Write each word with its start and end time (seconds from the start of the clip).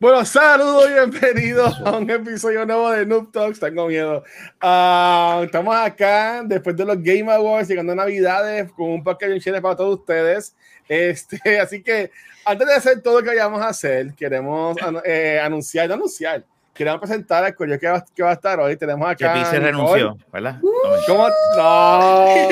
Bueno, 0.00 0.24
saludos 0.24 0.88
y 0.88 0.94
bienvenidos 0.94 1.78
a 1.84 1.98
un 1.98 2.08
episodio 2.08 2.64
nuevo 2.64 2.90
de 2.90 3.04
Noob 3.04 3.30
Talks. 3.32 3.60
Tengo 3.60 3.86
miedo. 3.86 4.24
Ah, 4.58 5.42
estamos 5.44 5.76
acá 5.76 6.42
después 6.42 6.74
de 6.74 6.86
los 6.86 7.02
Game 7.02 7.30
Awards, 7.30 7.68
llegando 7.68 7.92
a 7.92 7.96
Navidades, 7.96 8.72
con 8.72 8.88
un 8.88 9.04
paquete 9.04 9.32
de 9.32 9.40
chévere 9.42 9.60
para 9.60 9.76
todos 9.76 9.98
ustedes. 9.98 10.56
Este, 10.88 11.38
así 11.60 11.82
que 11.82 12.10
antes 12.46 12.66
de 12.66 12.74
hacer 12.76 13.02
todo 13.02 13.18
lo 13.18 13.22
que 13.22 13.28
vayamos 13.28 13.60
a 13.60 13.68
hacer, 13.68 14.14
queremos 14.14 14.74
eh, 15.04 15.38
anunciar, 15.44 15.86
no 15.86 15.96
anunciar, 15.96 16.46
queremos 16.72 16.98
presentar 16.98 17.44
al 17.44 17.54
coño 17.54 17.78
que 17.78 17.86
va, 17.86 18.02
que 18.02 18.22
va 18.22 18.30
a 18.30 18.32
estar 18.32 18.58
hoy. 18.58 18.78
Tenemos 18.78 19.06
acá. 19.06 19.34
Que 19.34 19.44
se 19.44 19.60
renunció, 19.60 20.16
¿verdad? 20.32 20.62
¿Cómo? 21.06 21.28
No. 21.58 22.48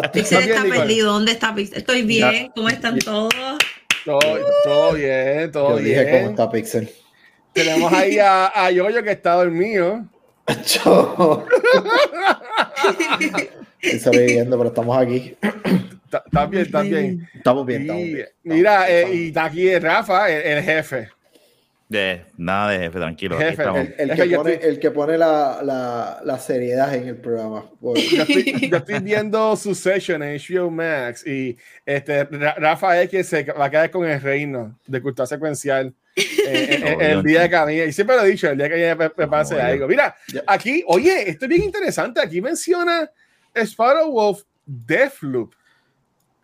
Pixel 0.14 0.48
está 0.48 0.62
perdido. 0.62 1.12
¿Dónde 1.12 1.32
está 1.32 1.54
Pixel? 1.54 1.76
Estoy 1.76 2.00
bien. 2.00 2.50
¿Cómo 2.54 2.70
están 2.70 2.98
todos? 3.00 3.34
Todo, 4.04 4.18
todo 4.64 4.92
bien, 4.94 5.50
todo 5.52 5.70
Yo 5.70 5.76
bien. 5.84 5.86
dije 6.00 6.10
cómo 6.18 6.30
está 6.30 6.50
Pixel. 6.50 6.90
Tenemos 7.52 7.92
ahí 7.92 8.18
a, 8.18 8.46
a 8.54 8.70
Yoyo 8.70 9.02
que 9.02 9.12
está 9.12 9.34
dormido. 9.34 10.04
Yo. 10.84 11.44
Estoy 13.80 13.98
sobreviviendo, 14.00 14.56
pero 14.56 14.68
estamos 14.70 14.96
aquí. 14.98 15.36
Ta- 16.10 16.22
Está 16.26 16.46
bien, 16.46 16.62
está 16.64 16.82
bien. 16.82 17.28
Estamos 17.34 17.66
bien, 17.66 17.82
estamos 17.82 18.02
bien. 18.04 18.26
mira, 18.42 18.90
eh, 18.90 19.14
y 19.14 19.28
está 19.28 19.44
aquí 19.44 19.78
Rafa, 19.78 20.30
el, 20.30 20.42
el 20.58 20.64
jefe. 20.64 21.08
De, 21.92 22.24
nada 22.36 22.70
de 22.70 22.78
jefe, 22.78 22.98
tranquilo. 22.98 23.38
Jefe. 23.38 23.62
El, 23.98 24.10
que 24.14 24.36
pone, 24.36 24.52
estoy- 24.54 24.68
el 24.68 24.78
que 24.80 24.90
pone 24.90 25.18
la, 25.18 25.60
la, 25.62 26.20
la 26.24 26.38
seriedad 26.38 26.94
en 26.94 27.08
el 27.08 27.16
programa. 27.16 27.64
Yo 27.82 27.92
estoy, 28.22 28.68
yo 28.70 28.76
estoy 28.78 28.98
viendo 29.00 29.54
su 29.56 29.74
session 29.74 30.22
en 30.22 30.38
HBO 30.38 30.70
Max 30.70 31.26
y 31.26 31.56
este, 31.84 32.24
Ra- 32.24 32.54
Rafa 32.56 33.00
es 33.02 33.10
quien 33.10 33.24
se 33.24 33.44
va 33.44 33.66
a 33.66 33.70
quedar 33.70 33.90
con 33.90 34.08
el 34.08 34.20
reino 34.20 34.78
de 34.86 35.02
cultura 35.02 35.26
secuencial 35.26 35.92
eh, 36.16 36.22
eh, 36.46 36.96
el 37.00 37.22
día 37.22 37.48
que 37.48 37.56
a 37.56 37.66
mí, 37.66 37.74
y 37.80 37.92
siempre 37.92 38.16
lo 38.16 38.22
he 38.24 38.28
dicho, 38.28 38.48
el 38.50 38.56
día 38.58 38.68
que 38.68 38.94
me, 38.94 39.10
me 39.16 39.28
pase 39.28 39.60
algo. 39.60 39.86
Mira, 39.88 40.14
aquí, 40.46 40.82
oye, 40.86 41.28
esto 41.30 41.44
es 41.44 41.48
bien 41.48 41.62
interesante. 41.64 42.20
Aquí 42.20 42.40
menciona 42.40 43.10
Sparrow 43.54 44.10
Wolf 44.10 44.42
Deathloop. 44.66 45.52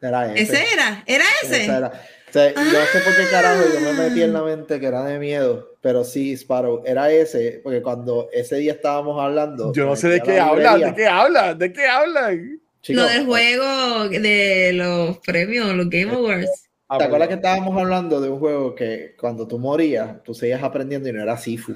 Era 0.01 0.33
ese. 0.35 0.43
¿Ese 0.55 0.73
era? 0.75 1.03
¿Era 1.07 1.25
ese? 1.43 1.63
Ese 1.63 1.77
era. 1.77 1.93
O 2.29 2.33
sea, 2.33 2.53
yo 2.53 2.61
no 2.61 2.87
sé 2.93 3.01
por 3.01 3.17
qué 3.17 3.31
carajo 3.31 3.63
yo 3.73 3.81
me 3.81 3.93
metí 3.93 4.23
en 4.23 4.33
la 4.33 4.43
mente 4.43 4.79
que 4.79 4.87
era 4.87 5.05
de 5.05 5.19
miedo, 5.19 5.77
pero 5.81 6.05
sí, 6.05 6.33
Sparrow, 6.37 6.83
era 6.85 7.11
ese, 7.11 7.61
porque 7.63 7.83
cuando 7.83 8.29
ese 8.33 8.57
día 8.57 8.73
estábamos 8.73 9.21
hablando. 9.21 9.73
Yo 9.73 9.87
no 9.87 9.97
sé 9.97 10.09
de 10.09 10.21
qué 10.21 10.37
la 10.37 10.47
hablan, 10.49 10.81
de 10.81 10.95
qué 10.95 11.07
hablan, 11.07 11.59
de 11.59 11.73
qué 11.73 11.87
hablan. 11.87 12.61
Chicos, 12.83 13.03
Lo 13.03 13.09
del 13.09 13.27
juego 13.27 14.09
de 14.09 14.73
los 14.75 15.19
premios, 15.19 15.75
los 15.75 15.89
Game 15.89 16.13
Awards. 16.13 16.69
Ah, 16.89 16.99
¿Te 16.99 17.05
acuerdas 17.05 17.29
que 17.29 17.35
estábamos 17.35 17.77
hablando 17.77 18.21
de 18.21 18.31
un 18.31 18.39
juego 18.39 18.75
que 18.75 19.15
cuando 19.19 19.47
tú 19.47 19.59
morías, 19.59 20.23
tú 20.23 20.35
seguías 20.35 20.63
aprendiendo 20.63 21.09
y 21.09 21.13
no 21.13 21.23
era 21.23 21.37
Sifu? 21.37 21.75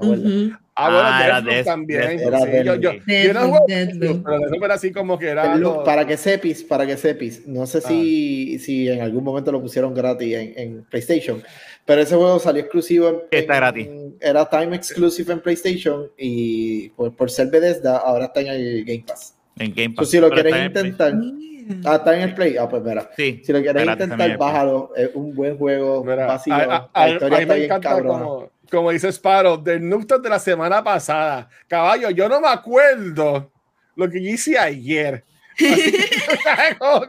¿Te 0.00 0.06
acuerdas? 0.06 0.32
Ujú. 0.32 0.52
Ah, 0.82 0.88
bueno, 0.88 1.08
Ah, 1.12 1.24
era 1.26 1.40
Death- 1.42 1.64
también. 1.66 2.00
Deathloop. 2.00 2.22
Era 2.26 2.38
sí, 2.38 2.46
yo, 2.64 2.74
yo, 2.76 2.90
Deathloop. 3.06 3.26
yo 3.26 3.32
no. 3.34 3.58
Deathloop, 3.66 4.24
pero 4.24 4.38
Deathloop 4.38 4.64
era 4.64 4.74
así 4.74 4.92
como 4.92 5.18
que 5.18 5.26
era. 5.28 5.52
Algo- 5.52 5.84
para 5.84 6.06
que 6.06 6.16
sepis, 6.16 6.62
para 6.64 6.86
que 6.86 6.96
sepis, 6.96 7.46
no 7.46 7.66
sé 7.66 7.80
si, 7.82 8.58
si 8.60 8.88
en 8.88 9.02
algún 9.02 9.22
momento 9.24 9.52
lo 9.52 9.60
pusieron 9.60 9.92
gratis 9.92 10.34
en, 10.34 10.52
en 10.56 10.84
PlayStation, 10.84 11.42
pero 11.84 12.00
ese 12.00 12.14
juego 12.16 12.38
salió 12.38 12.62
exclusivo 12.62 13.08
en, 13.08 13.16
Está 13.30 13.52
en- 13.54 13.60
gratis. 13.60 13.88
Era 14.20 14.48
time 14.48 14.74
exclusive 14.76 15.32
en 15.34 15.40
PlayStation 15.40 16.06
y 16.16 16.88
por, 16.90 17.14
por 17.14 17.30
ser 17.30 17.48
Bethesda 17.48 17.98
ahora 17.98 18.26
está 18.26 18.40
en 18.40 18.46
el 18.46 18.84
Game 18.84 19.04
Pass. 19.06 19.34
En 19.58 19.74
Game 19.74 19.94
Pass. 19.94 20.08
si 20.08 20.18
lo 20.18 20.30
quieres 20.30 20.54
en 20.54 20.64
intentar, 20.66 21.14
Mira. 21.14 21.36
Ah, 21.84 21.96
está 21.96 22.14
en 22.16 22.22
el 22.22 22.34
Play, 22.34 22.56
ah, 22.56 22.68
pues 22.68 22.82
mira. 22.82 23.10
Sí. 23.16 23.42
Si 23.44 23.52
lo 23.52 23.60
quieres 23.60 23.74
también 23.84 23.92
intentar, 23.92 24.26
Play. 24.26 24.36
bájalo. 24.36 24.92
Es 24.96 25.10
un 25.14 25.34
buen 25.34 25.56
juego, 25.58 26.02
Mira, 26.04 26.26
vacío. 26.26 26.54
a, 26.54 26.58
a- 26.58 26.66
la 26.66 26.90
a- 26.92 27.08
historia 27.08 27.36
a 27.36 27.38
mí 27.38 27.42
está 27.42 27.54
me 27.54 27.58
bien 27.60 27.80
cabrona. 27.80 28.18
como, 28.24 28.50
como 28.70 28.90
dice 28.90 29.08
Sparrow, 29.12 29.56
del 29.62 29.88
Nupton 29.88 30.22
de 30.22 30.28
la 30.28 30.38
semana 30.38 30.82
pasada. 30.84 31.48
Caballo, 31.68 32.10
yo 32.10 32.28
no 32.28 32.40
me 32.40 32.48
acuerdo 32.48 33.50
lo 33.96 34.08
que 34.10 34.22
yo 34.22 34.30
hice 34.30 34.58
ayer. 34.58 35.24
Así 35.58 35.92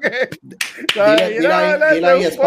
que, 0.01 0.29
Dile- 0.95 2.37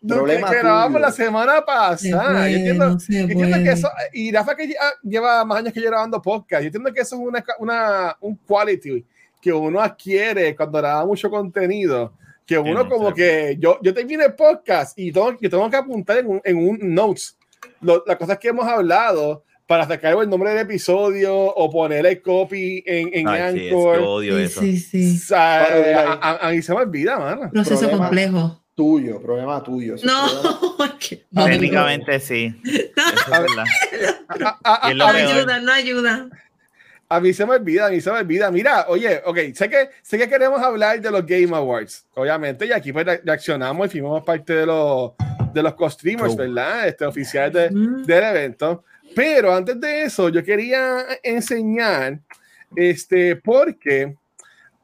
Problema 0.00 0.48
que 0.50 0.58
grabamos 0.58 1.00
la 1.00 1.10
semana 1.10 1.56
Se 1.56 1.62
pasada. 1.62 2.32
puede, 2.32 2.52
yo 2.52 2.56
entiendo, 2.58 2.88
no 2.90 2.98
yo 3.08 3.18
entiendo 3.18 3.56
que 3.64 3.70
eso, 3.72 3.90
y 4.12 4.30
Rafa 4.32 4.54
que 4.54 4.72
lleva 5.02 5.44
más 5.44 5.58
años 5.58 5.72
que 5.72 5.80
yo 5.80 5.88
grabando 5.88 6.22
podcast, 6.22 6.62
yo 6.62 6.66
entiendo 6.66 6.92
que 6.92 7.00
eso 7.00 7.16
es 7.16 7.20
una, 7.22 7.44
una, 7.58 8.16
un 8.20 8.36
quality 8.36 9.04
que 9.40 9.52
uno 9.52 9.80
adquiere 9.80 10.54
cuando 10.56 10.78
graba 10.78 11.06
mucho 11.06 11.30
contenido, 11.30 12.12
que 12.46 12.58
uno 12.58 12.84
no 12.84 12.88
como 12.88 13.08
sé. 13.10 13.14
que, 13.14 13.56
yo, 13.60 13.78
yo 13.82 13.92
termino 13.94 14.24
el 14.24 14.34
podcast 14.34 14.98
y 14.98 15.12
tengo, 15.12 15.36
yo 15.40 15.50
tengo 15.50 15.68
que 15.70 15.76
apuntar 15.76 16.18
en 16.18 16.26
un, 16.28 16.40
en 16.44 16.56
un 16.56 16.78
notes 16.94 17.36
lo- 17.80 18.02
las 18.06 18.16
cosas 18.16 18.38
que 18.38 18.48
hemos 18.48 18.66
hablado 18.66 19.44
para 19.66 19.86
sacar 19.86 20.16
el 20.18 20.30
nombre 20.30 20.50
del 20.50 20.60
episodio 20.60 21.36
o 21.36 21.70
poner 21.70 22.06
el 22.06 22.22
copy 22.22 22.82
en, 22.86 23.10
en 23.12 23.28
Ay, 23.28 23.52
sí, 23.52 23.58
es 23.58 23.62
que 23.64 23.68
Anchor. 23.76 23.98
odio 24.00 24.36
Sí, 24.38 24.42
eso. 24.44 24.60
sí, 24.62 24.78
sí. 24.78 25.16
O 25.16 25.26
sea, 25.26 25.64
ahí. 25.64 25.92
a, 25.92 26.12
a- 26.14 26.48
a 26.48 26.50
mí 26.52 26.62
se 26.62 26.72
me 26.74 26.80
olvida, 26.80 27.18
mano. 27.18 27.50
Proceso 27.50 27.80
Problema. 27.80 28.04
complejo. 28.06 28.62
Tuyo, 28.74 29.20
problema 29.20 29.62
tuyo. 29.62 29.96
No, 30.04 30.24
Técnicamente 31.46 32.20
sí. 32.20 32.54
Eso 32.64 33.32
es 33.34 33.40
verdad. 33.40 33.64
A, 34.64 34.94
no 34.94 35.06
ayuda, 35.06 35.60
no 35.60 35.72
ayuda. 35.72 36.28
A 37.10 37.20
mí 37.20 37.32
se 37.32 37.46
me 37.46 37.54
olvida, 37.54 37.86
a 37.86 37.90
mí 37.90 38.00
se 38.02 38.10
me 38.12 38.18
olvida. 38.18 38.50
Mira, 38.50 38.84
oye, 38.88 39.22
ok, 39.24 39.38
sé 39.54 39.68
que, 39.70 39.88
sé 40.02 40.18
que 40.18 40.28
queremos 40.28 40.60
hablar 40.60 41.00
de 41.00 41.10
los 41.10 41.24
Game 41.24 41.56
Awards, 41.56 42.04
obviamente, 42.14 42.66
y 42.66 42.72
aquí 42.72 42.92
pues 42.92 43.06
re- 43.06 43.22
reaccionamos 43.24 43.86
y 43.86 43.90
fuimos 43.92 44.22
parte 44.24 44.52
de 44.54 44.66
los, 44.66 45.12
de 45.54 45.62
los 45.62 45.74
co-streamers, 45.74 46.34
Cool. 46.36 46.52
¿verdad? 46.54 46.86
Este, 46.88 47.06
oficiales 47.06 47.52
de- 47.54 47.70
Mm. 47.70 48.04
del 48.04 48.24
evento. 48.24 48.84
Pero 49.16 49.54
antes 49.54 49.80
de 49.80 50.02
eso, 50.02 50.28
yo 50.28 50.44
quería 50.44 50.98
enseñar, 51.22 52.18
este, 52.76 53.36
porque, 53.36 54.14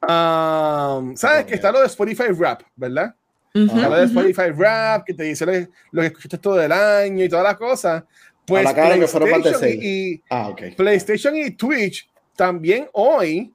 um, 0.01 1.15
¿sabes 1.15 1.45
que 1.45 1.55
está 1.55 1.71
lo 1.71 1.79
de 1.81 1.85
Spotify 1.87 2.29
Rap, 2.37 2.61
verdad? 2.75 3.13
Ujú, 3.53 3.65
Está 3.77 3.87
lo 3.89 3.95
de. 3.97 4.05
Spotify 4.05 4.49
Rap, 4.57 5.05
que 5.05 5.13
te 5.13 5.23
dice 5.23 5.45
lo, 5.45 5.51
que- 5.51 5.69
lo 5.91 6.01
que 6.01 6.07
escuchaste 6.07 6.37
todo 6.39 6.61
el 6.61 6.71
año 6.71 7.23
y 7.23 7.29
todas 7.29 7.45
las 7.45 7.55
cosas. 7.55 8.03
Pues 8.45 8.63
la 8.63 8.75
cara 8.75 8.95
que 8.99 9.07
fueron 9.07 9.31
más 9.31 9.43
de 9.43 9.53
seis. 9.55 9.79
y, 9.83 10.23
Ah, 10.29 10.49
ok. 10.49 10.61
PlayStation 10.77 11.35
y 11.35 11.51
Twitch 11.51 12.07
también 12.35 12.87
hoy 12.93 13.53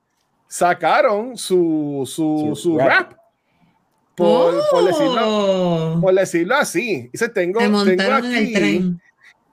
sacaron 0.49 1.37
su, 1.37 2.03
su, 2.07 2.53
Su 2.55 2.57
su 2.57 2.79
rap. 2.79 2.89
rap. 2.89 3.13
Por, 4.17 4.55
por 4.71 4.85
decirlo, 4.85 5.21
Oh, 5.25 5.99
por 6.01 6.15
decirlo 6.15 6.57
así. 6.57 7.09
Dice, 7.13 7.29
tengo, 7.31 7.61
se 7.61 7.67
tengo 7.67 7.79
montaron 7.85 8.25
en 8.27 8.35
el 8.35 8.43
aquí, 8.43 8.53
tren. 8.53 9.01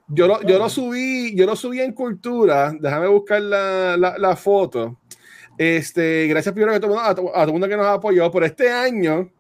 yo 0.10 0.28
lo, 0.28 0.42
yo 0.42 0.58
lo 0.60 0.68
subí, 0.70 1.34
yo 1.36 1.46
lo 1.46 1.56
subí 1.56 1.80
en 1.80 1.94
cultura. 1.94 2.74
Déjame 2.78 3.08
buscar 3.08 3.42
la, 3.42 3.96
la, 3.98 4.18
la 4.18 4.36
foto. 4.36 5.00
Este, 5.58 6.28
gracias 6.28 6.54
primero 6.54 6.76
a 6.76 6.80
todo, 6.80 6.92
el 6.92 6.96
mundo- 6.98 7.08
a, 7.08 7.12
a 7.12 7.16
todo 7.16 7.46
el 7.46 7.52
mundo 7.54 7.68
que 7.70 7.78
nos 7.78 7.86
apoyó. 7.88 8.30
Por 8.30 8.44
este 8.44 8.70
año 8.70 9.32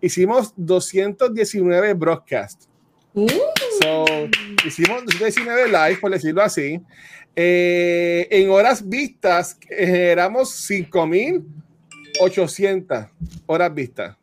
hicimos 0.00 0.54
219 0.56 1.92
broadcasts. 1.94 2.68
Uh, 3.14 3.28
So, 3.82 4.04
hicimos 4.66 5.04
219 5.04 5.66
live, 5.66 5.98
por 6.00 6.10
decirlo 6.12 6.40
así. 6.42 6.80
Eh, 7.34 8.28
en 8.30 8.50
horas 8.50 8.86
vistas, 8.88 9.56
generamos 9.68 10.50
5.800 10.70 13.08
horas 13.46 13.74
vistas. 13.74 14.16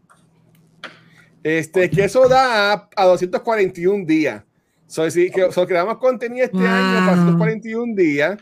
Este, 1.44 1.90
que 1.90 2.04
eso 2.04 2.28
da 2.28 2.90
a 2.96 3.06
241 3.06 4.06
días. 4.06 4.44
So, 4.88 5.10
sí, 5.10 5.30
que, 5.32 5.52
so, 5.52 5.66
creamos 5.68 5.98
contenido 6.00 6.46
este 6.46 6.58
Wow. 6.58 6.68
año 6.68 7.06
para 7.06 7.16
241 7.18 7.96
días. 7.96 8.38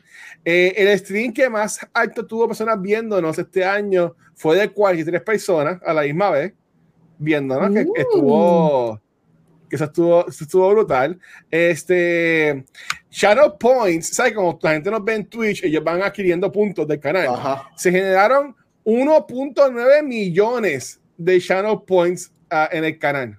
Eh, 0.45 0.73
el 0.77 0.97
stream 0.97 1.33
que 1.33 1.49
más 1.49 1.79
alto 1.93 2.25
tuvo 2.25 2.47
personas 2.47 2.81
viéndonos 2.81 3.37
este 3.37 3.65
año 3.65 4.15
fue 4.33 4.57
de 4.57 4.69
43 4.69 5.21
personas 5.21 5.79
a 5.85 5.93
la 5.93 6.03
misma 6.03 6.29
vez 6.31 6.53
viéndonos, 7.19 7.69
que, 7.71 7.83
que 7.83 7.89
Uh. 7.89 7.93
estuvo 7.97 9.01
que 9.69 9.75
eso 9.75 9.85
estuvo, 9.85 10.27
eso 10.27 10.43
estuvo 10.43 10.69
brutal. 10.69 11.19
Este 11.49 12.65
Shadow 13.09 13.57
Points, 13.57 14.15
¿sabes? 14.15 14.33
Como 14.33 14.59
la 14.61 14.73
gente 14.73 14.91
nos 14.91 15.03
ve 15.03 15.15
en 15.15 15.25
Twitch, 15.25 15.63
ellos 15.63 15.83
van 15.83 16.01
adquiriendo 16.01 16.51
puntos 16.51 16.87
del 16.87 16.99
canal. 16.99 17.27
Ajá. 17.27 17.69
Se 17.75 17.91
generaron 17.91 18.55
1.9 18.85 20.03
millones 20.03 20.99
de 21.17 21.39
Shadow 21.39 21.85
Points 21.85 22.31
ah, 22.49 22.69
en 22.71 22.85
el 22.85 22.97
canal. 22.97 23.37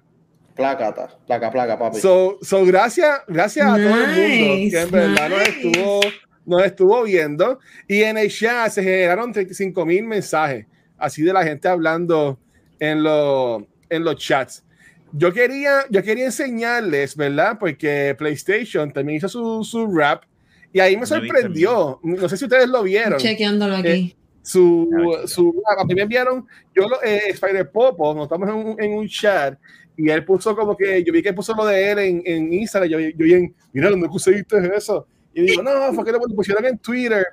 Placata, 0.55 1.17
placa, 1.25 1.51
placa, 1.51 1.79
papi. 1.79 1.99
So, 1.99 2.37
so 2.41 2.65
gracias, 2.65 3.21
gracias 3.27 3.65
a 3.65 3.75
todo 3.75 3.77
el 3.77 3.89
mundo 3.89 4.15
que 4.15 4.81
en 4.81 4.91
verdad 4.91 5.29
nos 5.29 5.41
estuvo, 5.41 6.01
nos 6.45 6.63
estuvo 6.63 7.03
viendo. 7.03 7.59
Y 7.87 8.03
en 8.03 8.17
el 8.17 8.29
chat 8.29 8.69
se 8.69 8.83
generaron 8.83 9.31
35 9.31 9.85
mil 9.85 10.03
mensajes 10.03 10.65
así 10.99 11.23
de 11.23 11.33
la 11.33 11.43
gente 11.43 11.67
hablando 11.67 12.37
en, 12.79 13.03
los 13.03 13.63
en 13.89 14.03
los 14.03 14.17
chats. 14.17 14.63
Yo 15.11 15.33
quería, 15.33 15.85
yo 15.89 16.03
quería 16.03 16.25
enseñarles, 16.25 17.15
¿verdad? 17.15 17.57
Porque 17.59 18.15
PlayStation 18.17 18.91
también 18.91 19.17
hizo 19.17 19.29
su, 19.29 19.63
su 19.63 19.87
rap 19.87 20.23
y 20.71 20.79
ahí 20.79 20.97
me 20.97 21.05
sorprendió. 21.05 21.99
No 22.03 22.29
sé 22.29 22.37
si 22.37 22.45
ustedes 22.45 22.67
lo 22.69 22.83
vieron. 22.83 23.19
Chequeándolo 23.19 23.77
aquí. 23.77 23.89
Eh, 23.89 24.15
su, 24.41 24.89
su, 25.25 25.61
a 25.77 25.83
mí 25.85 25.93
me 25.93 26.03
enviaron, 26.03 26.47
yo 26.73 26.87
lo, 26.87 27.03
eh, 27.03 27.29
Spider 27.29 27.69
Popo, 27.69 28.13
nos 28.13 28.23
estamos 28.23 28.49
en 28.49 28.55
un, 28.55 28.81
en 28.81 28.93
un, 28.93 29.07
chat 29.07 29.59
y 29.95 30.09
él 30.09 30.23
puso 30.25 30.55
como 30.55 30.75
que, 30.75 31.03
yo 31.03 31.11
vi 31.13 31.21
que 31.21 31.33
puso 31.33 31.53
lo 31.53 31.65
de 31.65 31.91
él 31.91 31.99
en, 31.99 32.21
en 32.25 32.53
Instagram, 32.53 32.89
yo, 32.89 32.99
yo 32.99 33.13
vi 33.17 33.53
mira, 33.73 33.89
¿dónde 33.89 34.07
pusiste 34.07 34.57
eso? 34.75 35.05
Y 35.33 35.41
digo, 35.41 35.61
no, 35.61 35.93
fue 35.93 36.05
que 36.05 36.11
lo 36.11 36.19
pusieron 36.19 36.65
en 36.65 36.77
Twitter 36.79 37.27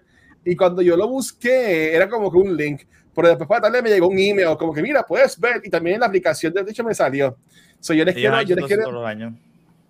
y 0.45 0.55
cuando 0.57 0.83
yo 0.83 0.97
lo 0.97 1.09
busqué 1.09 1.95
era 1.95 2.09
como 2.09 2.31
que 2.31 2.37
un 2.39 2.57
link, 2.57 2.83
pero 3.15 3.29
después 3.29 3.49
para 3.49 3.63
tarde 3.63 3.83
me 3.83 3.89
llegó 3.89 4.09
un 4.09 4.19
email 4.19 4.57
como 4.59 4.75
que 4.75 4.83
mira, 4.83 5.07
puedes 5.07 5.39
ver 5.39 5.63
y 5.65 5.71
también 5.71 5.95
en 5.95 6.01
la 6.01 6.07
aplicación 6.07 6.53
de 6.53 6.63
hecho 6.69 6.85
me 6.85 6.95
salió. 6.95 7.37
So, 7.87 7.95
yo 7.95 8.05
les 8.05 8.17
quiero, 8.17 8.43
yo 8.43 8.57
les 8.57 8.65
quiero, 8.65 8.83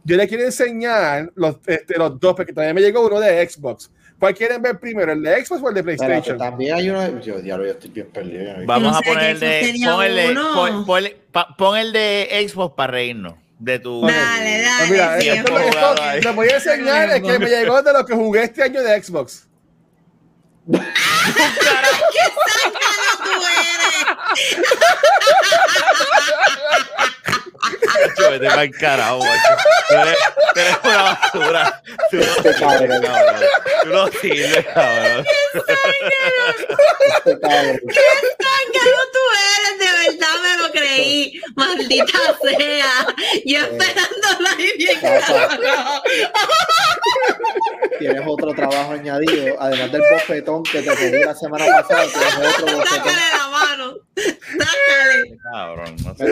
yo 0.05 0.17
les 0.19 0.29
quiero 0.29 0.45
enseñar 0.45 1.33
los, 1.35 1.57
este, 1.67 1.97
los 1.97 2.21
dos, 2.21 2.35
porque 2.35 2.53
también 2.53 2.75
me 2.75 2.83
llegó 2.83 3.07
uno 3.07 3.19
de 3.19 3.49
Xbox. 3.49 3.91
¿Cuál 4.19 4.35
quieren 4.35 4.61
ver 4.61 4.79
primero, 4.79 5.13
el 5.13 5.23
de 5.23 5.43
Xbox 5.43 5.63
o 5.63 5.69
el 5.71 5.75
de 5.77 5.83
PlayStation? 5.83 6.37
también 6.37 6.75
hay 6.75 6.91
uno. 6.91 7.21
Yo, 7.21 7.41
ya 7.41 7.57
lo 7.57 7.65
estoy 7.65 7.89
bien 7.89 8.09
perdido. 8.09 8.53
Vamos 8.67 8.95
a 8.95 9.01
poner 9.01 9.31
el 9.31 9.41
de. 9.41 9.81
Pon 9.83 10.05
el 10.05 10.15
de, 10.15 10.35
pon, 11.33 11.55
pon, 11.57 11.79
el 11.79 11.93
de 11.95 12.47
Xbox 12.47 12.75
para 12.77 12.93
reírnos. 12.93 13.33
De 13.59 13.79
tu. 13.79 14.03
Dale, 14.03 14.61
dale. 14.61 14.77
Pues 14.79 14.91
mira, 14.91 15.19
sí, 15.19 15.29
esto, 15.31 15.59
esto, 15.59 16.35
voy 16.35 16.49
a 16.49 16.55
enseñar 16.57 17.09
es 17.09 17.23
que 17.23 17.39
me 17.39 17.49
llegó 17.49 17.81
de 17.81 17.95
lo 17.95 18.05
que 18.05 18.15
jugué 18.15 18.43
este 18.43 18.63
año 18.63 18.83
de 18.83 19.03
Xbox. 19.03 19.49
¡Qué 20.67 20.83
tú 23.25 23.31
eres! 23.65 24.67
Yo 28.19 28.31
vete 28.31 28.47
para 28.47 28.63
el 28.63 28.71
carajo, 28.77 29.21
Tú 29.89 29.95
eres, 29.95 30.17
tú 30.55 30.61
eres 30.61 30.77
una 30.85 31.03
basura. 31.03 31.83
Tú 32.11 32.17
no, 32.17 32.25
cabrón, 32.59 33.03
cabrón. 33.03 33.41
Tú 33.83 33.89
no 33.89 34.07
sirves, 34.09 34.67
cabrón. 34.67 35.25
¡Qué 37.25 37.33
zángano 38.43 39.01
tú 39.13 39.23
eres! 39.47 39.75
De 39.79 39.89
verdad 40.11 40.35
me 40.43 40.53
lo 40.63 40.73
creí. 40.73 41.41
Maldita 41.55 42.19
sea. 42.43 42.93
Yo 43.45 43.59
esperando 43.61 44.29
ahí 44.57 44.73
bien 44.77 45.01
cabrón. 45.01 46.03
Tienes 47.99 48.23
otro 48.27 48.53
trabajo 48.55 48.93
añadido, 48.93 49.57
además 49.61 49.93
del 49.93 50.03
bofetón 50.13 50.63
que 50.65 50.83
te 50.83 50.93
pedí 50.93 51.25
la 51.25 51.35
semana 51.35 51.65
pasada. 51.67 52.07
Tienes 52.07 52.59
otro 52.59 52.77
bofetón. 52.77 52.87
Sácale 52.87 53.23
la 53.39 53.47
mano. 53.49 53.95
Sácale. 54.17 55.39
Cabrón, 55.53 55.97
no 56.05 56.15
sé 56.17 56.25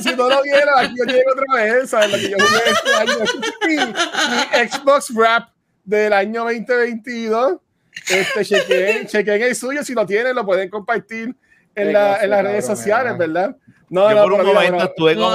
si 0.00 0.16
no 0.16 0.28
lo 0.28 0.42
vieron, 0.42 0.74
aquí 0.78 0.94
yo 0.98 1.04
llego 1.04 1.32
otra 1.32 1.54
vez, 1.54 1.90
¿sabes? 1.90 2.10
Lo 2.10 2.16
que 2.18 2.30
yo 2.30 2.36
jugué 2.38 2.60
este 2.70 2.94
año. 2.94 3.24
Mi, 3.66 4.68
Xbox 4.68 5.14
Wrap 5.14 5.48
del 5.84 6.12
año 6.12 6.44
2022. 6.44 7.58
Este, 8.08 8.44
chequen, 8.44 9.06
chequen 9.06 9.42
el 9.42 9.54
suyo, 9.54 9.84
si 9.84 9.94
lo 9.94 10.06
tienen, 10.06 10.34
lo 10.34 10.44
pueden 10.44 10.68
compartir 10.70 11.34
en, 11.74 11.92
la, 11.92 12.22
en 12.22 12.30
las 12.30 12.42
redes 12.42 12.66
sociales, 12.66 13.16
¿verdad? 13.16 13.56
No, 13.88 14.10
yo 14.10 14.16
no, 14.16 14.22
por 14.22 14.32
un 14.32 14.46
momento 14.46 14.84
estuve 14.84 15.14
como, 15.14 15.30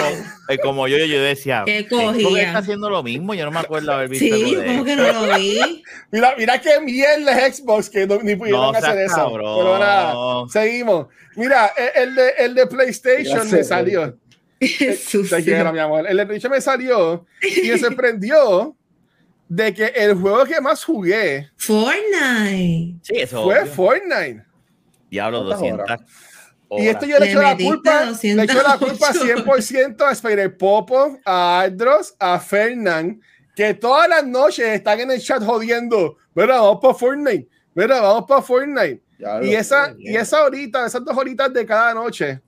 como, 0.00 0.58
como, 0.62 0.88
yo, 0.88 0.98
yo 0.98 1.22
decía, 1.22 1.62
¿qué 1.64 1.86
cogía? 1.88 2.46
está 2.46 2.58
haciendo 2.58 2.90
lo 2.90 3.02
mismo? 3.02 3.34
Yo 3.34 3.44
no 3.44 3.50
me 3.50 3.60
acuerdo 3.60 3.92
haber 3.92 4.08
visto. 4.08 4.36
Sí, 4.36 4.56
¿cómo 4.66 4.84
que 4.84 4.96
no 4.96 5.12
lo 5.12 5.38
vi? 5.38 5.82
mira, 6.10 6.34
mira 6.36 6.60
qué 6.60 6.80
mierda 6.80 7.46
es 7.46 7.58
Xbox 7.58 7.90
que 7.90 8.06
no, 8.06 8.20
ni 8.22 8.36
pudieron 8.36 8.72
no, 8.72 8.78
hacer 8.78 8.98
eso. 8.98 9.16
Cabrón. 9.16 9.58
Pero 9.58 9.78
nada, 9.78 10.14
seguimos. 10.50 11.06
Mira, 11.36 11.72
el 11.94 12.14
de, 12.14 12.28
el 12.38 12.54
de 12.54 12.66
PlayStation 12.66 13.50
me 13.50 13.64
salió. 13.64 14.18
Jesús. 14.60 15.32
mi 15.32 15.78
amor. 15.78 16.06
El 16.08 16.16
de 16.16 16.26
PlayStation 16.26 16.52
me 16.52 16.60
salió 16.60 17.26
y 17.42 17.68
me 17.68 17.78
sorprendió 17.78 18.76
de 19.48 19.74
que 19.74 19.86
el 19.86 20.14
juego 20.14 20.44
que 20.44 20.60
más 20.60 20.84
jugué 20.84 21.50
Fortnite. 21.56 22.98
Sí, 23.02 23.16
eso 23.16 23.44
fue 23.44 23.60
obvio. 23.60 23.72
Fortnite. 23.72 24.42
Diablo, 25.10 25.44
200. 25.44 25.86
Y 26.78 26.88
esto 26.88 27.06
yo 27.06 27.18
le, 27.18 27.30
echo 27.30 27.42
la 27.42 27.56
culpa, 27.56 28.04
le 28.22 28.42
echo 28.42 28.62
la 28.62 28.78
culpa 28.78 29.12
100% 29.12 30.02
a 30.02 30.12
Spider 30.12 30.56
Popo, 30.56 31.18
a 31.24 31.60
Aldros, 31.60 32.14
a 32.18 32.38
Fernand, 32.38 33.20
que 33.54 33.74
todas 33.74 34.08
las 34.08 34.26
noches 34.26 34.66
están 34.66 35.00
en 35.00 35.10
el 35.10 35.20
chat 35.20 35.42
jodiendo. 35.42 36.16
Mira, 36.34 36.60
vamos 36.60 36.78
para 36.80 36.94
Fortnite. 36.94 37.48
Mira, 37.74 38.00
vamos 38.00 38.24
para 38.28 38.42
Fortnite. 38.42 39.02
y 39.42 39.54
esa, 39.54 39.94
y 39.98 40.16
esa 40.16 40.44
horita, 40.44 40.86
esas 40.86 41.04
dos 41.04 41.16
horitas 41.16 41.52
de 41.52 41.64
cada 41.64 41.94
noche, 41.94 42.40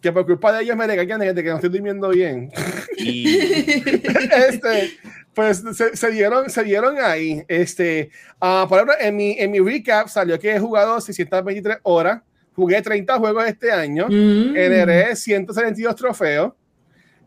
que 0.00 0.12
por 0.12 0.24
culpa 0.24 0.52
de 0.52 0.62
ellos 0.62 0.76
me 0.76 0.86
regañan 0.86 1.20
gente 1.20 1.42
que 1.42 1.50
no 1.50 1.56
estoy 1.56 1.70
durmiendo 1.70 2.08
bien. 2.08 2.50
Y... 2.96 3.36
este, 4.48 4.98
pues 5.34 5.62
se, 5.74 5.96
se, 5.96 6.10
dieron, 6.10 6.48
se 6.50 6.64
dieron 6.64 6.98
ahí. 6.98 7.44
Este, 7.48 8.10
uh, 8.40 8.68
por 8.68 8.78
ejemplo, 8.78 8.94
en 8.98 9.16
mi, 9.16 9.36
en 9.38 9.50
mi 9.50 9.58
recap 9.60 10.08
salió 10.08 10.38
que 10.38 10.54
he 10.54 10.60
jugado 10.60 11.00
623 11.00 11.78
horas 11.82 12.22
Jugué 12.60 12.82
30 12.82 13.16
juegos 13.16 13.46
este 13.46 13.72
año, 13.72 14.06
mm. 14.06 14.52
generé 14.52 15.16
172 15.16 15.96
trofeos 15.96 16.52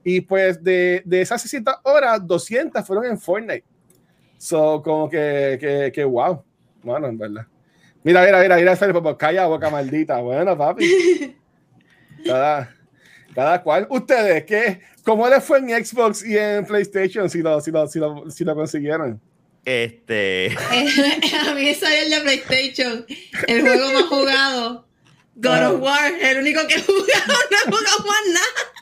y 0.04 0.22
pues 0.22 0.64
de, 0.64 1.02
de, 1.06 1.22
esas 1.22 1.42
600 1.42 1.74
horas, 1.82 2.22
200 2.24 2.86
fueron 2.86 3.06
en 3.06 3.20
Fortnite. 3.20 3.64
So, 4.38 4.80
como 4.84 5.10
que, 5.10 5.58
que, 5.60 5.92
que 5.92 6.04
wow. 6.04 6.44
Bueno, 6.84 7.08
en 7.08 7.18
verdad. 7.18 7.48
Mira, 8.04 8.24
mira, 8.24 8.42
mira, 8.42 8.58
mira, 8.58 8.78
mira 8.80 9.18
calla 9.18 9.48
boca 9.48 9.72
maldita. 9.72 10.20
Bueno, 10.20 10.56
papi. 10.56 11.36
Cada, 12.24 12.72
cada 13.34 13.64
cual. 13.64 13.88
Ustedes, 13.90 14.46
¿qué, 14.46 14.82
¿cómo 15.04 15.28
les 15.28 15.44
fue 15.44 15.58
en 15.58 15.84
Xbox 15.84 16.24
y 16.24 16.38
en 16.38 16.64
PlayStation 16.64 17.28
si 17.28 17.42
lo, 17.42 17.60
si 17.60 17.72
lo, 17.72 17.88
si 17.88 17.98
lo, 17.98 18.30
si 18.30 18.44
lo 18.46 18.56
consiguieron? 18.56 19.20
Este. 19.66 20.56
a 21.50 21.56
mí 21.56 21.74
salió 21.74 22.04
el 22.04 22.10
de 22.12 22.22
PlayStation, 22.22 23.06
el 23.48 23.62
juego 23.62 23.94
más 23.94 24.04
jugado. 24.04 24.93
God 25.36 25.74
of 25.74 25.82
War, 25.82 26.12
el 26.22 26.38
único 26.40 26.62
que 26.68 26.76
he 26.76 26.82
jugado, 26.82 27.04
no 27.52 27.58
he 27.58 27.72
jugado 27.72 27.98
más 28.06 28.34
nada. 28.34 28.74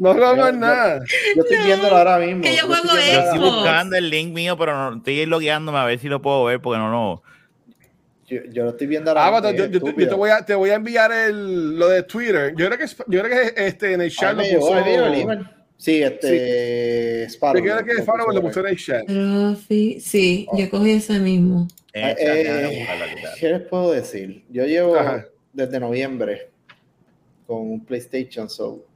No 0.00 0.14
jugamos 0.14 0.54
nada. 0.54 1.02
Yo 1.36 1.42
estoy 1.42 1.58
viéndolo 1.58 1.94
ahora 1.94 2.18
mismo. 2.18 2.42
Que 2.42 2.56
yo 2.56 2.66
juego 2.66 2.88
Xbox. 2.88 3.06
Estoy 3.06 3.38
buscando 3.38 3.96
el 3.96 4.08
link 4.08 4.32
mío, 4.32 4.56
pero 4.56 4.74
no, 4.74 4.96
estoy 4.96 5.26
logueándome 5.26 5.76
a 5.76 5.84
ver 5.84 5.98
si 5.98 6.08
lo 6.08 6.22
puedo 6.22 6.44
ver 6.44 6.58
porque 6.58 6.78
no, 6.78 6.90
no. 6.90 7.22
Yo, 8.26 8.40
yo 8.50 8.64
lo 8.64 8.70
estoy 8.70 8.86
viendo 8.86 9.10
ahora 9.10 9.26
ah, 9.26 9.52
yo, 9.52 9.66
yo, 9.66 9.78
yo, 9.78 10.08
te, 10.08 10.14
voy 10.14 10.30
a, 10.30 10.46
te 10.46 10.54
voy 10.54 10.70
a 10.70 10.76
enviar 10.76 11.12
el, 11.12 11.78
lo 11.78 11.88
de 11.88 12.04
Twitter. 12.04 12.54
Yo 12.56 12.66
creo 12.68 12.78
que, 12.78 12.86
yo 12.86 13.22
creo 13.22 13.24
que 13.24 13.66
este, 13.66 13.92
en 13.92 14.00
el 14.00 14.10
chat 14.10 14.34
lo 14.34 14.42
puso. 14.42 14.74
Sí, 15.76 16.02
este. 16.02 17.26
Sí. 17.26 17.34
Sparrow, 17.34 17.62
yo 17.62 17.76
creo 17.76 17.84
que 17.84 18.02
Sparrow 18.02 18.32
lo 18.32 18.40
puso 18.40 18.60
en 18.60 18.66
el 18.68 18.78
chat. 18.78 19.02
Sí, 19.68 20.48
yo 20.56 20.70
cogí 20.70 20.92
ese 20.92 21.18
mismo. 21.18 21.68
Eh, 21.92 22.14
eh, 22.18 22.86
¿Qué 23.38 23.48
les 23.50 23.60
puedo 23.62 23.92
decir? 23.92 24.44
Yo 24.48 24.64
llevo. 24.64 24.96
Ajá 24.96 25.26
desde 25.52 25.80
noviembre 25.80 26.50
con 27.46 27.58
un 27.58 27.84
PlayStation 27.84 28.48
So. 28.48 28.86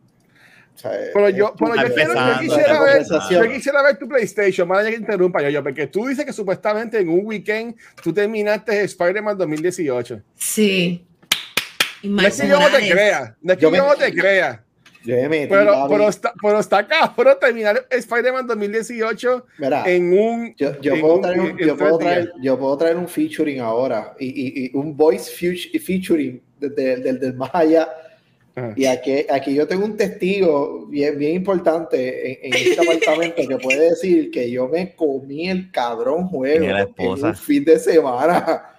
O 0.74 0.76
sea, 0.76 0.90
pero 1.12 1.28
yo, 1.28 1.54
pero 1.56 1.76
yo, 1.76 1.94
quiero, 1.94 2.14
yo, 2.14 2.40
quisiera 2.40 2.82
ver, 2.82 3.04
yo, 3.30 3.42
quisiera 3.52 3.82
ver, 3.82 3.96
tu 3.96 4.08
PlayStation, 4.08 4.66
más 4.66 4.84
que 4.84 4.96
interrumpa 4.96 5.40
yo, 5.40 5.48
yo, 5.48 5.62
porque 5.62 5.86
tú 5.86 6.06
dices 6.06 6.24
que 6.24 6.32
supuestamente 6.32 6.98
en 6.98 7.08
un 7.08 7.24
weekend 7.24 7.76
tú 8.02 8.12
terminaste 8.12 8.82
Spider-Man 8.82 9.38
2018. 9.38 10.20
Sí. 10.34 11.06
No 12.02 12.26
es 12.26 12.40
que 12.40 12.48
yo 12.48 12.58
no 12.58 12.68
te 12.68 12.90
crea, 12.90 13.36
no 13.40 13.52
es 13.52 13.58
que 13.58 13.62
yo, 13.62 13.74
yo 13.74 13.86
no 13.86 13.94
te 13.94 14.12
crea. 14.12 14.63
Metí, 15.04 15.46
pero, 15.48 15.86
pero, 15.88 16.08
está, 16.08 16.32
pero 16.40 16.58
está 16.58 16.78
acá, 16.78 17.12
pero 17.16 17.36
terminar 17.36 17.86
Spider-Man 17.90 18.46
2018 18.46 19.46
Mira, 19.58 19.84
en 19.86 20.18
un. 20.18 20.54
Yo, 20.56 20.80
yo, 20.80 21.00
puedo, 21.00 21.14
un, 21.16 21.22
traer 21.22 21.40
un, 21.40 21.58
yo, 21.58 21.76
puedo 21.76 21.98
traer, 21.98 22.32
yo, 22.40 22.58
puedo 22.58 22.76
traer, 22.78 22.96
un 22.96 23.08
featuring 23.08 23.60
ahora 23.60 24.14
y, 24.18 24.26
y, 24.26 24.66
y 24.66 24.70
un 24.74 24.96
voice 24.96 25.30
featuring 25.78 26.40
del 26.58 27.02
de, 27.02 27.12
de, 27.12 27.32
más 27.32 27.50
allá. 27.52 27.88
Ah. 28.56 28.72
Y 28.76 28.86
aquí, 28.86 29.26
aquí 29.28 29.52
yo 29.54 29.66
tengo 29.66 29.84
un 29.84 29.96
testigo 29.96 30.86
bien, 30.86 31.18
bien 31.18 31.34
importante 31.34 32.46
en, 32.46 32.54
en 32.54 32.54
este 32.54 32.80
apartamento 32.80 33.42
que 33.48 33.56
puede 33.58 33.90
decir 33.90 34.30
que 34.30 34.50
yo 34.50 34.68
me 34.68 34.94
comí 34.94 35.50
el 35.50 35.70
cabrón 35.72 36.28
juego 36.28 36.64
en 36.64 37.14
un 37.24 37.34
fin 37.36 37.64
de 37.64 37.78
semana. 37.78 38.73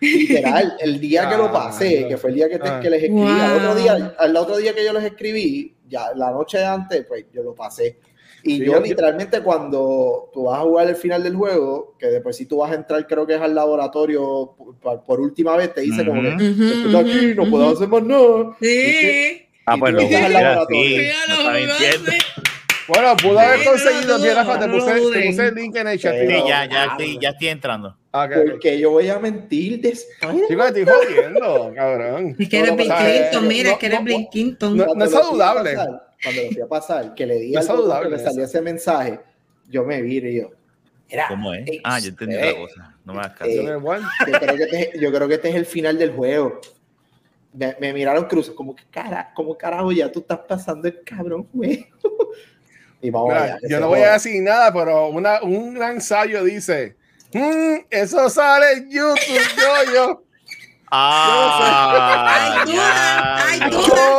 Literal, 0.00 0.76
el 0.80 1.00
día 1.00 1.28
que 1.28 1.36
lo 1.36 1.52
pasé, 1.52 2.06
que 2.06 2.16
fue 2.16 2.30
el 2.30 2.36
día 2.36 2.48
que, 2.48 2.58
te, 2.58 2.68
que 2.82 2.90
les 2.90 3.02
escribí, 3.02 3.28
al, 3.28 3.56
otro 3.56 3.74
día, 3.74 4.14
al 4.18 4.36
otro 4.36 4.56
día 4.58 4.74
que 4.74 4.84
yo 4.84 4.92
les 4.92 5.04
escribí, 5.04 5.74
ya 5.88 6.12
la 6.14 6.30
noche 6.30 6.64
antes, 6.64 7.04
pues 7.06 7.26
yo 7.32 7.42
lo 7.42 7.54
pasé. 7.54 7.98
Y 8.42 8.64
yo 8.64 8.78
literalmente 8.80 9.40
cuando 9.40 10.30
tú 10.32 10.44
vas 10.44 10.60
a 10.60 10.62
jugar 10.62 10.88
el 10.88 10.96
final 10.96 11.22
del 11.22 11.34
juego, 11.34 11.96
que 11.98 12.06
después 12.06 12.36
si 12.36 12.46
tú 12.46 12.58
vas 12.58 12.70
a 12.70 12.74
entrar 12.74 13.06
creo 13.06 13.26
que 13.26 13.34
es 13.34 13.40
al 13.40 13.54
laboratorio 13.54 14.54
por, 14.80 15.20
última 15.20 15.56
vez, 15.56 15.74
te 15.74 15.80
dice 15.80 16.06
como 16.06 16.22
que 16.22 16.28
estoy 16.28 16.94
aquí, 16.94 17.34
no 17.34 17.50
puedo 17.50 17.70
hacer 17.70 17.88
más 17.88 18.02
nada. 18.04 18.56
Sí. 18.60 19.42
Ah, 19.64 19.76
pues 19.78 19.94
lo 19.94 20.00
al 20.00 20.32
laboratorio. 20.32 20.80
Sí, 20.80 21.10
no. 21.28 22.35
Bueno, 22.88 23.16
pudo 23.16 23.38
haber 23.38 23.64
conseguido. 23.64 24.18
Mira, 24.18 24.58
te 24.58 24.68
puse, 24.68 24.94
te 24.94 25.26
puse 25.26 25.46
el 25.48 25.54
link 25.54 25.76
en 25.76 25.88
el 25.88 25.98
chat. 25.98 26.14
Sí, 26.14 26.26
ya, 26.46 26.66
ya, 26.66 26.84
estoy, 26.86 27.18
ya 27.20 27.30
estoy 27.30 27.48
entrando. 27.48 27.96
Okay. 28.12 28.50
Porque 28.50 28.78
yo 28.78 28.92
voy 28.92 29.08
a 29.08 29.18
mentir 29.18 29.80
de 29.80 29.92
Chico, 29.92 30.64
estoy 30.64 30.84
jodiendo, 30.84 31.72
cabrón. 31.74 32.36
Es 32.38 32.48
que 32.48 32.58
eres 32.58 32.76
Bill 32.76 32.92
Clinton, 32.92 33.48
mira, 33.48 33.72
es 33.72 33.78
que 33.78 33.86
eres 33.86 34.04
Bill 34.04 34.28
Clinton. 34.30 34.76
No, 34.76 35.04
es 35.04 35.10
saludable. 35.10 35.74
cuando 35.74 36.42
lo 36.42 36.50
fui 36.50 36.62
a 36.62 36.66
pasar, 36.66 37.14
que 37.14 37.26
le 37.26 37.34
di 37.40 37.52
no 37.52 37.60
al 37.60 38.02
que 38.04 38.08
le 38.08 38.18
salió 38.18 38.44
ese 38.44 38.62
mensaje, 38.62 39.20
yo 39.68 39.84
me 39.84 40.00
vi 40.00 40.18
y 40.18 40.40
yo. 40.40 40.50
Era, 41.08 41.28
¿Cómo 41.28 41.54
es? 41.54 41.64
ah, 41.84 42.00
yo 42.00 42.08
entendí 42.08 42.34
la 42.34 42.54
cosa. 42.54 42.96
No 43.04 43.12
me 43.14 43.20
hagas 43.20 43.38
caso. 43.38 43.50
Eh, 43.50 43.64
yo, 43.64 44.40
creo 44.40 44.56
que 44.56 44.62
este, 44.64 44.98
yo 44.98 45.12
creo 45.12 45.28
que 45.28 45.34
este 45.34 45.48
es 45.50 45.54
el 45.54 45.66
final 45.66 45.98
del 45.98 46.12
juego. 46.12 46.60
Me, 47.52 47.76
me 47.80 47.92
miraron 47.92 48.24
cruzos, 48.24 48.54
como 48.54 48.74
que 48.74 48.82
cara, 48.90 49.32
como 49.34 49.56
carajo 49.56 49.92
ya 49.92 50.10
tú 50.10 50.20
estás 50.20 50.40
pasando 50.40 50.88
el 50.88 51.02
cabrón 51.04 51.46
juego. 51.52 51.84
Y 53.06 53.10
vamos 53.10 53.32
Mira, 53.32 53.58
yo 53.68 53.80
no 53.80 53.88
voy 53.88 54.00
a 54.00 54.12
decir 54.12 54.42
nada, 54.42 54.72
pero 54.72 55.08
una, 55.08 55.42
un 55.42 55.74
gran 55.74 55.94
ensayo 55.94 56.44
dice 56.44 56.96
Mm, 57.32 57.86
eso 57.90 58.30
sale 58.30 58.72
en 58.72 58.90
YouTube, 58.90 59.18
yo, 59.58 59.92
yo. 59.92 60.22
Ah, 60.90 62.62
ay, 62.64 62.72
duda, 62.72 63.36
ay, 63.44 63.60
duda, 63.70 64.14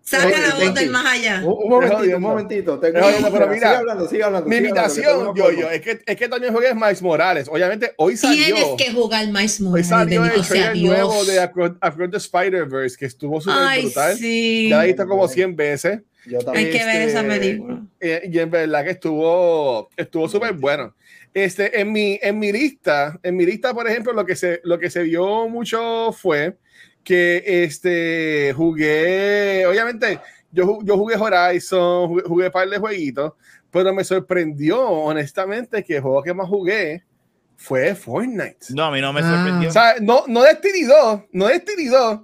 saca 0.00 0.38
la 0.38 0.54
voz 0.54 0.72
del 0.72 0.90
más 0.90 1.04
allá. 1.04 1.42
Un, 1.44 1.68
momentito, 1.68 2.16
un 2.16 2.22
momentito. 2.22 2.78
Tengo 2.78 3.00
pero 3.32 3.48
mira, 3.48 3.54
sigue 3.54 3.66
hablando, 3.66 4.08
sigue 4.08 4.22
hablando. 4.22 4.48
Mi 4.48 4.56
invitación, 4.56 5.34
yo, 5.34 5.50
yo, 5.50 5.68
es 5.68 5.80
que, 5.82 6.00
es 6.06 6.16
que 6.16 6.28
también 6.28 6.54
jugué 6.54 6.72
Miles 6.74 7.02
Morales. 7.02 7.48
Obviamente, 7.50 7.92
hoy 7.96 8.16
salió. 8.16 8.44
Tienes 8.44 8.68
que 8.78 8.92
jugar 8.92 9.26
Miles 9.26 9.60
Morales. 9.60 9.86
Hoy 9.86 9.98
salió 9.98 10.24
el 10.24 10.46
trailer 10.46 10.76
nuevo 10.76 11.24
de 11.24 11.40
Across 11.40 12.10
the 12.12 12.16
Spider-Verse, 12.16 12.96
que 12.96 13.06
estuvo 13.06 13.40
súper 13.40 13.82
brutal. 13.82 14.16
Sí. 14.16 14.68
Ya 14.70 14.78
la 14.78 14.84
he 14.84 14.86
visto 14.86 15.06
como 15.06 15.26
100 15.26 15.56
veces. 15.56 16.00
Yo 16.28 16.40
también. 16.40 16.66
Hay 16.66 16.72
que 16.72 16.84
ver 16.84 17.08
esa 17.08 17.20
este, 17.20 17.38
película. 17.38 17.82
Eh, 18.00 18.30
y 18.30 18.38
en 18.38 18.50
verdad 18.50 18.84
que 18.84 18.90
estuvo 18.90 19.88
estuvo 19.96 20.28
súper 20.28 20.52
bueno. 20.54 20.94
Este, 21.34 21.80
en, 21.80 21.92
mi, 21.92 22.18
en 22.22 22.38
mi 22.38 22.52
lista, 22.52 23.18
en 23.22 23.36
mi 23.36 23.46
lista, 23.46 23.74
por 23.74 23.88
ejemplo, 23.88 24.12
lo 24.12 24.24
que 24.24 24.36
se, 24.36 24.60
lo 24.64 24.78
que 24.78 24.90
se 24.90 25.02
vio 25.02 25.48
mucho 25.48 26.12
fue 26.12 26.56
que 27.04 27.42
este, 27.44 28.52
jugué, 28.56 29.64
obviamente, 29.66 30.20
yo, 30.50 30.78
yo 30.82 30.96
jugué 30.96 31.16
Horizon, 31.16 32.08
jugué, 32.08 32.22
jugué 32.22 32.46
un 32.46 32.52
par 32.52 32.68
de 32.68 32.78
jueguitos, 32.78 33.32
pero 33.70 33.94
me 33.94 34.04
sorprendió, 34.04 34.80
honestamente, 34.80 35.84
que 35.84 35.96
el 35.96 36.02
juego 36.02 36.22
que 36.22 36.34
más 36.34 36.48
jugué 36.48 37.04
fue 37.56 37.94
Fortnite. 37.94 38.66
No, 38.70 38.84
a 38.84 38.90
mí 38.90 39.00
no 39.00 39.12
me 39.12 39.20
sorprendió. 39.20 39.68
O 39.68 39.72
sea, 39.72 39.96
no, 40.00 40.24
no 40.26 40.42
Destiny 40.42 40.82
2, 40.84 41.20
no 41.32 41.46
Destiny 41.46 41.86
2, 41.86 42.20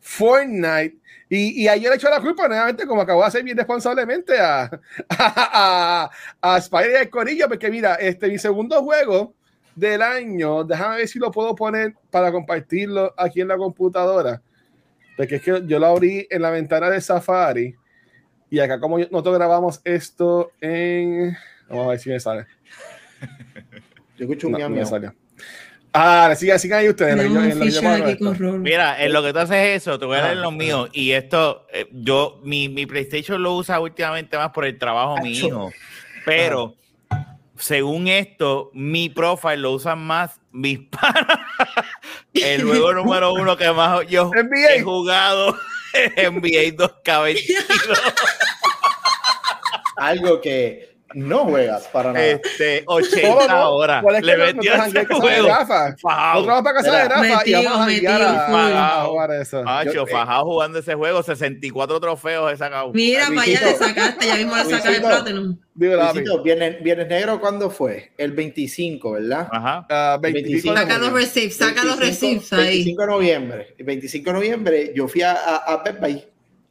Fortnite 0.00 0.96
y, 1.28 1.62
y 1.62 1.68
ayer 1.68 1.90
le 1.90 1.96
echó 1.96 2.08
la 2.08 2.20
culpa 2.20 2.46
nuevamente, 2.46 2.86
como 2.86 3.02
acabó 3.02 3.22
de 3.22 3.26
hacer 3.26 3.42
bien 3.42 3.56
responsablemente, 3.56 4.38
a, 4.38 4.70
a, 5.08 6.10
a, 6.40 6.58
Spider 6.58 7.02
y 7.02 7.08
Corillo, 7.08 7.48
porque 7.48 7.70
mira, 7.70 7.96
este 7.96 8.28
mi 8.28 8.38
segundo 8.38 8.82
juego 8.82 9.34
del 9.74 10.02
año, 10.02 10.62
déjame 10.64 10.98
ver 10.98 11.08
si 11.08 11.18
lo 11.18 11.30
puedo 11.30 11.54
poner 11.54 11.94
para 12.10 12.30
compartirlo 12.30 13.12
aquí 13.16 13.40
en 13.40 13.48
la 13.48 13.56
computadora, 13.56 14.40
porque 15.16 15.36
es 15.36 15.42
que 15.42 15.62
yo 15.66 15.78
lo 15.78 15.86
abrí 15.86 16.26
en 16.30 16.42
la 16.42 16.50
ventana 16.50 16.90
de 16.90 17.00
Safari 17.00 17.74
y 18.48 18.60
acá 18.60 18.78
como 18.78 18.98
nosotros 18.98 19.34
grabamos 19.34 19.80
esto 19.84 20.52
en... 20.60 21.36
Vamos 21.68 21.86
a 21.86 21.90
ver 21.90 21.98
si 21.98 22.10
me 22.10 22.20
sale. 22.20 22.46
Yo 24.16 24.24
escucho 24.24 24.46
un 24.46 24.52
no, 24.52 24.68
no 24.68 25.25
Ah, 25.98 26.34
sigan, 26.36 26.58
sigan 26.58 26.80
ahí 26.80 26.88
ustedes. 26.90 27.16
Mira, 28.58 29.02
en 29.02 29.12
lo 29.12 29.22
que 29.22 29.32
tú 29.32 29.38
haces 29.38 29.82
eso, 29.82 29.98
te 29.98 30.04
voy 30.04 30.18
a 30.18 30.22
dar 30.22 30.36
lo 30.36 30.50
mío. 30.50 30.88
Y 30.92 31.12
esto, 31.12 31.66
eh, 31.72 31.88
yo, 31.90 32.40
mi, 32.44 32.68
mi, 32.68 32.84
PlayStation 32.84 33.42
lo 33.42 33.54
usa 33.54 33.80
últimamente 33.80 34.36
más 34.36 34.50
por 34.50 34.66
el 34.66 34.78
trabajo 34.78 35.24
hijo. 35.24 35.72
Pero, 36.26 36.74
según 37.56 38.08
esto, 38.08 38.70
mi 38.74 39.08
profile 39.08 39.56
lo 39.56 39.72
usan 39.72 40.00
más 40.00 40.38
mis 40.52 40.80
panas. 40.90 41.38
el 42.34 42.64
juego 42.64 42.92
número 42.92 43.32
uno 43.32 43.56
que 43.56 43.70
más 43.72 44.06
yo 44.06 44.30
he 44.70 44.82
jugado 44.82 45.56
es 45.94 46.30
NBA 46.30 46.76
2K22. 46.76 47.46
Algo 49.96 50.42
que 50.42 50.95
no 51.16 51.46
juegas 51.46 51.88
para 51.88 52.12
nada. 52.12 52.26
Este, 52.26 52.82
80 52.84 53.68
horas. 53.70 54.04
Le 54.22 54.36
metió 54.36 54.74
ese 54.74 55.06
juego. 55.06 55.48
Otro 55.48 56.46
vamos 56.46 56.62
para 56.62 56.74
casa 56.74 56.92
de 56.92 57.08
Rafa 57.08 57.42
y 57.46 57.52
vamos 57.54 58.76
a 58.76 59.04
jugar 59.06 59.30
eso. 59.32 59.62
Macho, 59.62 60.06
fajado 60.06 60.44
jugando 60.44 60.78
ese 60.78 60.94
juego, 60.94 61.22
64 61.22 62.00
trofeos 62.00 62.52
he 62.52 62.56
sacado. 62.58 62.92
Mira, 62.92 63.28
para 63.28 63.42
allá 63.42 63.60
le 63.64 63.74
sacaste, 63.76 64.26
ya 64.26 64.36
mismo 64.36 64.56
le 64.56 64.64
sacaste 64.64 64.96
el 64.96 65.00
Platinum. 65.00 65.58
Viernes, 65.74 66.82
viernes 66.82 67.08
negro, 67.08 67.40
¿cuándo 67.40 67.70
fue? 67.70 68.12
El 68.18 68.32
25, 68.32 69.12
¿verdad? 69.12 69.48
Ajá. 69.50 70.16
Uh, 70.16 70.20
25 70.20 70.74
saca 70.74 70.98
los 70.98 71.12
receipts, 71.12 71.56
saca 71.56 71.84
los 71.84 71.98
receipts 71.98 72.52
ahí. 72.52 72.84
25 72.84 73.02
de 73.02 73.08
noviembre. 73.08 73.74
El 73.78 73.84
25 73.86 74.30
de 74.30 74.32
noviembre 74.34 74.92
yo 74.94 75.08
fui 75.08 75.22
a, 75.22 75.32
a, 75.32 75.56
a 75.56 75.82
Best 75.82 76.00
Buy 76.00 76.24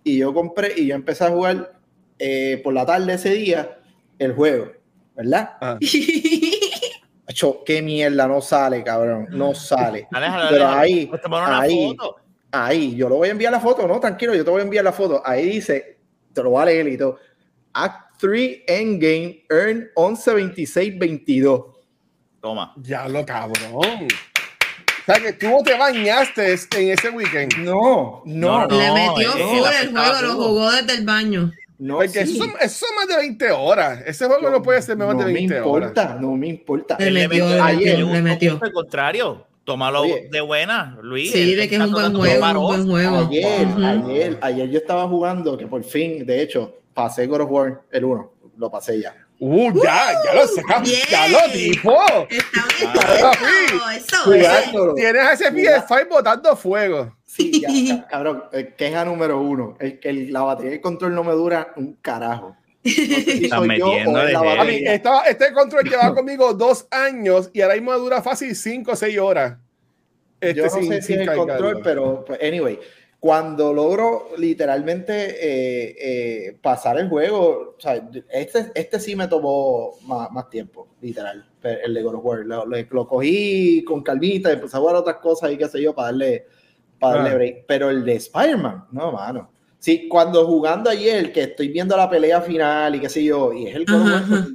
y 0.04 0.18
yo 0.20 0.34
compré 0.34 0.74
y 0.78 0.86
yo 0.86 0.96
empecé 0.96 1.24
a 1.24 1.30
jugar 1.30 1.74
eh, 2.20 2.62
por 2.64 2.74
la 2.74 2.86
tarde 2.86 3.14
ese 3.14 3.32
día 3.32 3.80
el 4.20 4.34
juego, 4.34 4.72
¿verdad? 5.16 5.58
Ah. 5.62 5.78
qué 7.66 7.82
mierda, 7.82 8.28
no 8.28 8.42
sale, 8.42 8.84
cabrón, 8.84 9.28
no 9.32 9.54
sale. 9.54 10.08
Pero 10.50 10.68
ahí, 10.68 11.10
ahí, 11.32 11.98
ahí, 12.52 12.96
yo 12.96 13.10
lo 13.10 13.18
voy 13.18 13.30
a 13.30 13.32
enviar 13.32 13.52
la 13.52 13.60
foto, 13.60 13.88
no, 13.88 14.00
tranquilo, 14.00 14.34
yo 14.34 14.46
te 14.46 14.52
voy 14.52 14.62
a 14.62 14.64
enviar 14.64 14.84
la 14.84 14.94
foto. 14.94 15.22
Ahí 15.26 15.50
dice, 15.50 16.00
te 16.34 16.44
lo 16.44 16.52
voy 16.52 16.62
a 16.62 16.66
leer 16.66 16.88
y 16.88 16.98
todo. 16.98 17.20
Act 17.74 18.20
3 18.20 18.64
Endgame, 18.68 19.46
earn 19.50 19.90
11.26.22. 19.96 21.74
Toma. 22.42 22.74
Ya 22.78 23.08
lo 23.08 23.26
cabrón. 23.26 23.74
O 23.74 25.06
sea 25.06 25.20
que 25.20 25.34
tú 25.34 25.62
te 25.64 25.78
bañaste 25.78 26.54
en 26.54 26.90
ese 26.90 27.10
weekend. 27.10 27.58
No, 27.58 28.24
no. 28.26 28.68
Le 28.68 28.92
metió 28.92 29.32
fuera 29.34 29.82
el 29.82 29.92
juego, 29.92 30.22
lo 30.22 30.34
jugó 30.34 30.72
desde 30.72 30.94
el 30.94 31.06
baño. 31.06 31.52
No, 31.78 31.98
Porque 31.98 32.22
eso, 32.22 32.36
son, 32.36 32.96
más 32.96 33.08
de 33.08 33.18
20 33.18 33.52
horas. 33.52 34.02
Ese 34.06 34.26
juego 34.26 34.50
no 34.50 34.62
puede 34.62 34.82
ser 34.82 34.98
más 34.98 35.18
de 35.18 35.26
20 35.26 35.58
importa, 35.58 36.02
horas. 36.04 36.22
No 36.22 36.36
me 36.36 36.48
importa. 36.48 36.98
Le 37.00 37.28
metió, 37.28 37.64
ayer, 37.64 38.00
le 38.00 38.22
metió. 38.22 38.60
Al 38.62 38.72
contrario, 38.72 39.46
tómalo 39.66 40.04
de 40.04 40.42
buena, 40.42 40.98
Luis. 41.02 41.32
Sí, 41.32 41.56
de 41.56 41.68
que 41.68 41.76
es 41.76 41.82
un 41.82 41.92
buen 41.92 42.16
juego, 42.16 42.46
un 42.46 42.64
buen 42.64 42.88
juego. 42.88 43.28
Ayer, 43.28 43.68
ayer, 43.84 44.38
ayer 44.42 44.70
yo 44.70 44.78
estaba 44.78 45.08
jugando, 45.08 45.58
que 45.58 45.68
por 45.68 45.84
fin, 45.84 46.26
de 46.26 46.42
hecho, 46.42 46.80
pasé 46.94 47.28
God 47.28 47.42
of 47.42 47.52
War, 47.52 47.82
el 47.92 48.06
1, 48.06 48.32
lo 48.58 48.72
pasé 48.72 49.02
ya. 49.02 49.25
Uh, 49.40 49.84
ya, 49.84 50.14
ya 50.24 50.34
lo 50.34 50.48
sacamos, 50.48 51.10
ya 51.10 51.28
lo 51.28 51.40
dijo. 51.54 51.94
Está 52.30 53.32
bien, 53.40 54.44
eso, 54.64 54.94
Tienes 54.96 55.22
a 55.22 55.34
ese 55.34 55.52
PS5 55.52 56.10
botando 56.10 56.56
fuego. 56.56 57.16
Sí, 57.26 57.62
ya, 57.62 58.08
cabrón, 58.08 58.46
queja 58.78 59.04
número 59.04 59.42
uno. 59.42 59.76
El, 59.80 60.00
el, 60.04 60.32
la 60.32 60.42
batería 60.42 60.72
del 60.72 60.82
control 60.82 61.14
no 61.14 61.24
me 61.24 61.34
dura 61.34 61.74
un 61.76 61.96
carajo. 61.96 62.56
No 62.86 62.92
si 62.92 63.50
soy 63.50 63.80
yo 63.80 63.88
o 63.88 64.12
la 64.14 64.64
mí, 64.64 64.84
este 64.86 65.54
control 65.54 65.84
llevaba 65.86 66.14
conmigo 66.14 66.54
dos 66.54 66.88
años 66.92 67.50
y 67.52 67.62
ahora 67.62 67.76
mismo 67.76 67.94
dura 67.94 68.22
fácil 68.22 68.56
cinco 68.56 68.92
o 68.92 68.96
seis 68.96 69.18
horas. 69.18 69.58
Este, 70.40 70.56
yo 70.56 70.66
no 70.66 70.70
sé 70.70 71.02
si 71.02 71.14
es 71.14 71.20
el 71.22 71.36
control, 71.36 71.82
pero 71.84 72.24
pues, 72.26 72.40
anyway, 72.42 72.80
cuando 73.20 73.74
logro 73.74 74.30
literalmente 74.38 75.14
eh, 75.14 75.96
eh, 76.00 76.58
pasar 76.62 77.00
el 77.00 77.10
juego, 77.10 77.76
o 77.78 77.82
sea, 77.82 77.96
este, 78.30 78.72
este 78.76 79.00
sí 79.00 79.16
me 79.16 79.28
tomó 79.28 79.94
más, 80.04 80.32
más 80.32 80.50
tiempo, 80.50 80.90
literal, 81.02 81.50
el 81.64 81.94
de 81.94 82.04
God 82.04 82.16
of 82.16 82.26
War. 82.26 82.40
Lo, 82.46 82.66
lo, 82.66 82.78
lo, 82.78 83.08
cogí 83.08 83.84
con 83.84 84.04
calmita, 84.04 84.52
empecé 84.52 84.78
a 84.78 84.80
jugar 84.80 84.96
otras 84.96 85.18
cosas 85.18 85.52
y 85.52 85.58
qué 85.58 85.68
sé 85.68 85.82
yo, 85.82 85.96
para 85.96 86.12
darle 86.12 86.46
Ah. 87.14 87.38
Pero 87.68 87.90
el 87.90 88.06
de 88.06 88.16
Spider-Man, 88.16 88.86
no, 88.92 89.12
mano. 89.12 89.52
Sí, 89.80 90.08
cuando 90.08 90.46
jugando 90.48 90.90
ayer, 90.90 91.32
que 91.32 91.44
estoy 91.44 91.68
viendo 91.68 91.96
la 91.96 92.10
pelea 92.10 92.42
final 92.42 92.96
y 92.96 93.00
qué 93.00 93.10
sé 93.10 93.24
yo, 93.24 93.54
y 93.54 93.68
es 93.68 93.76
el 93.76 93.86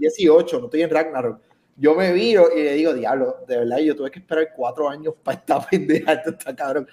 18, 0.00 0.58
no 0.58 0.64
estoy 0.64 0.82
en 0.82 0.90
Ragnarok, 0.90 1.40
yo 1.76 1.94
me 1.94 2.12
miro 2.12 2.48
y 2.54 2.62
le 2.62 2.74
digo, 2.74 2.92
diablo, 2.92 3.36
de 3.46 3.58
verdad, 3.58 3.78
yo 3.78 3.94
tuve 3.94 4.10
que 4.10 4.18
esperar 4.18 4.48
cuatro 4.54 4.88
años 4.88 5.14
para 5.22 5.38
esta 5.38 5.60
pendeja, 5.70 6.14
esto 6.14 6.30
está 6.30 6.54
cabrón. 6.56 6.88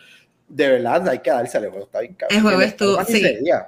De 0.48 0.66
verdad, 0.70 1.10
hay 1.10 1.20
que 1.20 1.30
darse 1.30 1.58
el 1.58 1.70
juego, 1.70 1.86
está 1.86 2.00
bien 2.00 2.14
cabrón. 2.14 2.38
El 2.38 2.44
juego 2.44 2.62
estuvo, 2.62 3.04
sí. 3.04 3.22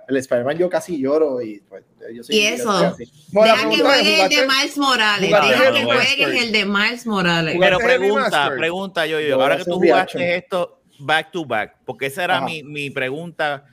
El 0.08 0.18
Spider-Man 0.18 0.58
yo 0.58 0.70
casi 0.70 0.98
lloro 0.98 1.42
y 1.42 1.60
pues, 1.68 1.84
yo 2.14 2.24
soy 2.24 2.36
Y 2.38 2.40
eso, 2.46 2.96
deja 3.32 3.70
que 3.70 3.82
jueguen 3.82 4.22
el 4.22 4.30
de 4.30 4.48
Miles 4.48 4.78
Morales, 4.78 5.30
deja 5.30 5.74
que 5.74 5.84
jueguen 5.84 6.38
el 6.38 6.52
de 6.54 6.66
Miles 6.66 7.06
Morales. 7.06 7.58
Pero 7.60 7.80
pregunta, 7.80 8.54
pregunta 8.58 9.06
yo, 9.06 9.20
yo, 9.20 9.42
ahora 9.42 9.58
que 9.58 9.66
tú 9.66 9.74
jugaste 9.74 10.38
esto, 10.38 10.80
back 11.00 11.32
to 11.32 11.46
back? 11.46 11.76
Porque 11.86 12.06
esa 12.06 12.24
era 12.24 12.42
mi, 12.42 12.64
mi, 12.64 12.90
pregunta 12.90 13.66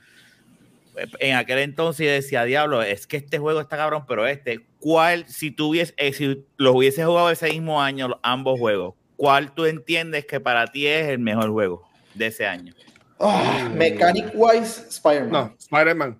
en 1.19 1.35
aquel 1.35 1.59
entonces. 1.59 2.23
Decía, 2.23 2.43
diablo, 2.43 2.81
es 2.81 3.07
que 3.07 3.15
este 3.15 3.37
juego 3.39 3.61
está 3.61 3.77
cabrón, 3.77 4.03
pero 4.05 4.27
este, 4.27 4.65
¿cuál, 4.79 5.25
si 5.27 5.51
tú 5.51 5.69
hubiese, 5.69 5.93
eh, 5.95 6.11
si 6.11 6.45
los 6.57 6.75
hubiese 6.75 7.05
jugado 7.05 7.29
ese 7.29 7.49
mismo 7.51 7.81
año, 7.81 8.19
ambos 8.21 8.59
juegos, 8.59 8.95
cuál 9.15 9.53
tú 9.53 9.65
entiendes 9.65 10.25
que 10.25 10.41
para 10.41 10.67
ti 10.67 10.87
es 10.87 11.07
el 11.07 11.19
mejor 11.19 11.51
juego 11.51 11.87
de 12.13 12.27
ese 12.27 12.45
año? 12.45 12.73
Ah, 13.19 13.69
mechanic 13.73 14.31
wise, 14.33 14.85
Spider-Man. 14.89 15.31
No, 15.31 15.55
Spider-Man. 15.57 16.19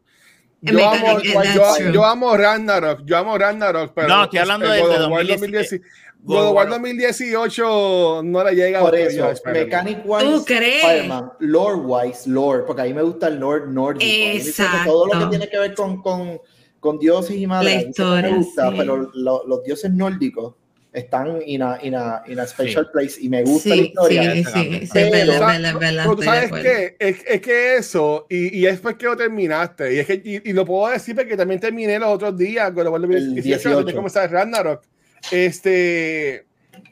Yo 0.61 0.89
amo, 0.89 1.19
yo, 1.21 1.91
yo, 1.91 2.03
amo 2.03 2.35
Ragnarok, 2.35 3.01
yo 3.05 3.17
amo 3.17 3.37
Ragnarok, 3.37 3.93
pero 3.93 4.07
no, 4.07 4.23
estoy 4.23 4.39
hablando 4.39 4.67
de, 4.67 4.81
2018. 4.81 5.83
God 6.23 6.47
of 6.47 6.55
War 6.55 6.67
2018 6.67 8.21
no 8.23 8.43
la 8.43 8.51
llega 8.51 8.79
por 8.81 8.95
eso, 8.95 9.31
Mechanic 9.45 9.99
Wise, 10.03 10.35
Spider-Man, 10.35 11.31
Lore 11.39 11.75
Wise, 11.75 12.29
Lore, 12.29 12.63
porque 12.63 12.81
a 12.81 12.85
mí 12.85 12.93
me 12.93 13.03
gusta 13.03 13.27
el 13.27 13.39
lore 13.39 13.67
nórdico. 13.67 14.05
Exacto. 14.05 14.91
Todo 14.91 15.05
lo 15.05 15.19
que 15.19 15.25
tiene 15.27 15.47
que 15.47 15.59
ver 15.59 15.75
con, 15.75 16.01
con, 16.01 16.41
con 16.79 16.97
dioses 16.97 17.37
y 17.37 17.45
madres, 17.45 17.97
me 17.97 18.37
gusta, 18.37 18.73
pero 18.75 19.11
los 19.13 19.63
dioses 19.63 19.91
nórdicos 19.91 20.55
están 20.97 21.39
en 21.45 21.61
a, 21.61 21.77
in 21.81 21.95
a, 21.95 22.23
in 22.27 22.39
a 22.39 22.47
special 22.47 22.89
place 22.91 23.17
y 23.19 23.29
me 23.29 23.43
gusta 23.43 23.69
la 23.69 23.75
historia. 23.75 24.33
Sí, 24.33 24.43
sí, 24.43 24.79
sí, 24.87 24.89
pero, 24.91 25.33
¿sabes 25.33 26.51
qué? 26.51 26.95
Es, 26.99 27.17
es, 27.25 27.41
que 27.41 27.75
eso, 27.75 28.25
y, 28.29 28.57
y 28.59 28.65
es 28.65 28.79
porque 28.79 29.05
lo 29.05 29.15
terminaste, 29.15 29.93
y, 29.93 29.99
es 29.99 30.07
que, 30.07 30.21
y, 30.23 30.53
lo 30.53 30.65
puedo 30.65 30.91
decir 30.91 31.15
porque 31.15 31.37
también 31.37 31.59
terminé 31.59 31.99
los 31.99 32.09
otros 32.09 32.35
días, 32.37 32.71
con 32.71 32.87
el 33.13 33.35
18, 33.35 33.83
de 33.83 33.93
comenzar 33.93 34.31
Ragnarok. 34.31 34.83
Este, 35.31 36.45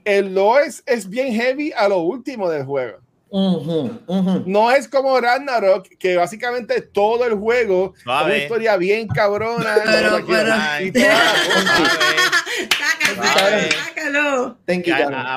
el 0.04 0.36
lore 0.36 0.68
es, 0.68 0.84
es, 0.86 1.10
bien 1.10 1.34
heavy 1.34 1.72
a 1.76 1.88
lo 1.88 2.00
último 2.00 2.50
del 2.50 2.64
juego. 2.64 3.00
No 3.36 4.72
es 4.72 4.88
como 4.88 5.20
Ragnarok, 5.20 5.88
que 6.00 6.16
básicamente 6.16 6.82
todo 6.82 7.26
el 7.26 7.34
juego 7.34 7.94
es 7.98 8.06
una 8.06 8.38
historia 8.38 8.78
bien 8.78 9.08
cabrona. 9.08 9.76
Pero, 9.84 10.26
pero, 10.26 10.54
sácalo, 13.34 14.58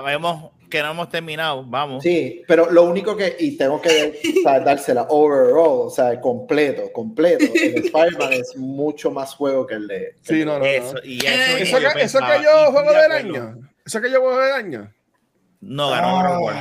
Vemos 0.07 0.53
que 0.71 0.83
no 0.83 0.91
hemos 0.91 1.09
terminado, 1.09 1.65
vamos. 1.65 2.03
Sí, 2.03 2.43
pero 2.47 2.71
lo 2.71 2.85
único 2.85 3.17
que, 3.17 3.37
y 3.39 3.57
tengo 3.57 3.81
que 3.81 4.21
dársela 4.45 5.07
overall, 5.09 5.87
o 5.87 5.91
sea, 5.91 6.21
completo, 6.21 6.93
completo. 6.93 7.45
El 7.55 7.87
Spider-Man 7.87 8.33
es 8.33 8.57
mucho 8.57 9.11
más 9.11 9.35
juego 9.35 9.67
que 9.67 9.75
el 9.75 9.89
de. 9.89 10.15
Sí, 10.23 10.45
no, 10.45 10.59
no. 10.59 10.65
Eso, 10.65 10.97
y 11.03 11.25
eso, 11.25 11.57
eso, 11.57 11.79
que, 11.79 12.03
eso 12.03 12.19
que 12.21 12.45
yo 12.45 12.71
juego 12.71 12.93
del 12.93 13.13
año. 13.13 13.59
Eso 13.85 14.01
que 14.01 14.11
yo 14.11 14.21
juego 14.21 14.39
del 14.39 14.53
año. 14.53 14.93
No 15.61 15.91
ganó 15.91 16.17
God 16.17 16.37
of 16.37 16.43
War. 16.43 16.55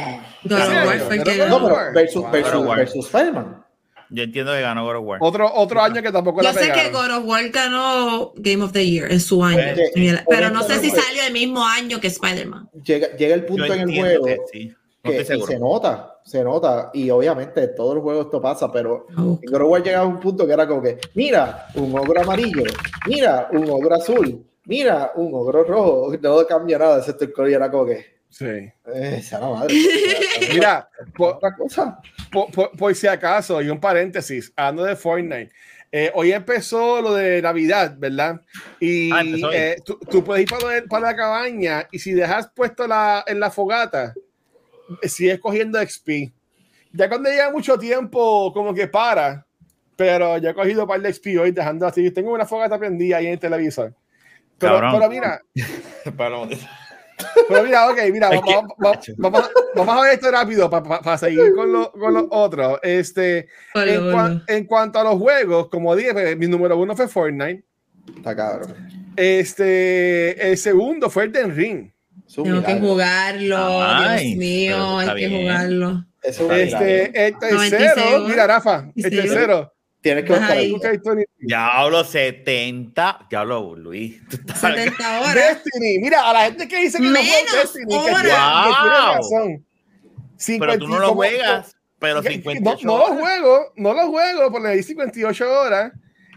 God 0.43 0.61
of 0.61 0.85
War 0.85 0.99
fue 0.99 1.15
el 1.17 1.23
que 1.23 1.37
No, 1.47 1.63
pero 1.63 1.75
versus, 1.93 2.31
versus, 2.31 2.67
versus 2.67 3.05
Spider-Man. 3.05 3.63
Yo 4.09 4.23
entiendo 4.23 4.53
que 4.53 4.61
ganó 4.61 4.85
God 4.85 4.95
of 4.95 5.03
War. 5.05 5.19
Otro, 5.21 5.53
otro 5.53 5.81
año 5.81 6.01
que 6.01 6.11
tampoco 6.11 6.41
Yo 6.41 6.51
la 6.51 6.53
sé 6.53 6.71
que 6.71 6.89
God 6.91 7.11
of 7.17 7.25
War 7.25 7.49
ganó 7.49 8.33
Game 8.37 8.63
of 8.63 8.71
the 8.71 8.85
Year 8.85 9.11
en 9.11 9.19
su 9.19 9.43
año. 9.43 9.59
Pero, 9.93 10.19
pero 10.27 10.49
no 10.49 10.63
sé 10.63 10.79
si 10.79 10.89
salió 10.89 11.23
el 11.25 11.33
mismo 11.33 11.65
año 11.65 11.99
que 11.99 12.07
Spider-Man. 12.07 12.69
Llega, 12.83 13.15
llega 13.17 13.35
el 13.35 13.45
punto 13.45 13.73
en 13.73 13.81
el 13.89 13.99
juego 13.99 14.25
que, 14.25 14.37
sí. 14.51 14.73
no 15.03 15.11
que 15.11 15.25
se 15.25 15.59
nota, 15.59 16.19
se 16.23 16.43
nota. 16.43 16.89
Y 16.93 17.09
obviamente 17.09 17.67
todo 17.69 17.93
el 17.93 17.99
juego 17.99 18.21
esto 18.21 18.41
pasa, 18.41 18.71
pero 18.71 19.07
oh. 19.17 19.39
en 19.41 19.51
God 19.51 19.61
of 19.61 19.69
War 19.69 19.83
llegaba 19.83 20.05
a 20.05 20.07
un 20.07 20.19
punto 20.19 20.47
que 20.47 20.53
era 20.53 20.67
como 20.67 20.81
que, 20.81 20.99
mira, 21.13 21.67
un 21.75 21.97
ogro 21.97 22.21
amarillo, 22.21 22.63
mira, 23.05 23.49
un 23.51 23.69
ogro 23.69 23.95
azul, 23.95 24.45
mira, 24.65 25.11
un 25.15 25.33
ogro 25.33 25.63
rojo. 25.63 26.13
No 26.21 26.45
cambia 26.47 26.79
nada, 26.79 26.99
excepto 26.99 27.25
el 27.25 27.33
color 27.33 27.51
y 27.51 27.53
era 27.53 27.69
como 27.69 27.85
que 27.85 28.16
Sí. 28.29 28.71
Esa 28.93 29.39
la 29.39 29.49
madre. 29.49 29.75
Mira, 30.53 30.89
por, 31.15 31.35
otra 31.35 31.55
cosa. 31.55 31.99
Por, 32.31 32.51
por, 32.51 32.71
por, 32.71 32.95
si 32.95 33.07
acaso, 33.07 33.61
y 33.61 33.69
un 33.69 33.79
paréntesis, 33.79 34.51
hablando 34.55 34.83
de 34.83 34.95
Fortnite. 34.95 35.51
Eh, 35.91 36.11
hoy 36.13 36.33
empezó 36.33 37.01
lo 37.01 37.13
de 37.13 37.41
Navidad, 37.41 37.95
¿verdad? 37.97 38.41
Y 38.79 39.11
ah, 39.11 39.23
eh, 39.53 39.77
tú, 39.85 39.97
tú, 40.09 40.23
puedes 40.23 40.43
ir 40.43 40.49
para, 40.49 40.83
para, 40.83 41.07
la 41.07 41.15
cabaña 41.15 41.87
y 41.91 41.99
si 41.99 42.11
dejas 42.11 42.51
puesto 42.53 42.85
la, 42.85 43.23
en 43.25 43.39
la 43.39 43.49
fogata, 43.49 44.13
sigues 45.03 45.39
cogiendo 45.39 45.79
XP. 45.79 46.33
Ya 46.91 47.07
cuando 47.07 47.29
llega 47.29 47.51
mucho 47.51 47.77
tiempo, 47.77 48.51
como 48.53 48.73
que 48.73 48.87
para, 48.87 49.45
pero 49.95 50.37
ya 50.37 50.49
he 50.49 50.53
cogido 50.53 50.83
un 50.83 50.89
par 50.89 51.01
de 51.01 51.13
XP 51.13 51.27
hoy 51.39 51.51
dejando 51.51 51.87
así. 51.87 52.11
Tengo 52.11 52.33
una 52.33 52.45
fogata 52.45 52.77
prendida 52.77 53.17
ahí 53.17 53.27
en 53.27 53.33
el 53.33 53.39
televisor. 53.39 53.93
Pero, 54.57 54.79
pero 54.91 55.09
mira. 55.09 55.41
Pero 57.47 57.63
mira, 57.63 57.89
ok, 57.89 57.97
mira, 58.11 58.29
vamos, 58.29 58.65
vamos, 58.77 59.11
vamos, 59.17 59.51
vamos, 59.75 59.97
a 59.97 60.01
ver 60.01 60.13
esto 60.13 60.31
rápido 60.31 60.69
para 60.69 61.01
pa, 61.01 61.17
seguir 61.17 61.53
con, 61.55 61.71
lo, 61.71 61.91
con 61.91 62.13
los 62.13 62.25
otros. 62.29 62.79
Este, 62.83 63.47
vale, 63.73 63.95
en, 63.95 64.11
vale. 64.11 64.41
en, 64.47 64.65
cuanto 64.65 64.99
a 64.99 65.03
los 65.03 65.15
juegos, 65.15 65.69
como 65.69 65.95
dije, 65.95 66.13
pues, 66.13 66.37
mi 66.37 66.47
número 66.47 66.77
uno 66.77 66.95
fue 66.95 67.07
Fortnite. 67.07 67.63
Está 68.15 68.35
cabrón. 68.35 68.75
Este, 69.15 70.49
el 70.49 70.57
segundo 70.57 71.09
fue 71.09 71.25
el 71.25 71.31
Den 71.31 71.55
Ring. 71.55 71.91
Tengo 72.33 72.63
que 72.63 72.79
jugarlo, 72.79 73.81
Ay, 73.81 74.35
Dios 74.35 74.37
mío, 74.37 74.97
hay 74.99 75.15
que 75.15 75.29
jugarlo. 75.29 76.05
Este, 76.21 77.27
el 77.27 77.39
tercero, 77.39 78.25
mira, 78.27 78.45
Rafa, 78.47 78.91
el 78.95 79.09
tercero 79.09 79.73
Tienes 80.07 80.23
que 80.25 80.69
buscar 80.71 81.17
Ya 81.41 81.67
hablo 81.79 82.03
70. 82.03 83.27
Ya 83.29 83.39
hablo, 83.41 83.75
Luis. 83.75 84.21
70 84.29 85.21
horas. 85.21 85.35
Destiny. 85.35 85.99
Mira, 85.99 86.29
a 86.29 86.33
la 86.33 86.45
gente 86.45 86.67
que 86.67 86.81
dice 86.81 86.97
que 86.97 87.03
Menos 87.03 87.23
no 87.23 87.29
juega 87.29 87.61
Destiny, 87.61 87.85
que, 87.87 88.11
horas. 88.11 88.21
que, 88.23 88.29
Wow. 88.29 88.73
tiene 88.83 89.15
razón. 89.15 89.65
50, 90.37 90.65
Pero 90.73 90.79
tú 90.85 90.87
no 90.87 90.99
lo 90.99 91.07
como- 91.09 91.15
juegas. 91.15 91.75
Pero 91.99 92.21
que- 92.21 92.29
58 92.29 92.85
no, 92.87 92.97
no 92.97 93.07
lo 93.07 93.15
juego, 93.21 93.73
no 93.75 93.93
lo 93.93 94.07
juego, 94.07 94.51
porque 94.51 94.67
le 94.67 94.75
di 94.75 94.83
58 94.83 95.51
horas. 95.61 95.91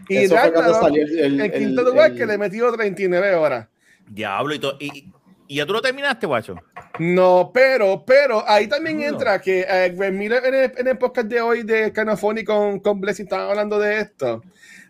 Y 0.09 0.27
Ragnarok, 0.27 0.81
salió 0.81 1.03
el, 1.03 1.19
el, 1.19 1.41
el 1.41 1.51
quinto 1.53 1.81
el- 1.81 1.87
lugar 1.87 2.11
el- 2.11 2.17
que 2.17 2.25
le 2.25 2.33
he 2.33 2.37
metido 2.37 2.71
39 2.73 3.35
horas. 3.35 3.67
Diablo 4.07 4.55
y 4.55 4.59
todo. 4.59 4.77
Y, 4.79 5.11
y 5.51 5.55
ya 5.55 5.65
tú 5.65 5.73
lo 5.73 5.81
terminaste, 5.81 6.25
guacho. 6.27 6.55
No, 6.97 7.51
pero, 7.53 8.05
pero 8.05 8.41
ahí 8.47 8.67
también 8.67 8.99
No. 8.99 9.03
entra 9.07 9.41
que 9.41 9.65
eh, 9.67 10.11
Miller 10.11 10.45
en 10.45 10.53
el, 10.55 10.71
en 10.77 10.87
el 10.87 10.97
podcast 10.97 11.27
de 11.27 11.41
hoy 11.41 11.63
de 11.63 11.91
Canafoni 11.91 12.43
con, 12.45 12.79
con 12.79 13.01
Blessing 13.01 13.25
estaban 13.25 13.49
hablando 13.49 13.77
de 13.77 13.99
esto, 13.99 14.41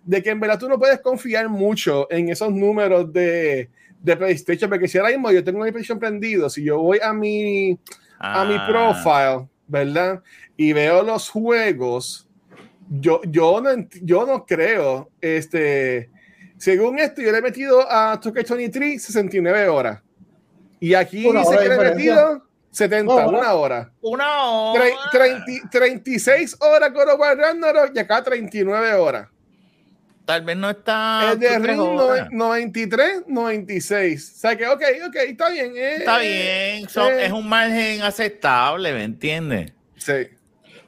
de 0.03 0.21
que 0.21 0.29
en 0.29 0.39
verdad 0.39 0.59
tú 0.59 0.69
no 0.69 0.77
puedes 0.77 0.99
confiar 0.99 1.49
mucho 1.49 2.07
en 2.11 2.29
esos 2.29 2.51
números 2.51 3.11
de, 3.11 3.69
de 4.01 4.17
PlayStation, 4.17 4.69
porque 4.69 4.87
si 4.87 4.99
ahora 4.99 5.09
mismo 5.09 5.31
yo 5.31 5.43
tengo 5.43 5.59
una 5.61 5.71
PlayStation 5.71 5.97
prendido, 5.99 6.47
si 6.47 6.63
yo 6.63 6.79
voy 6.79 6.99
a 7.01 7.11
mi, 7.11 7.79
a 8.19 8.45
mi 8.45 8.55
Ah, 8.55 8.67
profile, 8.69 9.47
¿verdad? 9.67 10.21
Y 10.57 10.73
veo 10.73 11.01
los 11.01 11.27
juegos, 11.27 12.27
yo, 12.99 13.19
yo, 13.23 13.61
no, 13.61 13.71
yo 14.03 14.27
no 14.27 14.45
creo, 14.45 15.09
este, 15.21 16.11
según 16.57 16.99
esto, 16.99 17.19
yo 17.23 17.31
le 17.31 17.39
he 17.39 17.41
metido 17.41 17.81
a 17.89 18.19
2K23 18.21 18.99
69 18.99 19.67
horas. 19.67 20.01
Y 20.81 20.93
aquí 20.95 21.25
Una 21.25 21.39
dice 21.41 21.49
hora 21.51 21.57
que 21.61 21.63
de 21.63 21.69
le 21.69 21.75
he 21.75 21.77
diferencia. 21.95 22.15
metido 22.25 22.47
70, 22.71 23.13
Una 23.13 23.25
hora. 23.27 23.37
una 23.37 23.53
hora. 23.53 23.91
Una 24.01 24.41
hora. 24.45 24.83
Tre- 24.83 24.93
30 25.11 25.69
36 25.71 26.57
horas 26.59 26.89
con 26.91 27.19
War 27.19 27.37
Ragnarok 27.37 27.91
y 27.95 27.99
acá 27.99 28.21
39 28.23 28.93
horas. 28.95 29.27
Tal 30.25 30.41
vez 30.43 30.55
no 30.57 30.69
está. 30.69 31.31
el 31.33 31.39
de 31.39 31.59
Ring 31.59 31.79
horas. 31.79 32.27
no- 32.31 32.47
93, 32.47 33.23
96. 33.27 34.33
O 34.35 34.39
sea 34.39 34.55
que, 34.57 34.67
ok, 34.67 34.81
ok, 35.07 35.15
está 35.27 35.49
bien. 35.49 35.73
eh, 35.75 35.95
Está 35.97 36.23
eh, 36.23 36.75
bien. 36.79 36.89
son- 36.89 37.13
eh, 37.13 37.25
es 37.25 37.31
un 37.31 37.47
margen 37.47 38.01
aceptable, 38.01 38.93
¿me 38.93 39.03
entiendes? 39.03 39.73
Sí. 39.97 40.13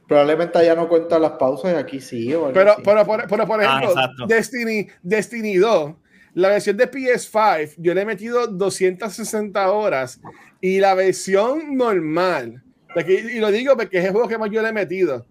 Probablemente 0.08 0.58
allá 0.60 0.76
no 0.76 0.88
cuentan 0.88 1.22
las 1.22 1.32
pausas 1.34 1.74
y 1.74 1.76
aquí 1.76 2.00
sí. 2.00 2.34
Pero, 2.54 2.76
pero, 2.84 3.06
por- 3.06 3.28
pero, 3.28 3.48
por 3.48 3.62
Ah, 3.62 3.66
ejemplo, 3.66 3.90
exacto. 3.92 4.26
Destiny, 4.28 4.88
Destiny 5.02 5.56
2, 5.56 5.94
la 6.34 6.50
versión 6.50 6.78
de 6.78 6.90
PS5, 6.90 7.76
yo 7.78 7.94
le 7.94 8.02
he 8.02 8.06
metido 8.06 8.48
260 8.48 9.72
horas 9.72 10.20
y 10.62 10.80
la 10.80 10.94
versión 10.96 11.76
normal, 11.76 12.64
y 13.08 13.40
lo 13.40 13.52
digo 13.52 13.76
porque 13.76 14.00
es 14.00 14.06
el 14.06 14.12
juego 14.12 14.28
que 14.28 14.38
más 14.38 14.50
yo 14.52 14.62
le 14.62 14.70
he 14.70 14.74
metido. 14.74 15.28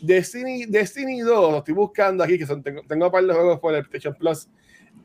Destiny, 0.00 0.66
Destiny 0.66 1.20
2, 1.20 1.52
lo 1.52 1.58
estoy 1.58 1.74
buscando 1.74 2.22
aquí, 2.22 2.38
que 2.38 2.46
son, 2.46 2.62
tengo, 2.62 2.82
tengo 2.86 3.06
un 3.06 3.12
par 3.12 3.24
de 3.24 3.32
juegos 3.32 3.60
por 3.60 3.74
el 3.74 3.82
PlayStation 3.82 4.14
Plus. 4.14 4.48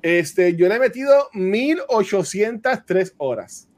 Este, 0.02 0.56
yo 0.56 0.68
le 0.68 0.76
he 0.76 0.80
metido 0.80 1.30
1803 1.34 3.14
horas 3.18 3.69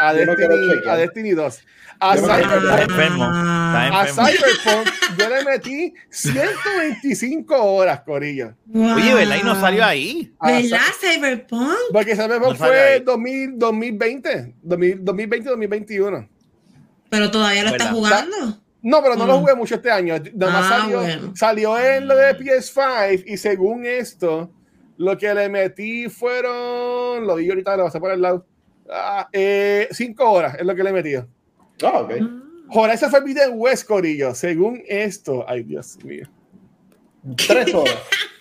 a 0.00 0.12
no 0.12 0.18
Destiny, 0.18 0.68
chequear. 0.74 0.94
a 0.94 0.96
Destiny 0.98 1.30
2. 1.30 1.60
A 2.02 2.14
no 2.16 2.22
Cyberpunk, 2.22 2.54
Está 2.64 2.82
enfermo. 2.82 3.24
Está 3.24 4.00
a. 4.00 4.06
Cyberpunk 4.06 4.88
yo 5.18 5.28
le 5.28 5.44
metí 5.44 5.94
125 6.08 7.54
horas, 7.62 8.00
Corillo. 8.02 8.54
Oye, 8.74 9.14
¿verdad? 9.14 9.36
Y 9.40 9.44
no 9.44 9.60
salió 9.60 9.84
ahí. 9.84 10.32
¿Verdad, 10.42 10.78
Cy- 11.00 11.14
Cyberpunk? 11.16 11.74
Porque 11.92 12.14
Cyberpunk 12.14 12.52
No 12.52 12.54
fue 12.54 12.94
ahí. 12.94 13.00
2000, 13.00 13.58
2020, 13.58 14.54
2000, 14.62 15.04
2020-2021. 15.04 16.28
Pero 17.10 17.30
todavía 17.30 17.64
lo 17.64 17.72
¿Verdad? 17.72 17.86
estás 17.88 17.96
jugando. 17.98 18.36
No, 18.82 19.02
pero 19.02 19.16
no 19.16 19.26
lo 19.26 19.36
Mm. 19.36 19.40
jugué 19.40 19.54
mucho 19.56 19.74
este 19.74 19.90
año. 19.90 20.14
Nada 20.34 20.52
más 20.52 20.72
Ah, 20.72 20.78
salió, 20.80 21.00
bueno. 21.00 21.32
salió 21.36 21.78
en 21.78 22.08
lo 22.08 22.16
de 22.16 22.34
PS5 22.34 23.24
y 23.26 23.36
según 23.36 23.84
esto, 23.84 24.50
lo 24.96 25.18
que 25.18 25.34
le 25.34 25.48
metí 25.50 26.08
fueron, 26.08 27.26
lo 27.26 27.34
vi 27.36 27.50
ahorita, 27.50 27.76
lo 27.76 27.84
vas 27.84 27.94
a 27.94 28.00
poner 28.00 28.14
al 28.14 28.22
lado, 28.22 28.46
ah, 28.92 29.28
eh, 29.32 29.88
cinco 29.92 30.30
horas 30.30 30.56
es 30.58 30.64
lo 30.66 30.74
que 30.74 30.82
le 30.82 30.90
he 30.90 30.92
metido. 30.92 31.26
Ah, 31.82 32.00
ok. 32.00 32.12
Horizon 32.72 33.10
Forbidden 33.10 33.52
West, 33.54 33.86
Corillo, 33.86 34.34
según 34.34 34.82
esto, 34.86 35.44
ay 35.48 35.62
Dios 35.64 35.98
mío. 36.04 36.28
Tres 37.36 37.74
horas. 37.74 37.96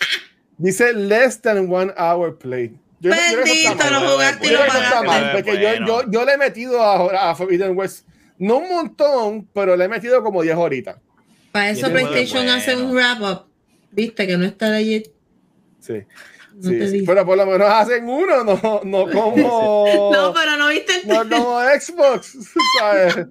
Dice 0.58 0.94
less 0.94 1.42
than 1.42 1.72
one 1.72 1.92
hour 1.98 2.38
played. 2.38 2.74
Yo, 3.00 3.12
Bendito, 3.12 3.90
lo 3.90 4.12
jugaste 4.12 4.46
y 4.48 4.52
Yo 4.52 4.60
lo 4.60 4.68
pagaste. 4.68 5.32
porque 5.34 5.52
Bueno. 5.82 6.26
le 6.26 6.34
he 6.34 6.38
metido 6.38 6.82
a, 6.84 7.32
a 7.32 7.36
Forbidden 7.36 7.78
West, 7.78 8.06
no 8.38 8.58
un 8.58 8.70
montón, 8.70 9.48
pero 9.54 9.78
le 9.78 9.86
he 9.86 9.88
metido 9.88 10.22
como 10.22 10.42
10 10.42 10.58
horitas. 10.58 10.98
Para 11.54 11.70
eso 11.70 11.90
PlayStation 11.90 12.44
bueno. 12.44 12.54
hace 12.54 12.76
un 12.76 12.94
wrap 12.94 13.22
up. 13.22 13.46
Viste 13.92 14.28
que 14.28 14.38
no 14.38 14.46
está 14.46 14.70
legit. 14.70 15.08
Sí. 15.80 16.04
Sí, 16.62 17.04
pero 17.06 17.26
por 17.26 17.38
lo 17.38 17.46
menos 17.46 17.70
hacen 17.70 18.08
uno, 18.08 18.44
no, 18.44 18.82
no 18.84 19.08
como. 19.12 20.12
No, 20.12 20.34
pero 20.34 20.58
no 20.58 20.70
viste 20.70 20.94
el. 21.02 21.08
No 21.08 21.30
como 21.30 21.62
Xbox, 21.80 22.38
¿sabes? 22.80 23.28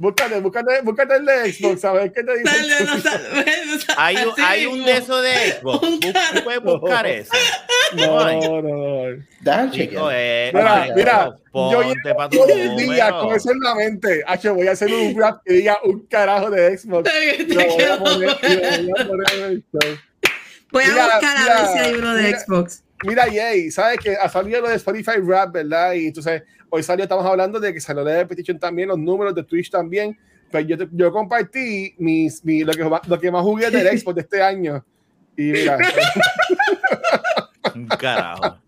Búscate, 0.00 0.40
búscate, 0.40 0.80
búscate 0.80 1.16
el 1.16 1.26
de 1.26 1.52
Xbox, 1.52 1.84
a 1.84 1.92
ver 1.92 2.10
qué 2.10 2.22
te 2.22 2.38
dice. 2.38 2.44
Dale, 2.44 2.84
no, 2.86 3.90
hay, 3.98 4.16
un, 4.16 4.32
hay 4.38 4.64
un 4.64 4.82
de 4.82 4.92
esos 4.92 5.22
de 5.22 5.60
Xbox. 5.60 5.80
¿Tú 6.00 6.42
puedes 6.42 6.62
buscar 6.62 7.06
eso? 7.06 7.30
No, 7.96 8.40
no, 8.40 8.62
no. 8.62 9.24
Dale, 9.42 9.70
Chico, 9.70 10.08
eh, 10.10 10.52
mira, 10.54 10.88
mira, 10.96 11.36
yo 11.52 11.82
llevo 11.82 12.28
todo 12.30 12.48
el 12.48 12.76
día 12.78 13.10
con 13.10 13.34
eso 13.34 13.50
en 13.50 13.60
la 13.60 13.74
mente. 13.74 14.22
H, 14.26 14.48
voy 14.48 14.68
a 14.68 14.72
hacer 14.72 14.90
un 14.90 15.12
graph 15.12 15.42
que 15.44 15.52
diga 15.52 15.76
un 15.84 16.06
carajo 16.06 16.48
de 16.48 16.78
Xbox. 16.78 17.10
Lo 17.46 17.66
voy 17.66 17.84
a 17.84 17.98
poner, 17.98 18.38
voy 18.40 18.92
a 18.98 19.06
poner 19.06 19.34
en 19.34 19.44
el 19.44 19.64
show. 19.70 19.98
Voy 20.72 20.84
a 20.84 21.04
buscar 21.04 21.36
a 21.36 21.62
ver 21.62 21.72
si 21.72 21.78
hay 21.78 21.94
uno 21.94 22.14
de 22.14 22.38
Xbox. 22.38 22.82
Mira, 23.04 23.24
Jay, 23.24 23.70
sabes 23.70 23.98
que 23.98 24.14
ha 24.14 24.28
salido 24.28 24.60
lo 24.60 24.68
de 24.68 24.76
Spotify 24.76 25.18
Rap, 25.24 25.52
¿verdad? 25.52 25.94
Y 25.94 26.08
entonces 26.08 26.42
hoy 26.68 26.82
salió, 26.82 27.04
estamos 27.04 27.24
hablando 27.24 27.58
de 27.58 27.72
que 27.72 27.80
salió 27.80 28.04
de 28.04 28.26
Petition 28.26 28.58
también, 28.58 28.88
los 28.88 28.98
números 28.98 29.34
de 29.34 29.42
Twitch 29.42 29.70
también. 29.70 30.16
Pero 30.50 30.66
yo, 30.66 30.76
yo 30.92 31.12
compartí 31.12 31.94
mis, 31.98 32.44
mi, 32.44 32.64
lo, 32.64 32.72
que, 32.72 32.90
lo 33.06 33.20
que 33.20 33.30
más 33.30 33.42
jugué 33.42 33.70
del 33.70 33.98
Xbox 33.98 34.16
de 34.16 34.20
este 34.22 34.42
año. 34.42 34.84
Y 35.36 35.42
mira. 35.52 35.78
Un 37.74 37.86
carajo. 37.86 38.58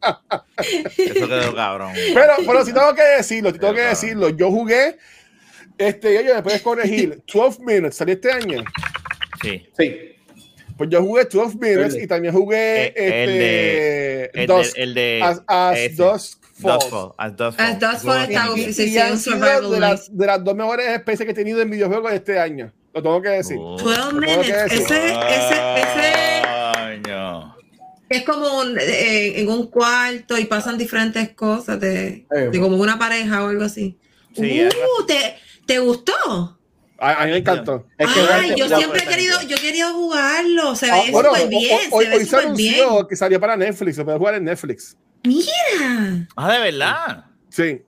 Eso 0.96 1.28
quedó 1.28 1.54
cabrón. 1.54 1.92
Pero, 2.14 2.32
pero 2.46 2.64
si 2.64 2.72
tengo 2.72 2.94
que 2.94 3.02
decirlo, 3.02 3.50
si 3.50 3.58
tengo 3.58 3.74
que 3.74 3.80
decirlo, 3.80 4.28
yo 4.30 4.50
jugué, 4.50 4.96
este, 5.76 6.24
yo 6.24 6.34
me 6.34 6.42
puedes 6.42 6.62
corregir, 6.62 7.22
12 7.32 7.62
minutes, 7.64 7.96
¿salió 7.96 8.14
este 8.14 8.30
año? 8.30 8.64
Sí. 9.42 9.66
Sí. 9.76 10.11
Pues 10.76 10.90
yo 10.90 11.02
jugué 11.02 11.24
12 11.24 11.58
minutes 11.58 12.02
y 12.02 12.06
también 12.06 12.34
jugué 12.34 12.86
eh, 12.86 12.94
el, 12.96 13.30
este, 13.30 14.40
el 14.40 14.46
de, 14.46 14.72
el 14.76 14.94
de, 14.94 15.20
As, 15.22 15.42
as 15.46 15.96
Dusk 15.96 16.38
Falls. 16.54 17.14
As 17.18 17.36
Dusk 17.36 17.60
As 17.60 17.78
Dusk 17.78 18.04
Falls 18.04 18.28
está 18.28 18.84
y, 18.84 18.98
han 18.98 19.18
sido 19.18 19.70
de 19.70 19.80
las, 19.80 20.16
de 20.16 20.26
las 20.26 20.44
dos 20.44 20.54
mejores 20.54 20.88
especies 20.88 21.26
que 21.26 21.32
he 21.32 21.34
tenido 21.34 21.60
en 21.60 21.70
videojuegos 21.70 22.10
de 22.10 22.16
este 22.16 22.38
año. 22.38 22.72
Lo 22.94 23.02
tengo 23.02 23.22
que 23.22 23.28
decir. 23.30 23.56
12 23.56 24.12
minutes. 24.14 24.48
Ese, 24.48 24.76
ese, 24.76 25.14
ese, 25.76 26.42
es 28.08 28.24
como 28.24 28.62
eh, 28.78 29.40
en 29.40 29.48
un 29.48 29.68
cuarto 29.68 30.38
y 30.38 30.44
pasan 30.44 30.76
diferentes 30.76 31.30
cosas 31.30 31.80
de, 31.80 32.26
de 32.30 32.60
como 32.60 32.76
una 32.76 32.98
pareja 32.98 33.44
o 33.44 33.48
algo 33.48 33.64
así. 33.64 33.96
Sí, 34.34 34.64
uh, 34.64 35.06
¿te, 35.06 35.36
¿Te 35.66 35.78
gustó? 35.78 36.58
A, 37.02 37.24
mí 37.24 37.32
me 37.32 37.38
encantó. 37.38 37.84
Es 37.98 38.08
que 38.12 38.20
Ay, 38.20 38.54
yo 38.56 38.68
siempre 38.68 39.02
he 39.02 39.06
querido, 39.08 39.42
yo 39.42 39.56
quería 39.56 39.90
jugarlo. 39.90 40.76
Se 40.76 40.86
ve 40.86 40.92
ah, 40.92 41.02
bueno, 41.10 41.30
súper 41.30 41.48
bien. 41.48 41.80
Hoy, 41.90 42.06
se, 42.06 42.14
hoy 42.14 42.24
se 42.24 42.36
anunció 42.36 42.94
bien. 42.94 43.06
que 43.08 43.16
salió 43.16 43.40
para 43.40 43.56
Netflix. 43.56 43.96
Se 43.96 44.04
puede 44.04 44.18
jugar 44.18 44.36
en 44.36 44.44
Netflix. 44.44 44.96
Mira. 45.24 46.28
Ah, 46.36 46.52
de 46.52 46.58
verdad. 46.60 47.24
Sí. 47.48 47.82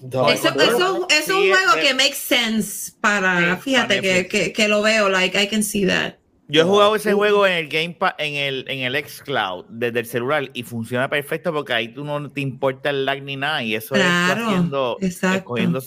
Eso, 0.00 0.28
eso, 0.28 0.54
eso 0.60 1.06
es 1.10 1.28
un 1.28 1.48
juego 1.48 1.72
que 1.82 1.92
makes 1.92 2.14
sense 2.14 2.92
para, 3.00 3.56
fíjate 3.56 4.00
que, 4.00 4.28
que, 4.28 4.52
que, 4.52 4.68
lo 4.68 4.80
veo, 4.80 5.08
like 5.08 5.42
I 5.42 5.48
can 5.48 5.64
see 5.64 5.84
that. 5.88 6.14
Yo 6.46 6.62
he 6.62 6.64
jugado 6.64 6.94
ese 6.94 7.12
juego 7.12 7.46
en 7.46 7.54
el 7.54 7.68
Game 7.68 7.98
en 8.18 8.34
el, 8.36 8.64
en 8.68 8.78
el 8.80 9.04
xCloud 9.04 9.66
desde 9.68 9.98
el 10.00 10.06
celular 10.06 10.50
y 10.54 10.62
funciona 10.62 11.10
perfecto 11.10 11.52
porque 11.52 11.72
ahí 11.72 11.88
tú 11.88 12.04
no 12.04 12.30
te 12.30 12.40
importa 12.40 12.90
el 12.90 13.04
lag 13.04 13.22
ni 13.22 13.36
nada 13.36 13.62
y 13.62 13.74
eso 13.74 13.96
claro, 13.96 14.40
es 14.40 14.46
haciendo, 14.46 14.96
exacto. 15.00 15.36
escogiendo 15.36 15.80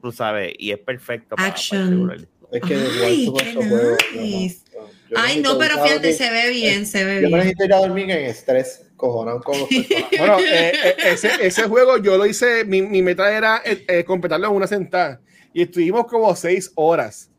tú 0.00 0.12
sabes, 0.12 0.52
y 0.58 0.70
es 0.70 0.78
perfecto 0.78 1.36
para, 1.36 1.48
Action. 1.48 2.08
Para 2.08 2.20
es 2.50 2.62
que 2.62 2.74
Ay, 3.04 3.32
qué 3.36 4.18
nice. 4.18 4.64
no, 5.10 5.18
Ay, 5.20 5.40
no, 5.42 5.58
pero 5.58 5.82
fíjate, 5.82 6.12
se 6.12 6.30
ve 6.30 6.48
bien, 6.50 6.86
se 6.86 7.04
ve 7.04 7.14
yo 7.16 7.20
bien. 7.20 7.30
Yo 7.30 7.36
me 7.36 7.42
necesito 7.44 7.64
ir 7.64 7.74
a 7.74 7.78
dormir 7.78 8.10
en 8.10 8.24
estrés, 8.24 8.86
cojonado 8.96 9.42
con 9.42 9.58
los 9.58 9.68
Bueno, 9.68 10.38
eh, 10.40 10.72
eh, 10.72 10.96
ese, 11.06 11.30
ese 11.40 11.64
juego 11.64 11.98
yo 11.98 12.16
lo 12.16 12.24
hice, 12.24 12.64
mi, 12.64 12.80
mi 12.80 13.02
meta 13.02 13.30
era 13.30 13.60
eh, 13.64 13.84
eh, 13.86 14.04
completarlo 14.04 14.48
en 14.48 14.54
una 14.54 14.66
sentada 14.66 15.20
y 15.52 15.62
estuvimos 15.62 16.06
como 16.06 16.34
seis 16.36 16.72
horas. 16.74 17.30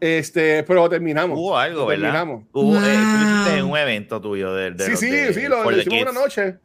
Este, 0.00 0.62
pero 0.64 0.88
terminamos. 0.88 1.38
Hubo 1.38 1.56
algo, 1.56 1.86
¿verdad? 1.86 2.12
Terminamos. 2.12 2.44
Hubo, 2.52 2.72
wow. 2.72 3.56
eh, 3.56 3.62
un 3.62 3.76
evento 3.76 4.20
tuyo 4.20 4.52
de, 4.52 4.72
de 4.72 4.84
Sí, 4.84 4.96
sí, 4.96 5.10
de, 5.10 5.32
sí, 5.32 5.42
lo, 5.42 5.70
lo 5.70 5.78
hicimos 5.78 6.02
una 6.02 6.12
noche. 6.12 6.56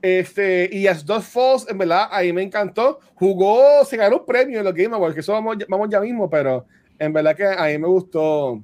Este, 0.00 0.68
y 0.72 0.86
As 0.86 1.04
Dos 1.04 1.26
Falls, 1.26 1.66
en 1.68 1.78
verdad, 1.78 2.08
ahí 2.10 2.32
me 2.32 2.42
encantó. 2.42 3.00
Jugó, 3.14 3.84
se 3.84 3.96
ganó 3.96 4.18
un 4.18 4.26
premio 4.26 4.58
en 4.58 4.64
los 4.64 4.74
Game 4.74 4.94
Awards, 4.94 5.14
que 5.14 5.20
eso 5.20 5.32
vamos, 5.32 5.56
vamos 5.68 5.88
ya 5.90 6.00
mismo, 6.00 6.30
pero 6.30 6.66
en 6.98 7.12
verdad 7.12 7.36
que 7.36 7.46
a 7.46 7.66
mí 7.66 7.78
me 7.78 7.88
gustó 7.88 8.62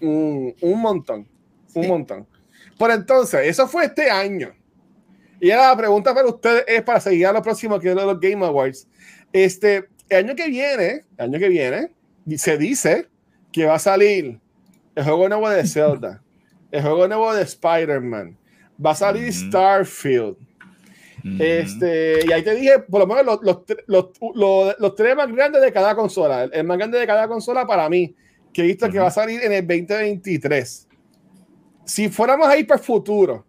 un, 0.00 0.54
un 0.60 0.80
montón. 0.80 1.28
Un 1.74 1.82
sí. 1.82 1.88
montón. 1.88 2.26
Por 2.78 2.90
entonces, 2.90 3.46
eso 3.46 3.68
fue 3.68 3.86
este 3.86 4.10
año. 4.10 4.54
Y 5.40 5.50
ahora 5.50 5.70
la 5.70 5.76
pregunta 5.76 6.14
para 6.14 6.28
ustedes 6.28 6.64
es 6.66 6.82
para 6.82 7.00
seguir 7.00 7.26
a 7.26 7.32
lo 7.32 7.42
próximo 7.42 7.78
que 7.78 7.90
es 7.90 7.94
los 7.94 8.20
Game 8.20 8.44
Awards. 8.44 8.88
Este, 9.32 9.88
el 10.08 10.24
año 10.24 10.34
que 10.34 10.48
viene, 10.48 11.04
el 11.18 11.24
año 11.24 11.38
que 11.38 11.48
viene, 11.48 11.90
se 12.36 12.56
dice 12.56 13.08
que 13.52 13.66
va 13.66 13.74
a 13.74 13.78
salir 13.78 14.40
el 14.94 15.04
juego 15.04 15.28
nuevo 15.28 15.48
de 15.48 15.66
Zelda, 15.66 16.22
el 16.70 16.82
juego 16.82 17.08
nuevo 17.08 17.34
de 17.34 17.42
Spider-Man, 17.42 18.36
va 18.84 18.92
a 18.92 18.94
salir 18.94 19.24
mm 19.24 19.28
-hmm. 19.28 19.48
Starfield. 19.48 20.36
Mm 21.24 21.38
-hmm. 21.38 21.42
Este, 21.42 22.18
y 22.26 22.32
ahí 22.32 22.42
te 22.42 22.54
dije, 22.54 22.80
por 22.80 23.00
lo 23.00 23.06
menos 23.06 23.24
los, 23.24 23.42
los, 23.42 23.62
los, 23.86 24.06
los, 24.34 24.76
los 24.78 24.94
tres 24.94 25.16
más 25.16 25.32
grandes 25.32 25.62
de 25.62 25.72
cada 25.72 25.94
consola. 25.96 26.44
El, 26.44 26.50
el, 26.52 26.64
más 26.64 26.76
grande 26.76 26.98
de 26.98 27.06
cada 27.06 27.26
consola 27.26 27.66
para 27.66 27.88
mí, 27.88 28.14
que 28.52 28.60
he 28.60 28.66
visto 28.66 28.84
uh 28.84 28.88
-huh. 28.88 28.92
que 28.92 28.98
va 28.98 29.06
a 29.06 29.10
salir 29.10 29.40
en 29.42 29.52
el 29.52 29.66
2023. 29.66 30.86
Si 31.86 32.08
fuéramos 32.10 32.46
a 32.46 32.56
ir 32.58 32.66
para 32.66 32.78
el 32.78 32.84
futuro, 32.84 33.46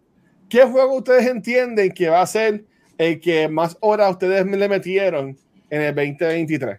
¿qué 0.48 0.62
juego 0.64 0.96
ustedes 0.96 1.26
entienden 1.26 1.92
que 1.92 2.08
va 2.08 2.22
a 2.22 2.26
ser 2.26 2.64
el 2.96 3.20
que 3.20 3.46
más 3.46 3.76
horas 3.80 4.10
ustedes 4.12 4.46
le 4.46 4.68
metieron 4.68 5.36
en 5.68 5.82
el 5.82 5.94
2023? 5.94 6.78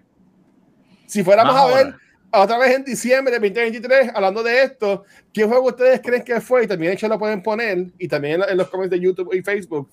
Si 1.06 1.24
fuéramos 1.24 1.54
más 1.54 1.64
a 1.64 1.76
ver 1.76 1.88
horas. 1.88 2.00
otra 2.32 2.58
vez 2.58 2.76
en 2.76 2.84
diciembre 2.84 3.40
del 3.40 3.54
2023, 3.54 4.12
hablando 4.16 4.42
de 4.42 4.64
esto, 4.64 5.04
¿qué 5.32 5.44
juego 5.44 5.68
ustedes 5.68 6.02
creen 6.02 6.24
que 6.24 6.42
fue? 6.42 6.64
Y 6.64 6.68
también 6.68 6.94
hecho 6.94 7.08
lo 7.08 7.20
pueden 7.20 7.44
poner, 7.44 7.86
y 8.00 8.08
también 8.08 8.42
en 8.50 8.58
los 8.58 8.68
comentarios 8.68 9.02
de 9.02 9.06
YouTube 9.06 9.34
y 9.36 9.44
Facebook, 9.44 9.90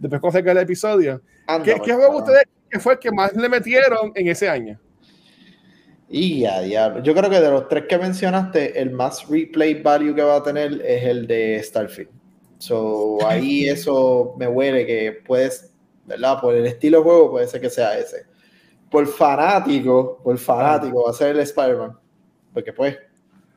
después 0.00 0.20
cuando 0.20 0.38
se 0.38 0.50
el 0.50 0.58
episodio. 0.58 1.22
Anda, 1.46 1.64
¿Qué, 1.64 1.80
¿qué 1.80 1.94
juego 1.94 2.18
ustedes 2.18 2.44
que 2.70 2.78
fue 2.78 2.94
el 2.94 2.98
que 2.98 3.10
más 3.10 3.34
le 3.34 3.48
metieron 3.48 4.12
en 4.14 4.28
ese 4.28 4.48
año? 4.48 4.78
Y 6.08 6.46
a 6.46 6.60
diablo. 6.60 7.02
Yo 7.02 7.14
creo 7.14 7.28
que 7.28 7.40
de 7.40 7.50
los 7.50 7.68
tres 7.68 7.84
que 7.86 7.98
mencionaste, 7.98 8.80
el 8.80 8.90
más 8.90 9.28
replay 9.28 9.82
value 9.82 10.14
que 10.14 10.22
va 10.22 10.36
a 10.36 10.42
tener 10.42 10.80
es 10.84 11.04
el 11.04 11.26
de 11.26 11.62
Starfield. 11.62 12.10
So, 12.58 13.18
ahí 13.26 13.68
eso 13.68 14.34
me 14.38 14.48
huele 14.48 14.86
que 14.86 15.20
puedes, 15.26 15.72
¿verdad? 16.06 16.40
Por 16.40 16.54
el 16.54 16.66
estilo 16.66 16.98
de 16.98 17.04
juego 17.04 17.30
puede 17.32 17.46
ser 17.46 17.60
que 17.60 17.70
sea 17.70 17.98
ese. 17.98 18.24
Por 18.90 19.06
fanático, 19.06 20.18
por 20.22 20.38
fanático 20.38 21.04
va 21.04 21.10
a 21.10 21.14
ser 21.14 21.36
el 21.36 21.40
Spider-Man. 21.40 21.98
Porque 22.54 22.72
pues 22.72 22.96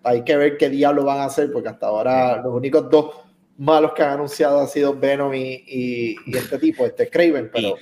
hay 0.03 0.23
que 0.23 0.35
ver 0.35 0.57
qué 0.57 0.69
diablo 0.69 1.05
van 1.05 1.19
a 1.19 1.25
hacer, 1.25 1.51
porque 1.53 1.69
hasta 1.69 1.87
ahora 1.87 2.41
los 2.41 2.53
únicos 2.53 2.89
dos 2.89 3.15
malos 3.61 3.93
que 3.93 4.01
han 4.01 4.13
anunciado 4.13 4.59
han 4.59 4.67
sido 4.67 4.97
Venom 4.97 5.33
y, 5.35 5.63
y, 5.67 6.15
y 6.25 6.37
este 6.37 6.57
tipo, 6.57 6.85
este 6.85 7.07
Craven, 7.09 7.49
pero... 7.53 7.75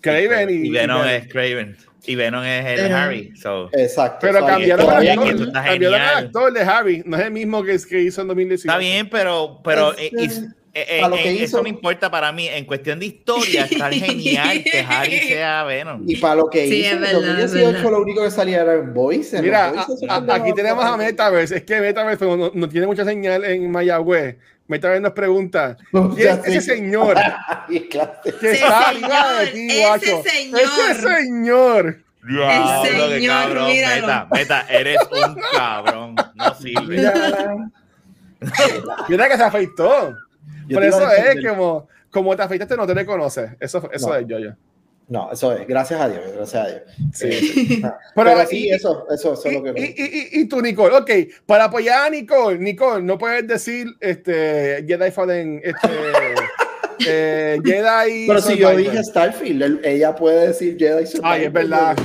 Craven 0.00 0.48
y, 0.48 0.68
y 0.68 0.70
Venom 0.70 1.04
y 1.04 1.10
es 1.10 1.28
Craven. 1.28 1.76
Y 2.06 2.14
Venom 2.14 2.42
es 2.44 2.64
el 2.64 2.76
pero, 2.76 2.96
Harry. 2.96 3.36
So. 3.36 3.68
Exacto. 3.72 4.18
Pero 4.22 4.46
cambiaron 4.46 4.86
el 5.02 5.10
actor, 5.10 5.52
cambiaron 5.52 6.00
el 6.00 6.08
actor 6.24 6.52
de 6.52 6.60
Harry. 6.60 7.02
No 7.04 7.18
es 7.18 7.26
el 7.26 7.32
mismo 7.32 7.62
que, 7.62 7.76
que 7.86 8.00
hizo 8.00 8.22
en 8.22 8.28
2019. 8.28 8.56
Está 8.56 8.78
bien, 8.78 9.10
pero, 9.10 9.60
pero 9.62 9.92
es, 9.98 10.12
es, 10.14 10.38
eh, 10.72 11.00
eh, 11.00 11.10
eh, 11.24 11.42
eso 11.42 11.60
no 11.60 11.68
importa 11.68 12.10
para 12.10 12.32
mí. 12.32 12.48
En 12.48 12.64
cuestión 12.64 12.98
de 13.00 13.06
historia, 13.06 13.64
está 13.64 13.90
genial 13.92 14.62
que 14.62 14.80
Harry 14.80 15.18
sea 15.18 15.64
Venom. 15.64 16.04
Y 16.06 16.16
para 16.16 16.36
lo 16.36 16.48
que 16.48 16.68
sí, 16.68 16.80
hizo, 16.80 16.94
en 16.94 17.00
verdad, 17.02 17.36
2018 17.38 17.90
lo 17.90 18.00
único 18.00 18.22
que 18.22 18.30
salía 18.30 18.62
era 18.62 18.74
en 18.74 18.94
Voice. 18.94 19.36
En 19.36 19.44
Mira, 19.44 19.72
Voice, 19.72 20.06
a, 20.08 20.14
a, 20.14 20.34
aquí 20.36 20.54
tenemos 20.54 20.84
a 20.84 20.96
Metaverse. 20.96 21.56
Es 21.56 21.64
que 21.64 21.80
Metaverse 21.80 22.24
no, 22.24 22.50
no 22.54 22.68
tiene 22.68 22.86
mucha 22.86 23.04
señal 23.04 23.44
en 23.44 23.70
Mayagüez. 23.70 24.36
Metaverse 24.68 25.00
nos 25.00 25.12
pregunta: 25.12 25.76
¿quién 25.90 26.28
es 26.28 26.38
ese 26.46 26.60
señor? 26.60 27.16
que 27.68 28.52
está 28.52 28.90
arriba 28.90 29.40
de 29.40 29.46
ti, 29.48 29.80
guacho? 29.80 30.22
Ese 30.24 30.94
señor. 30.94 32.02
Diablo, 32.28 32.84
el 32.84 33.12
señor, 33.12 33.44
cabrón. 33.48 33.68
Meta, 33.68 34.28
meta, 34.30 34.66
eres 34.68 34.98
un 35.10 35.40
cabrón. 35.52 36.16
No 36.34 36.54
sirve. 36.54 36.96
Mira, 36.96 37.70
Mira 39.08 39.28
que 39.28 39.36
se 39.36 39.42
afeitó. 39.42 40.14
Yo 40.66 40.74
Por 40.74 40.84
eso 40.84 41.10
es 41.10 41.46
como, 41.46 41.88
como 42.10 42.36
te 42.36 42.42
afeitaste, 42.42 42.76
no 42.76 42.86
te 42.86 42.94
reconoces. 42.94 43.52
Eso, 43.58 43.88
eso 43.90 44.08
no. 44.08 44.14
es 44.14 44.26
yo, 44.26 44.38
yo. 44.38 44.50
No, 45.08 45.32
eso 45.32 45.52
es. 45.54 45.66
Gracias 45.66 46.00
a 46.00 46.08
Dios, 46.08 46.22
gracias 46.34 46.64
a 46.64 46.68
Dios. 46.68 46.82
Sí. 47.14 47.32
sí. 47.32 47.82
Pero, 48.14 48.30
Pero 48.30 48.46
sí, 48.46 48.66
y, 48.66 48.70
eso, 48.70 49.06
eso, 49.10 49.32
eso 49.32 49.42
y, 49.46 49.48
es 49.48 49.62
lo 49.62 49.74
que. 49.74 49.80
Y, 49.80 50.38
y, 50.38 50.40
y, 50.42 50.48
tú, 50.48 50.60
Nicole, 50.60 50.94
ok, 50.96 51.10
para 51.46 51.64
apoyar 51.64 52.06
a 52.06 52.10
Nicole, 52.10 52.58
Nicole, 52.58 53.02
no 53.02 53.16
puedes 53.16 53.46
decir 53.46 53.86
este, 54.00 54.84
Jedi 54.86 55.10
Fallen, 55.10 55.60
este. 55.64 55.88
Eh, 57.06 57.58
Jedi. 57.64 58.26
Pero 58.26 58.40
si 58.40 58.56
yo 58.56 58.76
dije 58.76 59.02
Starfield, 59.02 59.80
ella 59.84 60.14
puede 60.14 60.48
decir 60.48 60.76
Jedi 60.78 61.06
Survivor. 61.06 61.32
Ay, 61.32 61.44
es 61.44 61.52
verdad. 61.52 61.96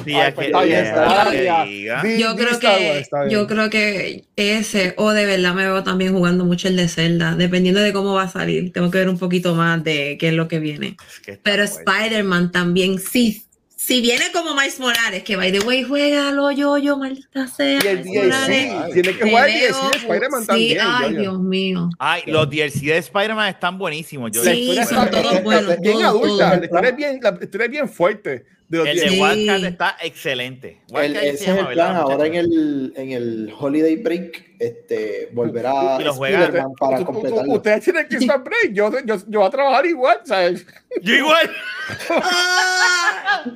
yo 2.18 2.36
creo 2.36 2.60
que 2.60 3.06
yo 3.30 3.48
creo 3.48 3.70
que 3.70 4.26
ese 4.36 4.94
o 4.98 5.12
de 5.12 5.26
verdad 5.26 5.54
me 5.54 5.64
veo 5.64 5.84
también 5.84 6.14
jugando 6.14 6.46
mucho 6.46 6.68
el 6.68 6.76
de 6.76 6.88
Zelda, 6.88 7.36
dependiendo 7.36 7.82
de 7.82 7.94
cómo 7.94 8.14
va 8.14 8.24
a 8.24 8.30
salir. 8.30 8.72
Tengo 8.72 8.92
que 8.92 9.00
ver 9.00 9.10
un 9.10 9.18
poquito 9.18 9.56
más 9.56 9.84
de 9.84 10.18
qué 10.20 10.30
es 10.30 10.34
lo 10.34 10.48
que 10.48 10.60
viene. 10.60 10.98
Pero 11.44 11.64
Spider-Man 11.64 12.52
también 12.52 13.00
sí 13.00 13.46
si 13.86 14.00
viene 14.00 14.32
como 14.32 14.56
Miles 14.56 14.80
Morales, 14.80 15.24
que 15.24 15.36
by 15.36 15.52
the 15.52 15.60
way, 15.60 15.84
juégalo, 15.84 16.52
yo, 16.52 16.78
yo, 16.78 16.98
maldita 16.98 17.48
sea. 17.48 17.80
Y 17.84 17.88
el 17.88 18.02
DLC, 18.02 18.93
tiene 18.93 19.17
que 19.17 19.30
jugar 19.30 19.50
el 19.50 19.60
DLC 19.60 19.91
de 19.91 19.98
Spider-Man 19.98 20.46
también. 20.46 20.78
Ay, 20.82 21.15
Dios 21.17 21.39
mío. 21.41 21.89
Ay, 22.00 22.24
los 22.28 22.50
DLC 22.50 22.80
de 22.86 22.98
Spider-Man 23.00 23.50
están 23.50 23.78
buenísimos. 23.78 24.32
Yo 24.32 24.41
sí, 24.41 24.80
son 24.88 25.12
todos 25.12 25.43
buenos. 25.43 25.78
Bien 25.82 26.02
adulta, 26.02 26.56
la 26.56 26.63
historia 26.63 26.89
es 26.91 26.96
bien, 26.96 27.19
la 27.22 27.38
historia 27.41 27.65
es 27.65 27.72
bien 27.72 27.89
fuerte. 27.89 28.46
De 28.69 28.89
el 28.89 28.99
de 28.99 29.21
Wildcat 29.21 29.63
está 29.63 29.97
excelente. 30.02 30.82
El, 30.93 31.15
ese 31.15 31.52
es 31.52 31.58
el 31.58 31.67
plan. 31.67 31.95
Ahora 31.95 32.26
en 32.26 32.36
el, 32.36 32.93
en 32.95 33.12
el 33.12 33.54
Holiday 33.58 33.97
Break 33.97 34.54
este, 34.63 35.30
volverá 35.34 35.97
y 35.99 36.04
lo 36.04 36.13
juega, 36.13 36.49
para 36.80 37.04
completar. 37.04 37.45
Ustedes 37.47 37.84
tienen 37.84 38.08
que 38.08 38.15
estar 38.15 38.41
break. 38.41 38.71
Yo, 38.71 38.91
yo, 39.06 39.17
yo 39.28 39.39
voy 39.39 39.47
a 39.47 39.52
trabajar 39.52 39.86
igual, 39.86 40.21
¿sabes? 40.23 40.65
Yo 41.02 41.15
igual. 41.15 41.52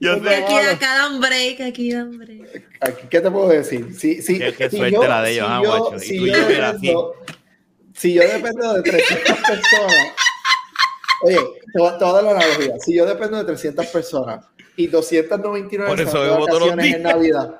yo 0.00 0.22
sé, 0.22 0.34
aquí, 0.36 0.54
acá 0.54 0.94
dan 0.98 1.20
break, 1.20 1.60
aquí 1.62 1.92
dan 1.92 2.16
break. 2.16 2.64
Aquí, 2.80 3.06
¿Qué 3.10 3.20
te 3.20 3.30
puedo 3.30 3.48
decir? 3.48 3.88
Qué, 4.00 4.22
qué 4.56 4.70
si 4.70 4.76
suerte 4.76 4.94
yo, 4.94 5.08
la 5.08 5.22
de 5.22 5.32
ellos, 5.32 5.46
si, 5.46 5.52
ah, 5.52 5.60
yo, 5.64 5.98
si, 5.98 6.26
yo 6.26 6.32
dependo, 6.32 7.14
si 7.94 8.14
yo 8.14 8.22
dependo 8.22 8.74
de 8.74 8.82
300 8.82 9.36
personas, 9.36 9.96
oye, 11.22 11.38
te 11.72 11.78
voy, 11.78 11.88
a 11.88 11.98
dar 11.98 12.24
la 12.24 12.30
analogía. 12.30 12.78
Si 12.78 12.94
yo 12.94 13.06
dependo 13.06 13.38
de 13.38 13.44
300 13.44 13.86
personas 13.86 14.44
y 14.76 14.86
299 14.86 15.90
Por 15.90 16.00
eso 16.00 16.22
de 16.22 16.30
vacaciones 16.38 16.94
en 16.94 17.02
Navidad. 17.02 17.56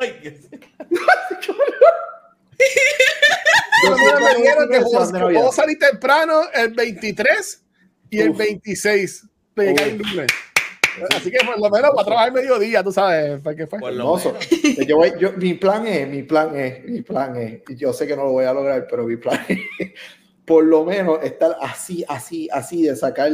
me 4.20 4.34
dijeron 4.36 4.68
que 4.70 4.80
puedo 4.80 5.52
salir 5.52 5.78
temprano 5.78 6.42
el 6.54 6.72
23 6.72 7.64
y 8.10 8.20
el 8.20 8.30
26 8.30 9.26
pegar 9.54 9.88
el 9.88 9.98
lunes. 9.98 10.28
Así 11.14 11.30
que 11.30 11.38
por 11.44 11.58
lo 11.58 11.70
menos 11.70 11.92
para 11.94 12.04
trabajar 12.04 12.32
mediodía, 12.32 12.82
tú 12.82 12.92
sabes, 12.92 13.40
¿para 13.40 13.66
fue? 13.66 13.78
Hermoso. 13.82 14.36
Yo 14.86 14.96
voy, 14.96 15.12
yo, 15.18 15.32
mi 15.32 15.54
plan 15.54 15.86
es, 15.86 16.08
mi 16.08 16.22
plan 16.22 16.54
es, 16.54 16.84
mi 16.84 17.02
plan 17.02 17.34
es, 17.36 17.62
y 17.68 17.76
yo 17.76 17.92
sé 17.92 18.06
que 18.06 18.14
no 18.14 18.24
lo 18.24 18.32
voy 18.32 18.44
a 18.44 18.52
lograr, 18.52 18.86
pero 18.90 19.04
mi 19.04 19.16
plan 19.16 19.40
es 19.48 19.92
por 20.44 20.64
lo 20.64 20.84
menos 20.84 21.22
estar 21.22 21.56
así, 21.62 22.04
así, 22.08 22.48
así 22.52 22.82
de 22.82 22.96
sacar, 22.96 23.30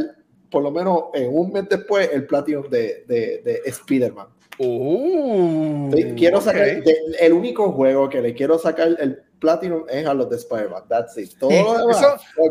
por 0.51 0.63
lo 0.63 0.71
menos 0.71 1.05
en 1.15 1.35
un 1.35 1.53
mes 1.53 1.69
después, 1.69 2.09
el 2.13 2.27
Platinum 2.27 2.69
de, 2.69 3.05
de, 3.07 3.43
de 3.45 3.63
Spider-Man. 3.67 4.29
Uh, 4.61 5.91
quiero 6.17 6.41
sacar 6.41 6.67
el 7.21 7.33
único 7.33 7.71
juego 7.71 8.09
que 8.09 8.21
le 8.21 8.35
quiero 8.35 8.59
sacar 8.59 8.89
el 8.99 9.23
Platinum 9.39 9.85
es 9.89 10.05
a 10.05 10.15
los 10.15 10.29
de 10.29 10.37
Spider-Man. 10.37 10.83
That's 10.89 11.17
it. 11.17 11.39
Todo 11.39 11.51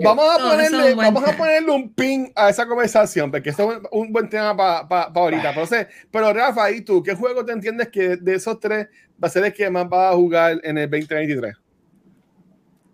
vamos, 0.02 0.26
a 0.30 0.50
ponerle, 0.50 0.96
vamos 0.96 1.24
a 1.28 1.36
ponerle 1.36 1.72
un 1.72 1.94
pin 1.94 2.32
a 2.34 2.50
esa 2.50 2.66
conversación, 2.66 3.30
porque 3.30 3.50
esto 3.50 3.74
es 3.74 3.80
un, 3.92 4.14
buen 4.14 4.30
tema 4.30 4.56
para 4.56 4.88
pa, 4.88 5.12
pa 5.12 5.20
ahorita. 5.20 5.54
Pero, 5.54 5.88
pero, 6.10 6.34
Rafa, 6.34 6.72
¿y 6.72 6.82
tú 6.82 7.04
qué 7.04 7.14
juego 7.14 7.44
te 7.44 7.52
entiendes 7.52 7.90
que 7.90 8.16
de 8.16 8.36
esos 8.36 8.58
tres 8.60 8.88
va 9.22 9.28
a 9.28 9.30
ser 9.30 9.44
el 9.44 9.54
que 9.54 9.70
más 9.70 9.86
va 9.86 10.12
a 10.12 10.16
jugar 10.16 10.62
en 10.64 10.78
el 10.78 10.90
2023? 10.90 11.56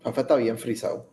Rafa 0.04 0.22
está 0.22 0.36
bien 0.38 0.58
frisado. 0.58 1.13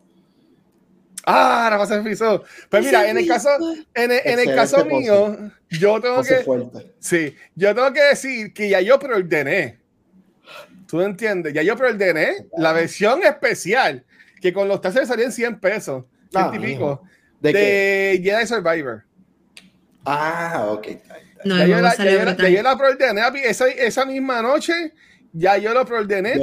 Ah, 1.25 1.67
Rafa 1.69 1.85
se 1.85 2.01
frisó. 2.01 2.43
Pues 2.69 2.85
mira, 2.85 3.09
en 3.09 3.17
el 3.17 3.27
caso, 3.27 3.49
en 3.93 4.11
el, 4.11 4.21
en 4.23 4.39
el 4.39 4.55
caso 4.55 4.85
mío, 4.85 5.37
yo 5.69 6.01
tengo 6.01 6.23
que. 6.23 6.43
Sí, 6.99 7.35
yo 7.55 7.75
tengo 7.75 7.93
que 7.93 8.01
decir 8.01 8.53
que 8.53 8.69
ya 8.69 8.81
yo 8.81 8.97
preordené 8.99 9.81
¿Tú 10.91 10.99
entiendes? 10.99 11.53
Ya 11.53 11.61
yo 11.61 11.77
preordené 11.77 12.47
la 12.57 12.73
versión 12.73 13.23
especial, 13.23 14.03
que 14.41 14.51
con 14.51 14.67
los 14.67 14.81
taxes 14.81 15.07
salían 15.07 15.31
100 15.31 15.61
pesos, 15.61 16.03
ah, 16.33 16.51
típico, 16.51 17.03
de, 17.39 17.53
de 17.53 18.21
Jedi 18.21 18.45
Survivor. 18.45 19.05
Ah, 20.03 20.65
ok. 20.67 20.87
No, 21.45 21.57
ya, 21.57 21.65
yo 21.65 21.79
la, 21.79 21.95
ya, 21.95 22.49
yo 22.49 22.61
la 22.61 22.77
preordené 22.77 23.21
esa, 23.45 23.69
esa 23.69 24.05
misma 24.05 24.41
noche 24.41 24.91
ya 25.33 25.57
yo 25.57 25.73
lo 25.73 25.85
preordené. 25.85 26.39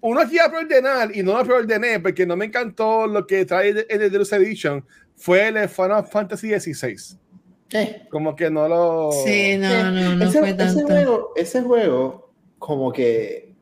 Uno 0.00 0.28
que 0.28 0.34
iba 0.34 0.44
a 0.44 0.50
preordenar 0.50 1.16
y 1.16 1.22
no 1.22 1.36
lo 1.36 1.44
preordené 1.44 2.00
porque 2.00 2.26
no 2.26 2.36
me 2.36 2.46
encantó 2.46 3.06
lo 3.06 3.26
que 3.26 3.44
trae 3.44 3.70
el 3.70 3.98
de 3.98 4.10
Deluxe 4.10 4.34
Edition 4.34 4.84
fue 5.16 5.48
el 5.48 5.68
Final 5.68 6.04
Fantasy 6.04 6.58
XVI. 6.58 7.18
Como 8.10 8.34
que 8.34 8.50
no 8.50 8.68
lo. 8.68 9.12
Sí, 9.12 9.56
no, 9.56 9.92
no, 9.92 10.16
no 10.16 10.24
ese, 10.24 10.38
fue 10.40 10.54
tanto. 10.54 10.80
Ese 10.80 10.82
juego, 10.82 11.32
ese 11.36 11.62
juego, 11.62 12.30
como 12.58 12.92
que 12.92 13.54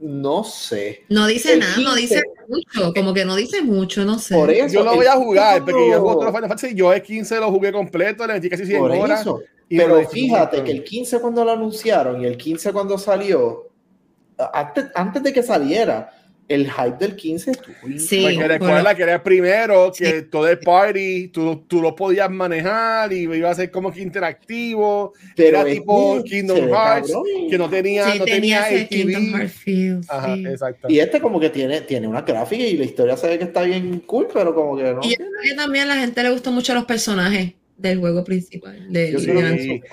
no 0.00 0.44
sé. 0.44 1.04
No 1.08 1.26
dice 1.26 1.58
nada, 1.58 1.76
no 1.78 1.94
dice 1.94 2.22
mucho, 2.48 2.92
como 2.94 3.12
que 3.12 3.24
no 3.24 3.36
dice 3.36 3.62
mucho, 3.62 4.04
no 4.04 4.18
sé. 4.18 4.34
Por 4.34 4.50
eso, 4.50 4.74
yo 4.74 4.82
lo 4.82 4.94
voy 4.94 5.06
a 5.06 5.12
jugar, 5.12 5.64
porque 5.64 5.90
yo 5.90 6.00
juego 6.00 6.24
los 6.24 6.34
Final 6.34 6.48
Fantasy, 6.48 6.74
yo 6.74 6.92
el 6.92 7.02
15 7.02 7.36
lo 7.36 7.50
jugué 7.50 7.70
completo, 7.70 8.26
le 8.26 8.34
metí 8.34 8.48
casi 8.48 8.64
100 8.64 8.82
horas. 8.82 9.26
Pero 9.68 10.08
fíjate 10.08 10.64
que 10.64 10.72
el 10.72 10.82
15 10.82 11.20
cuando 11.20 11.44
lo 11.44 11.52
anunciaron 11.52 12.20
y 12.22 12.26
el 12.26 12.36
15 12.36 12.72
cuando 12.72 12.98
salió, 12.98 13.69
antes, 14.52 14.86
antes 14.94 15.22
de 15.22 15.32
que 15.32 15.42
saliera, 15.42 16.10
el 16.50 16.68
hype 16.68 16.96
del 16.98 17.14
15 17.14 17.52
sí, 17.96 18.22
porque 18.22 18.48
recuerda 18.48 18.92
que 18.96 19.04
era 19.04 19.22
primero, 19.22 19.92
que 19.96 20.22
todo 20.22 20.48
el 20.48 20.58
party, 20.58 21.28
tú, 21.28 21.64
tú, 21.68 21.80
lo 21.80 21.94
podías 21.94 22.28
manejar 22.28 23.12
y 23.12 23.20
iba 23.20 23.48
a 23.48 23.54
ser 23.54 23.70
como 23.70 23.92
que 23.92 24.00
interactivo. 24.00 25.12
Pero 25.36 25.60
era 25.60 25.64
tipo 25.64 26.20
Kingdom 26.24 26.68
Hearts, 26.68 27.12
que 27.48 27.56
no 27.56 27.70
tenía, 27.70 28.16
no 28.16 28.24
tenía, 28.24 28.68
el 28.68 28.88
Kingdom 28.88 29.32
Hearts 29.32 30.10
Ajá. 30.10 30.36
Y 30.88 30.98
este 30.98 31.20
como 31.20 31.38
que 31.38 31.50
tiene, 31.50 31.82
tiene 31.82 32.08
una 32.08 32.22
gráfica 32.22 32.64
y 32.64 32.76
la 32.76 32.84
historia 32.84 33.16
se 33.16 33.28
ve 33.28 33.38
que 33.38 33.44
está 33.44 33.62
bien 33.62 34.00
cool, 34.00 34.26
pero 34.34 34.52
como 34.52 34.76
que 34.76 34.92
no. 34.92 35.00
Y 35.04 35.14
que 35.14 35.54
también 35.54 35.84
a 35.84 35.94
la 35.94 36.00
gente 36.00 36.20
le 36.20 36.30
gustan 36.30 36.52
mucho 36.54 36.74
los 36.74 36.84
personajes 36.84 37.52
del 37.80 37.98
juego 38.00 38.24
principal. 38.24 38.92
De, 38.92 39.10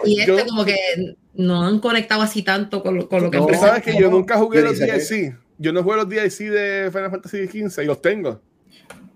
y 0.06 0.19
este 0.19 0.45
como 0.47 0.65
que 0.65 0.76
no 1.34 1.63
han 1.63 1.80
conectado 1.80 2.21
así 2.21 2.43
tanto 2.43 2.82
con 2.82 2.97
lo, 2.97 3.08
con 3.10 3.23
lo 3.23 3.32
que... 3.32 3.38
No, 3.38 3.47
sabes 3.54 3.84
que 3.84 3.97
yo 3.97 4.10
nunca 4.10 4.38
jugué 4.38 4.62
los 4.62 4.78
DLC 4.78 5.36
yo 5.58 5.73
no 5.73 5.84
juego 5.84 6.04
los 6.04 6.10
DLC 6.10 6.50
de 6.50 6.89
Final 6.91 7.12
Fantasy 7.12 7.47
XV 7.47 7.84
y 7.84 7.86
los 7.86 8.02
tengo. 8.02 8.41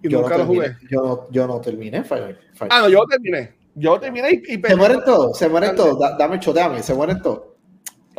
Y 0.02 0.10
yo 0.10 0.22
nunca 0.22 0.38
no 0.38 0.38
los 0.40 0.48
jugué. 0.48 0.76
Yo 0.90 1.02
no, 1.02 1.28
yo 1.32 1.48
no 1.48 1.62
terminé 1.62 2.04
Final, 2.04 2.40
Fantasy. 2.54 2.70
Ah, 2.70 2.82
no, 2.82 2.90
yo 2.90 3.06
terminé. 3.06 3.54
Yo 3.76 4.00
terminé 4.00 4.42
y, 4.48 4.56
y 4.56 4.62
Se 4.62 4.76
mueren 4.76 5.02
todos, 5.06 5.38
se 5.38 5.48
mueren 5.48 5.76
todos. 5.76 5.98
dame 6.18 6.40
choteame, 6.40 6.82
se 6.82 6.94
mueren 6.94 7.22
todos. 7.22 7.44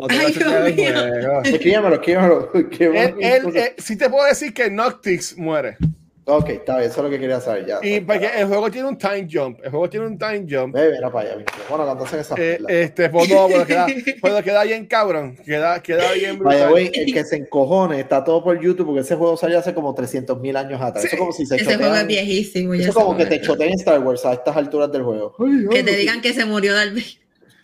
Escríbamelo, 0.09 1.97
escríbamelo. 1.97 2.51
Sí 3.79 3.97
te 3.97 4.09
puedo 4.09 4.25
decir 4.27 4.55
que 4.55 4.71
Noctix 4.71 5.37
muere. 5.37 5.77
Ok, 6.25 6.51
está 6.51 6.79
bien, 6.79 6.89
eso 6.89 7.01
es 7.01 7.05
lo 7.05 7.11
que 7.11 7.19
quería 7.19 7.41
saber 7.41 7.67
ya. 7.67 7.81
Y 7.83 8.01
porque 8.01 8.31
el 8.37 8.47
juego 8.47 8.71
tiene 8.71 8.87
un 8.87 8.97
time 8.97 9.27
jump. 9.31 9.59
El 9.65 9.71
juego 9.71 9.91
tiene 9.91 10.07
un 10.07 10.17
time 10.17 10.47
jump. 10.49 10.73
Ve, 10.73 10.93
mira 10.93 11.11
para 11.11 11.31
allá. 11.31 11.45
Bueno, 11.69 11.91
entonces 11.91 12.21
esa. 12.21 12.37
Eh, 12.39 12.61
este, 12.69 13.09
pues 13.09 13.29
no, 13.29 13.49
pero 13.49 13.67
queda, 13.67 13.87
pero 14.23 14.43
queda 14.43 14.63
bien 14.63 14.87
cabrón. 14.87 15.37
Queda, 15.45 15.83
queda 15.83 16.13
bien 16.13 16.39
brutal. 16.39 16.59
Vaya, 16.59 16.71
güey, 16.71 16.93
el 16.95 17.13
que 17.13 17.25
se 17.25 17.37
encojone 17.37 17.99
está 17.99 18.23
todo 18.23 18.45
por 18.45 18.61
YouTube 18.61 18.87
porque 18.87 19.01
ese 19.01 19.17
juego 19.17 19.37
salió 19.37 19.59
hace 19.59 19.75
como 19.75 19.93
300 19.95 20.39
mil 20.39 20.57
años 20.57 20.81
atrás. 20.81 21.05
Eso 21.05 21.17
como 21.17 21.33
si 21.33 21.45
se 21.45 21.57
Ese 21.57 21.77
juego 21.77 21.95
es 21.95 22.07
viejísimo. 22.07 22.75
Eso 22.75 22.91
es 22.91 22.95
como 22.95 23.17
que 23.17 23.27
te 23.27 23.41
choteen 23.41 23.73
Star 23.73 23.99
Wars 23.99 24.25
a 24.25 24.35
estas 24.35 24.57
alturas 24.57 24.93
del 24.93 25.03
juego. 25.03 25.35
que 25.71 25.83
te 25.83 25.97
digan 25.97 26.21
que 26.21 26.33
se 26.33 26.45
murió 26.45 26.73
Darth 26.75 26.91
Vader. 26.91 27.05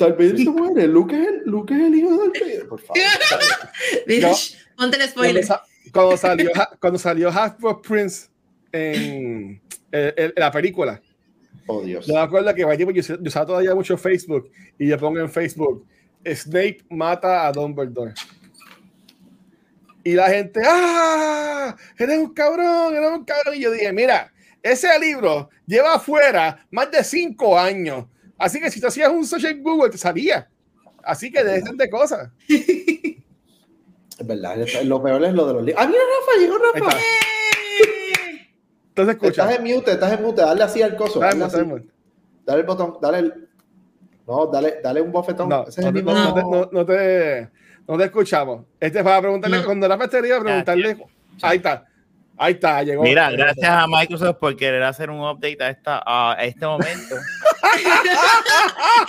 Darth 0.00 0.18
Vader 0.18 0.36
se 0.36 0.50
muere. 0.50 0.86
Luke 0.88 1.14
es 1.14 1.28
el, 1.28 1.42
Luke 1.44 1.72
es 1.72 1.80
el 1.80 1.94
hijo 1.94 2.10
de 2.10 2.16
Darth 2.16 2.40
Vader, 2.40 2.68
por 2.68 2.80
favor. 2.80 3.02
Mira, 4.06 4.32
ponte 4.76 4.96
el 4.96 5.08
spoiler. 5.08 5.46
Cuando, 5.92 6.16
salió, 6.16 6.50
cuando 6.80 6.98
salió 6.98 7.30
Half-Blood 7.30 7.82
Prince 7.82 8.27
en, 8.72 9.60
la 10.36 10.50
película. 10.50 11.00
Oh, 11.66 11.82
Dios. 11.82 12.06
Yo 12.06 12.14
me 12.14 12.20
acuerdo 12.20 12.54
que 12.54 12.62
yo, 12.62 12.90
yo 12.90 13.16
usaba 13.26 13.46
todavía 13.46 13.74
mucho 13.74 13.96
Facebook 13.98 14.50
y 14.78 14.88
yo 14.88 14.98
pongo 14.98 15.18
en 15.20 15.30
Facebook, 15.30 15.86
Snape 16.24 16.78
mata 16.88 17.46
a 17.46 17.52
Dumbledore. 17.52 18.14
Y 20.04 20.14
la 20.14 20.28
gente, 20.30 20.62
¡ah! 20.64 21.76
Eres 21.98 22.18
un 22.18 22.32
cabrón, 22.32 22.94
eres 22.94 23.10
un 23.10 23.24
cabrón. 23.24 23.54
Y 23.56 23.60
yo 23.60 23.70
dije, 23.70 23.92
mira, 23.92 24.32
ese 24.62 24.98
libro 24.98 25.50
lleva 25.66 25.94
afuera 25.94 26.66
más 26.70 26.90
de 26.90 27.04
cinco 27.04 27.58
años. 27.58 28.06
Así 28.38 28.60
que 28.60 28.70
si 28.70 28.80
te 28.80 28.86
hacías 28.86 29.10
un 29.10 29.26
search 29.26 29.44
en 29.44 29.62
Google, 29.62 29.90
te 29.90 29.98
salía. 29.98 30.48
Así 31.02 31.30
que 31.30 31.44
dejen 31.44 31.76
de 31.76 31.90
cosas. 31.90 32.30
Es 34.18 34.26
verdad, 34.26 34.56
lo 34.82 35.00
peor 35.00 35.24
es 35.24 35.32
lo 35.32 35.46
de 35.46 35.54
los 35.54 35.62
libros. 35.62 35.84
¡Ah, 35.84 35.86
mira, 35.86 36.00
Rafa! 36.00 36.40
Llegó 36.40 36.58
Rafa. 36.58 36.98
Entonces 38.98 39.14
escucha. 39.14 39.42
Estás 39.42 39.58
en 39.58 39.74
mute, 39.74 39.92
estás 39.92 40.12
en 40.12 40.22
mute, 40.22 40.42
dale 40.42 40.64
así 40.64 40.82
al 40.82 40.96
coso. 40.96 41.20
Dale, 41.20 41.38
dale, 41.38 41.84
dale 42.44 42.60
el 42.60 42.66
botón, 42.66 42.98
dale 43.00 43.18
el. 43.18 43.48
No, 44.26 44.46
dale, 44.46 44.80
dale 44.82 45.00
un 45.00 45.12
bofetón. 45.12 45.48
No, 45.48 45.66
Ese 45.68 45.82
no, 45.82 45.88
es 45.88 45.94
el 45.94 46.04
no, 46.04 46.34
te, 46.34 46.42
no, 46.42 46.68
no, 46.72 46.84
te, 46.84 47.48
no 47.86 47.96
te 47.96 48.04
escuchamos. 48.04 48.64
Este 48.80 48.98
es 48.98 49.04
para 49.04 49.20
preguntarle, 49.20 49.64
cuando 49.64 49.86
la 49.86 49.96
pestería, 49.96 50.40
preguntarle. 50.40 50.96
Ahí 51.42 51.58
está. 51.58 51.84
Ahí 52.36 52.54
está, 52.54 52.82
llegó. 52.82 53.04
Mira, 53.04 53.30
gracias 53.30 53.68
a 53.68 53.86
Microsoft 53.86 54.38
por 54.38 54.56
querer 54.56 54.82
hacer 54.82 55.10
un 55.10 55.20
update 55.20 55.62
a, 55.62 55.70
esta, 55.70 56.02
a 56.04 56.44
este 56.44 56.66
momento. 56.66 57.14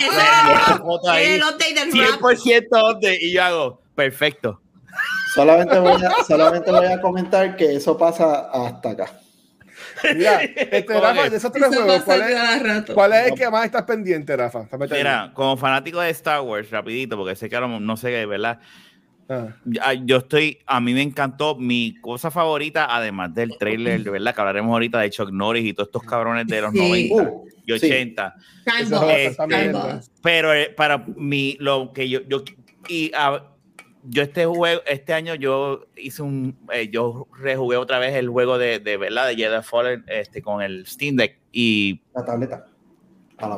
el 1.18 1.42
update 1.42 1.74
del 1.74 1.92
100% 1.92 2.68
update 2.68 3.18
y 3.20 3.32
yo 3.32 3.42
hago, 3.42 3.82
perfecto. 3.96 4.60
Solamente 5.34 5.80
voy, 5.80 6.00
a, 6.04 6.24
solamente 6.24 6.70
voy 6.70 6.86
a 6.86 7.00
comentar 7.00 7.56
que 7.56 7.74
eso 7.74 7.98
pasa 7.98 8.50
hasta 8.52 8.90
acá. 8.90 9.10
Mira, 10.14 10.42
este, 10.56 11.00
Rafa, 11.00 11.30
de 11.30 11.36
esos 11.36 11.52
tres 11.52 11.66
juegos, 11.66 12.02
¿cuál 12.02 12.22
es, 12.22 12.90
¿cuál 12.94 13.12
es, 13.12 13.28
el 13.28 13.34
que 13.34 13.50
más 13.50 13.64
estás 13.64 13.82
pendiente, 13.82 14.36
Rafa? 14.36 14.66
Mira, 14.90 15.30
como 15.34 15.56
fanático 15.56 16.00
de 16.00 16.10
Star 16.10 16.40
Wars, 16.40 16.70
rapidito, 16.70 17.16
porque 17.16 17.36
sé 17.36 17.48
que 17.48 17.60
no 17.60 17.96
sé, 17.96 18.26
¿verdad? 18.26 18.58
Ah. 19.28 19.54
Yo 20.04 20.16
estoy, 20.16 20.58
a 20.66 20.80
mí 20.80 20.92
me 20.92 21.02
encantó 21.02 21.54
mi 21.54 21.94
cosa 22.00 22.32
favorita, 22.32 22.86
además 22.94 23.32
del 23.32 23.56
trailer, 23.56 24.02
¿verdad? 24.02 24.34
Que 24.34 24.40
hablaremos 24.40 24.72
ahorita 24.72 24.98
de 24.98 25.10
Chuck 25.10 25.30
Norris 25.30 25.64
y 25.64 25.72
todos 25.72 25.88
estos 25.88 26.02
cabrones 26.02 26.48
de 26.48 26.60
los 26.60 26.74
90 26.74 27.32
y 27.64 27.72
80. 27.72 28.34
pero 30.20 30.52
eh, 30.52 30.74
para 30.76 30.98
mí, 30.98 31.56
lo 31.60 31.92
que 31.92 32.08
yo, 32.08 32.20
yo 32.28 32.42
y 32.88 33.12
yo 34.04 34.22
este 34.22 34.46
juego, 34.46 34.82
este 34.86 35.12
año 35.12 35.34
yo 35.34 35.86
hice 35.96 36.22
un, 36.22 36.56
eh, 36.72 36.88
yo 36.90 37.28
rejugué 37.38 37.76
otra 37.76 37.98
vez 37.98 38.14
el 38.14 38.28
juego 38.28 38.58
de, 38.58 38.78
de 38.78 38.96
¿verdad? 38.96 39.28
De 39.28 39.36
Jedi 39.36 39.62
Fallen 39.62 40.04
este, 40.06 40.42
con 40.42 40.62
el 40.62 40.86
Steam 40.86 41.16
Deck 41.16 41.38
y... 41.52 42.00
La 42.14 42.24
tableta. 42.24 42.66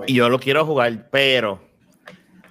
Y 0.07 0.15
yo 0.15 0.29
lo 0.29 0.39
quiero 0.39 0.65
jugar, 0.65 1.09
pero 1.11 1.61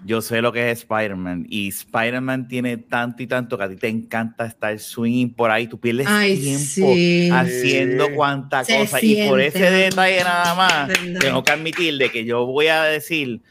yo 0.03 0.21
sé 0.21 0.41
lo 0.41 0.51
que 0.51 0.71
es 0.71 0.79
Spider-Man 0.79 1.45
y 1.49 1.69
Spider-Man 1.69 2.47
tiene 2.47 2.77
tanto 2.77 3.23
y 3.23 3.27
tanto 3.27 3.57
que 3.57 3.63
a 3.63 3.69
ti 3.69 3.75
te 3.75 3.87
encanta 3.87 4.45
estar 4.45 4.77
swinging 4.79 5.33
por 5.33 5.51
ahí, 5.51 5.67
tú 5.67 5.79
pierdes 5.79 6.07
tiempo 6.07 6.91
haciendo 7.35 8.13
cuanta 8.15 8.63
cosa 8.65 8.99
y 9.01 9.27
por 9.27 9.39
ese 9.39 9.69
detalle 9.69 10.23
nada 10.23 10.55
más 10.55 10.89
tengo 11.19 11.43
que 11.43 11.51
admitir 11.51 11.97
de 11.97 12.09
que 12.09 12.25
yo 12.25 12.45
voy 12.45 12.67
a 12.67 12.83
decir, 12.83 13.41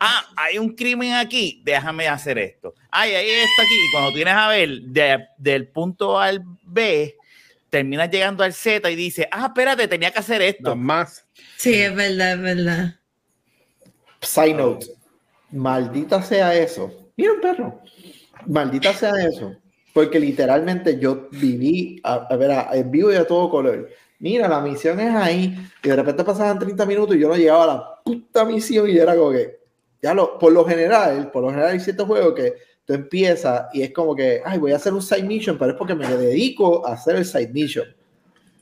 ah, 0.00 0.26
hay 0.36 0.58
un 0.58 0.74
crimen 0.74 1.14
aquí, 1.14 1.62
déjame 1.64 2.08
hacer 2.08 2.38
esto. 2.38 2.74
Ay, 2.90 3.12
hay 3.12 3.30
esto 3.30 3.62
aquí 3.62 3.74
y 3.74 3.92
cuando 3.92 4.12
tienes 4.12 4.34
a 4.34 4.48
ver 4.48 4.68
del 5.38 5.68
punto 5.68 6.18
A 6.18 6.26
al 6.26 6.42
B, 6.62 7.16
terminas 7.68 8.10
llegando 8.10 8.42
al 8.42 8.52
Z 8.52 8.90
y 8.90 8.96
dices, 8.96 9.26
ah, 9.30 9.46
espérate, 9.46 9.86
tenía 9.86 10.10
que 10.10 10.18
hacer 10.18 10.42
esto. 10.42 10.74
más. 10.74 11.24
Sí, 11.56 11.74
es 11.74 11.94
verdad, 11.94 12.32
es 12.32 12.40
verdad. 12.40 12.96
Side 14.20 14.54
note 14.54 15.00
maldita 15.52 16.22
sea 16.22 16.54
eso. 16.54 16.92
Mira 17.16 17.32
un 17.32 17.40
perro. 17.40 17.80
Maldita 18.46 18.92
sea 18.92 19.12
eso. 19.26 19.54
Porque 19.92 20.20
literalmente 20.20 20.98
yo 20.98 21.28
viví, 21.32 22.00
a, 22.04 22.36
ver, 22.36 22.66
en 22.72 22.90
vivo 22.90 23.12
y 23.12 23.16
a 23.16 23.26
todo 23.26 23.50
color. 23.50 23.88
Mira, 24.18 24.48
la 24.48 24.60
misión 24.60 25.00
es 25.00 25.14
ahí. 25.14 25.56
Y 25.82 25.88
de 25.88 25.96
repente 25.96 26.24
pasaban 26.24 26.58
30 26.58 26.86
minutos 26.86 27.16
y 27.16 27.20
yo 27.20 27.28
no 27.28 27.36
llegaba 27.36 27.64
a 27.64 27.66
la 27.66 28.02
puta 28.04 28.44
misión 28.44 28.88
y 28.88 28.96
era 28.96 29.16
como 29.16 29.32
que, 29.32 29.59
ya 30.02 30.14
lo, 30.14 30.38
por 30.38 30.52
lo 30.52 30.64
general, 30.64 31.30
por 31.30 31.42
lo 31.42 31.50
general 31.50 31.72
hay 31.72 31.80
ciertos 31.80 32.06
juegos 32.06 32.34
que 32.34 32.54
tú 32.84 32.94
empiezas 32.94 33.66
y 33.72 33.82
es 33.82 33.92
como 33.92 34.14
que, 34.14 34.42
ay, 34.44 34.58
voy 34.58 34.72
a 34.72 34.76
hacer 34.76 34.92
un 34.92 35.02
side 35.02 35.22
mission, 35.22 35.58
pero 35.58 35.72
es 35.72 35.76
porque 35.76 35.94
me 35.94 36.06
dedico 36.06 36.86
a 36.86 36.94
hacer 36.94 37.16
el 37.16 37.24
side 37.24 37.48
mission. 37.48 37.86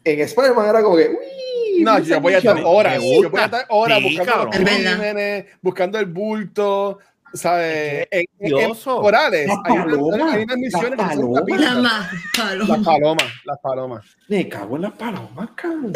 En 0.05 0.21
Spider-Man 0.21 0.69
era 0.69 0.83
como 0.83 0.97
que, 0.97 1.09
uy, 1.09 1.83
no, 1.83 1.99
yo 2.01 2.21
voy 2.21 2.35
a 2.35 2.39
estar 2.39 2.61
horas, 2.65 3.03
yo 3.03 3.31
voy 3.31 3.41
a 3.41 3.45
estar 3.45 3.67
horas 3.69 4.03
buscando 4.03 4.45
los 4.45 4.57
crímenes, 4.57 5.47
buscando 5.61 5.99
el 5.99 6.07
bulto, 6.07 6.99
¿sabes? 7.35 8.09
En, 8.11 8.27
en, 8.41 8.73
Morales, 8.87 9.51
hay, 9.65 9.79
una, 9.79 10.33
hay, 10.33 10.43
unas 10.43 10.57
misiones 10.57 10.99
las 10.99 11.09
palomas, 11.15 11.43
que 11.47 11.59
son 11.59 11.83
las 11.83 12.79
palomas. 12.85 13.27
Las 13.45 13.59
palomas, 13.61 14.05
Me 14.29 14.49
cago 14.49 14.77
en 14.77 14.83
las 14.83 14.93
palomas, 14.93 15.51
cabrón. 15.55 15.93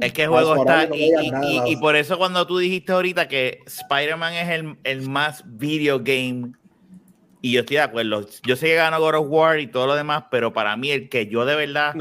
Es 0.00 0.12
que 0.12 0.22
el 0.22 0.28
juego 0.28 0.56
está. 0.56 0.88
Y, 0.94 1.12
y, 1.12 1.72
y, 1.72 1.76
por 1.76 1.96
eso, 1.96 2.16
cuando 2.18 2.46
tú 2.46 2.58
dijiste 2.58 2.92
ahorita 2.92 3.28
que 3.28 3.60
Spider-Man 3.66 4.34
es 4.34 4.48
el, 4.48 4.78
el, 4.84 5.08
más 5.08 5.44
video 5.46 5.98
game 5.98 6.52
y 7.42 7.52
yo 7.52 7.60
estoy 7.60 7.76
de 7.76 7.82
acuerdo. 7.82 8.26
Yo 8.44 8.56
sé 8.56 8.66
que 8.66 8.74
ganó 8.76 8.98
God 9.00 9.14
of 9.16 9.26
War 9.28 9.60
y 9.60 9.66
todo 9.66 9.86
lo 9.86 9.94
demás, 9.94 10.24
pero 10.30 10.52
para 10.52 10.76
mí 10.76 10.90
el 10.90 11.08
que 11.08 11.26
yo 11.26 11.44
de 11.44 11.56
verdad 11.56 11.94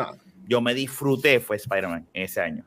yo 0.47 0.61
me 0.61 0.73
disfruté 0.73 1.39
fue 1.39 1.57
Spider-Man 1.57 2.07
ese 2.13 2.41
año. 2.41 2.65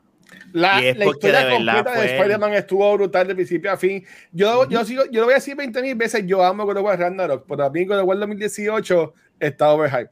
La, 0.51 0.79
la 0.79 1.05
historia 1.05 1.49
completa 1.49 1.99
de 1.99 2.05
Spider-Man 2.15 2.53
estuvo 2.53 2.93
brutal 2.93 3.27
de 3.27 3.35
principio 3.35 3.71
a 3.71 3.77
fin. 3.77 4.05
Yo, 4.31 4.67
yo, 4.69 4.85
sigo, 4.85 5.03
yo 5.11 5.21
lo 5.21 5.25
voy 5.25 5.33
a 5.33 5.35
decir 5.35 5.55
20 5.55 5.81
mil 5.81 5.95
veces, 5.95 6.25
yo 6.25 6.43
amo 6.43 6.65
God 6.65 6.77
of 6.77 6.83
War 6.83 6.99
Ragnarok, 6.99 7.45
pero 7.47 7.65
a 7.65 7.69
mí 7.69 7.85
God 7.85 7.99
of 7.99 8.07
War 8.07 8.17
2018 8.19 9.13
está 9.39 9.71
overhype. 9.71 10.09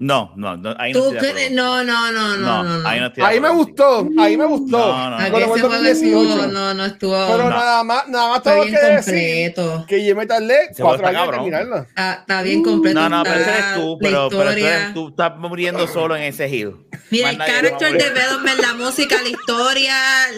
No, 0.00 0.32
no, 0.36 0.56
no, 0.56 0.76
ahí 0.78 0.92
no, 0.92 1.10
estoy 1.10 1.50
no, 1.50 1.82
no, 1.82 2.12
no, 2.12 2.36
no, 2.36 2.62
no, 2.62 2.88
ahí, 2.88 3.00
no 3.00 3.26
ahí 3.26 3.40
me 3.40 3.50
gustó, 3.50 4.08
ahí 4.16 4.36
me 4.36 4.44
gustó. 4.44 4.78
No, 4.78 5.10
no, 5.10 5.18
no. 5.18 5.84
Estuvo, 5.88 6.46
no, 6.46 6.74
no 6.74 6.84
estuvo. 6.84 7.26
Pero 7.26 7.50
nada 7.50 7.82
más, 7.82 8.08
nada 8.08 8.28
más 8.28 8.42
tengo 8.44 8.64
que 8.64 8.70
decir 8.70 9.54
que 9.88 10.04
yo 10.06 10.14
me 10.14 10.24
tardé 10.24 10.70
cuatro 10.78 11.04
años 11.04 11.24
en 11.24 11.30
terminarlo. 11.30 11.86
Está, 11.88 12.42
bien 12.42 12.62
completo. 12.62 13.00
No, 13.00 13.08
no, 13.08 13.22
pero 13.24 13.40
ese 13.40 13.50
eres 13.50 13.74
tú, 13.74 13.98
pero, 14.00 14.28
pero 14.30 14.44
tú, 14.44 14.48
eres, 14.48 14.94
tú, 14.94 15.08
estás 15.08 15.36
muriendo 15.36 15.88
solo 15.88 16.14
en 16.14 16.22
ese 16.22 16.48
hill. 16.48 16.76
Mira, 17.10 17.30
el 17.30 17.38
character 17.38 17.92
development, 17.92 18.60
la 18.60 18.74
música, 18.74 19.16
la 19.20 19.28
historia, 19.30 19.94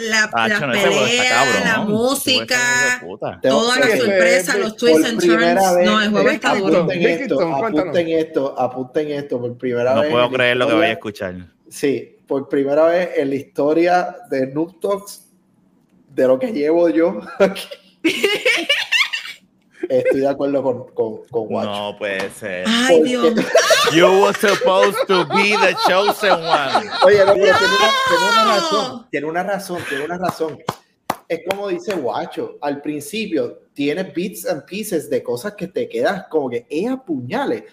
la, 0.09 0.31
ah, 0.33 0.49
la 0.49 0.61
pelea, 0.61 1.45
la 1.65 1.81
música, 1.83 3.03
toda 3.43 3.79
la 3.79 3.97
sorpresa, 3.97 4.57
los 4.57 4.77
twists 4.77 5.05
and 5.05 5.21
turns. 5.21 5.85
No, 5.85 6.01
el 6.01 6.11
juego 6.11 6.31
está 6.31 6.55
duro. 6.55 6.79
Apunten 6.81 8.09
esto, 8.09 8.59
apunten 8.59 9.11
esto 9.11 9.50
primera 9.57 9.95
no 9.95 10.01
vez. 10.03 10.11
No 10.11 10.17
puedo 10.17 10.31
creer 10.31 10.57
lo 10.57 10.67
que 10.67 10.75
voy 10.75 10.87
a 10.87 10.93
escuchar. 10.93 11.35
Sí, 11.69 12.19
por 12.27 12.49
primera 12.49 12.87
vez 12.87 13.11
en 13.17 13.31
la 13.31 13.35
historia 13.37 14.17
de 14.31 14.47
Noob 14.47 14.81
Talks, 14.81 15.29
de 16.09 16.27
lo 16.27 16.39
que 16.39 16.53
llevo 16.53 16.89
yo 16.89 17.21
aquí. 17.39 17.69
Estoy 19.89 20.21
de 20.21 20.29
acuerdo 20.29 20.63
con, 20.63 20.95
con, 20.95 21.27
con 21.31 21.53
Watch. 21.53 21.67
No 21.67 21.97
puede 21.99 22.31
ser. 22.31 22.65
Ay, 22.69 23.03
Dios. 23.03 23.35
You 23.93 24.07
were 24.23 24.35
supposed 24.35 25.07
to 25.09 25.25
be 25.27 25.57
the 25.57 25.75
chosen 25.89 26.33
one. 26.33 26.89
Oye, 27.05 27.25
no, 27.25 27.35
pero 27.35 27.35
tiene, 27.35 27.53
una, 27.57 27.91
tiene 28.09 28.25
una 28.31 28.45
razón. 28.45 29.07
Tiene 29.11 29.27
una 29.27 29.43
razón, 29.43 29.79
tiene 29.89 30.05
una 30.05 30.19
razón. 30.19 30.59
Es 31.27 31.41
como 31.49 31.69
dice 31.69 31.95
Guacho, 31.95 32.59
al 32.61 32.81
principio 32.83 33.63
tiene 33.73 34.05
bits 34.05 34.47
and 34.47 34.65
pieces 34.65 35.11
de 35.11 35.23
cosas 35.23 35.55
que 35.55 35.67
te 35.69 35.89
quedas 35.89 36.27
como 36.29 36.51
que, 36.51 36.67
¡eh, 36.69 36.97
puñales! 37.05 37.65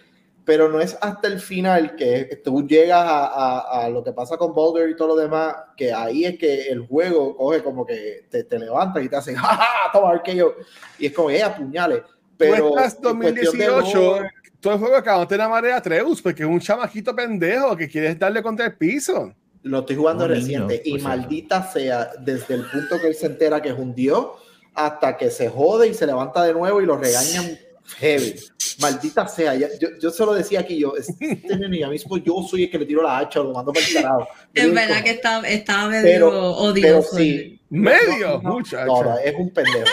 Pero 0.47 0.69
no 0.69 0.79
es 0.79 0.97
hasta 1.01 1.27
el 1.27 1.41
final 1.41 1.97
que 1.97 2.39
tú 2.41 2.65
llegas 2.65 3.03
a, 3.05 3.83
a, 3.83 3.89
lo 3.89 4.01
que 4.01 4.13
pasa 4.13 4.37
con 4.37 4.53
Boulder 4.53 4.89
y 4.89 4.95
todo 4.95 5.09
lo 5.09 5.15
demás, 5.17 5.53
que 5.75 5.91
ahí 5.91 6.23
es 6.23 6.39
que 6.39 6.69
el 6.69 6.87
juego 6.87 7.35
coge 7.35 7.61
como 7.61 7.85
que 7.85 8.27
te, 8.29 8.45
te 8.45 8.57
levanta 8.57 9.01
y 9.01 9.09
te 9.09 9.17
hace, 9.17 9.35
¡jaja! 9.35 9.91
Toma 9.91 10.11
arqueo. 10.11 10.55
Y 10.97 11.07
es 11.07 11.11
como, 11.11 11.29
¡eh, 11.31 11.43
apuñales! 11.43 12.01
Pero. 12.37 12.69
Tú 12.69 12.77
estás 12.77 13.01
2018, 13.01 14.19
todo 14.61 14.73
el 14.73 14.79
juego 14.79 14.95
acabó 14.95 15.25
de 15.25 15.37
la 15.37 15.49
marea 15.49 15.81
Treus, 15.81 16.21
porque 16.21 16.43
es 16.43 16.49
un 16.49 16.61
chamajito 16.61 17.13
pendejo 17.13 17.75
que 17.75 17.89
quieres 17.89 18.17
darle 18.17 18.41
contra 18.41 18.67
el 18.67 18.77
piso. 18.77 19.33
Lo 19.63 19.79
estoy 19.79 19.97
jugando 19.97 20.29
reciente 20.29 20.81
y 20.85 20.91
pues 20.91 21.03
maldita 21.03 21.69
sea, 21.69 22.11
desde 22.21 22.53
el 22.53 22.65
punto 22.69 23.01
que 23.01 23.07
él 23.07 23.15
se 23.15 23.25
entera 23.25 23.61
que 23.61 23.67
es 23.67 23.77
un 23.77 23.93
dios 23.93 24.27
hasta 24.73 25.17
que 25.17 25.29
se 25.29 25.49
jode 25.49 25.89
y 25.89 25.93
se 25.93 26.05
levanta 26.05 26.41
de 26.43 26.53
nuevo 26.53 26.81
y 26.81 26.85
lo 26.85 26.95
regañan 26.95 27.59
heavy. 27.97 28.35
Maldita 28.79 29.27
sea, 29.27 29.55
yo, 29.55 29.67
yo 29.99 30.11
se 30.11 30.25
lo 30.25 30.33
decía 30.33 30.59
aquí, 30.59 30.79
yo, 30.79 30.95
este 30.95 31.41
nene, 31.57 31.87
mismo 31.87 32.17
yo 32.17 32.43
soy 32.43 32.63
el 32.63 32.71
que 32.71 32.79
le 32.79 32.85
tiro 32.85 33.01
la 33.01 33.17
hacha 33.17 33.41
o 33.41 33.45
lo 33.45 33.53
mando 33.53 33.73
para 33.73 33.85
el 33.85 33.93
carajo. 33.93 34.27
Es 34.53 34.73
verdad 34.73 35.03
que 35.03 35.11
estaba, 35.11 35.47
estaba 35.47 35.89
medio 35.89 36.03
pero, 36.03 36.51
odioso. 36.51 36.81
Pero 36.81 37.03
sí, 37.03 37.59
medio, 37.69 38.41
no, 38.43 38.59
no, 38.59 39.17
es 39.17 39.35
un 39.35 39.49
pendejo. 39.51 39.85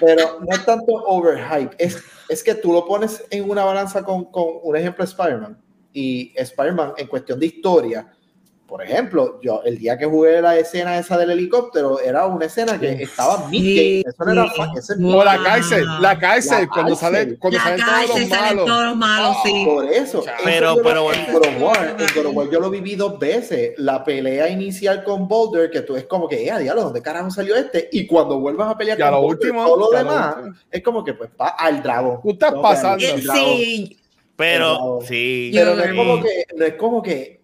Pero 0.00 0.40
no 0.40 0.56
es 0.56 0.64
tanto 0.64 0.92
overhype, 0.92 1.74
es, 1.78 2.02
es 2.28 2.42
que 2.42 2.54
tú 2.54 2.72
lo 2.72 2.86
pones 2.86 3.24
en 3.30 3.48
una 3.50 3.64
balanza 3.64 4.02
con, 4.02 4.24
con 4.30 4.44
un 4.62 4.76
ejemplo 4.76 5.04
Spider-Man. 5.04 5.60
Y 5.92 6.32
Spider-Man, 6.36 6.94
en 6.96 7.06
cuestión 7.08 7.40
de 7.40 7.46
historia, 7.46 8.10
por 8.70 8.84
ejemplo, 8.84 9.40
yo 9.42 9.62
el 9.64 9.78
día 9.78 9.98
que 9.98 10.06
jugué 10.06 10.40
la 10.40 10.56
escena 10.56 10.96
esa 10.96 11.18
del 11.18 11.32
helicóptero, 11.32 11.98
era 11.98 12.26
una 12.26 12.44
escena 12.44 12.78
que 12.78 13.02
estaba 13.02 13.50
sí, 13.50 14.04
Eso 14.06 14.24
no 14.24 14.32
era 14.32 14.44
O 15.02 15.24
la 15.24 15.42
cárcel, 15.42 15.84
la 16.00 16.18
cárcel, 16.18 16.68
cuando 16.72 16.94
sale, 16.94 17.36
cuando 17.36 17.58
salen 17.58 17.80
todos 17.80 18.08
los 18.08 18.28
malos. 18.28 18.66
Todos 18.66 18.84
los 18.84 18.96
malos 18.96 19.36
sí. 19.44 19.64
Por 19.66 19.84
eso. 19.86 20.24
Pero, 20.44 20.72
eso 20.74 20.82
pero, 20.84 21.12
en 21.12 21.32
God 21.32 22.32
War, 22.32 22.48
yo 22.48 22.60
lo 22.60 22.70
viví 22.70 22.94
dos 22.94 23.18
veces. 23.18 23.72
La 23.76 24.04
pelea 24.04 24.48
inicial 24.48 25.02
con 25.02 25.26
Boulder, 25.26 25.68
que 25.68 25.80
tú 25.80 25.96
es 25.96 26.04
como 26.04 26.28
que, 26.28 26.48
eh, 26.48 26.58
diablo, 26.60 26.84
¿dónde 26.84 27.02
carajo 27.02 27.30
salió 27.32 27.56
este? 27.56 27.88
Y 27.90 28.06
cuando 28.06 28.38
vuelvas 28.38 28.70
a 28.70 28.78
pelear 28.78 29.00
con 29.00 29.10
lo 29.10 29.20
Boulder, 29.20 29.40
último, 29.40 29.64
todo 29.64 29.90
lo 29.90 29.98
demás, 29.98 30.36
es 30.70 30.80
como 30.80 31.02
que, 31.02 31.14
pues, 31.14 31.28
va 31.38 31.48
al 31.48 31.82
dragón. 31.82 32.20
Tú 32.22 32.30
estás 32.30 32.54
pasando. 32.62 33.04
Sí. 33.34 33.96
Pero, 34.36 35.00
sí. 35.02 35.50
Pero 35.52 35.74
no 35.74 35.82
es 35.82 35.92
como 35.92 36.22
que, 36.22 36.44
no 36.56 36.64
es 36.64 36.74
como 36.74 37.02
que 37.02 37.39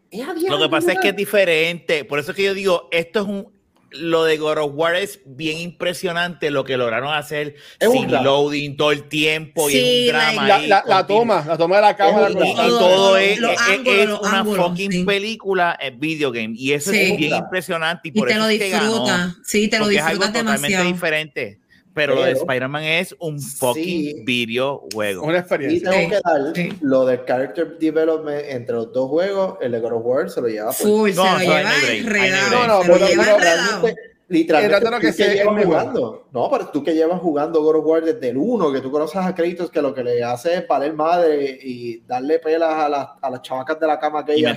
lo 0.49 0.59
que 0.59 0.69
pasa 0.69 0.93
es 0.93 0.99
que 1.01 1.09
es 1.09 1.17
diferente. 1.17 2.05
Por 2.05 2.19
eso 2.19 2.31
es 2.31 2.37
que 2.37 2.45
yo 2.45 2.55
digo, 2.55 2.89
esto 2.91 3.21
es 3.21 3.27
un. 3.27 3.57
lo 3.91 4.25
de 4.25 4.37
God 4.37 4.59
of 4.59 4.73
War 4.75 4.95
es 4.95 5.21
bien 5.25 5.59
impresionante 5.59 6.51
lo 6.51 6.65
que 6.65 6.77
lograron 6.77 7.15
hacer 7.15 7.55
sin 7.81 8.11
loading 8.11 8.77
todo 8.77 8.93
el 8.93 9.09
tiempo 9.09 9.71
y 9.71 9.77
es 9.77 10.13
un 10.13 10.19
drama. 10.19 10.59
La, 10.87 11.07
toma, 11.07 11.45
la 11.47 11.57
toma 11.57 11.77
de 11.77 11.83
la 11.83 11.97
cámara. 11.97 12.31
Y, 12.31 12.69
todo 12.69 13.17
es, 13.17 13.39
una 13.41 14.45
fucking 14.45 15.07
película 15.07 15.77
en 15.81 15.99
video 15.99 16.31
game 16.31 16.55
y 16.57 16.73
eso 16.73 16.93
es 16.93 17.17
bien 17.17 17.35
impresionante 17.35 18.09
y, 18.09 18.13
por 18.13 18.29
te 18.29 18.35
lo 18.35 18.47
disfrutas. 18.47 19.37
Sí, 19.45 19.69
te 19.69 19.79
lo 19.79 19.89
disfrutas 19.89 20.33
demasiado. 20.33 20.85
Totalmente 20.85 20.93
diferente. 20.93 21.66
Pero, 21.97 22.14
lo 22.14 22.24
de 22.24 22.32
Spider-Man 22.32 22.84
es 22.84 23.16
un 23.18 23.40
fucking 23.40 24.26
videojuego. 24.26 25.22
Una 25.22 25.38
experiencia. 25.38 25.78
Y 25.78 25.80
tengo 25.80 26.11
que 26.11 26.20
dar 26.22 26.76
lo 26.82 27.07
del 27.07 27.24
character 27.24 27.78
development 27.78 28.44
entre 28.49 28.74
los 28.74 28.92
dos 28.92 29.09
juegos, 29.09 29.57
el 29.62 29.72
de 29.72 29.80
God 29.80 29.92
of 29.94 30.03
War 30.05 30.28
se 30.30 30.42
lo 30.42 30.49
lleva. 30.49 30.74
Full, 30.74 31.12
se 31.12 31.16
lo 31.16 31.38
lleva 31.38 31.62
enredado. 31.90 32.51
No, 32.51 32.66
no, 32.66 32.92
pero, 32.92 33.38
realmente, 33.38 33.94
literalmente 34.28 34.90
tú 34.90 35.01
que, 35.01 35.24
que 35.24 35.34
llevas 35.36 35.64
jugando. 35.64 36.28
No, 36.32 36.51
pero 36.51 36.68
tú 36.68 36.84
que 36.84 36.94
llevas 36.94 37.18
jugando 37.18 37.62
God 37.62 37.76
of 37.76 37.86
War 37.86 38.05
desde 38.05 38.28
el 38.28 38.36
1, 38.36 38.72
que 38.74 38.80
tú 38.82 38.90
conoces 38.90 39.16
a 39.16 39.34
Kratos, 39.34 39.70
que 39.70 39.80
lo 39.80 39.94
que 39.94 40.05
le 40.05 40.22
hace 40.22 40.55
es 40.55 40.68
valer 40.68 40.92
madre 40.92 41.59
y 41.62 42.01
darle 42.01 42.40
pelas 42.40 42.74
a, 42.74 42.90
las, 42.90 43.09
a 43.22 43.30
las 43.30 43.40
chavacas 43.40 43.80
de 43.80 43.86
la 43.86 43.99
cama 43.99 44.22
que 44.22 44.34
ella 44.34 44.55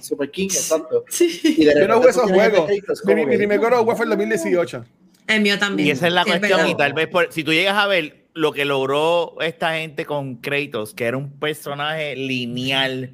Super 0.00 0.30
King, 0.30 0.50
exacto. 0.52 1.04
Sí. 1.08 1.40
Y 1.42 1.64
de 1.64 1.80
Yo 1.80 1.88
no 1.88 1.96
jugué 1.96 2.10
esos 2.10 2.30
juegos. 2.30 2.70
Mi, 3.06 3.26
mi 3.26 3.36
primer 3.36 3.58
God 3.58 3.72
of 3.72 3.88
War 3.88 3.96
fue 3.96 4.04
el 4.04 4.10
2018. 4.10 4.84
El 5.26 5.42
mío 5.42 5.58
también. 5.58 5.88
Y 5.88 5.90
esa 5.90 6.06
es 6.06 6.12
la 6.12 6.24
cuestión. 6.24 6.68
y 6.68 6.74
tal 6.76 6.92
vez 6.92 7.08
si 7.30 7.44
tú 7.44 7.52
llegas 7.52 7.76
a 7.76 7.86
ver 7.86 8.26
lo 8.34 8.52
que 8.52 8.64
logró 8.64 9.36
esta 9.40 9.74
gente 9.74 10.04
con 10.04 10.36
Kratos, 10.36 10.94
que 10.94 11.04
era 11.04 11.16
un 11.16 11.38
personaje 11.38 12.14
lineal. 12.16 13.12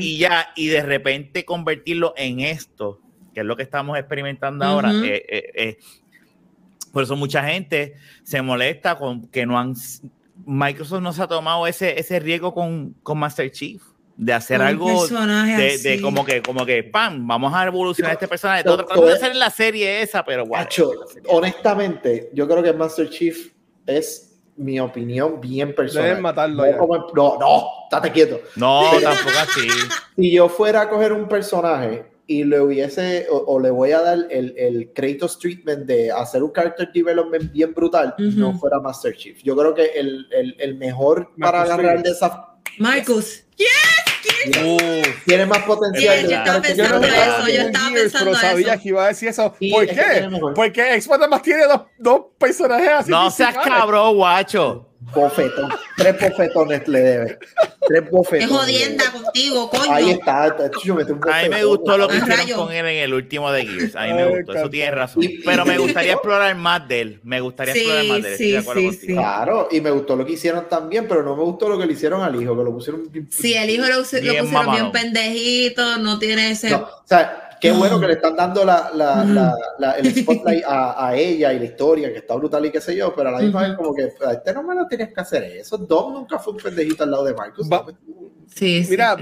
y 0.00 0.18
ya, 0.18 0.52
y 0.54 0.68
de 0.68 0.82
repente 0.82 1.44
convertirlo 1.44 2.14
en 2.16 2.40
esto, 2.40 3.00
que 3.34 3.40
es 3.40 3.46
lo 3.46 3.56
que 3.56 3.62
estamos 3.62 3.98
experimentando 3.98 4.64
ahora. 4.64 4.92
Eh, 4.92 5.24
eh, 5.28 5.52
eh, 5.54 5.78
por 6.92 7.02
eso 7.02 7.16
mucha 7.16 7.44
gente 7.44 7.94
se 8.22 8.40
molesta 8.40 8.96
con 8.96 9.28
que 9.28 9.44
no 9.44 9.58
han 9.58 9.74
Microsoft 10.44 11.02
no 11.02 11.12
se 11.12 11.22
ha 11.22 11.26
tomado 11.26 11.66
ese, 11.66 11.98
ese 11.98 12.20
riesgo 12.20 12.52
con, 12.52 12.94
con 13.02 13.18
Master 13.18 13.50
Chief 13.50 13.82
de 14.16 14.32
hacer 14.32 14.62
algo 14.62 15.06
de, 15.06 15.78
de, 15.78 16.00
como 16.00 16.24
que 16.24 16.40
como 16.40 16.64
que 16.64 16.82
pam 16.82 17.26
vamos 17.26 17.52
a 17.54 17.66
evolucionar 17.66 18.12
este 18.12 18.26
personaje. 18.26 18.64
Todo 18.64 18.78
tratando 18.78 19.06
de 19.06 19.12
hacer 19.12 19.32
en 19.32 19.38
la 19.38 19.50
serie 19.50 20.02
esa 20.02 20.24
pero 20.24 20.46
guacho, 20.46 20.90
honestamente 21.28 22.30
yo 22.32 22.48
creo 22.48 22.62
que 22.62 22.72
Master 22.72 23.10
Chief 23.10 23.52
es 23.84 24.26
mi 24.56 24.80
opinión 24.80 25.38
bien 25.40 25.74
personal. 25.74 26.08
Deben 26.08 26.22
matarlo 26.22 26.64
no, 27.14 27.38
no, 27.38 27.64
estate 27.84 28.10
quieto. 28.10 28.40
No 28.56 28.84
tampoco 29.02 29.38
así. 29.38 29.68
Si 30.16 30.32
yo 30.32 30.48
fuera 30.48 30.82
a 30.82 30.88
coger 30.88 31.12
un 31.12 31.28
personaje 31.28 32.06
y 32.26 32.42
le 32.42 32.60
hubiese 32.60 33.26
o, 33.30 33.60
le 33.60 33.70
voy 33.70 33.92
a 33.92 34.00
dar 34.00 34.18
el, 34.30 34.54
el 34.56 34.92
Kratos 34.94 35.38
treatment 35.38 35.84
de 35.84 36.10
hacer 36.10 36.42
un 36.42 36.52
character 36.52 36.90
development 36.92 37.52
bien 37.52 37.74
brutal 37.74 38.14
no 38.18 38.58
fuera 38.58 38.80
Master 38.80 39.14
Chief. 39.14 39.42
Yo 39.42 39.54
creo 39.54 39.74
que 39.74 39.84
el, 39.94 40.26
el, 40.32 40.56
el 40.58 40.74
mejor 40.76 41.32
para 41.38 41.62
agarrar 41.62 42.02
de 42.02 42.10
esa 42.10 42.54
Marcus 42.78 43.44
tiene 45.26 45.46
más 45.46 45.62
potencial. 45.62 46.28
yo 46.28 46.36
estaba 46.36 46.60
pensando 46.62 47.06
eso, 47.06 47.48
yo 47.48 47.62
estaba 47.62 47.90
pensando 47.90 48.24
pero 48.26 48.36
sabía 48.36 48.76
que 48.76 48.88
iba 48.88 49.04
a 49.04 49.08
decir 49.08 49.28
eso. 49.28 49.52
¿Por 49.70 49.86
qué? 49.86 50.28
Porque 50.54 51.00
Xbox 51.00 51.28
más 51.28 51.42
tiene 51.42 51.64
dos, 51.64 51.82
dos 51.98 52.20
personajes 52.38 52.88
así. 52.88 53.10
No 53.10 53.30
seas 53.30 53.56
cabrón, 53.56 54.16
guacho. 54.16 54.86
Bofetón. 55.14 55.70
Tres 55.96 56.20
bofetones 56.20 56.88
le 56.88 57.00
debe. 57.00 57.38
Tres 57.86 58.10
bofetones. 58.10 58.48
Qué 58.48 58.54
jodienda 58.54 59.12
contigo, 59.12 59.70
coño. 59.70 59.92
Ahí 59.92 60.10
está. 60.10 60.56
Yo 60.84 60.94
me 60.94 61.02
a 61.02 61.42
mí 61.42 61.48
me 61.48 61.64
gustó 61.64 61.96
lo 61.96 62.08
que 62.08 62.16
hicieron 62.16 62.66
con 62.66 62.72
él 62.72 62.86
en 62.86 63.04
el 63.04 63.14
último 63.14 63.50
de 63.52 63.66
Gears. 63.66 63.96
A 63.96 64.06
mí 64.06 64.12
me 64.14 64.38
gustó. 64.38 64.54
Eso 64.54 64.70
tiene 64.70 64.90
razón. 64.90 65.22
Pero 65.44 65.64
me 65.64 65.78
gustaría 65.78 66.12
explorar 66.12 66.54
más 66.56 66.86
de 66.88 67.00
él. 67.00 67.20
Me 67.22 67.40
gustaría 67.40 67.74
explorar 67.74 68.04
más 68.06 68.22
de 68.22 68.32
él. 68.32 68.36
Sí, 68.36 68.60
sí, 68.74 68.92
sí. 68.92 69.06
Claro. 69.08 69.68
Y 69.70 69.80
me 69.80 69.90
gustó 69.90 70.16
lo 70.16 70.26
que 70.26 70.32
hicieron 70.32 70.68
también, 70.68 71.06
pero 71.08 71.22
no 71.22 71.36
me 71.36 71.42
gustó 71.42 71.68
lo 71.68 71.78
que 71.78 71.86
le 71.86 71.92
hicieron 71.92 72.22
al 72.22 72.40
hijo, 72.40 72.56
que 72.56 72.64
lo 72.64 72.72
pusieron. 72.72 73.10
Sí, 73.30 73.54
el 73.54 73.70
hijo 73.70 73.86
lo, 73.86 73.98
pusieron 73.98 74.70
bien 74.72 74.92
pendejito. 74.92 75.98
No 75.98 76.18
tiene 76.18 76.50
ese. 76.50 76.74
o 76.74 76.88
sea, 77.04 77.45
Qué 77.60 77.72
bueno 77.72 78.00
que 78.00 78.06
le 78.06 78.12
están 78.14 78.36
dando 78.36 78.64
la, 78.64 78.90
la, 78.94 79.54
la, 79.78 79.92
el 79.92 80.14
spotlight 80.14 80.64
a, 80.64 81.08
a, 81.08 81.16
ella 81.16 81.52
y 81.52 81.58
la 81.58 81.64
historia, 81.64 82.12
que 82.12 82.18
está 82.18 82.34
brutal 82.34 82.64
y 82.66 82.70
qué 82.70 82.80
sé 82.80 82.96
yo, 82.96 83.14
pero 83.14 83.28
a 83.28 83.32
la 83.32 83.38
misma 83.38 83.62
vez 83.62 83.76
como 83.76 83.94
que 83.94 84.12
a 84.24 84.32
este 84.32 84.52
no 84.52 84.62
me 84.62 84.74
lo 84.74 84.86
tenías 84.86 85.10
que 85.12 85.20
hacer 85.20 85.44
eso. 85.44 85.78
Dom 85.78 86.14
nunca 86.14 86.38
fue 86.38 86.52
un 86.52 86.58
pendejito 86.60 87.04
al 87.04 87.10
lado 87.10 87.24
de 87.24 87.34
Marcus. 87.34 87.68
sí, 88.54 88.86
Mira, 88.88 89.16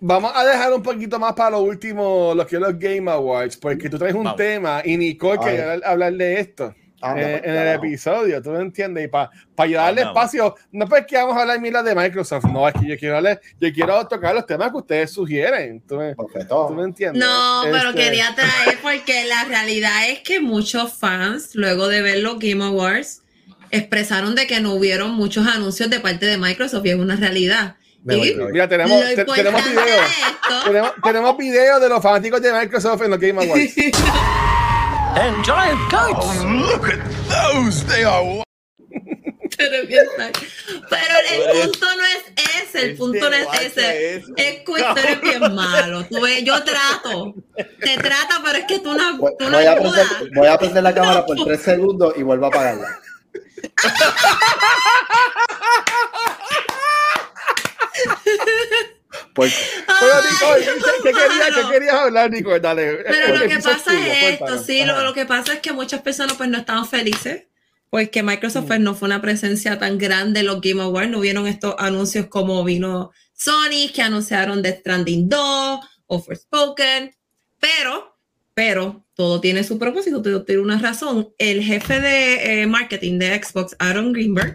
vamos 0.00 0.32
a 0.34 0.44
dejar 0.44 0.72
un 0.72 0.82
poquito 0.82 1.18
más 1.18 1.32
para 1.34 1.50
lo 1.50 1.60
último, 1.60 2.32
lo 2.34 2.46
que 2.46 2.58
los 2.58 2.78
Game 2.78 3.10
Awards, 3.10 3.56
porque 3.56 3.88
tú 3.88 3.98
traes 3.98 4.14
un 4.14 4.34
tema 4.36 4.82
y 4.84 4.96
Nicole 4.96 5.38
quiere 5.38 5.80
hablar 5.84 6.12
de 6.12 6.40
esto. 6.40 6.74
Eh, 7.02 7.42
en 7.44 7.54
el 7.54 7.74
episodio, 7.74 8.40
tú 8.40 8.50
me 8.50 8.60
entiendes, 8.60 9.04
y 9.04 9.08
para 9.08 9.30
ayudarle 9.58 10.02
espacio, 10.02 10.54
no 10.72 10.86
es 10.96 11.06
que 11.06 11.16
vamos 11.16 11.36
a 11.36 11.42
hablar 11.42 11.60
mira 11.60 11.82
de 11.82 11.94
Microsoft, 11.94 12.44
no, 12.46 12.66
es 12.66 12.74
que 12.74 12.86
yo 12.86 12.98
quiero 12.98 13.18
hablar, 13.18 13.38
yo 13.60 13.70
quiero 13.72 14.06
tocar 14.08 14.34
los 14.34 14.46
temas 14.46 14.70
que 14.70 14.78
ustedes 14.78 15.12
sugieren, 15.12 15.82
tú 15.86 15.96
me, 15.96 16.14
¿tú 16.14 16.74
me 16.74 16.84
entiendes. 16.84 17.22
No, 17.22 17.62
pero 17.64 17.90
este 17.90 18.02
quería 18.02 18.34
traer 18.34 18.78
porque 18.82 19.26
la 19.26 19.44
realidad 19.44 20.08
es 20.08 20.20
que 20.20 20.40
muchos 20.40 20.94
fans, 20.94 21.54
luego 21.54 21.88
de 21.88 22.00
ver 22.00 22.18
los 22.20 22.38
Game 22.38 22.64
Awards, 22.64 23.22
expresaron 23.70 24.34
de 24.34 24.46
que 24.46 24.60
no 24.60 24.72
hubieron 24.72 25.12
muchos 25.12 25.46
anuncios 25.46 25.90
de 25.90 26.00
parte 26.00 26.24
de 26.24 26.38
Microsoft 26.38 26.86
y 26.86 26.90
es 26.90 26.96
una 26.96 27.16
realidad. 27.16 27.76
Mira, 28.04 28.68
tenemos, 28.68 29.02
tenemos 29.34 29.64
videos 29.68 30.00
tenemos, 31.02 31.36
videos 31.36 31.80
de 31.80 31.88
los 31.88 32.02
fanáticos 32.02 32.40
de 32.40 32.52
Microsoft 32.52 33.02
en 33.02 33.10
los 33.10 33.20
Game 33.20 33.44
Awards. 33.44 33.74
And 35.16 35.44
giant 35.44 35.78
goats. 35.90 36.18
Oh, 36.20 36.68
look 36.70 36.88
at 36.88 37.02
those. 37.28 37.84
They 37.86 38.04
are. 38.04 38.44
Pero, 39.58 39.76
el 39.76 39.88
punto 41.62 41.86
no 41.96 42.04
es 42.04 42.24
ese, 42.62 42.90
el 42.90 42.96
punto 42.96 43.30
no 43.30 43.36
es 43.36 43.48
ese. 43.62 44.16
Es 44.16 44.26
que 44.36 44.62
tú 44.66 44.76
eres 44.76 45.20
bien 45.22 45.54
malo. 45.54 46.04
Tú 46.04 46.20
ves, 46.20 46.44
yo 46.44 46.62
trato, 46.62 47.34
te 47.56 47.96
trata, 47.96 48.42
pero 48.44 48.58
es 48.58 48.66
que 48.66 48.80
tú 48.80 48.92
no, 48.92 49.18
tú 49.38 49.48
no 49.48 49.56
voy, 49.56 49.66
a 49.66 49.76
prender, 49.76 50.06
voy 50.34 50.48
a 50.48 50.58
prender 50.58 50.82
la 50.82 50.94
cámara 50.94 51.24
por 51.24 51.42
tres 51.42 51.62
segundos 51.62 52.12
y 52.16 52.22
vuelvo 52.22 52.44
a 52.46 52.48
apagarla. 52.48 52.98
Pues, 60.00 60.68
¿qué, 61.02 61.12
querías, 61.72 61.94
hablar, 61.94 62.30
Nicole? 62.30 62.60
Dale. 62.60 62.98
Pero 63.08 63.36
lo 63.36 63.48
que 63.48 63.58
pasa 63.58 63.92
es 63.94 64.40
esto, 64.40 64.62
sí, 64.62 64.84
lo, 64.84 65.14
que 65.14 65.26
pasa 65.26 65.54
es 65.54 65.60
que 65.60 65.72
muchas 65.72 66.02
personas 66.02 66.36
pues 66.36 66.48
no 66.48 66.58
estaban 66.58 66.86
felices, 66.86 67.44
pues 67.90 68.10
que 68.10 68.22
Microsoft 68.22 68.66
pues, 68.66 68.80
no 68.80 68.94
fue 68.94 69.06
una 69.06 69.20
presencia 69.20 69.78
tan 69.78 69.98
grande 69.98 70.40
en 70.40 70.46
los 70.46 70.60
Game 70.60 70.82
Awards, 70.82 71.10
no 71.10 71.20
vieron 71.20 71.46
estos 71.46 71.74
anuncios 71.78 72.26
como 72.26 72.62
vino 72.64 73.12
Sony, 73.32 73.90
que 73.94 74.02
anunciaron 74.02 74.62
Death 74.62 74.80
Stranding 74.80 75.28
2 75.28 75.80
o 76.06 76.22
Forspoken, 76.22 77.14
pero, 77.58 78.16
pero, 78.54 79.04
todo 79.14 79.40
tiene 79.40 79.64
su 79.64 79.78
propósito, 79.78 80.22
todo 80.22 80.44
tiene 80.44 80.62
una 80.62 80.78
razón. 80.78 81.32
El 81.38 81.62
jefe 81.62 82.00
de 82.00 82.62
eh, 82.62 82.66
marketing 82.66 83.18
de 83.18 83.42
Xbox, 83.42 83.76
Aaron 83.78 84.12
Greenberg, 84.12 84.54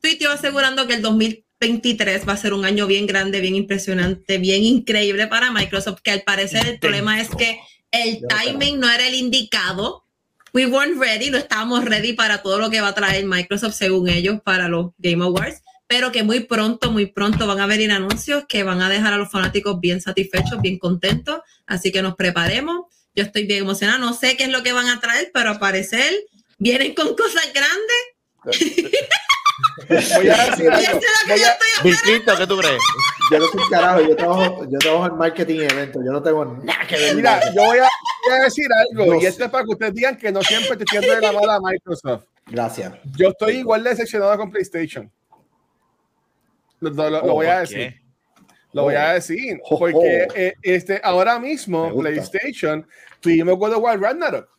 tuiteó 0.00 0.30
asegurando 0.32 0.86
que 0.86 0.94
el 0.94 1.02
2000 1.02 1.44
23 1.60 2.28
va 2.28 2.34
a 2.34 2.36
ser 2.36 2.52
un 2.52 2.64
año 2.64 2.86
bien 2.86 3.06
grande, 3.06 3.40
bien 3.40 3.56
impresionante, 3.56 4.38
bien 4.38 4.64
increíble 4.64 5.26
para 5.26 5.50
Microsoft, 5.50 6.00
que 6.02 6.12
al 6.12 6.22
parecer 6.22 6.66
el 6.66 6.78
problema 6.78 7.20
es 7.20 7.28
que 7.30 7.58
el 7.90 8.20
timing 8.28 8.78
no 8.78 8.90
era 8.90 9.06
el 9.06 9.14
indicado. 9.14 10.04
We 10.52 10.66
weren't 10.66 10.98
ready, 10.98 11.30
no 11.30 11.38
estábamos 11.38 11.84
ready 11.84 12.12
para 12.12 12.42
todo 12.42 12.58
lo 12.58 12.70
que 12.70 12.80
va 12.80 12.88
a 12.88 12.94
traer 12.94 13.24
Microsoft 13.26 13.74
según 13.74 14.08
ellos 14.08 14.40
para 14.42 14.68
los 14.68 14.92
Game 14.98 15.22
Awards, 15.22 15.62
pero 15.86 16.12
que 16.12 16.22
muy 16.22 16.40
pronto, 16.40 16.90
muy 16.90 17.06
pronto 17.06 17.46
van 17.46 17.60
a 17.60 17.66
venir 17.66 17.90
anuncios 17.90 18.44
que 18.48 18.62
van 18.62 18.80
a 18.80 18.88
dejar 18.88 19.12
a 19.12 19.18
los 19.18 19.30
fanáticos 19.30 19.80
bien 19.80 20.00
satisfechos, 20.00 20.60
bien 20.60 20.78
contentos, 20.78 21.40
así 21.66 21.90
que 21.90 22.02
nos 22.02 22.14
preparemos. 22.14 22.86
Yo 23.14 23.24
estoy 23.24 23.46
bien 23.46 23.64
emocionada, 23.64 23.98
no 23.98 24.14
sé 24.14 24.36
qué 24.36 24.44
es 24.44 24.50
lo 24.50 24.62
que 24.62 24.72
van 24.72 24.88
a 24.88 25.00
traer, 25.00 25.30
pero 25.34 25.50
al 25.50 25.58
parecer 25.58 26.12
vienen 26.58 26.94
con 26.94 27.16
cosas 27.16 27.52
grandes. 27.52 29.00
Voy 29.88 30.28
a 30.28 30.46
decir 30.46 30.70
algo. 30.70 32.38
¿qué 32.38 32.46
tú 32.46 32.56
crees? 32.58 32.82
Yo 33.30 33.38
no 33.38 33.46
soy 33.46 33.68
carajo, 33.70 34.00
yo 34.00 34.16
trabajo, 34.16 34.64
yo 34.70 34.78
trabajo 34.78 35.06
en 35.06 35.18
marketing 35.18 35.56
y 35.56 35.64
eventos, 35.64 36.02
yo 36.04 36.12
no 36.12 36.22
tengo 36.22 36.44
nada 36.44 36.86
que 36.86 36.96
ver. 36.96 37.16
Mira, 37.16 37.40
yo 37.52 37.64
voy 37.64 37.78
a, 37.78 38.44
decir 38.44 38.66
algo, 38.72 39.20
y 39.20 39.26
esto 39.26 39.44
es 39.44 39.50
para 39.50 39.64
que 39.64 39.70
ustedes 39.70 39.94
digan 39.94 40.16
que 40.16 40.30
no 40.30 40.42
siempre 40.42 40.76
te 40.76 40.84
tiendo 40.84 41.14
de 41.14 41.20
la 41.20 41.32
mala 41.32 41.56
a 41.56 41.60
Microsoft. 41.60 42.24
Gracias. 42.46 42.94
Yo 43.16 43.28
estoy 43.28 43.56
igual 43.56 43.84
de 43.84 43.90
decepcionado 43.90 44.36
con 44.36 44.50
PlayStation. 44.50 45.10
Lo, 46.80 46.92
voy 47.22 47.46
a 47.46 47.60
decir. 47.60 47.94
Lo 48.72 48.84
voy 48.84 48.94
a 48.94 49.14
decir. 49.14 49.60
Porque 49.68 50.28
eh, 50.34 50.54
este, 50.62 51.00
ahora 51.02 51.38
mismo, 51.38 51.94
PlayStation, 51.98 52.86
tuvimos 53.20 53.58
God 53.58 53.74
of 53.74 53.82
War 53.82 54.00
Ragnarok. 54.00 54.57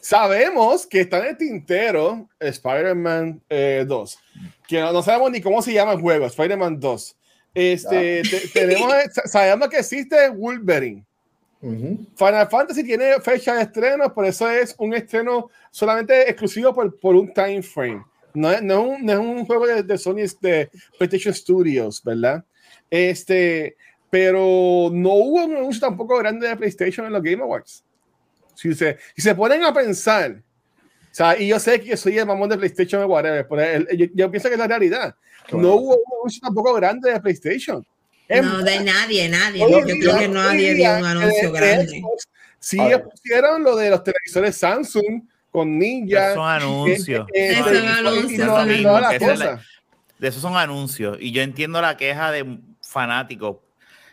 Sabemos 0.00 0.86
que 0.86 1.02
está 1.02 1.20
en 1.20 1.26
el 1.26 1.36
tintero 1.36 2.28
Spider-Man 2.40 3.42
2, 3.48 3.48
eh, 3.48 4.18
que 4.66 4.80
no, 4.80 5.02
sabemos 5.02 5.30
ni 5.30 5.40
cómo 5.40 5.62
se 5.62 5.72
llama 5.72 5.92
el 5.92 6.00
juego, 6.00 6.26
Spider-Man 6.26 6.80
2. 6.80 7.16
Este, 7.54 8.22
tenemos, 8.52 8.92
sabemos 9.26 9.68
que 9.68 9.78
existe 9.78 10.30
Wolverine. 10.30 11.04
Final 12.16 12.48
Fantasy 12.50 12.82
tiene 12.82 13.20
fecha 13.20 13.54
de 13.54 13.62
estreno, 13.62 14.12
por 14.12 14.26
eso 14.26 14.50
es 14.50 14.74
un 14.78 14.94
estreno 14.94 15.48
solamente 15.70 16.28
exclusivo 16.28 16.74
por, 16.74 16.98
por 16.98 17.14
un 17.14 17.32
time 17.32 17.62
frame. 17.62 18.04
No 18.34 18.50
es, 18.50 18.62
no 18.62 18.82
un, 18.82 19.06
no 19.06 19.12
es 19.12 19.18
un, 19.18 19.46
juego 19.46 19.66
de, 19.66 19.82
de, 19.84 19.98
Sony, 19.98 20.24
de 20.40 20.70
PlayStation 20.98 21.32
Studios, 21.32 22.02
¿verdad? 22.02 22.44
Este, 22.90 23.76
pero 24.10 24.90
no 24.92 25.12
hubo 25.12 25.44
un 25.44 25.56
anuncio 25.56 25.80
tampoco 25.80 26.18
grande 26.18 26.48
de 26.48 26.56
PlayStation 26.56 27.06
en 27.06 27.12
los 27.12 27.22
Game 27.22 27.42
Awards. 27.42 27.84
Si 28.54 28.74
se, 28.74 28.98
si 29.16 29.22
se 29.22 29.34
ponen 29.34 29.64
a 29.64 29.72
pensar, 29.72 30.32
o 30.32 31.14
sea, 31.14 31.38
y 31.38 31.48
yo 31.48 31.58
sé 31.58 31.80
que 31.80 31.96
soy 31.96 32.18
el 32.18 32.26
mamón 32.26 32.48
de 32.48 32.56
PlayStation 32.56 33.02
o 33.02 33.06
whatever, 33.06 33.46
pero 33.46 33.86
yo, 33.94 34.06
yo, 34.14 34.30
pienso 34.30 34.48
que 34.48 34.54
es 34.54 34.58
la 34.58 34.66
realidad. 34.66 35.14
No 35.50 35.74
hubo 35.74 35.96
un 35.96 36.02
anuncio 36.18 36.40
tampoco 36.42 36.72
grande 36.74 37.12
de 37.12 37.20
PlayStation. 37.20 37.84
No, 38.28 38.62
de 38.62 38.80
nadie, 38.80 39.28
nadie. 39.28 39.60
Yo 39.60 39.80
creo 39.82 40.18
que 40.18 40.28
nadie 40.28 40.74
dio 40.74 40.96
un 40.96 41.04
anuncio 41.04 41.52
grande. 41.52 42.02
Sí, 42.58 42.78
pusieron 43.10 43.62
lo 43.62 43.76
de 43.76 43.90
los 43.90 44.04
televisores 44.04 44.56
Samsung 44.56 45.24
con 45.50 45.78
Ninja. 45.78 46.34
Son 46.34 46.48
anuncios. 46.48 47.26
Eh, 47.34 47.56
son 47.56 47.88
anuncios. 47.88 49.60
De 50.18 50.28
esos 50.28 50.40
son 50.40 50.56
anuncios. 50.56 51.18
Y 51.20 51.32
yo 51.32 51.42
entiendo 51.42 51.80
la 51.82 51.96
queja 51.96 52.30
de 52.30 52.58
fanáticos. 52.80 53.56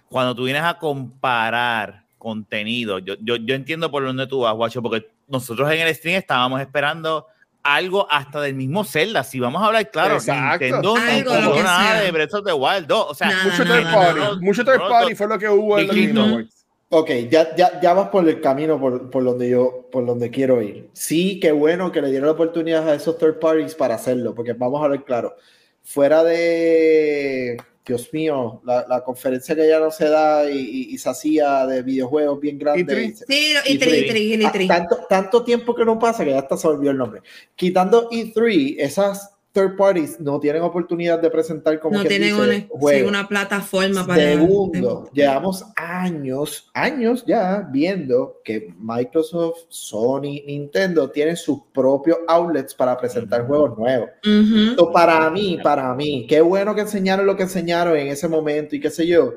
Cuando 0.10 0.36
tú 0.36 0.46
vienes 0.46 0.64
a 0.64 0.80
comparar 0.80 2.04
contenido, 2.20 3.00
yo, 3.00 3.16
yo, 3.22 3.38
yo 3.38 3.56
entiendo 3.56 3.90
por 3.90 4.06
dónde 4.06 4.28
tú 4.28 4.42
vas, 4.42 4.54
Guacho, 4.54 4.84
porque 4.84 5.10
nosotros 5.28 5.72
en 5.72 5.80
el 5.80 5.96
stream 5.96 6.18
estábamos 6.18 6.62
esperando 6.62 7.26
algo 7.64 8.08
hasta 8.12 8.42
del 8.42 8.54
mismo 8.54 8.84
Zelda. 8.84 9.24
Si 9.24 9.40
vamos 9.40 9.62
a 9.62 9.68
hablar 9.68 9.90
claro, 9.90 10.16
Exacto. 10.16 10.66
Nintendo 10.66 10.96
Algo, 10.96 11.56
no 11.56 11.64
nada 11.64 12.02
de 12.02 12.12
Breath 12.12 12.34
of 12.36 12.46
the 12.46 12.54
Wild 12.54 12.86
2. 12.88 13.06
O 13.10 13.14
sea, 13.16 13.30
Nada, 13.30 13.44
mucho 13.44 13.64
nada, 13.64 13.76
third 13.76 13.86
nada. 13.86 14.06
party, 14.06 14.20
no, 14.20 14.42
mucho 14.42 14.66
third 14.66 14.80
party 14.80 15.16
fue 15.16 15.28
lo 15.28 15.40
que 15.40 15.50
hubo 15.50 15.80
en 15.80 16.18
Awards. 16.18 16.66
Ok, 16.92 17.12
ya, 17.30 17.56
ya, 17.56 17.80
ya 17.80 17.94
vas 17.94 18.10
por 18.10 18.28
el 18.28 18.42
camino 18.42 18.80
por, 18.80 19.12
por 19.12 19.24
donde 19.24 19.48
yo 19.48 19.88
por 19.92 20.08
donde 20.08 20.32
quiero 20.32 20.60
ir. 20.62 20.90
Sí, 20.94 21.40
qué 21.40 21.52
bueno 21.52 21.92
que 21.92 22.02
le 22.02 22.10
dieron 22.10 22.26
la 22.26 22.34
oportunidad 22.34 22.90
a 22.90 22.96
esos 22.96 23.18
third 23.20 23.40
parties 23.40 23.76
para 23.76 23.94
hacerlo, 23.94 24.34
porque 24.34 24.54
vamos 24.54 24.84
a 24.84 24.88
ver 24.88 25.04
claro, 25.04 25.36
fuera 25.84 26.24
de, 26.24 27.62
Dios 27.90 28.10
mío, 28.14 28.62
la, 28.66 28.86
la 28.88 29.04
conferencia 29.04 29.56
que 29.56 29.68
ya 29.68 29.80
no 29.80 29.92
se 29.92 30.08
da 30.10 30.50
y, 30.50 30.58
y- 30.58 30.94
y 30.94 30.98
se 30.98 31.10
hacía 31.10 31.66
de 31.66 31.82
videojuegos 31.82 32.40
bien 32.40 32.58
grande. 32.58 32.84
E3. 32.86 33.24
Sí, 33.28 33.54
y 33.68 33.78
E3. 33.78 33.80
tri, 33.80 34.08
tri, 34.08 34.34
y 34.34 34.46
Ah, 34.46 34.52
tri. 34.52 34.68
Tanto, 34.68 34.98
tanto 35.10 35.44
tiempo 35.44 35.76
que 35.76 35.84
no 35.86 36.00
pasa 36.00 36.24
que 36.24 36.32
ya 36.32 36.40
hasta 36.40 36.56
se 36.58 36.68
olvidó 36.68 36.92
el 36.92 36.98
nombre. 36.98 37.22
Quitando 37.56 38.10
E3, 38.10 38.76
esas 38.80 39.36
third 39.52 39.76
parties 39.76 40.20
no 40.20 40.40
tienen 40.40 40.62
oportunidad 40.62 41.20
de 41.20 41.30
presentar 41.30 41.80
como 41.80 41.98
No 41.98 42.04
que 42.04 42.10
tienen 42.10 42.30
dice, 42.30 42.68
una, 42.72 42.92
sí, 42.92 43.02
una 43.02 43.28
plataforma 43.28 44.06
para. 44.06 44.22
Segundo, 44.24 45.10
llevamos 45.12 45.66
años, 45.76 46.70
años 46.74 47.24
ya 47.26 47.68
viendo 47.72 48.42
que 48.44 48.74
Microsoft, 48.80 49.66
Sony, 49.70 50.44
Nintendo 50.46 51.10
tienen 51.10 51.36
sus 51.36 51.60
propios 51.74 52.20
outlets 52.28 52.76
para 52.76 52.96
presentar 52.98 53.48
juegos 53.48 53.78
nuevos. 53.78 54.10
Ujú. 54.24 54.76
So, 54.76 54.92
para 54.92 55.30
mí, 55.30 55.58
para 55.64 55.94
mí, 55.96 56.26
qué 56.28 56.42
bueno 56.42 56.76
que 56.76 56.82
enseñaron 56.82 57.26
lo 57.26 57.36
que 57.36 57.44
enseñaron 57.44 57.98
en 57.98 58.08
ese 58.10 58.28
momento 58.28 58.76
y 58.76 58.80
qué 58.80 58.90
sé 58.90 59.08
yo, 59.08 59.34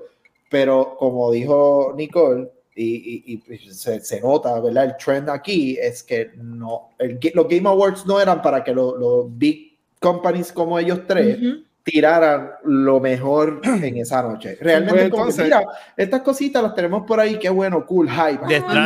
pero 0.51 0.97
como 0.99 1.31
dijo 1.33 1.95
Nicole, 1.97 2.51
y, 2.75 3.33
y- 3.35 3.43
y 3.55 3.71
se, 3.71 4.01
se 4.01 4.21
nota, 4.21 4.59
¿verdad? 4.61 4.85
El 4.85 4.97
trend 4.97 5.29
aquí 5.29 5.77
es 5.81 6.03
que 6.03 6.31
no, 6.37 6.91
el 6.99 7.19
los 7.35 7.47
Game 7.49 7.69
Awards 7.69 8.07
no 8.07 8.19
eran 8.21 8.41
para 8.41 8.65
que 8.65 8.73
los 8.73 8.99
los 8.99 9.27
big 9.39 9.72
companies 10.03 10.53
como 10.53 10.79
ellos 10.79 11.01
tres 11.07 11.39
Ujú. 11.39 11.65
tiraran 11.85 12.51
lo 12.65 13.01
mejor 13.01 13.61
en 13.65 13.97
esa 13.97 14.23
noche. 14.23 14.57
Realmente, 14.61 14.95
Pues 14.95 15.11
como 15.11 15.25
que, 15.25 15.31
entonces- 15.31 15.45
mira, 15.45 15.63
estas 15.97 16.21
cositas 16.23 16.63
las 16.63 16.75
tenemos 16.77 17.05
por 17.07 17.19
ahí, 17.19 17.39
qué 17.41 17.49
bueno, 17.51 17.85
cool, 17.87 18.09
hype. 18.09 18.39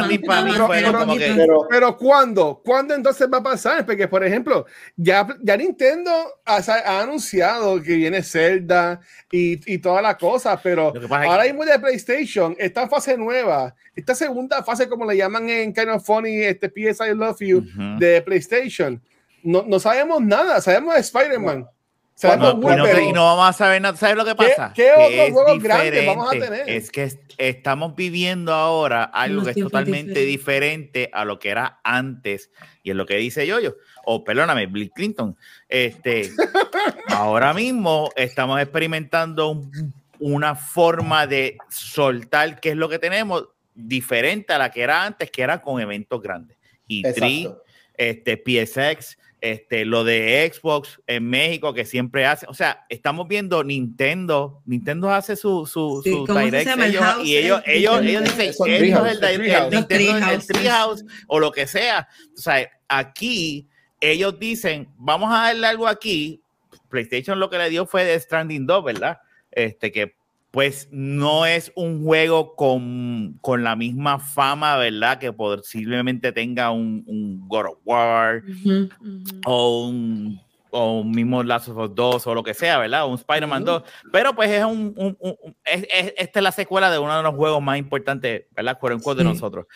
Mí 0.08 0.18
pero- 0.18 0.66
pero- 0.68 0.98
como 1.00 1.14
que. 1.16 1.32
Pero, 1.36 1.66
Pero 1.68 1.96
¿cuándo? 1.98 2.62
¿Cuándo 2.64 2.94
entonces 2.94 3.28
va 3.30 3.38
a 3.38 3.42
pasar? 3.42 3.84
Porque, 3.84 4.08
por 4.08 4.24
ejemplo, 4.24 4.64
ya, 4.96 5.26
ya 5.42 5.56
Nintendo 5.58 6.10
ha, 6.46 6.56
ha 6.56 7.02
anunciado 7.02 7.82
que 7.82 7.96
viene 7.96 8.22
Zelda 8.22 9.00
y, 9.30 9.60
y 9.74 9.76
toda 9.78 10.00
la 10.00 10.16
cosa, 10.16 10.58
pero 10.62 10.92
ahora 11.10 11.44
mismo 11.44 11.64
de 11.66 11.78
PlayStation, 11.78 12.56
esta 12.58 12.88
fase 12.88 13.18
nueva, 13.18 13.74
esta 13.94 14.14
segunda 14.14 14.62
fase, 14.62 14.88
como 14.88 15.04
le 15.04 15.18
llaman 15.18 15.48
en 15.50 15.74
Kind 15.74 15.88
of 15.90 16.02
Funny, 16.04 16.44
este 16.44 16.70
PS 16.70 17.00
I 17.10 17.14
Love 17.14 17.40
You 17.40 17.58
Ujú. 17.58 17.98
de 17.98 18.22
PlayStation, 18.22 19.02
no, 19.46 19.64
no 19.66 19.78
sabemos 19.80 20.20
nada, 20.22 20.60
sabemos 20.60 20.94
de 20.94 21.00
Spider-Man. 21.00 21.66
Sabemos 22.14 22.54
No, 22.54 22.72
y, 22.72 22.76
no, 22.76 22.82
Wolverine. 22.84 23.10
y 23.10 23.12
no 23.12 23.24
vamos 23.24 23.50
a 23.50 23.52
saber 23.52 23.82
nada. 23.82 23.94
¿Sabes 23.96 24.16
lo 24.16 24.24
que 24.24 24.34
pasa? 24.34 24.72
qué 24.74 24.84
Que 24.96 25.20
otros 25.20 25.32
juegos 25.44 25.62
grandes 25.62 26.06
vamos 26.06 26.28
a 26.30 26.32
diferente. 26.32 26.64
tener? 26.64 26.76
Es 26.82 26.90
que 26.90 27.02
es- 27.04 27.18
estamos 27.36 27.94
viviendo 27.94 28.54
ahora 28.54 29.04
algo 29.04 29.44
que 29.44 29.50
es 29.50 29.56
totalmente 29.56 30.20
diferente 30.20 31.10
a 31.12 31.26
lo 31.26 31.38
que 31.38 31.50
era 31.50 31.78
antes. 31.84 32.50
Y 32.82 32.90
es 32.90 32.96
lo 32.96 33.04
que 33.04 33.16
dice 33.16 33.46
Yoyo. 33.46 33.76
O 34.06 34.24
perdóname, 34.24 34.66
Bill 34.66 34.90
Clinton. 34.92 35.36
Este, 35.68 36.30
ahora 37.08 37.52
mismo 37.52 38.10
estamos 38.16 38.60
experimentando 38.60 39.50
un- 39.50 39.92
una 40.18 40.54
forma 40.54 41.26
de 41.26 41.58
soltar 41.68 42.60
qué 42.60 42.70
es 42.70 42.76
lo 42.76 42.88
que 42.88 42.98
tenemos 42.98 43.46
diferente 43.74 44.54
a 44.54 44.58
la 44.58 44.70
que 44.70 44.80
era 44.80 45.04
antes, 45.04 45.30
que 45.30 45.42
era 45.42 45.60
con 45.60 45.80
eventos 45.82 46.22
grandes. 46.22 46.56
Y 46.88 47.02
Tri, 47.12 47.42
exacto. 47.42 47.62
este, 47.94 48.36
PSX, 48.38 49.18
este, 49.52 49.84
lo 49.84 50.04
de 50.04 50.50
Xbox 50.52 51.00
en 51.06 51.28
México 51.28 51.72
que 51.74 51.84
siempre 51.84 52.26
hace, 52.26 52.46
o 52.48 52.54
sea, 52.54 52.84
estamos 52.88 53.28
viendo 53.28 53.62
Nintendo, 53.62 54.62
Nintendo 54.66 55.10
hace 55.10 55.36
su, 55.36 55.66
su, 55.66 56.00
Sí, 56.02 56.10
su 56.10 56.26
¿cómo 56.26 56.40
se 56.40 56.44
direct? 56.46 56.68
El 56.68 57.26
y 57.26 57.36
ellos, 57.36 57.62
el 57.64 57.76
ellos, 57.76 58.00
ellos 58.02 58.24
dicen, 58.24 58.48
esto 58.50 58.66
es 58.66 59.22
el. 59.22 59.70
Nintendo, 59.70 59.78
el 59.78 59.86
Treehouse, 59.86 60.46
Treehouse 60.46 61.04
o 61.28 61.38
lo 61.38 61.52
que 61.52 61.66
sea. 61.66 62.08
O 62.36 62.40
sea, 62.40 62.68
aquí 62.88 63.68
ellos 64.00 64.38
dicen, 64.38 64.88
vamos 64.96 65.32
a 65.32 65.44
darle 65.44 65.66
algo 65.66 65.86
aquí. 65.86 66.42
PlayStation 66.88 67.38
lo 67.38 67.50
que 67.50 67.58
le 67.58 67.70
dio 67.70 67.86
fue 67.86 68.04
de 68.04 68.18
Stranding 68.18 68.66
2, 68.66 68.84
¿verdad? 68.84 69.18
Este 69.50 69.92
que 69.92 70.16
pues 70.50 70.88
no 70.90 71.44
es 71.44 71.70
un 71.74 72.02
juego 72.04 72.54
con, 72.56 73.38
con 73.42 73.62
la 73.62 73.76
misma 73.76 74.18
fama, 74.18 74.76
¿verdad? 74.76 75.18
Que 75.18 75.32
posiblemente 75.32 76.32
tenga 76.32 76.70
un, 76.70 77.04
un 77.06 77.46
God 77.48 77.66
of 77.66 77.78
War 77.84 78.42
Ujú, 78.48 78.88
ujú. 79.00 79.24
o 79.44 79.86
un, 79.88 80.40
o 80.70 81.00
un 81.00 81.10
mismo 81.10 81.42
Last 81.42 81.68
of 81.68 81.76
Us 81.76 81.94
2 81.94 82.26
o 82.26 82.34
lo 82.34 82.42
que 82.42 82.54
sea, 82.54 82.78
¿verdad? 82.78 83.06
Un 83.06 83.16
Spider-Man 83.16 83.64
2. 83.64 83.82
Pero 84.12 84.34
pues 84.34 84.50
es 84.50 84.64
un, 84.64 84.94
un- 84.96 85.16
un- 85.20 85.56
es- 85.64 85.86
es- 85.92 86.14
esta 86.16 86.38
es 86.40 86.42
la 86.42 86.52
secuela 86.52 86.90
de 86.90 86.98
uno 86.98 87.14
de 87.16 87.22
los 87.22 87.34
juegos 87.34 87.62
más 87.62 87.78
importantes, 87.78 88.44
¿verdad? 88.52 88.78
Unquote, 88.80 89.18
de 89.22 89.28
Sí. 89.28 89.34
nosotros. 89.34 89.66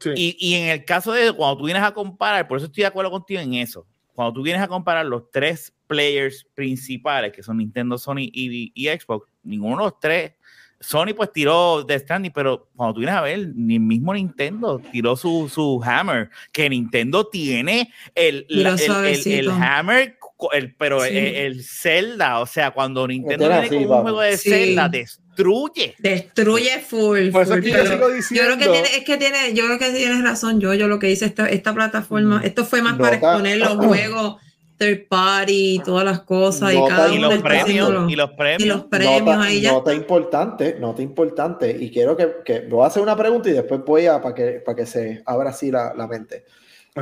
Sí. 0.00 0.10
Y, 0.14 0.36
y 0.38 0.54
en 0.54 0.68
el 0.68 0.84
caso 0.84 1.12
de 1.12 1.32
cuando 1.32 1.56
tú 1.58 1.64
vienes 1.64 1.82
a 1.82 1.92
comparar, 1.94 2.46
por 2.46 2.58
eso 2.58 2.66
estoy 2.66 2.82
de 2.82 2.86
acuerdo 2.88 3.10
contigo 3.10 3.40
en 3.40 3.54
eso, 3.54 3.86
cuando 4.12 4.32
tú 4.34 4.42
vienes 4.42 4.62
a 4.62 4.68
comparar 4.68 5.06
los 5.06 5.30
tres 5.30 5.72
players 5.86 6.44
principales, 6.54 7.32
que 7.32 7.42
son 7.42 7.56
Nintendo, 7.58 7.96
Sony 7.96 8.28
y, 8.32 8.72
y 8.74 8.86
Xbox, 8.88 9.26
ninguno 9.48 9.76
de 9.78 9.84
los 9.84 10.00
tres, 10.00 10.32
Sony 10.80 11.12
pues 11.16 11.32
tiró 11.32 11.82
Death 11.82 12.02
Stranding, 12.02 12.30
pero 12.32 12.68
cuando 12.76 12.94
tú 12.94 13.00
vienes 13.00 13.16
a 13.16 13.20
ver, 13.22 13.48
ni 13.56 13.74
el 13.74 13.80
mismo 13.80 14.14
Nintendo 14.14 14.80
tiró 14.92 15.16
su, 15.16 15.50
su 15.52 15.82
Hammer, 15.84 16.30
que 16.52 16.70
Nintendo 16.70 17.26
tiene 17.26 17.92
el, 18.14 18.46
la- 18.48 18.74
el, 18.76 19.26
el-. 19.26 19.50
Hammer, 19.50 20.16
el, 20.52 20.74
pero 20.76 21.00
Sí. 21.00 21.08
el, 21.16 21.16
el 21.34 21.64
Zelda, 21.64 22.38
o 22.38 22.46
sea, 22.46 22.70
cuando 22.70 23.08
Nintendo 23.08 23.46
tiene 23.48 23.60
viene 23.62 23.66
así, 23.66 23.74
con 23.74 23.82
un 23.84 23.88
papi. 23.90 24.02
juego 24.02 24.20
de 24.20 24.36
Sí. 24.36 24.50
Zelda, 24.50 24.88
destruye. 24.88 25.94
Destruye 25.98 26.78
full. 26.78 27.30
Por 27.30 27.42
eso 27.42 27.54
full, 27.54 27.58
es 27.58 27.64
que 27.64 27.70
yo 27.72 27.86
sigo 27.86 28.08
yo 28.08 28.14
diciendo. 28.14 28.44
creo 28.46 28.58
que 28.58 28.64
tiene, 28.80 28.96
es 28.98 29.04
que 29.04 29.16
tiene, 29.16 29.54
yo 29.54 29.66
creo 29.66 29.78
que 29.80 29.90
tienes 29.90 30.22
razón, 30.22 30.60
yo, 30.60 30.74
yo 30.74 30.86
lo 30.86 31.00
que 31.00 31.10
hice 31.10 31.24
esta, 31.26 31.48
esta 31.48 31.74
plataforma, 31.74 32.40
esto 32.44 32.64
fue 32.64 32.82
más 32.82 32.96
para 32.98 33.16
exponer 33.16 33.58
los 33.58 33.74
juegos 33.84 34.36
third 34.78 35.08
party 35.08 35.74
y 35.74 35.78
todas 35.80 36.04
las 36.04 36.20
cosas 36.20 36.72
y 36.72 36.76
Nota 36.78 36.96
cada 36.96 37.12
Y 37.14 37.18
uno 37.18 37.26
los 37.26 37.36
está 37.36 37.48
premios, 37.48 37.64
haciéndolo. 37.88 38.10
y 38.10 38.16
los 38.16 38.30
premios. 38.30 38.62
y 38.62 38.66
los 38.66 38.84
premios 38.84 39.20
nota, 39.22 39.42
ahí 39.42 39.60
ya. 39.60 39.72
nota 39.72 39.92
importante, 39.94 40.76
nota 40.78 41.02
importante, 41.02 41.70
y 41.78 41.90
quiero 41.90 42.16
que, 42.16 42.28
que 42.44 42.60
voy 42.60 42.84
a 42.84 42.86
hacer 42.86 43.02
una 43.02 43.16
pregunta 43.16 43.48
y 43.50 43.52
después 43.52 43.80
voy 43.84 44.06
a 44.06 44.20
para 44.22 44.34
que, 44.34 44.46
para 44.64 44.76
que 44.76 44.86
se 44.86 45.22
abra 45.26 45.50
así 45.50 45.70
la, 45.70 45.92
la 45.94 46.06
mente. 46.06 46.44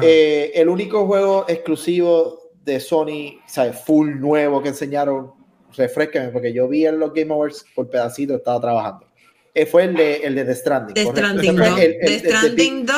Eh, 0.03 0.53
el 0.55 0.68
único 0.68 1.07
juego 1.07 1.45
exclusivo 1.49 2.51
de 2.64 2.81
Sony, 2.81 3.39
o 3.45 3.49
sea, 3.49 3.72
full 3.72 4.18
nuevo 4.18 4.62
que 4.62 4.68
enseñaron, 4.70 5.33
refresquenme, 5.77 6.29
porque 6.29 6.53
yo 6.53 6.68
vi 6.68 6.87
en 6.87 6.99
los 6.99 7.12
Game 7.14 7.33
Awards 7.33 7.64
por 7.74 7.89
pedacito, 7.89 8.35
estaba 8.37 8.61
trabajando. 8.61 9.07
Eh, 9.55 9.64
fue 9.64 9.85
el 9.85 9.95
de, 9.95 10.16
el 10.16 10.35
de 10.35 10.45
The 10.45 10.55
Stranding. 10.55 10.95
The 10.95 11.05
correcto. 11.05 11.20
Stranding 11.29 11.51
Ese 11.51 11.59
fue 11.59 11.70
2. 11.70 11.79
el- 11.81 11.85
el- 11.93 11.99
The 12.01 12.14
el 12.16 12.22
de 12.22 12.29
Big- 12.29 12.37
Stranding 12.37 12.87
2. 12.87 12.97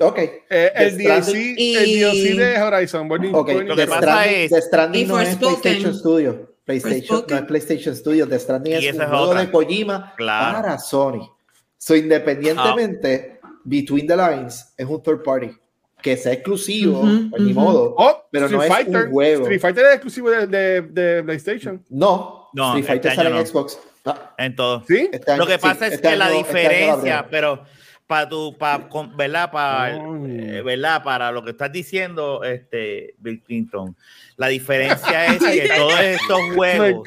Ok, 0.00 0.18
Eh, 0.50 0.72
el, 0.74 0.98
DLC, 0.98 1.32
el 1.32 1.54
y- 1.56 2.00
DLC 2.00 2.34
de 2.36 2.60
Horizon. 2.62 3.08
Bonnie- 3.08 3.30
ok. 3.32 3.46
Bonnie- 3.52 3.64
Lo 3.68 3.76
que 3.76 3.82
The 3.82 3.86
pasa 3.88 4.00
Stranding, 4.02 4.36
es- 4.40 4.50
The 4.50 4.62
Stranding 4.62 5.08
no 5.08 5.20
es. 5.20 5.36
PlayStation 5.36 5.94
Studio. 5.94 6.50
PlayStation, 6.64 7.24
no 7.28 7.36
es 7.36 7.42
PlayStation 7.42 7.94
Studio. 7.96 8.26
The 8.28 8.38
Stranding 8.38 8.72
Y 8.72 8.86
es 8.86 8.96
un 8.96 9.06
juego 9.06 9.34
de 9.34 9.50
Kojima 9.50 10.14
Claro. 10.16 10.56
para 10.62 10.78
Sony. 10.78 11.30
So, 11.78 11.94
independientemente, 11.94 13.38
Between 13.64 14.06
the 14.06 14.16
Lines 14.16 14.74
es 14.76 14.86
un 14.86 15.02
third 15.02 15.22
party 15.22 15.50
que 16.02 16.16
sea 16.18 16.32
exclusivo, 16.34 17.00
Ujú, 17.00 17.30
pues, 17.30 17.42
ni 17.42 17.52
ujú. 17.52 17.60
modo. 17.60 17.94
Oh, 17.96 18.24
Pero 18.30 18.46
Street 18.46 18.58
no 18.58 18.62
es 18.64 18.70
un 18.70 18.76
Fighter. 18.76 19.10
juego. 19.10 19.42
Street 19.42 19.60
Fighter 19.60 19.84
es 19.86 19.92
exclusivo 19.94 20.30
de, 20.30 20.46
de, 20.46 20.82
de 20.82 21.22
PlayStation. 21.22 21.82
No, 21.88 22.48
No, 22.52 22.68
Street 22.68 22.84
Fighter 22.86 23.10
este 23.12 23.16
sale 23.16 23.28
año 23.30 23.40
en. 23.40 23.46
Xbox. 23.46 23.78
Ah, 24.04 24.34
En 24.36 24.54
todo. 24.54 24.82
¿Sí? 24.86 25.08
este 25.12 25.30
año- 25.30 25.40
Lo 25.40 25.46
que 25.46 25.54
sí, 25.54 25.58
pasa 25.62 25.86
es 25.86 25.94
este 25.94 26.08
que 26.10 26.16
la 26.16 26.26
año- 26.26 26.36
diferencia, 26.38 27.26
pero 27.30 27.64
para 28.06 28.28
tu, 28.28 28.56
para, 28.58 28.88
¿verdad? 29.16 29.50
Para, 29.50 29.96
eh, 29.96 30.62
¿verdad? 30.62 31.02
Para 31.02 31.32
lo 31.32 31.42
que 31.44 31.50
estás 31.50 31.72
diciendo, 31.72 32.42
este, 32.44 33.14
Bill 33.18 33.42
Clinton. 33.42 33.96
La 34.36 34.48
diferencia 34.48 35.26
es 35.26 35.38
que 35.42 35.68
todos 35.76 36.00
estos 36.00 36.40
juegos, 36.54 37.02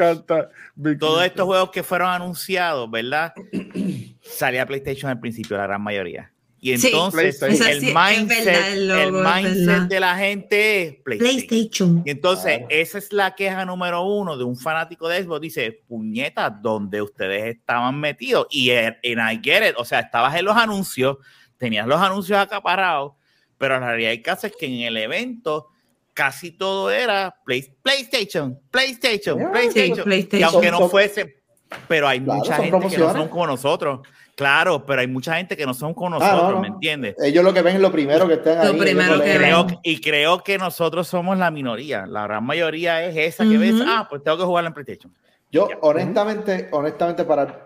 todos 1.00 1.26
estos 1.26 1.46
juegos 1.46 1.72
que 1.72 1.84
fueron 1.84 2.10
anunciados, 2.10 2.90
¿verdad? 2.90 3.34
Salía 4.22 4.66
PlayStation 4.66 5.12
al 5.12 5.20
principio, 5.20 5.58
la 5.58 5.64
gran 5.64 5.82
mayoría. 5.82 6.32
Y 6.60 6.74
entonces 6.74 7.42
el 7.42 7.94
mindset, 7.94 8.74
el 8.74 9.12
mindset 9.12 9.84
de 9.88 10.00
la 10.00 10.18
gente 10.18 10.84
es 10.84 10.96
PlayStation. 11.04 12.02
Y 12.04 12.12
entonces 12.12 12.62
esa 12.70 12.98
es 12.98 13.14
la 13.14 13.36
queja 13.36 13.64
número 13.64 14.02
uno 14.02 14.36
de 14.36 14.44
un 14.44 14.58
fanático 14.58 15.08
de 15.08 15.24
Xbox. 15.24 15.42
Dice, 15.42 15.84
puñeta, 15.88 16.50
donde 16.50 17.02
ustedes 17.02 17.56
estaban 17.56 18.00
metidos. 18.00 18.48
Y 18.50 18.72
en 18.72 19.20
I 19.20 19.40
get 19.42 19.70
it, 19.70 19.76
o 19.78 19.86
sea, 19.86 20.00
estabas 20.00 20.36
en 20.36 20.46
los 20.46 20.58
anuncios, 20.58 21.18
tenías 21.58 21.86
los 21.86 22.02
anuncios 22.02 22.40
acaparados, 22.40 23.14
pero 23.58 23.80
la 23.80 23.88
realidad 23.88 24.12
hay 24.12 24.22
casos 24.24 24.46
es 24.46 24.58
que 24.58 24.66
en 24.66 24.82
el 24.82 24.98
evento 24.98 25.68
casi 26.14 26.52
todo 26.52 26.90
era 26.90 27.36
PlayStation, 27.46 28.60
PlayStation, 28.72 29.52
PlayStation. 29.52 30.12
Y 30.32 30.42
aunque 30.42 30.72
no 30.72 30.90
fuese, 30.90 31.44
pero 31.88 32.08
hay 32.08 32.20
mucha 32.20 32.56
gente 32.56 32.90
que 32.90 32.98
no 32.98 33.14
son 33.14 33.28
como 33.28 33.46
nosotros 33.46 34.00
Claro, 34.38 34.86
pero 34.86 35.02
hay 35.02 35.08
mucha 35.08 35.36
gente 35.36 35.58
que 35.58 35.66
no 35.66 35.74
son 35.74 35.96
con 35.96 36.14
ah, 36.14 36.20
nosotros, 36.20 36.62
¿me 36.62 36.68
entiendes? 36.68 37.16
Ellos 37.24 37.44
lo 37.44 37.52
que 37.56 37.64
ven 37.64 37.78
es 37.78 37.82
lo 37.82 37.92
primero 37.92 38.28
que 38.28 38.36
están 38.36 38.60
ahí. 38.60 38.78
Primero 38.78 39.20
que 39.20 39.36
creo, 39.36 39.66
y 39.82 40.00
creo 40.00 40.44
que 40.44 40.60
nosotros 40.60 41.08
somos 41.08 41.40
la 41.40 41.50
minoría. 41.50 42.06
La 42.06 42.28
gran 42.28 42.44
mayoría 42.44 43.04
es 43.04 43.18
esa 43.18 43.44
que 43.50 43.58
ves, 43.58 43.74
ah, 43.84 44.06
pues 44.08 44.24
tengo 44.24 44.38
que 44.38 44.44
jugar 44.44 44.66
en 44.66 44.74
PlayStation. 44.74 45.12
Yo, 45.52 45.68
honestamente, 45.82 46.68
honestamente, 46.70 47.26
para, 47.26 47.66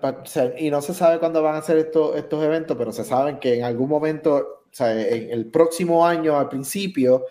y 0.58 0.72
no 0.72 0.82
se 0.82 0.94
sabe 0.94 1.20
cuándo 1.20 1.44
van 1.44 1.56
a 1.56 1.58
hacer 1.58 1.78
estos, 1.78 2.16
estos 2.16 2.42
eventos, 2.42 2.78
pero 2.78 2.94
se 2.94 3.04
saben 3.04 3.38
que 3.38 3.56
en 3.58 3.66
algún 3.66 3.90
momento, 3.90 4.36
o 4.38 4.70
sea, 4.72 4.94
en 4.94 5.30
el 5.30 5.48
próximo 5.48 6.08
año, 6.08 6.40
al 6.40 6.48
principio, 6.48 7.26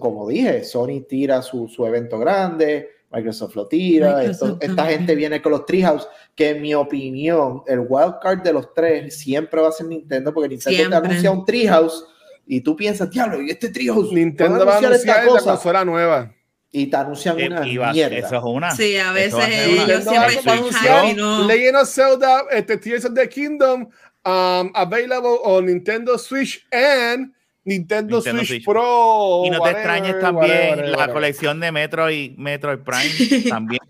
como 0.00 0.26
dije, 0.26 0.64
Sony 0.64 1.02
tira 1.06 1.42
su, 1.42 1.68
su 1.68 1.84
evento 1.84 2.18
grande, 2.18 2.88
Microsoft 3.10 3.56
lo 3.56 3.66
tira, 3.66 4.22
esta 4.22 4.86
gente 4.86 5.14
viene 5.14 5.40
con 5.40 5.52
los 5.52 5.64
Treehouse, 5.64 6.06
que 6.34 6.50
en 6.50 6.62
mi 6.62 6.74
opinión, 6.74 7.62
el 7.66 7.80
wildcard 7.88 8.42
de 8.42 8.52
los 8.52 8.74
tres 8.74 9.18
siempre 9.18 9.60
va 9.60 9.68
a 9.68 9.72
ser 9.72 9.86
Nintendo, 9.86 10.32
porque 10.32 10.50
Nintendo 10.50 10.90
te 10.90 10.96
anuncia 10.96 11.30
un 11.30 11.44
Treehouse 11.44 12.04
y 12.46 12.60
tú 12.60 12.76
piensas, 12.76 13.10
diablo, 13.10 13.40
¿y 13.42 13.50
este 13.50 13.70
Treehouse? 13.70 14.12
Nintendo 14.12 14.64
va 14.64 14.74
a 14.74 14.78
anunciar 14.78 14.92
esta 14.94 15.26
cosa? 15.26 15.46
la 15.46 15.52
consola 15.52 15.84
nueva. 15.84 16.34
Y 16.70 16.86
te 16.86 16.96
anuncian 16.96 17.36
una 17.36 17.60
mierda. 17.62 18.18
Eso 18.18 18.36
es 18.36 18.42
una. 18.44 18.70
Sí, 18.72 18.98
a 18.98 19.12
veces 19.12 19.42
ellos 19.48 20.04
siempre 20.04 20.34
están 20.34 21.16
no. 21.16 21.46
Legend 21.46 21.76
of 21.76 21.88
Zelda, 21.88 22.42
este, 22.50 22.76
Tears 22.76 23.06
of 23.06 23.14
the 23.14 23.26
Kingdom, 23.26 23.88
um, 24.26 24.70
available 24.74 25.38
on 25.44 25.66
Nintendo 25.66 26.18
Switch 26.18 26.66
and 26.70 27.32
Nintendo, 27.68 28.20
Switch, 28.20 28.64
Pro. 28.64 29.42
Y 29.44 29.50
no 29.50 29.60
te 29.60 29.70
extrañes 29.70 30.18
también 30.20 30.92
la 30.92 31.12
colección 31.12 31.60
de 31.60 31.70
Metro 31.70 32.10
y 32.10 32.34
Metro 32.38 32.82
Prime 32.82 33.42
también. 33.48 33.80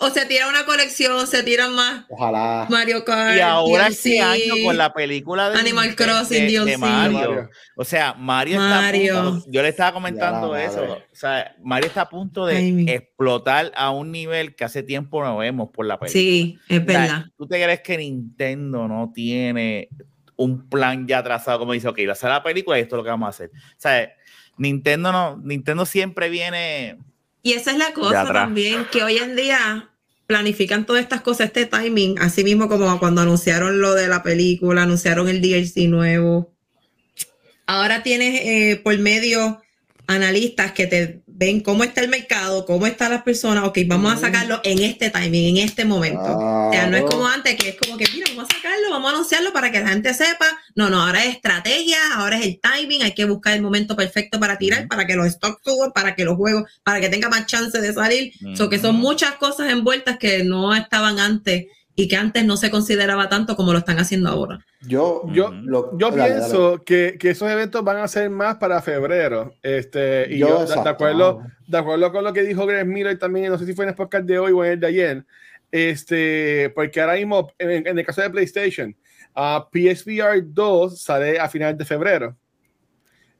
o 0.00 0.10
se 0.10 0.26
tira 0.26 0.48
una 0.48 0.64
colección, 0.64 1.26
se 1.26 1.42
tiran 1.42 1.74
más. 1.74 2.06
Ojalá. 2.08 2.66
Mario 2.70 3.04
Kart. 3.04 3.36
Y 3.36 3.40
ahora 3.40 3.88
este 3.88 4.20
año 4.20 4.54
con 4.64 4.76
la 4.76 4.92
película 4.92 5.50
de 5.50 5.58
Animal 5.58 5.96
Crossing, 5.96 6.46
de, 6.46 6.64
de 6.64 6.78
Mario. 6.78 7.50
O 7.76 7.84
sea, 7.84 8.14
Mario, 8.14 8.60
Está 8.62 9.42
yo 9.48 9.62
le 9.62 9.68
estaba 9.68 9.92
comentando 9.92 10.56
eso. 10.56 10.84
O 10.84 11.16
sea, 11.16 11.56
Mario 11.62 11.88
está 11.88 12.02
a 12.02 12.08
punto 12.08 12.46
de 12.46 12.84
explotar 12.94 13.72
a 13.74 13.90
un 13.90 14.12
nivel 14.12 14.54
que 14.54 14.64
hace 14.64 14.82
tiempo 14.84 15.22
no 15.24 15.38
vemos 15.38 15.70
por 15.70 15.84
la 15.84 15.98
película. 15.98 16.20
Sí, 16.20 16.58
es 16.68 16.84
verdad. 16.86 17.24
¿Tú 17.36 17.46
te 17.48 17.62
crees 17.62 17.80
que 17.80 17.98
Nintendo 17.98 18.86
no 18.86 19.10
tiene 19.12 19.88
un 20.38 20.68
plan 20.68 21.06
ya 21.06 21.22
trazado, 21.22 21.58
como 21.58 21.72
dice, 21.72 21.88
ok, 21.88 21.98
va 22.06 22.10
a 22.10 22.12
hacer 22.12 22.30
la 22.30 22.42
película 22.42 22.78
y 22.78 22.82
esto 22.82 22.94
es 22.94 22.98
lo 22.98 23.04
que 23.04 23.10
vamos 23.10 23.26
a 23.26 23.30
hacer. 23.30 23.50
O 23.54 23.76
sea, 23.76 24.10
Nintendo 24.56 25.12
no, 25.12 25.36
Nintendo 25.42 25.84
siempre 25.84 26.30
viene. 26.30 26.96
Y 27.42 27.52
esa 27.52 27.72
es 27.72 27.78
la 27.78 27.92
cosa 27.92 28.24
también, 28.32 28.86
que 28.90 29.02
hoy 29.02 29.18
en 29.18 29.36
día 29.36 29.90
planifican 30.26 30.86
todas 30.86 31.02
estas 31.02 31.22
cosas, 31.22 31.46
este 31.46 31.66
timing, 31.66 32.18
así 32.20 32.44
mismo 32.44 32.68
como 32.68 32.98
cuando 33.00 33.20
anunciaron 33.20 33.80
lo 33.80 33.94
de 33.94 34.08
la 34.08 34.22
película, 34.22 34.82
anunciaron 34.82 35.28
el 35.28 35.40
DLC 35.40 35.88
nuevo. 35.88 36.54
Ahora 37.66 38.02
tienes 38.02 38.40
eh, 38.44 38.80
por 38.82 38.96
medio 38.98 39.60
analistas 40.06 40.72
que 40.72 40.86
te 40.86 41.22
ven 41.38 41.60
cómo 41.60 41.84
está 41.84 42.00
el 42.00 42.08
mercado, 42.08 42.66
cómo 42.66 42.88
están 42.88 43.12
las 43.12 43.22
personas, 43.22 43.64
ok, 43.64 43.78
vamos 43.86 44.12
a 44.12 44.16
sacarlo 44.16 44.60
en 44.64 44.80
este 44.80 45.08
timing, 45.08 45.56
en 45.56 45.64
este 45.64 45.84
momento. 45.84 46.36
O 46.36 46.72
sea, 46.72 46.88
no 46.88 46.96
es 46.96 47.04
como 47.04 47.28
antes, 47.28 47.54
que 47.54 47.68
es 47.68 47.76
como 47.76 47.96
que, 47.96 48.06
mira, 48.12 48.26
vamos 48.30 48.50
a 48.50 48.56
sacarlo, 48.56 48.90
vamos 48.90 49.08
a 49.08 49.14
anunciarlo 49.14 49.52
para 49.52 49.70
que 49.70 49.78
la 49.78 49.88
gente 49.90 50.12
sepa. 50.14 50.46
No, 50.74 50.90
no, 50.90 51.00
ahora 51.00 51.24
es 51.24 51.36
estrategia, 51.36 51.96
ahora 52.14 52.38
es 52.38 52.44
el 52.44 52.60
timing, 52.60 53.04
hay 53.04 53.14
que 53.14 53.24
buscar 53.24 53.54
el 53.54 53.62
momento 53.62 53.94
perfecto 53.94 54.40
para 54.40 54.58
tirar, 54.58 54.88
para 54.88 55.06
que 55.06 55.14
los 55.14 55.28
stocks 55.28 55.62
suban, 55.64 55.92
para 55.92 56.16
que 56.16 56.24
los 56.24 56.36
juegos, 56.36 56.68
para 56.82 57.00
que 57.00 57.08
tenga 57.08 57.28
más 57.28 57.46
chance 57.46 57.80
de 57.80 57.92
salir. 57.92 58.32
O 58.60 58.68
que 58.68 58.80
son 58.80 58.96
muchas 58.96 59.34
cosas 59.34 59.70
envueltas 59.70 60.18
que 60.18 60.42
no 60.42 60.74
estaban 60.74 61.20
antes 61.20 61.66
y 61.98 62.06
que 62.06 62.14
antes 62.14 62.44
no 62.44 62.56
se 62.56 62.70
consideraba 62.70 63.28
tanto 63.28 63.56
como 63.56 63.72
lo 63.72 63.80
están 63.80 63.98
haciendo 63.98 64.28
ahora. 64.28 64.64
Yo, 64.82 65.24
yo, 65.32 65.52
yo 65.98 66.14
pienso 66.14 66.84
Que, 66.84 67.16
que, 67.18 67.30
esos 67.30 67.50
eventos 67.50 67.82
van 67.82 67.96
a 67.96 68.06
ser 68.06 68.30
más 68.30 68.54
para 68.58 68.80
febrero. 68.80 69.52
Este, 69.64 70.32
y 70.32 70.38
yo, 70.38 70.64
de, 70.64 70.88
acuerdo, 70.88 71.42
de 71.66 71.76
acuerdo 71.76 72.12
con 72.12 72.22
lo 72.22 72.32
que 72.32 72.42
dijo 72.42 72.66
Greg 72.66 72.86
Miller 72.86 73.18
también, 73.18 73.50
no 73.50 73.58
sé 73.58 73.66
si 73.66 73.74
fue 73.74 73.84
en 73.84 73.88
el 73.88 73.94
podcast 73.96 74.26
de 74.26 74.38
hoy 74.38 74.52
o 74.52 74.64
en 74.64 74.72
el 74.74 74.80
de 74.80 74.86
ayer, 74.86 75.24
este, 75.72 76.70
porque 76.72 77.00
ahora 77.00 77.14
mismo, 77.14 77.50
en, 77.58 77.98
el 77.98 78.06
caso 78.06 78.22
de 78.22 78.30
PlayStation, 78.30 78.94
uh, 79.34 79.62
PSVR 79.72 80.40
2 80.40 81.02
sale 81.02 81.40
a 81.40 81.48
finales 81.48 81.78
de 81.78 81.84
febrero. 81.84 82.36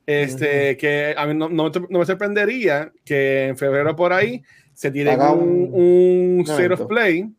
Este, 0.05 0.77
que 0.77 1.15
a 1.17 1.27
mí 1.27 1.35
no, 1.35 1.49
no, 1.49 1.71
me 1.91 2.07
sorprendería 2.07 2.91
que 3.05 3.49
en 3.49 3.57
febrero 3.57 3.95
por 3.95 4.13
ahí 4.13 4.43
se 4.75 4.91
tire 4.91 5.17
un, 5.17 5.71
un, 5.73 6.45
un 6.49 6.89
Play 6.89 7.38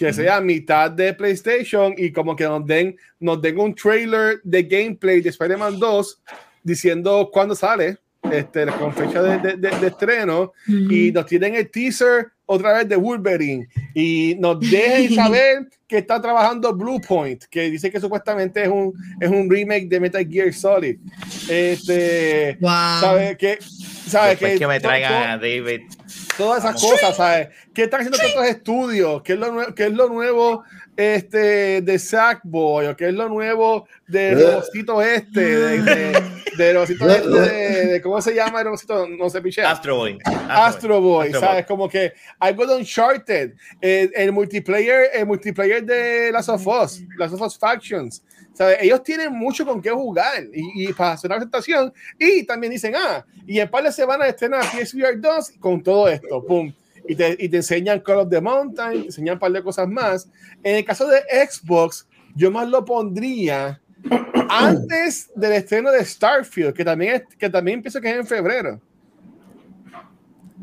que 0.00 0.14
sea 0.14 0.40
mitad 0.40 0.90
de 0.90 1.12
PlayStation 1.12 1.92
y 1.94 2.10
como 2.10 2.34
que 2.34 2.44
nos 2.44 2.64
den, 2.66 2.96
nos 3.18 3.42
den 3.42 3.60
un 3.60 3.74
trailer 3.74 4.40
de 4.42 4.62
gameplay 4.62 5.20
de 5.20 5.28
Spider-Man 5.28 5.78
2 5.78 6.22
diciendo 6.62 7.28
cuándo 7.30 7.54
sale, 7.54 7.98
este, 8.32 8.64
con 8.78 8.94
fecha 8.94 9.22
de, 9.22 9.58
de, 9.58 9.86
estreno, 9.86 10.54
y 10.66 11.12
nos 11.12 11.26
tienen 11.26 11.54
el 11.54 11.70
teaser 11.70 12.28
otra 12.52 12.72
vez 12.72 12.88
de 12.88 12.96
Wolverine 12.96 13.68
y 13.94 14.34
nos 14.40 14.58
dejen 14.58 15.14
saber 15.14 15.68
que 15.86 15.98
está 15.98 16.20
trabajando 16.20 16.74
Bluepoint, 16.74 17.44
que 17.44 17.70
dice 17.70 17.92
que 17.92 18.00
supuestamente 18.00 18.64
es 18.64 18.68
un, 18.68 18.92
es 19.20 19.30
un 19.30 19.48
remake 19.48 19.88
de 19.88 20.00
Metal 20.00 20.26
Gear 20.28 20.52
Solid. 20.52 20.98
Este, 21.48 22.58
wow. 22.60 23.00
¿Sabe 23.00 23.36
que, 23.36 23.58
sabe 23.60 24.36
que, 24.36 24.58
que 24.58 24.66
me 24.66 24.80
traigan 24.80 25.30
a 25.30 25.36
David 25.38 25.82
todas 26.36 26.64
esas 26.64 26.80
cosas, 26.80 27.16
¿sabes? 27.16 27.48
¿Qué 27.74 27.84
están 27.84 28.00
haciendo 28.00 28.18
otros 28.18 28.46
estudios? 28.46 29.22
¿Qué 29.22 29.34
es 29.34 29.38
lo, 29.38 29.74
qué 29.74 29.86
es 29.86 29.92
lo 29.92 30.08
nuevo 30.08 30.64
este, 30.96 31.82
de 31.82 31.98
Sackboy? 31.98 32.86
¿O 32.86 32.96
qué 32.96 33.08
es 33.08 33.14
lo 33.14 33.28
nuevo 33.28 33.86
del 34.06 34.40
robocito 34.40 35.02
este? 35.02 35.40
De, 35.40 35.82
de, 35.82 36.12
de 36.56 36.82
este, 36.82 37.06
de, 37.86 38.00
¿cómo 38.02 38.20
se 38.22 38.34
llama 38.34 38.60
el 38.60 38.66
robocito? 38.66 39.06
No 39.06 39.28
sé, 39.28 39.40
piché. 39.40 39.62
Astro 39.62 39.96
Boy. 39.96 40.18
Astro, 40.48 41.00
Boy, 41.00 41.32
¿sabes? 41.32 41.66
Como 41.66 41.88
que 41.88 42.12
algo 42.40 42.66
de 42.66 42.76
Uncharted, 42.76 43.52
el, 43.80 44.10
el, 44.14 44.32
multiplayer, 44.32 45.10
el 45.12 45.26
multiplayer 45.26 45.84
de 45.84 46.32
Last 46.32 46.48
of 46.48 46.66
Us, 46.66 47.02
Last 47.16 47.34
of 47.34 47.42
Us 47.42 47.58
Factions. 47.58 48.24
Ellos 48.80 49.02
tienen 49.02 49.32
mucho 49.32 49.64
con 49.64 49.80
qué 49.80 49.90
jugar 49.90 50.44
y, 50.52 50.88
y, 50.88 50.92
para 50.92 51.12
hacer 51.12 51.30
una 51.30 51.36
presentación. 51.36 51.92
Y 52.18 52.44
también 52.44 52.72
dicen, 52.72 52.94
ah, 52.96 53.24
y 53.46 53.58
en 53.58 53.70
par 53.70 53.84
de 53.84 53.92
semanas 53.92 54.28
estrenan 54.28 54.62
PSVR 54.62 55.20
2 55.20 55.52
con 55.60 55.82
todo 55.82 56.08
esto, 56.08 56.44
pum. 56.44 56.72
Y 57.08 57.14
te, 57.14 57.36
y 57.38 57.48
te 57.48 57.58
enseñan 57.58 58.00
Call 58.00 58.18
of 58.18 58.30
the 58.30 58.40
Mountain, 58.40 59.02
te 59.02 59.06
enseñan 59.06 59.34
un 59.34 59.38
par 59.40 59.52
de 59.52 59.62
cosas 59.62 59.88
más. 59.88 60.28
En 60.62 60.76
el 60.76 60.84
caso 60.84 61.06
de 61.06 61.20
Xbox, 61.46 62.06
yo 62.34 62.50
más 62.50 62.68
lo 62.68 62.84
pondría 62.84 63.80
antes 64.48 65.30
del 65.34 65.52
estreno 65.52 65.90
de 65.90 66.04
Starfield, 66.04 66.74
que 66.74 66.84
también, 66.84 67.16
es, 67.16 67.36
que 67.36 67.48
también 67.48 67.80
pienso 67.80 68.00
que 68.00 68.10
es 68.10 68.16
en 68.16 68.26
febrero. 68.26 68.80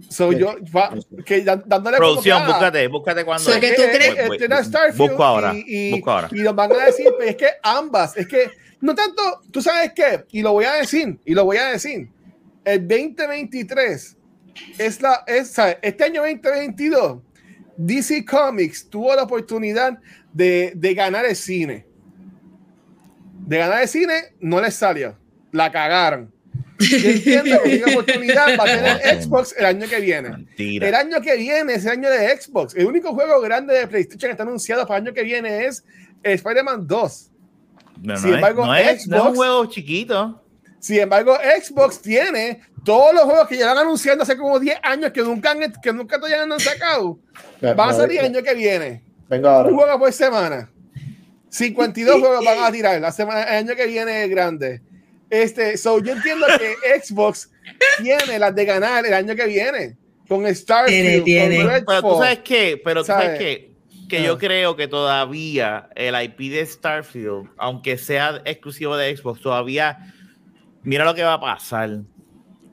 So 0.10 0.32
yo, 0.32 0.56
que 1.26 1.42
dándole 1.42 1.98
Producción, 1.98 2.44
ah, 2.44 2.48
búscate, 2.48 2.88
búscate 2.88 3.26
cuando. 3.26 3.52
So 3.52 3.60
que 3.60 3.72
tú 3.74 3.82
crees, 3.92 4.98
busco 4.98 5.24
ahora, 5.24 5.54
y, 5.56 5.92
busco 5.92 6.12
ahora. 6.12 6.30
Y 6.32 6.42
nos 6.42 6.56
van 6.56 6.72
a 6.72 6.86
decir, 6.86 7.08
es 7.26 7.36
que 7.36 7.48
ambas, 7.64 8.16
es 8.16 8.28
que 8.28 8.52
no 8.82 8.94
tanto, 8.94 9.22
tú 9.52 9.62
sabes 9.62 9.94
qué, 9.94 10.26
y 10.32 10.42
lo 10.42 10.54
voy 10.54 10.66
a 10.66 10.74
decir, 10.74 11.20
y 11.26 11.34
lo 11.34 11.46
voy 11.46 11.58
a 11.58 11.68
decir, 11.68 12.10
el 12.64 12.88
2023 12.88 14.18
es 14.78 15.02
la, 15.02 15.24
es, 15.26 15.56
este 15.82 16.04
año 16.04 16.22
2022, 16.22 17.20
DC 17.78 18.26
Comics 18.26 18.90
tuvo 18.90 19.16
la 19.16 19.24
oportunidad 19.24 19.98
de, 20.32 20.74
de 20.76 20.94
ganar 20.94 21.26
el 21.26 21.36
cine. 21.36 21.86
De 23.48 23.58
ganar 23.58 23.82
el 23.82 23.88
cine, 23.88 24.36
no 24.40 24.62
les 24.62 24.76
salió, 24.76 25.18
la 25.52 25.72
cagaron 25.72 26.37
yo 26.80 27.10
entiendo 27.10 27.64
que 27.64 27.70
tiene 27.70 27.92
oportunidad 27.92 28.58
va 28.58 28.64
a 28.64 28.66
tener 28.66 29.22
Xbox 29.22 29.56
el 29.58 29.66
año 29.66 29.88
que 29.88 30.00
viene. 30.00 30.48
El 30.58 30.96
año 30.96 31.22
que 31.22 31.36
viene 31.38 31.74
es 31.74 31.86
el 31.86 31.92
año 31.92 32.10
de 32.10 32.40
Xbox. 32.40 32.76
El 32.76 32.86
único 32.86 33.14
juego 33.14 33.42
grande 33.42 33.74
de 33.74 33.88
PlayStation 33.88 34.30
que 34.30 34.32
está 34.32 34.44
anunciado 34.44 34.86
para 34.86 35.00
el 35.00 35.08
año 35.08 35.14
que 35.14 35.24
viene 35.24 35.66
es 35.66 35.84
Spider-Man 36.24 36.88
2. 36.88 37.32
No, 38.04 38.18
sin 38.18 38.34
embargo, 38.36 38.66
no 38.66 38.76
es, 38.76 39.04
Xbox, 39.04 39.08
no 39.08 39.18
es 39.18 39.24
un 39.24 39.36
juego 39.36 39.66
chiquito. 39.66 40.44
Sin 40.80 41.00
embargo, 41.00 41.36
Xbox 41.36 42.00
tiene 42.02 42.62
todos 42.86 43.14
los 43.14 43.24
juegos 43.24 43.48
que 43.48 43.58
llevan 43.58 43.78
anunciando 43.78 44.24
hace 44.24 44.38
como 44.38 44.60
10 44.60 44.78
años 44.84 45.12
que 45.12 45.22
nunca, 45.22 45.52
han, 45.52 45.74
que 45.82 45.92
nunca 45.92 46.18
todavía 46.18 46.44
han 46.44 46.60
sacado. 46.60 47.20
Van 47.62 47.90
a 47.90 47.94
salir 47.94 48.20
el 48.20 48.26
año 48.28 48.44
que 48.44 48.54
viene. 48.54 49.04
Venga 49.28 49.56
ahora. 49.56 49.70
Un 49.70 49.76
juego 49.76 50.00
por 50.00 50.14
semana. 50.14 50.70
52 51.50 52.16
juegos 52.20 52.46
van 52.46 52.64
a 52.64 52.72
tirar. 52.72 53.02
La 53.02 53.12
semana, 53.12 53.44
el 53.44 53.68
año 53.68 53.76
que 53.76 53.88
viene 53.88 54.24
es 54.24 54.30
grande. 54.30 54.82
Este, 55.30 55.78
so 55.78 56.00
yo 56.02 56.14
entiendo 56.14 56.46
que 56.58 57.02
Xbox 57.02 57.52
tiene 58.02 58.40
las 58.40 58.56
de 58.56 58.66
ganar 58.66 59.06
el 59.06 59.14
año 59.14 59.36
que 59.36 59.46
viene. 59.46 59.98
Con 60.28 60.54
Starfield, 60.54 61.24
Con 61.86 61.86
Pero 61.86 62.02
tú 62.02 62.18
sabes 62.18 62.40
qué, 62.40 62.82
pero 62.84 63.02
tú 63.02 63.08
sabes 63.08 63.40
qué, 63.40 63.72
que 64.10 64.24
yo 64.24 64.34
ah. 64.34 64.38
creo 64.38 64.76
que 64.76 64.88
todavía 64.88 65.90
el 65.96 66.22
IP 66.22 66.52
de 66.52 66.66
Starfield, 66.66 67.50
aunque 67.58 67.98
sea 67.98 68.42
exclusivo 68.46 68.98
de 68.98 69.16
Xbox, 69.16 69.42
todavía 69.42 70.14
mira 70.84 71.06
lo 71.06 71.16
que 71.16 71.24
va 71.24 71.34
a 71.34 71.40
pasar. 71.40 72.02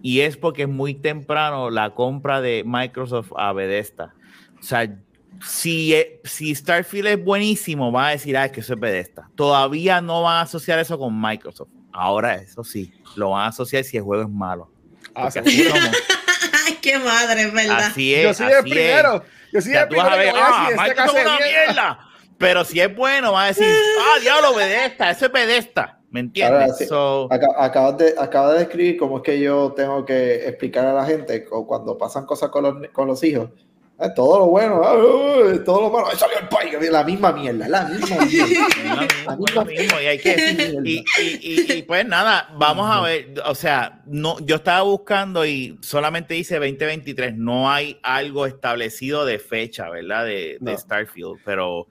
Y 0.02 0.20
es 0.20 0.36
porque 0.36 0.62
es 0.62 0.68
muy 0.68 0.94
temprano 0.94 1.70
la 1.70 1.94
compra 1.94 2.40
de 2.40 2.62
Microsoft 2.66 3.32
a 3.36 3.52
Bethesda. 3.52 4.14
O 4.58 4.62
sea, 4.62 4.94
si, 5.42 5.94
e, 5.94 6.20
si 6.24 6.54
Starfield 6.54 7.06
es 7.06 7.24
buenísimo, 7.24 7.90
van 7.90 8.06
a 8.06 8.10
decir, 8.10 8.36
ah, 8.36 8.44
es 8.44 8.52
que 8.52 8.60
eso 8.60 8.74
es 8.74 8.80
Bethesda. 8.80 9.30
Todavía 9.34 10.00
no 10.00 10.22
van 10.22 10.38
a 10.38 10.40
asociar 10.42 10.78
eso 10.78 10.98
con 10.98 11.18
Microsoft. 11.20 11.70
Ahora, 11.96 12.34
eso 12.34 12.64
sí, 12.64 12.92
lo 13.14 13.30
van 13.30 13.42
a 13.42 13.46
asociar 13.46 13.84
si 13.84 13.96
el 13.96 14.02
juego 14.02 14.24
es 14.24 14.28
malo. 14.28 14.68
Ah, 15.14 15.30
Ay, 16.66 16.78
qué 16.82 16.98
madre, 16.98 17.50
¿verdad? 17.52 17.84
Así 17.84 18.12
es. 18.12 18.24
Yo 18.24 18.34
soy 18.34 18.52
el 18.52 18.62
primero. 18.62 19.22
Yo 19.52 19.62
soy 19.62 19.74
el 19.74 19.86
primero. 19.86 20.10
Ver, 20.10 20.34
ah, 20.36 20.70
Microsoft 20.76 21.16
es 21.16 21.24
una 21.24 21.38
mierda. 21.38 21.98
Pero 22.36 22.64
si 22.64 22.80
es 22.80 22.94
bueno, 22.96 23.30
van 23.30 23.44
a 23.44 23.46
decir, 23.46 23.66
ah, 24.00 24.18
diablo, 24.20 24.56
Bethesda, 24.56 25.10
eso 25.10 25.26
es 25.26 25.32
Bethesda. 25.32 26.00
¿Me 26.10 26.20
entiendes? 26.20 26.90
acabas, 27.30 27.98
de, 27.98 28.14
acabas 28.18 28.54
de 28.54 28.58
describir 28.58 28.96
cómo 28.96 29.18
es 29.18 29.22
que 29.22 29.38
yo 29.38 29.72
tengo 29.76 30.04
que 30.04 30.48
explicar 30.48 30.86
a 30.86 30.92
la 30.92 31.04
gente 31.04 31.44
cuando 31.44 31.96
pasan 31.96 32.26
cosas 32.26 32.50
con 32.50 32.64
los, 32.64 32.90
con 32.90 33.06
los 33.06 33.22
hijos. 33.22 33.50
Eh, 34.04 34.12
todo 34.14 34.40
lo 34.40 34.46
bueno, 34.46 34.82
ah, 34.84 34.94
todo 35.64 35.82
lo 35.82 35.90
malo, 35.90 36.10
salió 36.16 36.38
el 36.38 36.48
país, 36.48 36.74
la 36.90 37.04
misma 37.04 37.32
mierda, 37.32 37.68
la 37.68 37.84
misma 37.84 38.16
mierda. 38.26 39.06
la 39.26 39.36
misma, 39.36 39.64
mismo, 39.64 40.00
y, 40.00 40.06
hay 40.06 40.18
que, 40.18 40.82
y, 40.84 41.04
y, 41.18 41.72
y, 41.72 41.82
pues 41.82 42.06
nada, 42.06 42.50
vamos 42.58 42.90
a 42.90 43.00
ver, 43.00 43.34
o 43.44 43.54
sea, 43.54 44.02
no, 44.06 44.38
yo 44.40 44.56
estaba 44.56 44.82
buscando 44.82 45.46
y 45.46 45.78
solamente 45.80 46.34
dice 46.34 46.56
2023, 46.56 47.36
no 47.36 47.70
hay 47.70 47.98
algo 48.02 48.46
establecido 48.46 49.24
de 49.24 49.38
fecha, 49.38 49.88
¿verdad? 49.88 50.24
De, 50.24 50.58
de 50.60 50.76
Starfield, 50.76 51.38
pero 51.44 51.88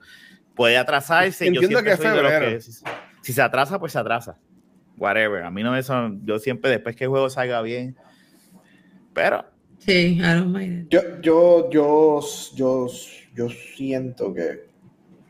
puede 0.54 0.78
atrasarse. 0.78 1.46
Entiendo 1.46 1.80
yo 1.80 1.84
que, 1.84 1.96
que 1.96 2.60
si 3.22 3.32
se 3.32 3.42
atrasa, 3.42 3.78
pues 3.78 3.92
se 3.92 3.98
atrasa. 3.98 4.38
Whatever. 4.96 5.42
A 5.42 5.50
mí 5.50 5.62
no 5.62 5.76
eso, 5.76 6.10
yo 6.24 6.38
siempre 6.38 6.70
después 6.70 6.94
que 6.94 7.04
el 7.04 7.10
juego 7.10 7.28
salga 7.30 7.62
bien. 7.62 7.96
Pero. 9.12 9.44
Sí, 9.84 10.18
I 10.18 10.34
don't 10.34 10.56
mind 10.56 10.88
Yo, 10.88 11.00
yo, 11.20 11.70
yo, 11.70 12.20
yo, 12.54 12.86
yo 13.34 13.48
siento 13.76 14.32
que 14.32 14.66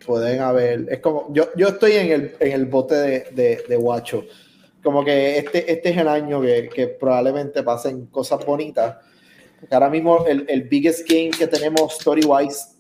pueden 0.05 0.41
haber. 0.41 0.87
Es 0.91 1.01
como. 1.01 1.33
Yo, 1.33 1.49
yo 1.57 1.69
estoy 1.69 1.93
en 1.93 2.13
el, 2.13 2.37
en 2.39 2.53
el 2.53 2.67
bote 2.67 2.95
de, 2.95 3.27
de, 3.33 3.65
de 3.69 3.77
Guacho. 3.77 4.25
Como 4.83 5.05
que 5.05 5.39
este, 5.39 5.73
este 5.73 5.91
es 5.91 5.97
el 5.97 6.09
año 6.09 6.41
que, 6.43 6.69
que 6.69 6.89
probablemente 6.89 7.63
pasen 7.63 8.07
cosas 8.07 8.45
bonitas. 8.45 8.97
Porque 9.59 9.75
ahora 9.75 9.91
mismo 9.91 10.27
el, 10.27 10.45
el 10.49 10.63
biggest 10.65 11.09
game 11.09 11.31
que 11.31 11.47
tenemos 11.47 11.95
story-wise 11.95 12.77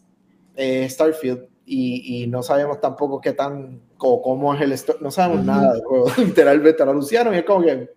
es 0.55 0.93
Starfield 0.93 1.49
y, 1.67 2.27
no 2.29 2.43
sabemos 2.43 2.81
tampoco 2.81 3.21
qué 3.21 3.33
tan 3.33 3.81
o 3.99 4.21
cómo 4.21 4.55
es 4.55 4.61
el 4.61 5.01
no 5.01 5.11
sabemos 5.11 5.45
nada 5.45 5.73
del 5.73 5.83
juego, 5.83 6.07
literalmente 6.19 6.85
lo 6.85 6.91
anunciaron 6.91 7.35
y 7.35 7.39
es 7.39 7.45
como 7.45 7.65
que 7.65 7.91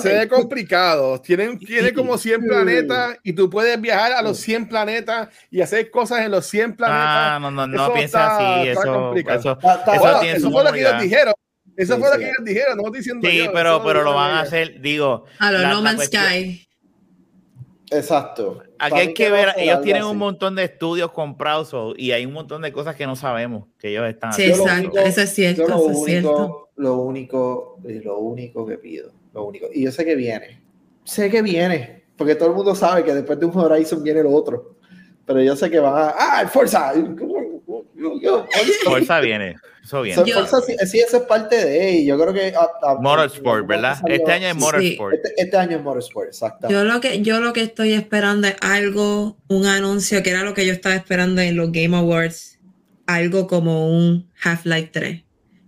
se 0.00 0.12
ve 0.12 0.28
complicado, 0.28 1.20
tienen, 1.20 1.58
tiene 1.58 1.92
como 1.92 2.16
100 2.16 2.46
planetas 2.46 3.18
y 3.22 3.32
tú 3.32 3.50
puedes 3.50 3.80
viajar 3.80 4.12
a 4.12 4.22
los 4.22 4.38
100 4.38 4.68
planetas 4.68 5.28
y 5.50 5.60
hacer 5.60 5.90
cosas 5.90 6.20
en 6.20 6.30
los 6.30 6.46
100 6.46 6.76
planetas. 6.76 7.06
Ah, 7.06 7.38
no, 7.40 7.50
no, 7.50 7.66
no 7.66 7.92
piensa 7.92 8.36
así, 8.36 8.68
eso, 8.68 9.14
eso, 9.14 9.58
eso, 9.62 10.50
fue 10.50 10.64
lo 10.64 10.72
que 10.72 10.80
ellos 10.80 11.00
dijeron. 11.00 11.34
Eso 11.76 11.98
fue 11.98 12.10
lo 12.10 12.18
que 12.18 12.24
ellos 12.24 12.44
dijeron, 12.44 12.76
no 12.76 12.84
estoy 12.84 12.98
diciendo 12.98 13.28
Sí, 13.28 13.48
pero, 13.52 13.82
pero 13.82 14.02
lo 14.02 14.14
van 14.14 14.32
a 14.32 14.40
hacer, 14.40 14.80
digo. 14.80 15.24
A 15.38 15.50
lo 15.50 15.68
No 15.68 15.82
Man's 15.82 16.04
Sky. 16.04 16.68
Exacto. 17.90 18.62
Aquí 18.78 18.98
hay 18.98 19.14
que 19.14 19.30
ver, 19.30 19.50
ellos 19.56 19.82
tienen 19.82 20.04
un 20.04 20.16
montón 20.16 20.54
de 20.54 20.64
estudios 20.64 21.12
comprados 21.12 21.74
y 21.96 22.12
hay 22.12 22.26
un 22.26 22.32
montón 22.32 22.62
de 22.62 22.72
cosas 22.72 22.96
que 22.96 23.06
no 23.06 23.16
sabemos 23.16 23.68
que 23.78 23.90
ellos 23.90 24.08
están 24.08 24.32
Sí, 24.32 24.44
exacto, 24.44 24.98
eso 24.98 25.20
es 25.20 25.34
cierto. 25.34 25.68
lo, 25.68 25.76
único, 25.82 25.98
es 25.98 26.04
cierto. 26.04 26.70
lo 26.76 26.96
único, 26.96 27.78
lo 27.84 28.18
único 28.18 28.66
que 28.66 28.78
pido, 28.78 29.12
lo 29.32 29.44
único, 29.44 29.66
y 29.72 29.84
yo 29.84 29.92
sé 29.92 30.04
que 30.04 30.14
viene, 30.14 30.62
sé 31.04 31.30
que 31.30 31.42
viene, 31.42 32.04
porque 32.16 32.34
todo 32.34 32.50
el 32.50 32.54
mundo 32.54 32.74
sabe 32.74 33.04
que 33.04 33.14
después 33.14 33.38
de 33.38 33.46
un 33.46 33.56
Horizon 33.56 34.02
viene 34.02 34.22
lo 34.22 34.30
otro, 34.30 34.76
pero 35.24 35.42
yo 35.42 35.56
sé 35.56 35.70
que 35.70 35.78
van 35.80 35.94
a, 35.94 36.14
ah, 36.16 36.48
Forza, 36.48 36.92
Forza 38.84 39.20
viene. 39.20 39.56
Eso 39.82 40.02
viene. 40.02 40.24
sí, 40.86 41.00
eso 41.00 41.16
es 41.16 41.22
parte 41.24 41.56
de 41.56 41.98
él. 41.98 42.06
Yo 42.06 42.18
creo 42.18 42.32
que. 42.32 42.54
Motorsport, 43.00 43.66
¿verdad? 43.66 43.98
este 44.06 44.32
año 44.32 44.48
es 44.48 44.56
Motorsport. 44.56 45.14
Este, 45.14 45.34
este, 45.36 45.56
año 45.56 45.76
es 45.78 45.82
Motorsport, 45.82 46.28
exacto. 46.28 46.68
Yo 46.68 46.84
lo, 46.84 47.00
que, 47.00 47.22
yo 47.22 47.40
lo 47.40 47.52
que 47.52 47.62
estoy 47.62 47.92
esperando 47.92 48.46
es 48.48 48.56
algo, 48.60 49.38
un 49.48 49.66
anuncio, 49.66 50.22
que 50.22 50.30
era 50.30 50.42
lo 50.42 50.54
que 50.54 50.66
yo 50.66 50.72
estaba 50.72 50.94
esperando 50.94 51.40
en 51.40 51.56
los 51.56 51.72
Game 51.72 51.96
Awards. 51.96 52.60
Algo 53.06 53.48
como 53.48 53.88
un 53.88 54.30
Half-Life 54.42 54.90
3. 54.92 55.21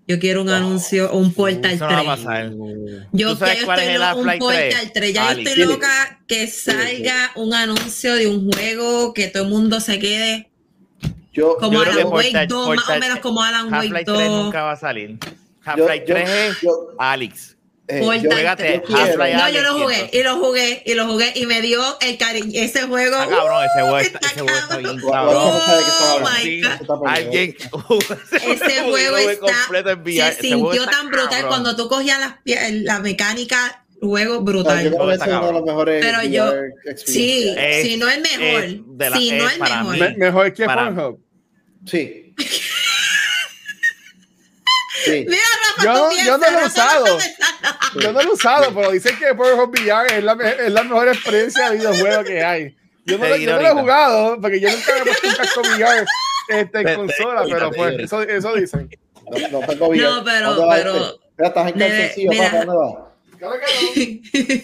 Yo 0.06 0.18
quiero 0.18 0.42
un 0.42 0.50
anuncio 0.50 1.10
o 1.12 1.18
un 1.18 1.32
Portal 1.32 1.78
3. 1.78 1.80
No 1.80 1.86
va 1.86 2.00
a 2.00 2.04
pasar. 2.04 2.52
Yo 3.12 3.38
quiero 3.38 4.16
un 4.16 4.38
Portal 4.38 4.92
3. 4.92 5.14
Ya 5.14 5.32
estoy 5.32 5.64
loca 5.64 6.20
que 6.26 6.46
salga 6.46 7.32
un 7.36 7.54
anuncio 7.54 8.14
de 8.14 8.28
un 8.28 8.50
juego 8.52 9.14
que 9.14 9.28
todo 9.28 9.44
el 9.44 9.48
mundo 9.48 9.80
se 9.80 9.98
quede 9.98 10.50
yo, 11.32 11.56
como 11.58 11.80
Alan 11.80 12.06
Wake 12.06 12.46
2, 12.46 12.76
más 12.76 12.88
o 12.88 12.98
menos 13.00 13.18
como 13.18 13.42
Alan 13.42 13.72
Wake 13.72 14.04
2. 14.04 14.18
3 14.18 14.30
nunca 14.30 14.62
va 14.62 14.72
a 14.72 14.76
salir. 14.76 15.18
Half-Life 15.64 16.04
3 16.06 16.28
es 16.28 16.56
Alex. 16.98 17.53
Eh, 17.86 18.00
yo, 18.00 18.30
no, 18.30 19.48
yo 19.50 19.60
lo 19.60 19.74
jugué 19.74 20.08
y 20.10 20.22
lo 20.22 20.36
jugué 20.38 20.82
y 20.86 20.94
lo 20.94 21.06
jugué 21.06 21.32
y 21.34 21.44
me 21.44 21.60
dio 21.60 21.82
el 22.00 22.16
cariño. 22.16 22.50
Ese 22.54 22.82
juego. 22.82 23.16
Ah, 23.18 23.26
cabrón, 23.28 23.64
ese 23.64 23.80
juego 23.82 23.98
está, 23.98 24.18
ese 24.20 24.40
juego 24.40 24.58
está 24.58 24.76
bien 24.78 25.00
cabrón. 25.00 25.36
Oh 25.36 26.20
my 26.20 26.62
God. 26.62 27.06
Alguien, 27.06 27.56
ese 28.32 28.82
juego 28.84 29.16
está. 29.18 30.32
Se 30.34 30.40
sintió 30.40 30.86
tan 30.86 31.08
brutal 31.10 31.46
cuando 31.48 31.76
tú 31.76 31.88
cogías 31.88 32.18
la, 32.18 32.40
la 32.70 33.00
mecánica 33.00 33.84
juego 34.00 34.40
brutal. 34.40 34.82
yo 34.82 34.90
creo 34.90 35.06
que 35.08 35.14
es 35.14 35.20
uno 35.26 35.46
de 35.46 35.52
los 35.52 35.64
mejores. 35.64 36.04
Pero 36.04 36.22
yo, 36.24 36.52
sí, 36.96 37.54
si 37.82 37.96
no 37.96 38.08
es 38.08 38.20
mejor, 38.20 39.14
si 39.16 39.32
no 39.32 39.48
es 39.48 39.58
mejor. 39.58 40.16
mejor 40.16 40.52
que 40.54 40.64
Pornhub. 40.64 41.20
Sí. 41.86 42.34
Sí. 45.04 45.26
Mira, 45.28 45.42
Rafa, 45.76 45.84
yo, 45.84 46.10
yo 46.24 46.38
no 46.38 46.50
lo 46.50 46.60
he 46.60 46.66
usado. 46.66 47.18
Yo 48.00 48.12
no 48.12 48.22
lo 48.22 48.30
he 48.30 48.32
usado, 48.32 48.74
pero 48.74 48.90
dicen 48.90 49.16
que 49.18 49.34
Pornhub 49.34 49.70
VR 49.70 50.16
es 50.16 50.24
la, 50.24 50.32
es 50.32 50.72
la 50.72 50.82
mejor 50.82 51.08
experiencia 51.08 51.70
de 51.70 51.78
videojuego 51.78 52.24
que 52.24 52.44
hay. 52.44 52.76
Yo 53.06 53.18
no, 53.18 53.36
yo 53.36 53.52
no 53.52 53.60
lo 53.60 53.68
he 53.68 53.72
jugado, 53.72 54.40
porque 54.40 54.60
yo 54.60 54.70
nunca 54.70 54.98
he 54.98 55.02
puesto 55.02 55.28
un 55.28 55.34
casco 55.34 55.60
VR 55.60 56.06
este, 56.48 56.80
en 56.80 56.94
consola, 56.96 57.44
pero 57.48 57.70
pues 57.70 57.98
eso, 57.98 58.22
eso 58.22 58.54
dicen. 58.54 58.90
No, 59.30 59.60
no 59.60 59.66
tengo 59.66 59.88
VR. 59.88 60.02
No, 60.02 60.24
pero, 60.24 60.68
pero. 61.36 61.46
estás 61.46 61.68
en 61.68 61.78
calzoncillo, 61.78 62.30
¿para 62.30 62.64
dónde 62.64 62.76
vas? 62.76 63.14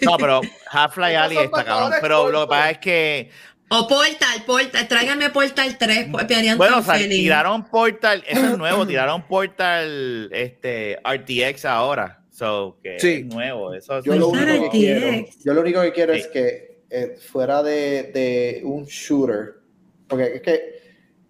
No, 0.03 0.17
pero 0.17 0.41
Half-Life 0.71 1.17
Ali 1.17 1.37
está 1.39 1.65
cabrón. 1.65 1.93
Pero 2.01 2.31
lo 2.31 2.43
que 2.43 2.49
pasa 2.49 2.71
es 2.71 2.79
que 2.79 3.31
o 3.73 3.87
Portal, 3.87 4.43
Portal, 4.45 4.89
tráigame 4.89 5.31
Portal 5.31 5.79
3, 5.79 6.09
pues, 6.11 6.57
Bueno, 6.57 6.79
o 6.79 6.83
sea, 6.83 6.97
tiraron 6.97 7.65
Portal, 7.65 8.25
eso 8.27 8.47
es 8.47 8.59
nuevo, 8.59 8.85
tiraron 8.87 9.23
Portal 9.29 10.29
este, 10.33 10.99
RTX 11.05 11.65
ahora. 11.67 12.25
So, 12.31 12.79
que 12.83 12.99
sí. 12.99 13.13
es 13.13 13.27
nuevo. 13.27 13.73
Eso 13.73 14.03
yo, 14.03 14.17
lo 14.17 14.29
único 14.29 14.65
que 14.65 14.69
quiero, 14.71 15.27
yo 15.45 15.55
lo 15.55 15.61
único 15.61 15.83
que 15.83 15.93
quiero 15.93 16.13
es 16.15 16.27
que 16.29 16.83
eh, 16.91 17.17
fuera 17.21 17.63
de, 17.63 18.11
de, 18.13 18.63
un 18.65 18.87
shooter, 18.87 19.61
porque 20.09 20.35
es 20.35 20.43
que, 20.43 20.61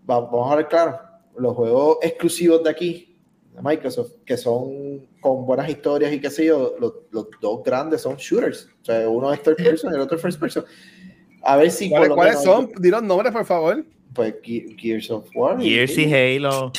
vamos 0.05 0.51
a 0.51 0.57
ver 0.57 0.69
claro, 0.69 0.99
los 1.37 1.55
juegos 1.55 1.99
exclusivos 2.01 2.65
de 2.65 2.71
aquí, 2.71 3.19
de 3.53 3.61
Microsoft, 3.61 4.13
que 4.25 4.39
son 4.39 5.07
con 5.21 5.45
buenas 5.45 5.69
historias 5.69 6.11
y 6.11 6.21
qué 6.21 6.31
sé 6.31 6.47
yo, 6.47 6.75
los, 6.81 6.95
los 7.11 7.27
dos 7.43 7.63
grandes 7.63 8.01
son 8.01 8.17
shooters. 8.17 8.67
O 8.81 8.85
sea, 8.85 9.07
uno 9.11 9.31
es 9.31 9.43
third 9.43 9.57
person 9.57 9.93
y 9.93 9.97
el 9.97 10.01
otro 10.01 10.17
es 10.17 10.23
first 10.23 10.41
person. 10.41 10.65
A 11.43 11.57
ver 11.57 11.71
si. 11.71 11.91
¿Cuáles, 11.91 12.11
¿cuáles 12.11 12.43
son? 12.43 12.71
Dinos 12.79 13.03
nombres, 13.03 13.33
por 13.33 13.45
favor. 13.45 13.85
Pues 14.15 14.35
Gears 14.43 15.11
of 15.11 15.29
War. 15.35 15.61
Gears 15.61 15.97
y 15.97 16.13
Halo. 16.13 16.73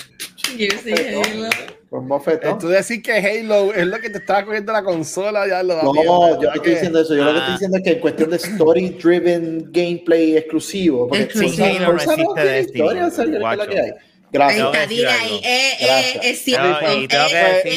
Gears 0.57 0.86
y 0.86 0.93
Halo. 0.93 1.49
Pues 1.89 2.39
Tú 2.57 2.70
decís 2.70 3.03
que 3.03 3.12
Halo 3.12 3.74
es 3.74 3.86
lo 3.86 3.99
que 3.99 4.09
te 4.09 4.20
estaba 4.20 4.45
cogiendo 4.45 4.72
la 4.72 4.82
consola, 4.82 5.45
ya 5.45 5.62
lo 5.62 5.76
No, 5.84 5.93
yo 6.41 6.49
no 6.49 6.53
estoy 6.55 6.74
diciendo 6.74 7.01
eso. 7.01 7.16
Yo 7.16 7.26
lo 7.26 7.32
que 7.34 7.38
estoy 7.38 7.51
ah. 7.51 7.53
diciendo 7.53 7.78
es 7.78 7.84
que 7.84 7.89
en 7.91 7.99
cuestión 7.99 8.30
de 8.30 8.38
story 8.38 8.89
driven 8.91 9.70
gameplay 9.74 10.38
exclusivo. 10.38 11.09
Porque 11.09 11.28
sí, 11.34 11.62
Halo 11.62 11.91
no 11.91 11.95
existe 11.95 12.45
de 12.45 12.62
historia, 12.62 13.07
o 13.07 13.12
sea, 13.12 13.26
que 13.68 13.80
hay. 13.80 13.91
Gracias. 14.32 14.74
ahí. 14.74 15.42
Eh, 15.44 15.72
eh, 15.80 16.20
es 16.24 16.44
cierto. 16.44 16.78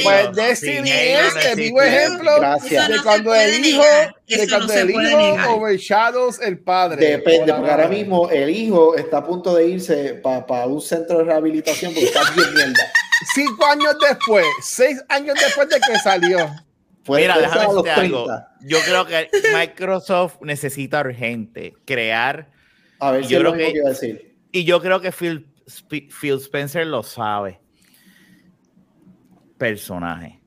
Pues 0.03 0.33
Destiny 0.33 0.91
es 0.91 1.47
el 1.47 1.57
vivo 1.57 1.83
ejemplo 1.83 2.33
de 2.41 3.03
cuando 3.03 3.35
el 3.35 3.65
hijo, 3.65 3.83
de 4.29 4.49
cuando 4.49 4.73
el 4.73 4.91
hijo 4.91 5.55
overshadows 5.55 6.41
el 6.41 6.59
padre. 6.59 7.07
Depende, 7.07 7.53
porque 7.53 7.71
ahora 7.71 7.89
mismo 7.89 8.31
el 8.31 8.51
hijo 8.51 8.97
está 8.97 9.19
a 9.19 9.25
punto 9.25 9.55
de 9.55 9.67
irse 9.67 10.15
para 10.15 10.67
un 10.67 10.81
centro 10.81 11.19
de 11.19 11.25
rehabilitación 11.25 11.93
porque 11.93 12.07
está 12.07 12.31
bien 12.33 12.55
mierda. 12.55 12.93
Cinco 13.35 13.65
años 13.67 13.97
después, 14.09 14.45
seis 14.61 15.03
años 15.09 15.37
después 15.41 15.69
de 15.69 15.81
que 15.81 15.99
salió. 15.99 16.51
Mira, 17.09 17.39
déjame 17.39 17.67
decirte 17.67 17.91
algo. 17.91 18.27
Yo 18.61 18.79
creo 18.81 19.07
que 19.07 19.29
Microsoft 19.55 20.37
necesita 20.41 21.01
urgente 21.01 21.75
crear. 21.85 22.49
A 22.99 23.13
ver 23.13 23.25
si 23.25 23.33
yo 23.33 23.41
creo 23.41 23.53
que, 23.53 23.73
que 23.73 23.81
decir. 23.81 24.37
Y 24.53 24.65
yo 24.65 24.81
creo 24.81 25.01
que 25.01 25.13
Phil 25.13 25.47
Phil 25.89 26.41
Spencer 26.41 26.87
lo 26.87 27.03
sabe. 27.03 27.61
Personaje. 29.59 30.41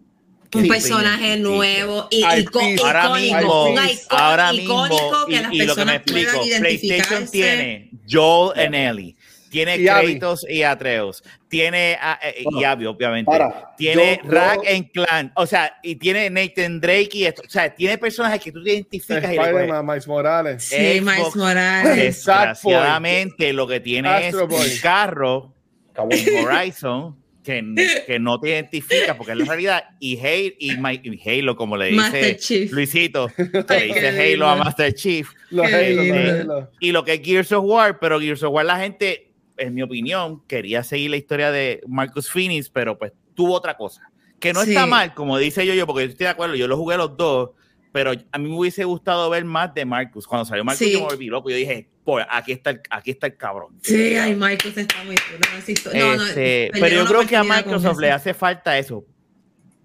Un 0.53 0.67
personaje 0.67 1.37
nuevo 1.37 2.07
y 2.09 2.23
icónico, 2.39 2.85
ahora 2.85 3.13
mismo, 3.15 3.75
ahora 4.09 4.53
mismo 4.53 4.87
que 5.27 5.41
las 5.41 5.53
y, 5.53 5.61
lo 5.63 5.75
que 5.75 5.85
me 5.85 5.95
explico, 5.95 6.41
PlayStation 6.59 7.27
tiene 7.29 7.91
Joel 8.09 8.57
and 8.57 8.73
Ellie, 8.73 9.16
tiene 9.49 9.77
créditos 9.83 10.45
y 10.49 10.63
Atreus, 10.63 11.23
tiene 11.47 11.97
eh, 12.21 12.43
y 12.51 12.63
Abby, 12.63 12.85
obviamente, 12.85 13.31
tiene 13.77 14.19
Rack 14.23 14.61
en 14.65 14.83
Clan, 14.85 15.31
o 15.35 15.45
sea, 15.45 15.77
y 15.81 15.95
tiene 15.95 16.29
Nathan 16.29 16.79
Drake 16.79 17.09
y 17.13 17.25
esto, 17.25 17.43
o 17.45 17.49
sea, 17.49 17.73
tiene 17.73 17.97
personajes 17.97 18.41
que 18.41 18.51
tú 18.51 18.63
te 18.63 18.73
identificas 18.73 19.33
y 19.33 19.39
Miles 19.83 20.07
Morales. 20.07 20.63
Sí, 20.63 21.01
Miles 21.01 21.35
Morales. 21.35 21.95
Desgraciadamente, 21.95 23.53
lo 23.53 23.67
que 23.67 23.79
tiene 23.79 24.27
es 24.27 24.35
un 24.35 24.49
carro, 24.81 25.53
Horizon, 25.95 27.15
que, 27.47 28.03
que, 28.05 28.19
no 28.19 28.39
te 28.41 28.49
identifica 28.49 29.15
porque 29.15 29.31
es 29.31 29.37
la 29.37 29.45
realidad 29.45 29.83
y, 29.99 30.19
Halo, 30.19 30.53
y, 30.59 31.29
Halo 31.29 31.55
como 31.55 31.77
le 31.77 31.87
dice 31.87 32.67
Luisito 32.71 33.29
le 33.37 33.83
dice 33.85 34.33
Halo 34.33 34.47
a 34.47 34.55
Master 34.57 34.93
Chief. 34.93 35.29
Eh, 35.51 36.45
y 36.81 36.91
lo 36.91 37.05
que 37.05 37.13
es 37.13 37.21
Gears 37.21 37.53
of 37.53 37.63
War 37.63 37.99
pero 37.99 38.19
Gears 38.19 38.43
of 38.43 38.51
War 38.51 38.65
la 38.65 38.79
gente 38.79 39.26
en 39.57 39.73
mi 39.73 39.81
opinión, 39.81 40.41
quería 40.47 40.83
seguir 40.83 41.11
la 41.11 41.17
historia 41.17 41.51
de 41.51 41.81
Marcus 41.87 42.29
Phoenix, 42.29 42.69
pero 42.69 42.97
pues 42.97 43.13
tuvo 43.33 43.53
otra 43.53 43.75
cosa. 43.77 44.09
Que 44.39 44.53
no 44.53 44.61
está 44.61 44.85
mal, 44.85 45.13
como 45.13 45.37
dice 45.37 45.65
yo, 45.65 45.73
yo, 45.73 45.87
porque 45.87 46.03
yo 46.03 46.11
estoy 46.11 46.25
de 46.25 46.31
acuerdo, 46.31 46.55
yo 46.55 46.67
lo 46.67 46.77
jugué 46.77 46.95
los 46.97 47.17
dos, 47.17 47.51
pero 47.91 48.11
a 48.31 48.37
mí 48.37 48.49
me 48.49 48.55
hubiese 48.55 48.83
gustado 48.83 49.29
ver 49.29 49.43
más 49.45 49.73
de 49.73 49.83
Marcus. 49.85 50.27
Cuando 50.27 50.45
salió 50.45 50.63
Marcus, 50.63 50.87
yo 50.87 50.99
me 50.99 51.05
volví 51.05 51.25
loco. 51.27 51.49
Yo 51.49 51.55
dije, 51.55 51.89
pues 52.03 52.25
aquí 52.29 52.51
está 52.51 52.69
el, 52.69 52.81
aquí 52.91 53.11
está 53.11 53.27
el 53.27 53.37
cabrón. 53.37 53.75
Sí, 53.81 54.15
ay, 54.15 54.35
Marcus 54.35 54.77
está 54.77 55.03
muy 55.03 55.15
no, 55.15 56.15
no, 56.15 56.23
este, 56.23 56.69
pero 56.73 56.95
yo 56.95 57.05
creo 57.05 57.25
que 57.25 57.35
a 57.35 57.43
Microsoft 57.43 57.99
le 57.99 58.11
hace 58.11 58.35
falta 58.35 58.77
eso. 58.77 59.03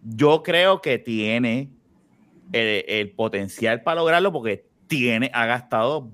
Yo 0.03 0.43
creo 0.43 0.83
que 0.83 0.99
tiene 0.99 1.71
el, 2.53 2.85
el 2.87 3.11
potencial 3.13 3.83
para 3.83 4.01
lograrlo 4.01 4.33
porque 4.33 4.67
tiene, 4.89 5.31
ha 5.33 5.47
gastado. 5.47 6.11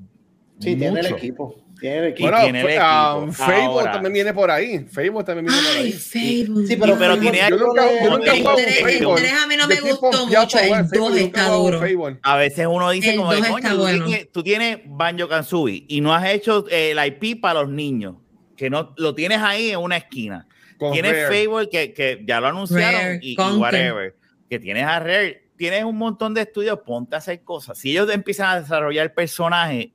Sí, 0.60 0.76
tiene 0.76 1.00
el 1.00 1.06
equipo. 1.06 1.56
Tiene 1.80 2.14
Bueno, 2.18 3.18
um, 3.18 3.32
Facebook 3.32 3.84
también 3.84 4.12
viene 4.12 4.34
por 4.34 4.50
ahí. 4.50 4.84
Facebook 4.90 5.24
también 5.24 5.46
viene 5.46 5.62
por 5.62 5.76
ahí. 5.76 5.92
Facebook. 5.92 6.66
Sí, 6.66 6.76
pero, 6.76 6.98
pero 6.98 7.18
tiene 7.18 7.40
yo 7.48 7.56
nunca, 7.56 7.88
yo 8.02 8.10
nunca 8.10 8.32
el, 8.32 8.44
Facebook. 8.84 9.18
a 9.18 9.46
mí 9.46 9.56
no 9.56 9.68
me 9.68 9.80
gustó 9.80 10.26
mucho. 10.26 10.58
El 10.58 10.88
2 10.88 11.16
está 11.16 11.48
duro. 11.48 11.80
A 12.22 12.36
veces 12.36 12.66
uno 12.68 12.90
dice 12.90 13.16
como, 13.16 13.30
coño, 13.30 13.76
bueno. 13.76 14.06
tú, 14.32 14.42
tienes, 14.42 14.78
Banjo 14.86 15.28
Kazooie 15.28 15.84
y 15.88 16.00
no 16.00 16.12
has 16.12 16.28
hecho 16.28 16.64
el 16.68 16.98
IP 16.98 17.40
para 17.40 17.60
los 17.60 17.70
niños, 17.70 18.16
que 18.56 18.70
no 18.70 18.94
lo 18.96 19.14
tienes 19.14 19.38
ahí 19.38 19.70
en 19.70 19.78
una 19.78 19.98
esquina. 19.98 20.48
tienes 20.92 21.28
Facebook 21.28 21.68
que, 21.70 21.92
que, 21.92 22.24
ya 22.26 22.40
lo 22.40 22.48
anunciaron 22.48 23.18
y, 23.22 23.34
y, 23.34 23.36
whatever. 23.36 24.16
Que 24.50 24.58
tienes 24.58 24.84
a 24.84 24.98
Rare. 24.98 25.44
Tienes 25.56 25.82
un 25.82 25.96
montón 25.96 26.34
de 26.34 26.42
estudios, 26.42 26.78
ponte 26.86 27.16
a 27.16 27.18
hacer 27.18 27.42
cosas. 27.42 27.78
Si 27.78 27.90
ellos 27.90 28.08
empiezan 28.10 28.46
a 28.46 28.60
desarrollar 28.60 29.06
el 29.06 29.12
personaje 29.12 29.92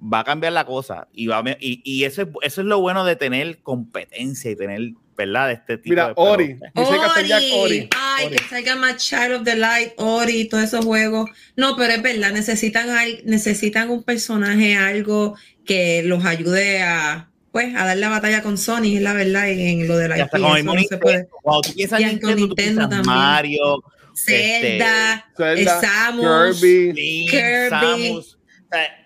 va 0.00 0.20
a 0.20 0.24
cambiar 0.24 0.52
la 0.52 0.64
cosa 0.64 1.08
y, 1.12 1.26
va 1.26 1.42
y, 1.60 1.80
y, 1.84 2.04
eso, 2.04 2.22
es, 2.22 2.28
eso 2.42 2.60
es 2.60 2.66
lo 2.66 2.80
bueno 2.80 3.04
de 3.04 3.16
tener 3.16 3.58
competencia 3.58 4.50
y 4.50 4.56
tener, 4.56 4.92
¿verdad? 5.16 5.52
Este 5.52 5.76
tipo 5.76 5.90
Mira, 5.90 6.08
de 6.08 6.14
Ori. 6.16 6.56
Ori. 6.74 7.32
Ori. 7.54 7.88
Ay, 7.96 8.30
que 8.30 8.38
salga 8.48 8.76
más 8.76 8.96
Child 8.96 9.32
of 9.32 9.44
the 9.44 9.56
Light, 9.56 9.92
Ori, 9.96 10.48
todos 10.48 10.64
esos 10.64 10.84
juegos. 10.84 11.30
No, 11.56 11.76
pero 11.76 11.92
es 11.92 12.02
verdad, 12.02 12.32
necesitan, 12.32 12.88
necesitan 13.24 13.90
un 13.90 14.02
personaje, 14.02 14.76
algo 14.76 15.36
que 15.64 16.02
los 16.04 16.24
ayude 16.24 16.82
a 16.82 17.26
pues 17.52 17.74
a 17.74 17.84
dar 17.84 17.96
la 17.96 18.08
batalla 18.08 18.42
con 18.42 18.56
Sony, 18.56 18.94
es 18.94 19.02
la 19.02 19.12
verdad, 19.12 19.48
en, 19.48 19.88
lo 19.88 19.96
de 19.96 20.08
la 20.08 20.18
IP, 20.20 20.34
no 20.34 20.78
se 20.88 20.98
puede. 20.98 21.28
Cuando 21.42 21.62
tú 21.62 21.74
piensas 21.74 22.00
en 22.00 22.08
Nintendo, 22.10 22.36
Nintendo 22.36 22.80
también. 22.82 23.06
Mario, 23.06 23.82
Zelda, 24.14 25.26
este, 25.36 25.64
Samus, 25.64 26.60
Kirby, 26.60 27.26
Kirby. 27.28 27.68
Samus. 27.70 28.38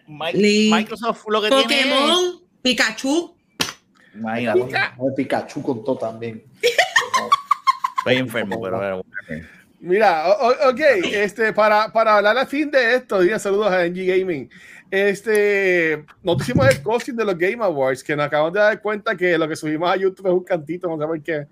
Microsoft 0.06 1.24
lo 1.28 1.42
que 1.42 1.48
Pokémon, 1.48 1.68
tiene 1.68 1.90
Pokémon, 1.90 2.42
Pikachu. 2.62 3.34
Imagínate. 4.14 4.76
Pikachu 5.16 5.62
contó 5.62 5.96
también. 5.96 6.42
Estoy 7.98 8.16
enfermo, 8.16 8.60
pero 8.60 9.04
Mira, 9.80 10.28
ok, 10.68 10.80
este, 11.12 11.52
para, 11.52 11.92
para 11.92 12.16
hablar 12.16 12.38
a 12.38 12.46
fin 12.46 12.70
de 12.70 12.94
esto, 12.94 13.20
diga 13.20 13.38
saludos 13.38 13.70
a 13.70 13.86
NG 13.86 14.06
Gaming. 14.06 14.48
Este, 14.90 16.04
nos 16.22 16.40
hicimos 16.40 16.68
el 16.68 16.82
costing 16.82 17.16
de 17.16 17.24
los 17.24 17.36
Game 17.36 17.62
Awards, 17.62 18.02
que 18.02 18.16
nos 18.16 18.26
acabamos 18.26 18.54
de 18.54 18.60
dar 18.60 18.80
cuenta 18.80 19.16
que 19.16 19.36
lo 19.36 19.46
que 19.46 19.56
subimos 19.56 19.90
a 19.90 19.96
YouTube 19.96 20.28
es 20.28 20.32
un 20.32 20.44
cantito, 20.44 20.88
no 20.88 20.98
sé 20.98 21.06
por 21.06 21.22
qué. 21.22 21.46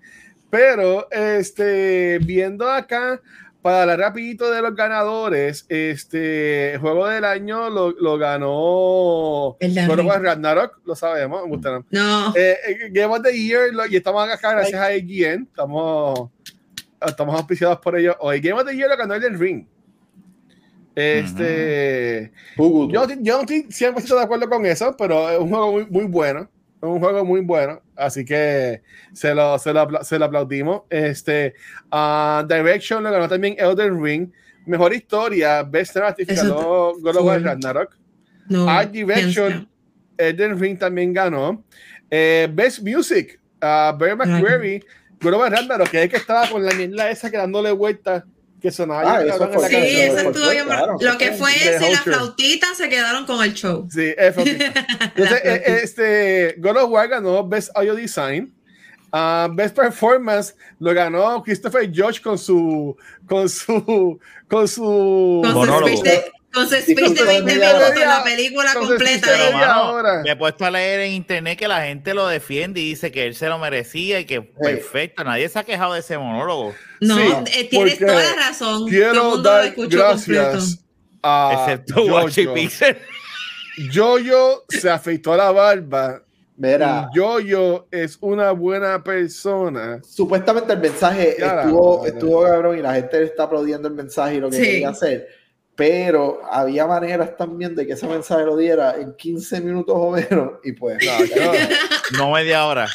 Pero, 0.49 1.07
este, 1.11 2.19
viendo 2.19 2.69
acá, 2.71 3.21
para 3.63 3.83
hablar 3.83 3.99
rapidito 3.99 4.51
de 4.51 4.61
los 4.61 4.75
ganadores, 4.75 5.65
este 5.69 6.77
juego 6.81 7.07
del 7.07 7.23
año 7.23 7.69
lo, 7.69 7.91
lo 7.91 8.17
ganó 8.17 9.55
Ragnarok, 10.21 10.81
lo 10.85 10.95
sabemos, 10.95 11.47
no. 11.89 12.35
Eh, 12.35 12.57
eh, 12.67 12.89
Game 12.91 13.15
of 13.15 13.21
the 13.23 13.31
Year, 13.31 13.71
y 13.89 13.95
estamos 13.95 14.29
acá 14.29 14.51
gracias 14.51 14.81
a 14.81 14.91
EGN, 14.91 15.43
estamos, 15.43 16.29
estamos 17.07 17.35
auspiciados 17.35 17.79
por 17.79 17.97
ellos. 17.97 18.17
Hoy 18.19 18.41
Game 18.41 18.59
of 18.59 18.67
the 18.67 18.75
Year 18.75 18.89
lo 18.89 18.97
ganó 18.97 19.13
el 19.13 19.39
Ring. 19.39 19.65
Este, 20.93 22.33
yo, 22.57 22.89
yo, 22.89 23.07
no 23.37 23.41
estoy 23.41 23.63
100% 23.63 24.15
de 24.15 24.21
acuerdo 24.21 24.49
con 24.49 24.65
eso, 24.65 24.93
pero 24.97 25.29
es 25.29 25.39
un 25.39 25.49
juego 25.49 25.71
muy, 25.71 25.85
muy 25.85 26.03
bueno 26.03 26.49
un 26.89 26.99
juego 26.99 27.23
muy 27.23 27.41
bueno, 27.41 27.81
así 27.95 28.25
que 28.25 28.81
se 29.13 29.33
lo, 29.33 29.57
se 29.57 29.73
lo, 29.73 30.03
se 30.03 30.19
lo 30.19 30.25
aplaudimos. 30.25 30.81
Este, 30.89 31.53
uh, 31.91 32.45
Direction 32.45 33.03
lo 33.03 33.11
ganó 33.11 33.27
también 33.29 33.55
Elden 33.57 34.03
Ring. 34.03 34.29
Mejor 34.65 34.93
historia, 34.93 35.63
Best 35.63 35.95
ratificado 35.95 36.93
God 36.99 37.17
of 37.17 37.25
War 37.25 37.41
Ragnarok. 37.41 37.97
No, 38.47 38.69
Art 38.69 38.91
Direction, 38.91 39.67
Elden 40.17 40.59
Ring 40.59 40.77
también 40.77 41.13
ganó. 41.13 41.63
Eh, 42.09 42.49
Best 42.51 42.81
Music, 42.81 43.39
uh, 43.61 43.97
Barry 43.97 44.15
McQuarrie, 44.15 44.83
God 45.21 45.33
of 45.33 45.39
War 45.39 45.51
Ragnarok, 45.51 45.89
que 45.89 46.03
es 46.03 46.09
que 46.09 46.17
estaba 46.17 46.49
con 46.49 46.65
la 46.65 46.73
mierda 46.73 47.09
esa 47.09 47.31
que 47.31 47.37
dándole 47.37 47.71
vueltas 47.71 48.23
que 48.63 48.71
sonaba. 48.71 49.17
Ah, 49.17 49.23
eso 49.25 49.49
fue, 49.51 49.67
sí, 49.67 49.75
eso 49.75 50.19
estuvo 50.19 50.49
bien. 50.49 50.65
lo 51.01 51.17
que 51.17 51.33
fue 51.33 51.51
eso 51.53 51.85
y 51.85 51.91
las 51.91 52.01
flautitas 52.01 52.77
se 52.77 52.87
quedaron 52.87 53.25
con 53.25 53.43
el 53.43 53.53
show. 53.53 53.85
Sí, 53.91 54.15
es 54.17 54.37
Entonces, 54.37 55.41
eh, 55.43 55.79
este, 55.83 56.55
God 56.59 56.77
of 56.77 56.89
War 56.89 57.09
ganó 57.09 57.45
Best 57.45 57.71
Audio 57.75 57.93
Design. 57.93 58.53
Uh, 59.11 59.53
Best 59.53 59.75
Performance 59.75 60.55
lo 60.79 60.93
ganó 60.93 61.43
Christopher 61.43 61.91
George 61.93 62.21
con 62.21 62.37
su 62.37 62.95
con 63.27 63.49
su 63.49 64.17
con 64.47 64.65
su 64.65 65.41
con 65.43 65.53
monólogo. 65.53 65.97
Su 65.97 66.03
con 66.53 66.69
su 66.69 66.75
speech 66.75 67.09
de 67.09 67.23
20 67.23 67.55
minutos, 67.55 67.95
la 67.95 68.23
película 68.23 68.73
completa. 68.75 69.27
me 70.23 70.31
he 70.31 70.35
puesto 70.35 70.65
a 70.65 70.71
leer 70.71 71.01
en 71.01 71.13
internet 71.13 71.57
que 71.57 71.67
la 71.67 71.81
gente 71.81 72.13
lo 72.13 72.27
defiende 72.27 72.79
y 72.79 72.89
dice 72.89 73.11
que 73.11 73.25
él 73.25 73.35
se 73.35 73.49
lo 73.49 73.57
merecía 73.57 74.19
y 74.19 74.25
que 74.25 74.41
perfecto, 74.41 75.23
nadie 75.23 75.49
se 75.49 75.59
ha 75.59 75.63
quejado 75.63 75.93
de 75.93 75.99
ese 75.99 76.17
monólogo. 76.17 76.73
No, 77.03 77.19
eh, 77.19 77.67
tienes 77.69 77.99
toda 77.99 78.13
la 78.13 78.35
razón. 78.35 78.87
Quiero 78.87 79.37
dar 79.37 79.73
gracias 79.75 80.85
a 81.21 81.65
Excepto 81.67 82.07
Jojo. 82.07 82.27
Jojo 83.93 84.65
se 84.69 84.89
afeitó 84.89 85.35
la 85.35 85.51
barba. 85.51 86.23
Mira, 86.55 87.09
Jojo 87.15 87.87
es 87.89 88.17
una 88.21 88.51
buena 88.51 89.03
persona. 89.03 89.99
Supuestamente 90.07 90.73
el 90.73 90.79
mensaje 90.79 91.35
estuvo, 91.43 92.05
estuvo 92.05 92.43
cabrón 92.43 92.77
y 92.77 92.81
la 92.81 92.93
gente 92.93 93.19
le 93.19 93.25
está 93.25 93.43
aplaudiendo 93.43 93.87
el 93.87 93.95
mensaje 93.95 94.35
y 94.35 94.39
lo 94.39 94.49
que 94.49 94.57
quería 94.57 94.89
hacer 94.89 95.27
pero 95.75 96.41
había 96.51 96.85
maneras 96.85 97.35
también 97.35 97.75
de 97.75 97.87
que 97.87 97.93
ese 97.93 98.07
mensaje 98.07 98.45
lo 98.45 98.55
diera 98.55 98.95
en 98.95 99.15
15 99.15 99.61
minutos 99.61 99.95
o 99.97 100.11
menos 100.11 100.53
y 100.63 100.73
pues 100.73 100.97
no, 102.17 102.31
media 102.31 102.65
hora 102.65 102.87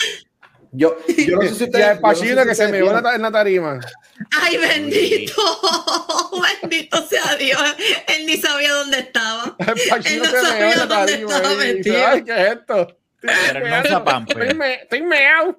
yo, 0.72 0.96
yo 1.08 1.36
no 1.36 1.42
sé 1.42 1.54
si 1.54 1.64
usted, 1.64 1.92
el 1.92 2.00
Pachino 2.00 2.44
que 2.44 2.54
se 2.54 2.68
me 2.68 2.78
iba 2.78 3.14
en 3.14 3.22
la 3.22 3.30
tarima. 3.30 3.80
Ay 4.40 4.56
bendito 4.56 5.42
bendito 6.60 7.06
sea 7.06 7.36
Dios. 7.36 7.60
Él 8.06 8.26
ni 8.26 8.36
sabía 8.36 8.72
dónde 8.74 8.98
estaba. 9.00 9.56
Él 10.04 10.18
no 10.18 10.24
sabía 10.24 10.86
dónde 10.86 11.14
estaba 11.14 11.54
metido. 11.54 12.06
Ay 12.06 12.24
qué 12.24 12.32
es 12.32 12.52
esto 12.52 12.98
pero 13.20 13.68
no 13.68 13.76
estoy, 13.76 14.54
me, 14.54 14.74
estoy 14.74 15.02
meado 15.02 15.58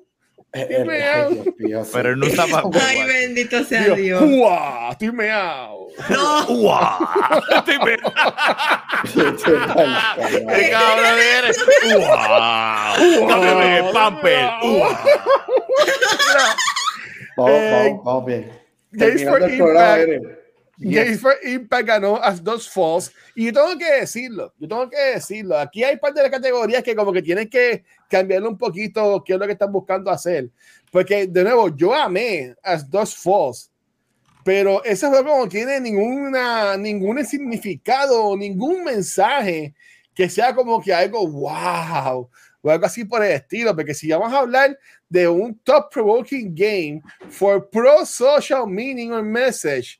Pero 0.52 2.16
no 2.16 2.26
está 2.26 2.48
para. 2.48 2.68
Ay, 2.88 3.04
bendito 3.06 3.64
sea 3.64 3.94
Dios. 3.94 4.22
¡Uah! 4.24 4.90
Estoy 4.92 5.12
meado. 5.12 5.88
No. 6.10 6.46
¡Uah! 6.48 7.42
Estoy 7.58 7.78
meado. 7.80 8.14
¡Qué 10.56 10.70
cabrón 10.72 11.20
eres! 11.38 11.58
¡Uah! 11.98 12.96
¡Cámbiame 13.28 13.78
el 13.78 13.92
pamper! 13.92 14.50
¡Uah! 14.64 15.00
Vamos, 17.38 18.04
vamos 18.04 18.26
bien. 18.26 18.52
Games 18.92 19.24
for 19.24 19.42
Impact. 19.50 20.39
For 21.20 21.36
Impact 21.44 21.88
ganó 21.88 22.16
as 22.24 22.42
dos 22.42 22.70
Falls. 22.70 23.12
Y 23.36 23.48
yo 23.48 23.54
tengo 23.54 23.78
que 23.78 24.00
decirlo, 24.00 24.54
yo 24.58 24.68
tengo 24.68 24.90
que 24.90 24.98
decirlo. 25.16 25.58
Aquí 25.58 25.84
hay 25.84 25.98
parte 25.98 26.20
de 26.20 26.30
las 26.30 26.32
categorías 26.32 26.84
que 26.84 26.96
como 26.96 27.12
que 27.12 27.22
tienen 27.22 27.50
que 27.50 27.84
cambiarlo 28.10 28.50
un 28.50 28.58
poquito, 28.58 29.22
qué 29.26 29.34
es 29.34 29.40
lo 29.40 29.46
que 29.46 29.54
están 29.54 29.72
buscando 29.72 30.10
hacer. 30.10 30.50
Porque, 30.92 31.28
de 31.28 31.44
nuevo, 31.44 31.76
yo 31.76 31.94
amé 31.94 32.56
as 32.64 32.90
dos 32.90 33.16
Falls. 33.16 33.72
Pero 34.44 34.84
ese 34.86 35.08
juego 35.08 35.38
no 35.38 35.50
tiene 35.50 35.80
ninguna, 35.82 36.78
ningún 36.78 37.24
significado, 37.26 38.36
ningún 38.38 38.84
mensaje 38.84 39.74
que 40.16 40.30
sea 40.30 40.56
como 40.56 40.82
que 40.82 40.94
algo 40.94 41.28
wow 41.28 42.30
o 42.62 42.70
algo 42.70 42.86
así 42.86 43.06
por 43.06 43.24
el 43.24 43.32
estilo, 43.34 43.76
porque 43.76 43.94
si 43.94 44.10
vamos 44.10 44.34
a 44.34 44.40
hablar 44.40 44.78
de 45.08 45.28
un 45.28 45.58
top 45.60 45.92
provoking 45.92 46.54
game 46.54 47.02
for 47.30 47.70
pro 47.70 48.06
social 48.06 48.68
meaning 48.68 49.12
or 49.12 49.24
message, 49.24 50.00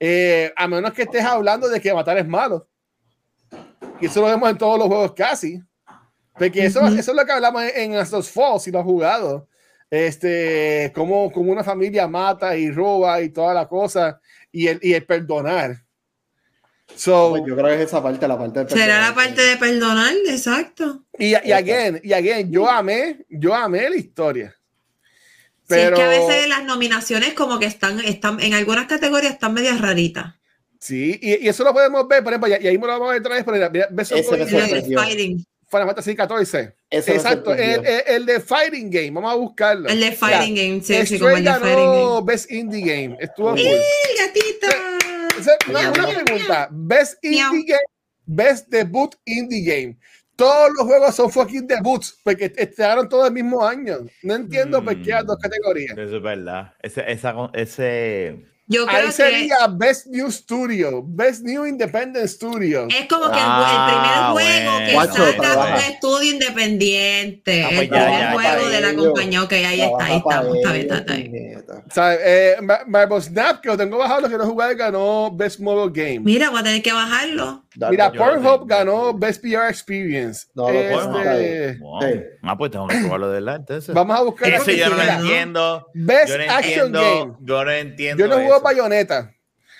eh, 0.00 0.50
a 0.56 0.66
menos 0.66 0.94
que 0.94 1.02
estés 1.02 1.24
hablando 1.24 1.68
de 1.68 1.78
que 1.78 1.92
matar 1.92 2.16
es 2.16 2.26
malo. 2.26 2.66
Y 4.00 4.06
eso 4.06 4.22
lo 4.22 4.28
vemos 4.28 4.48
en 4.48 4.56
todos 4.56 4.78
los 4.78 4.88
juegos 4.88 5.12
casi. 5.12 5.62
Porque 6.38 6.64
eso, 6.64 6.80
eso 6.86 7.10
es 7.10 7.16
lo 7.16 7.24
que 7.26 7.32
hablamos 7.32 7.62
en 7.74 7.94
estos 7.94 8.30
Falls, 8.30 8.62
si 8.62 8.70
lo 8.70 8.78
has 8.78 8.84
jugado. 8.84 9.46
Este, 9.90 10.90
como, 10.94 11.30
como 11.30 11.52
una 11.52 11.62
familia 11.62 12.08
mata 12.08 12.56
y 12.56 12.70
roba 12.70 13.20
y 13.20 13.28
toda 13.28 13.52
la 13.52 13.68
cosa, 13.68 14.20
y 14.50 14.68
el, 14.68 14.78
y 14.82 14.94
el 14.94 15.04
perdonar. 15.04 15.84
So, 16.94 17.36
yo 17.46 17.54
creo 17.54 17.66
que 17.66 17.74
es 17.74 17.80
esa 17.82 18.02
parte, 18.02 18.26
la 18.26 18.38
parte 18.38 18.64
de 18.64 18.70
Será 18.70 19.00
la 19.00 19.14
parte 19.14 19.42
de 19.42 19.56
perdonar, 19.56 20.14
exacto. 20.28 21.04
Y, 21.18 21.30
y 21.30 21.52
again, 21.52 22.00
y 22.02 22.12
again, 22.12 22.50
yo 22.50 22.68
amé, 22.68 23.24
yo 23.28 23.54
amé 23.54 23.90
la 23.90 23.96
historia. 23.96 24.56
Pero, 25.70 25.96
sí, 25.96 26.02
es 26.02 26.08
que 26.08 26.16
a 26.16 26.28
veces 26.28 26.48
las 26.48 26.64
nominaciones 26.64 27.32
como 27.32 27.58
que 27.58 27.66
están, 27.66 28.00
están 28.00 28.40
en 28.40 28.54
algunas 28.54 28.86
categorías 28.86 29.32
están 29.32 29.54
medias 29.54 29.80
raritas. 29.80 30.34
Sí, 30.80 31.18
y, 31.22 31.44
y, 31.44 31.48
eso 31.48 31.62
lo 31.62 31.72
podemos 31.72 32.06
ver, 32.08 32.24
por 32.24 32.32
ejemplo, 32.32 32.48
y, 32.48 32.66
ahí 32.66 32.78
me 32.78 32.86
lo 32.86 32.94
vamos 32.94 33.10
a 33.10 33.12
ver 33.12 33.20
otra 33.20 33.34
vez, 33.34 33.44
pero 33.44 33.88
ves 33.90 34.12
Ese 34.12 34.36
me 34.36 34.48
sorprendió. 34.48 35.00
Final 35.70 35.86
Fantasy 35.86 36.16
14. 36.16 36.74
Exacto, 36.90 37.54
el, 37.54 37.86
el, 37.86 38.02
el, 38.06 38.26
de 38.26 38.40
Fighting 38.40 38.90
Game, 38.90 39.12
vamos 39.12 39.32
a 39.32 39.36
buscarlo. 39.36 39.88
El 39.88 40.00
de 40.00 40.12
Fighting 40.12 40.56
ya. 40.56 40.62
Game, 40.62 40.80
sí, 40.82 41.06
sí, 41.06 41.18
como 41.18 41.30
el 41.30 41.44
de 41.44 41.50
Game. 41.50 42.22
Best 42.24 42.50
Indie 42.50 42.80
Game. 42.80 43.16
Estuvo 43.20 43.56
¡Eh! 43.56 43.80
Una, 45.68 45.90
una 45.90 46.24
pregunta, 46.24 46.68
Best 46.72 47.24
Indie 47.24 47.64
Game, 47.64 47.82
Best 48.26 48.68
Debut 48.68 49.14
Indie 49.24 49.62
Game. 49.62 49.98
Todos 50.40 50.70
los 50.76 50.86
juegos 50.86 51.14
son 51.14 51.30
fucking 51.30 51.66
debuts 51.66 52.18
porque 52.24 52.52
estrenaron 52.56 53.08
todos 53.08 53.28
el 53.28 53.34
mismo 53.34 53.64
año. 53.66 53.98
No 54.22 54.34
entiendo 54.34 54.80
Mm. 54.80 54.84
por 54.86 55.02
qué 55.02 55.10
las 55.10 55.26
dos 55.26 55.36
categorías. 55.38 55.96
Eso 55.98 56.16
es 56.16 56.22
verdad. 56.22 56.72
Ese, 56.82 57.04
esa, 57.12 57.50
ese... 57.52 58.46
Yo 58.72 58.86
creo 58.86 59.06
Ahí 59.06 59.10
sería 59.12 59.66
Best 59.68 60.06
New 60.06 60.30
Studio, 60.30 61.02
Best 61.04 61.42
New 61.42 61.66
Independent 61.66 62.28
Studio. 62.28 62.86
que 62.86 63.00
es 63.00 63.06
como 63.08 63.24
que 63.28 63.36
Ah, 63.40 64.30
el, 64.32 64.34
primer 64.38 64.46
juego 64.46 64.70
bueno. 64.78 64.86
que 64.86 64.92
Guacho, 64.92 65.26
saca 65.32 65.42
trabaja. 65.42 65.74
un 65.74 65.92
estudio 65.92 66.32
independiente. 66.32 67.64
Ah, 67.64 67.68
pues 67.68 67.80
el 67.80 67.90
ya, 67.90 68.04
primer 68.04 68.20
ya, 68.20 68.32
juego 68.32 68.68
de 68.70 68.80
la 68.80 68.94
compañía. 68.94 69.42
Ok, 69.42 69.52
ahí 69.54 69.80
está, 69.80 70.04
ahí 70.04 70.16
estamos. 70.18 70.56
Está 70.56 70.72
bien, 70.72 70.82
está, 70.86 70.98
está 70.98 71.14
bien. 71.14 71.32
bien. 71.32 71.64
O 71.68 71.92
sea, 71.92 72.14
eh, 72.14 72.56
Marble 72.86 73.20
Snap, 73.20 73.60
que 73.60 73.68
lo 73.70 73.76
tengo 73.76 73.98
bajado, 73.98 74.20
lo 74.20 74.28
quiero 74.28 74.46
jugar, 74.46 74.74
ganó 74.76 75.30
Best 75.34 75.58
Mobile 75.58 75.90
Game. 75.92 76.20
Mira, 76.20 76.50
voy 76.50 76.60
a 76.60 76.62
tener 76.62 76.80
que 76.82 76.92
bajarlo. 76.92 77.64
Mira, 77.90 78.12
Pornhub 78.12 78.68
ganó 78.68 79.12
Best 79.14 79.44
VR 79.44 79.68
Experience. 79.68 80.46
No, 80.54 80.68
Este. 80.68 81.78
Wow. 81.80 82.00
Ah, 82.42 82.56
pues 82.56 82.70
tengo 82.70 82.86
que 82.88 82.96
probarlo 82.98 83.28
de 83.28 83.34
verdad, 83.40 83.56
entonces. 83.56 83.94
vamos 83.94 84.18
a 84.18 84.22
buscar. 84.22 84.48
Ese 84.52 84.76
yo 84.76 84.88
no 84.90 84.96
lo 84.96 85.02
entiendo. 85.02 85.86
Best 85.94 86.28
Yo 86.28 86.38
no 86.38 86.44
Action 86.52 86.86
entiendo. 86.86 87.00
Game. 87.00 87.36
Yo 87.42 87.64
no 87.64 87.70
entiendo. 87.70 88.22
Yo 88.24 88.28
no 88.28 88.34
jugué 88.36 88.48
eso. 88.48 88.60
Bayonetta. 88.62 89.34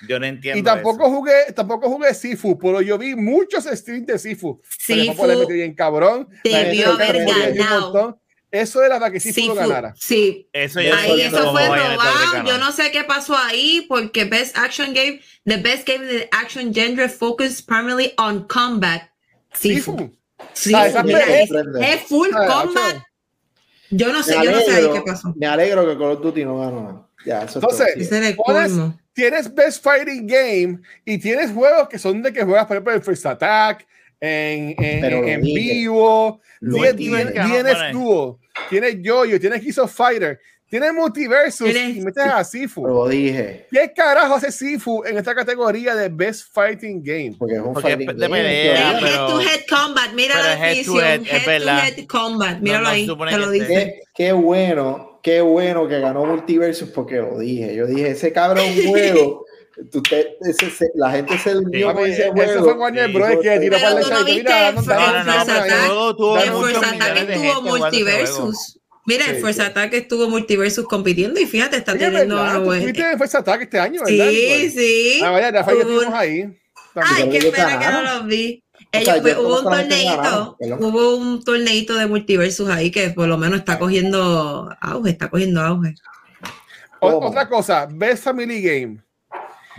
Yo 0.09 0.19
no 0.19 0.27
entiendo. 0.27 0.59
Y 0.59 0.63
tampoco 0.63 1.05
eso. 1.07 1.11
jugué, 1.15 1.53
tampoco 1.55 1.89
jugué 1.91 2.15
Sifu, 2.15 2.59
pero 2.59 2.81
yo 2.81 2.97
vi 2.99 3.15
muchos 3.15 3.65
streams 3.65 4.07
de 4.07 4.19
Sifu. 4.19 4.61
Sifu 4.79 5.13
Sifu 5.13 5.27
le 5.27 5.37
metí 5.37 5.53
bien 5.55 5.75
cabrón. 5.75 6.29
Debió 6.45 6.93
haber 6.93 7.25
ganado. 7.27 8.21
Eso 8.51 8.83
era 8.83 8.99
para 8.99 9.13
que 9.13 9.21
Sifu, 9.21 9.41
Sí, 9.41 9.47
lo 9.47 9.55
fu- 9.55 9.61
ganara. 9.61 9.93
sí. 9.97 10.49
Eso 10.53 10.81
yo 10.81 10.93
Ahí 10.95 11.21
eso 11.21 11.53
fue 11.53 11.67
robado. 11.67 12.45
Yo 12.47 12.59
no 12.59 12.73
sé 12.73 12.91
qué 12.91 13.05
pasó 13.05 13.37
ahí 13.37 13.87
porque 13.89 14.25
Best 14.25 14.59
Action 14.59 14.93
Game, 14.93 15.21
the 15.45 15.59
best 15.59 15.87
game 15.87 16.03
in 16.05 16.09
the 16.19 16.29
action 16.33 16.75
genre 16.75 17.09
focused 17.09 17.67
primarily 17.67 18.13
on 18.19 18.47
combat. 18.49 19.03
Sifu. 19.55 19.93
Sifu. 19.97 20.17
Sí, 20.53 20.73
Ah, 20.75 20.87
es, 20.89 21.51
es 21.81 22.01
full 22.03 22.29
Ah, 22.35 22.47
combat. 22.47 22.95
ocho. 22.97 23.05
Yo 23.91 24.13
no 24.13 24.23
sé, 24.23 24.39
Me 24.39 24.45
yo 24.45 24.51
no 24.53 24.59
sé 24.61 24.65
ahí 24.71 24.77
alegro, 24.85 24.95
qué 24.95 25.03
pasó. 25.11 25.33
me 25.37 25.47
alegro 25.47 25.87
que 25.89 25.95
Call 25.99 26.13
of 26.13 26.23
Duty 26.23 26.45
no 26.45 26.59
ganó. 26.61 27.11
Ya, 27.27 27.39
eso 27.43 27.59
es 27.59 27.65
Entonces, 27.65 28.37
Pones- 28.37 28.37
colmo. 28.71 29.01
Tienes 29.13 29.53
Best 29.55 29.83
Fighting 29.83 30.27
Game 30.27 30.79
y 31.05 31.19
tienes 31.19 31.51
juegos 31.51 31.89
que 31.89 31.99
son 31.99 32.23
de 32.23 32.33
que 32.33 32.45
juegas, 32.45 32.67
por 32.67 32.77
ejemplo, 32.77 32.95
el 32.95 33.03
First 33.03 33.27
Attack, 33.27 33.87
en, 34.21 34.75
en, 34.83 35.05
en 35.05 35.43
dije. 35.43 35.55
vivo, 35.75 36.41
tienes, 36.61 36.97
tienes, 36.97 37.33
tienes. 37.33 37.93
Duo, 37.93 38.39
tienes 38.71 38.97
Yo-Yo, 39.03 39.41
tienes 39.41 39.61
Gears 39.63 39.79
of 39.79 39.93
Fighter, 39.93 40.41
tienes 40.71 40.95
Multiversus 40.95 41.69
y 41.75 42.01
metes 42.01 42.25
a 42.25 42.43
Sifu. 42.45 42.87
Lo 42.87 43.07
dije. 43.09 43.67
¿Qué 43.71 43.93
carajo 43.95 44.37
hace 44.37 44.51
Sifu 44.53 45.05
en 45.05 45.19
esta 45.19 45.35
categoría 45.35 45.95
de 45.95 46.09
Best 46.09 46.55
Fighting 46.55 47.03
Game? 47.03 47.35
Porque 47.39 47.57
es 47.57 47.61
un 47.61 47.75
Porque 47.75 47.89
fighting 47.89 48.09
es 48.11 48.17
de 48.17 48.23
game, 48.29 48.37
pelea, 48.43 48.99
pero- 49.01 49.07
head 49.11 49.27
to 49.29 49.41
head 49.41 49.61
combat, 49.69 50.13
mira 50.15 50.35
pero 50.37 50.47
la 50.47 50.53
head 50.55 50.77
definición. 50.77 51.05
head, 51.05 51.21
es 51.23 51.47
Head 51.47 51.63
to 51.63 52.01
head 52.01 52.07
combat, 52.07 52.59
míralo 52.61 52.85
no 52.85 52.91
se 52.91 52.95
ahí, 52.97 53.07
te 53.07 53.17
que 53.27 53.37
lo 53.37 53.51
dice. 53.51 53.67
Qué, 53.67 54.01
qué 54.15 54.33
bueno, 54.33 55.21
qué 55.23 55.41
bueno 55.43 55.89
que 55.89 56.01
ganó 56.01 56.25
Multiversus 56.25 56.89
porque 56.91 57.17
lo 57.17 57.39
dije. 57.39 57.75
Yo 57.75 57.87
dije, 57.87 58.11
ese 58.13 58.33
cabrón 58.33 58.65
juego, 58.87 59.45
tú 59.91 60.03
te- 60.03 60.37
ese- 60.43 60.67
ese- 60.67 60.91
la 60.95 61.11
gente 61.11 61.37
se 61.39 61.53
durmió 61.53 61.93
con 61.95 62.07
ese 62.09 62.23
eso 62.29 62.33
fue 62.35 62.59
juego. 62.61 62.81
Warner 62.83 63.07
Sí. 63.09 63.13
Bros. 63.15 63.31
que 63.43 63.59
tiró 63.61 63.77
Pero 63.77 63.89
para 63.89 63.89
el 63.89 63.97
no 63.97 64.09
chat. 64.09 64.25
Mira, 64.29 64.69
Attack. 64.69 65.27
dando- 65.27 65.65
Ese 65.65 65.87
juego 65.87 66.17
tuvo 66.17 66.37
muchos 66.37 66.93
millones 66.93 66.99
de 67.27 67.35
gente 67.35 67.39
juego. 67.39 67.63
multiversus. 67.63 68.77
Mira, 69.07 69.27
el 69.27 69.37
Sí, 69.37 69.41
Force 69.41 69.61
sí. 69.61 69.67
Attack 69.67 69.95
estuvo 69.95 70.29
multiversus 70.29 70.87
compitiendo 70.87 71.41
y 71.41 71.47
fíjate, 71.47 71.79
está 71.79 71.93
Oye, 71.93 72.01
teniendo 72.01 72.37
¿verdad? 72.37 72.63
Tú 72.63 72.73
en 72.73 73.19
First 73.19 73.35
Attack 73.35 73.63
este 73.63 73.81
año, 73.81 74.03
¿verdad? 74.05 74.29
Sí, 74.29 74.71
sí. 74.71 75.21
Ah, 75.25 75.31
vaya, 75.31 75.51
Rafael, 75.51 75.79
ya 75.79 76.19
ahí. 76.19 76.61
Ay, 76.95 77.31
qué 77.31 77.51
pena 77.51 77.79
que 77.79 77.87
no 77.87 78.03
los 78.03 78.27
vi. 78.27 78.63
O 78.93 79.01
sea, 79.01 79.21
pues, 79.21 79.37
hubo 79.37 79.59
un 79.61 79.65
torneito, 79.65 80.57
hubo 80.81 81.17
un 81.17 81.45
torneito 81.45 81.95
de 81.95 82.07
multiversus 82.07 82.69
ahí 82.69 82.91
que 82.91 83.11
por 83.11 83.29
lo 83.29 83.39
menos 83.39 83.61
está 83.61 83.79
cogiendo 83.79 84.75
auge, 84.81 85.11
está 85.11 85.29
cogiendo 85.31 85.61
auge. 85.61 85.95
Otra 87.01 87.49
cosa, 87.49 87.87
Best 87.91 88.25
Family 88.25 88.61
Game. 88.61 88.99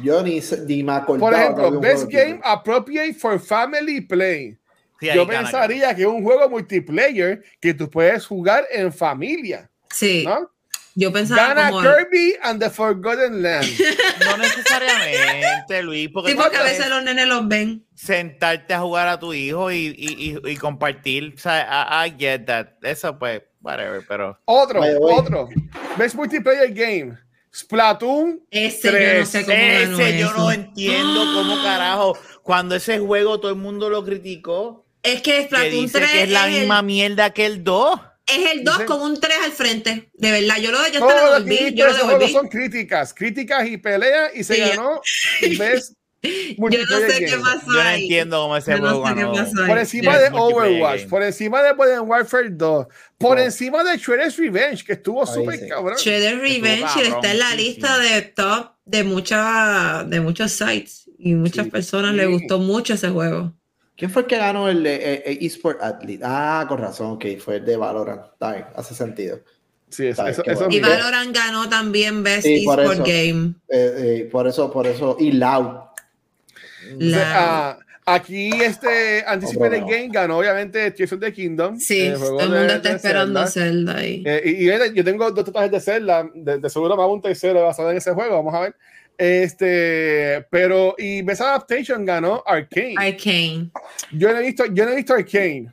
Yo 0.01 0.23
ni, 0.23 0.41
ni 0.67 0.83
me 0.83 0.93
acordaba. 0.93 1.19
Por 1.19 1.33
ejemplo, 1.33 1.79
Best 1.79 2.07
Game. 2.09 2.39
Appropriate 2.43 3.13
for 3.13 3.39
Family 3.39 4.01
Play. 4.01 4.57
Sí, 5.01 5.09
Yo 5.13 5.27
pensaría 5.27 5.93
que 5.95 6.03
es 6.03 6.07
un 6.07 6.23
juego 6.23 6.49
multiplayer 6.49 7.43
que 7.59 7.73
tú 7.73 7.89
puedes 7.89 8.25
jugar 8.25 8.65
en 8.71 8.93
familia, 8.93 9.69
Sí, 9.89 10.23
¿no? 10.25 10.49
yo 10.95 11.11
pensaba 11.11 11.53
Gana 11.53 11.69
como... 11.71 11.81
Kirby 11.81 12.35
and 12.43 12.61
the 12.61 12.69
Forgotten 12.69 13.41
Land. 13.41 13.65
No 14.25 14.37
necesariamente, 14.37 15.81
Luis, 15.83 16.09
porque 16.13 16.31
Sí, 16.31 16.37
porque 16.37 16.57
a 16.57 16.63
veces 16.63 16.87
los 16.89 17.03
nenes 17.03 17.27
los 17.27 17.47
ven. 17.47 17.85
sentarte 17.95 18.73
a 18.73 18.79
jugar 18.79 19.07
a 19.07 19.19
tu 19.19 19.33
hijo 19.33 19.71
y, 19.71 19.87
y, 19.97 20.37
y, 20.45 20.51
y 20.51 20.55
compartir. 20.57 21.33
O 21.35 21.39
sea, 21.39 22.03
I, 22.05 22.09
I 22.09 22.15
get 22.19 22.45
that. 22.45 22.67
Eso, 22.83 23.17
pues, 23.17 23.41
whatever, 23.61 24.03
pero. 24.07 24.39
Otro, 24.45 24.81
otro. 25.01 25.49
Best 25.97 26.15
Multiplayer 26.15 26.71
Game. 26.73 27.17
Splatoon. 27.53 28.41
Ese 28.49 28.91
yo 28.91 29.19
no 29.19 29.25
sé 29.25 29.43
cómo 29.43 29.57
Ese 29.57 30.17
yo 30.19 30.27
eso. 30.27 30.37
no 30.37 30.51
entiendo 30.51 31.19
cómo 31.33 31.55
carajo. 31.63 32.17
Cuando 32.43 32.75
ese 32.75 32.99
juego 32.99 33.39
todo 33.39 33.51
el 33.51 33.57
mundo 33.57 33.89
lo 33.89 34.03
criticó, 34.05 34.85
Es 35.03 35.21
que 35.21 35.43
Splatoon 35.45 35.71
dice 35.71 35.97
3 35.99 36.11
que 36.11 36.23
es 36.23 36.29
la 36.29 36.47
el- 36.47 36.59
misma 36.59 36.81
mierda 36.81 37.31
que 37.31 37.45
el 37.45 37.63
2. 37.63 37.99
Es 38.27 38.51
el 38.51 38.63
2 38.63 38.75
Dice- 38.77 38.85
con 38.85 39.01
un 39.01 39.19
3 39.19 39.37
al 39.43 39.51
frente. 39.51 40.09
De 40.13 40.31
verdad, 40.31 40.57
yo 40.57 40.71
lo, 40.71 40.77
yo 40.89 40.99
Todo 40.99 41.09
lo 41.09 41.33
devolví. 41.39 41.73
Yo 41.73 41.87
lo 41.87 41.93
devolví. 41.93 42.31
son 42.31 42.47
críticas. 42.47 43.13
Críticas 43.13 43.67
y 43.67 43.77
peleas 43.77 44.31
y 44.35 44.43
se 44.43 44.55
Sí. 44.55 44.61
ganó 44.61 45.01
Best 45.57 45.93
Yo 46.23 46.69
no 46.69 46.99
sé 47.09 47.25
qué 47.25 47.35
pasó 47.41 47.65
Yo 47.65 47.73
no 47.73 47.79
ahí. 47.81 48.03
entiendo 48.03 48.41
cómo 48.43 48.55
ese 48.55 48.77
no 48.77 49.01
juego 49.01 49.35
sé. 49.43 49.51
Por 49.65 49.77
encima 49.79 50.13
Sí. 50.15 50.21
de 50.21 50.29
Overwatch, 50.37 50.97
game. 50.99 51.09
por 51.09 51.23
encima 51.23 51.63
de 51.63 51.73
Modern 51.73 52.07
Warfare 52.07 52.49
2, 52.51 52.85
por 53.17 53.37
Oh. 53.39 53.41
encima 53.41 53.83
de 53.83 53.97
Shredder's 53.97 54.37
Revenge, 54.37 54.83
que 54.85 54.93
estuvo 54.93 55.25
súper 55.25 55.59
sí. 55.59 55.67
cabrón. 55.67 55.97
Shredder 55.97 56.37
Revenge 56.37 56.81
cabrón, 56.83 57.13
está 57.15 57.31
en 57.31 57.39
la 57.39 57.55
lista 57.55 57.97
sí. 58.03 58.13
de 58.13 58.21
top 58.21 58.67
de, 58.85 59.03
mucha, 59.03 60.03
de 60.07 60.21
muchos 60.21 60.51
sites 60.51 61.09
y 61.17 61.33
muchas 61.33 61.65
Sí. 61.65 61.71
personas 61.71 62.11
Sí. 62.11 62.17
les 62.17 62.27
gustó 62.29 62.59
mucho 62.59 62.93
ese 62.93 63.09
juego. 63.09 63.55
¿Quién 64.01 64.09
fue 64.09 64.23
el 64.23 64.27
que 64.27 64.37
ganó 64.37 64.67
el, 64.67 64.83
eh, 64.83 65.21
eh, 65.27 65.37
eSport 65.41 65.79
Athlete? 65.79 66.23
Ah, 66.25 66.65
con 66.67 66.79
razón, 66.79 67.11
ok, 67.11 67.37
fue 67.37 67.57
el 67.57 67.65
de 67.65 67.77
Valorant. 67.77 68.33
Está 68.33 68.53
bien, 68.53 68.65
hace 68.75 68.95
sentido. 68.95 69.41
Sí, 69.89 70.07
eso, 70.07 70.25
eso, 70.25 70.67
y 70.71 70.79
Valorant 70.79 71.35
ganó 71.35 71.69
también 71.69 72.23
Best 72.23 72.47
Esports 72.47 72.97
Game. 73.01 73.53
Eh, 73.69 74.23
eh, 74.23 74.29
por 74.31 74.47
eso, 74.47 74.71
por 74.71 74.87
eso, 74.87 75.17
y 75.19 75.33
Loud. 75.33 75.81
Ah, 77.13 77.77
aquí 78.03 78.49
este 78.63 79.23
Anticipated 79.27 79.81
Game 79.81 80.09
ganó 80.11 80.39
obviamente 80.39 80.89
Tears 80.89 81.13
of 81.13 81.19
the 81.19 81.31
Kingdom. 81.31 81.77
Sí, 81.77 82.11
todo 82.11 82.39
el 82.39 82.49
mundo 82.49 82.73
está 82.73 82.93
esperando 82.93 83.45
Zelda, 83.45 83.97
ahí. 83.97 84.23
Eh, 84.25 84.41
y, 84.45 84.95
yo 84.95 85.03
tengo 85.03 85.29
dos 85.29 85.45
tatuajes 85.45 85.69
de 85.69 85.79
Zelda, 85.79 86.27
de, 86.33 86.67
seguro 86.71 86.97
más 86.97 87.07
un 87.07 87.21
tercero 87.21 87.61
basado 87.65 87.91
en 87.91 87.97
ese 87.97 88.13
juego, 88.13 88.37
vamos 88.37 88.55
a 88.55 88.61
ver. 88.61 88.75
Este, 89.21 90.47
pero, 90.49 90.95
y 90.97 91.21
Best 91.21 91.41
Adaptation 91.41 92.03
ganó 92.03 92.41
Arcane. 92.43 92.95
Arcane. 92.97 93.69
Yo 94.13 94.31
no 94.31 94.39
he 94.39 94.41
visto, 94.41 94.65
yo 94.65 94.83
no 94.83 94.93
he 94.93 94.95
visto 94.95 95.13
Arcane. 95.13 95.71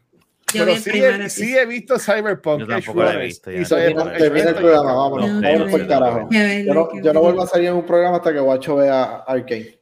Yo 0.53 0.67
pero 0.67 0.77
sí 0.77 0.91
he, 0.93 1.31
sí 1.31 1.57
he, 1.57 1.65
visto 1.65 1.99
Cyberpunk. 1.99 2.61
Yo 2.61 2.67
tampoco 2.67 3.05
lo 3.05 3.11
he 3.11 3.25
visto. 3.25 3.51
Y 3.51 3.65
termina 3.65 4.51
el 4.51 4.55
programa, 4.55 4.93
vámonos. 4.93 5.41
Vámonos 5.41 5.71
por 5.71 5.87
carajo. 5.87 6.29
Yo 6.31 6.75
no, 6.75 6.91
yo 7.03 7.13
no 7.15 7.21
vuelvo 7.23 7.43
a 7.43 7.47
salir 7.47 7.69
en 7.69 7.77
un 7.77 7.87
programa 7.87 8.17
hasta 8.19 8.35
que 8.35 8.39
Guacho 8.39 8.77
vea 8.77 9.25
Arcane. 9.27 9.79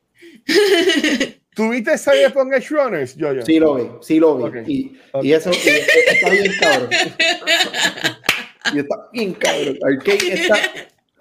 ¿Tuviste 1.57 1.99
Cyberpunk 1.99 2.53
Edge 2.53 2.69
Runners, 2.71 3.17
yo, 3.17 3.33
yo? 3.33 3.43
Sí 3.43 3.59
lo 3.59 3.75
vi, 3.75 3.91
sí 4.01 4.21
lo 4.21 4.37
vi. 4.37 4.45
Okay. 4.45 4.63
Y, 4.69 5.01
okay. 5.11 5.29
y, 5.29 5.33
eso 5.33 5.51
y, 5.51 5.57
está 5.57 6.31
bien 6.31 6.53
cabrón. 6.61 6.91
y 8.75 8.79
está 8.79 9.09
bien 9.13 9.35
cabrón. 9.35 9.79
Arcane 9.83 10.35
está 10.35 10.57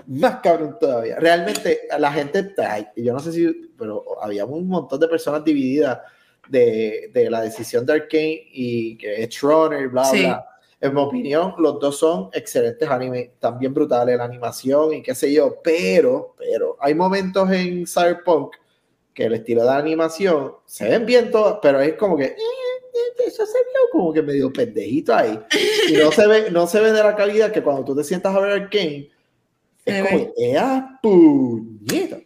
más 0.07 0.37
cabrón 0.41 0.77
todavía. 0.79 1.17
Realmente, 1.19 1.81
la 1.97 2.11
gente, 2.11 2.53
yo 2.95 3.13
no 3.13 3.19
sé 3.19 3.31
si, 3.31 3.71
pero 3.77 4.03
había 4.21 4.45
un 4.45 4.67
montón 4.67 4.99
de 4.99 5.07
personas 5.07 5.43
divididas 5.43 5.99
de, 6.49 7.09
de 7.13 7.29
la 7.29 7.41
decisión 7.41 7.85
de 7.85 7.93
Arkane 7.93 8.47
y 8.51 8.97
que 8.97 9.23
es 9.23 9.41
Runner, 9.41 9.87
bla, 9.89 10.11
bla. 10.11 10.45
En 10.81 10.93
mi 10.93 11.01
opinión, 11.01 11.55
los 11.57 11.79
dos 11.79 11.97
son 11.97 12.29
excelentes 12.33 12.87
animes, 12.89 13.31
también 13.39 13.73
brutales 13.73 14.17
la 14.17 14.25
animación 14.25 14.93
y 14.93 15.01
qué 15.01 15.15
sé 15.15 15.33
yo, 15.33 15.55
pero, 15.63 16.35
pero 16.37 16.77
hay 16.79 16.93
momentos 16.93 17.49
en 17.51 17.87
Cyberpunk 17.87 18.55
que 19.13 19.23
el 19.25 19.33
estilo 19.33 19.63
de 19.63 19.71
animación 19.71 20.53
se 20.65 20.89
ven 20.89 21.05
bien 21.05 21.31
todos, 21.31 21.59
pero 21.61 21.79
es 21.79 21.95
como 21.95 22.17
que 22.17 22.25
eh, 22.25 22.35
eh, 22.35 23.23
eso 23.25 23.45
se 23.45 23.57
vio 23.57 23.89
como 23.91 24.11
que 24.11 24.21
medio 24.21 24.51
pendejito 24.51 25.15
ahí. 25.15 25.39
Y 25.89 25.93
no 25.93 26.11
se 26.11 26.27
ve, 26.27 26.51
no 26.51 26.67
se 26.67 26.81
ve 26.81 26.91
de 26.91 27.01
la 27.01 27.15
calidad 27.15 27.51
que 27.51 27.63
cuando 27.63 27.85
tú 27.85 27.95
te 27.95 28.03
sientas 28.03 28.35
a 28.35 28.39
ver 28.41 28.51
Arkane, 28.51 29.09
es 29.85 30.03
como, 30.03 30.33
¡ea 30.37 30.99
puñeta! 31.01 32.17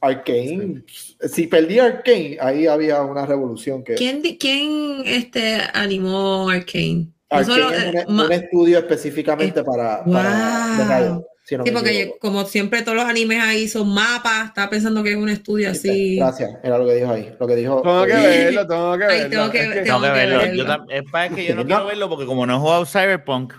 Arkane, 0.00 0.84
si 1.28 1.46
perdí 1.48 1.80
Arkane, 1.80 2.38
ahí 2.40 2.66
había 2.66 3.02
una 3.02 3.26
revolución 3.26 3.82
que... 3.82 3.94
¿Quién, 3.94 4.22
quién 4.38 5.02
este, 5.04 5.58
animó 5.74 6.48
Arkane? 6.48 7.08
Arkane 7.30 7.98
es 7.98 8.06
un, 8.06 8.32
estudio 8.32 8.78
específicamente 8.78 9.64
para, 9.64 10.04
para 10.04 11.20
sí, 11.42 11.56
porque 11.72 12.12
como 12.20 12.44
siempre 12.44 12.82
todos 12.82 12.96
los 12.96 13.06
animes 13.06 13.42
ahí 13.42 13.68
son 13.68 13.92
mapas, 13.92 14.48
estaba 14.48 14.70
pensando 14.70 15.02
que 15.02 15.10
es 15.10 15.16
un 15.16 15.28
estudio 15.28 15.70
así. 15.70 16.16
Gracias, 16.16 16.50
era 16.62 16.78
lo 16.78 16.86
que 16.86 16.94
dijo 16.94 17.10
ahí. 17.10 17.34
Lo 17.38 17.46
que 17.46 17.56
dijo. 17.56 17.82
Tengo 17.82 18.04
que 18.06 18.12
verlo, 18.12 18.66
tengo 18.66 18.98
que 18.98 19.06
verlo. 19.06 19.30
tengo 19.30 19.50
que, 19.50 19.82
tengo 19.82 20.00
que 20.00 20.10
verlo. 20.10 20.86
es 20.90 21.02
para 21.10 21.28
que 21.34 21.44
yo 21.44 21.54
no 21.56 21.66
quiero 21.66 21.86
verlo 21.86 22.08
porque 22.08 22.26
como 22.26 22.46
no 22.46 22.56
he 22.56 22.58
jugado 22.58 22.86
Cyberpunk, 22.86 23.52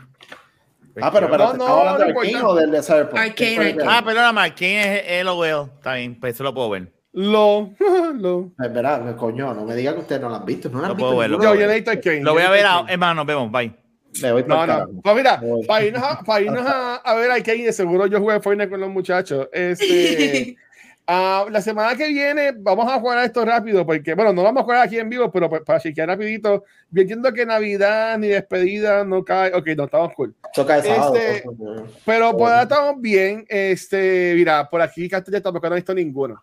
Ah, 1.02 1.12
pero, 1.12 1.30
pero 1.30 1.54
no, 1.54 1.54
no, 1.54 1.66
hablando 1.68 2.06
de 2.06 2.12
Arkane 2.12 2.44
o 2.44 2.56
del 2.56 2.72
de 2.72 2.84
Cyberpunk. 2.84 3.20
Arcane, 3.20 3.78
Ah, 3.88 4.02
perdóname, 4.04 4.42
Arkane 4.42 5.20
es 5.20 5.26
LOL. 5.26 5.70
Está 5.78 5.96
bien, 5.96 6.20
pues 6.20 6.36
eso 6.36 6.44
lo 6.44 6.54
puedo 6.54 6.70
ver. 6.70 6.92
Lo, 7.14 7.72
lo. 8.16 8.52
Es 8.64 8.74
verdad, 8.74 9.16
coño, 9.16 9.54
no 9.54 9.66
me 9.66 9.76
diga 9.76 9.94
que 9.94 10.00
ustedes 10.00 10.22
no 10.22 10.30
lo 10.30 10.36
han 10.36 10.46
visto. 10.46 10.70
No 10.70 10.80
lo 10.80 10.86
han 10.86 10.92
visto. 10.92 11.08
Puedo 11.08 11.18
verlo. 11.18 11.42
Yo, 11.42 11.56
yo 11.56 11.68
necesito. 11.68 12.12
Lo 12.24 12.34
voy 12.34 12.44
a 12.44 12.50
ver, 12.50 12.66
hermano, 12.88 13.16
nos 13.16 13.26
vemos, 13.26 13.52
bye. 13.52 13.74
Me 14.22 14.32
voy 14.32 14.44
no, 14.48 14.66
no. 14.66 14.88
Pues 15.04 15.16
mira, 15.16 15.42
para 15.68 15.86
irnos, 15.86 16.04
a, 16.04 16.20
para 16.22 16.42
irnos 16.42 16.66
a, 16.66 16.96
a 16.96 17.14
ver 17.16 17.32
Arkane, 17.32 17.66
de 17.66 17.74
seguro 17.74 18.08
yo 18.08 18.20
jugué 18.20 18.40
Fortnite 18.40 18.70
con 18.70 18.80
los 18.80 18.90
muchachos. 18.90 19.48
Este. 19.52 20.56
Uh, 21.08 21.50
la 21.52 21.62
semana 21.62 21.96
que 21.96 22.08
viene 22.08 22.54
vamos 22.56 22.92
a 22.92 23.00
jugar 23.00 23.20
a 23.20 23.26
esto 23.26 23.44
rápido, 23.46 23.86
porque, 23.86 24.14
bueno, 24.14 24.34
no 24.34 24.44
vamos 24.44 24.62
a 24.62 24.64
jugar 24.64 24.82
aquí 24.82 24.98
en 24.98 25.10
vivo, 25.10 25.32
pero 25.32 25.50
para 25.50 25.80
chequear 25.80 26.08
rapidito, 26.08 26.64
yo 26.92 27.02
entiendo 27.02 27.34
que 27.34 27.46
Navidad 27.46 28.18
ni 28.18 28.28
despedida 28.28 29.04
no 29.04 29.24
cae, 29.24 29.54
ok, 29.54 29.68
no, 29.76 29.86
estamos 29.86 30.14
cool. 30.14 30.36
Este, 30.56 31.44
pero 32.06 32.32
por 32.36 32.50
ahora 32.50 32.64
estamos 32.64 33.02
bien, 33.02 33.46
este, 33.48 34.34
mira, 34.36 34.70
por 34.70 34.82
aquí 34.82 35.08
Castilla 35.08 35.42
tampoco 35.42 35.70
no 35.70 35.76
he 35.76 35.80
visto 35.80 35.94
ninguno. 35.94 36.42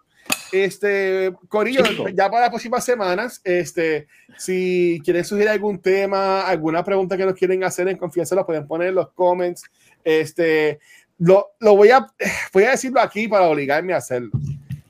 Este, 0.52 1.32
Corillo, 1.48 1.82
ya 2.14 2.30
para 2.30 2.42
las 2.42 2.50
próximas 2.50 2.84
semanas, 2.84 3.40
este, 3.44 4.06
si 4.38 5.00
quieren 5.04 5.24
sugerir 5.24 5.48
algún 5.48 5.80
tema, 5.80 6.46
alguna 6.46 6.84
pregunta 6.84 7.16
que 7.16 7.24
nos 7.24 7.34
quieren 7.34 7.64
hacer 7.64 7.88
en 7.88 7.96
confianza, 7.96 8.34
lo 8.34 8.46
pueden 8.46 8.66
poner 8.66 8.88
en 8.88 8.94
los 8.94 9.10
comments. 9.12 9.64
Este, 10.04 10.78
lo, 11.18 11.52
lo 11.58 11.76
voy, 11.76 11.90
a, 11.90 12.06
voy 12.52 12.64
a 12.64 12.70
decirlo 12.70 13.00
aquí 13.00 13.28
para 13.28 13.48
obligarme 13.48 13.92
a 13.92 13.98
hacerlo. 13.98 14.30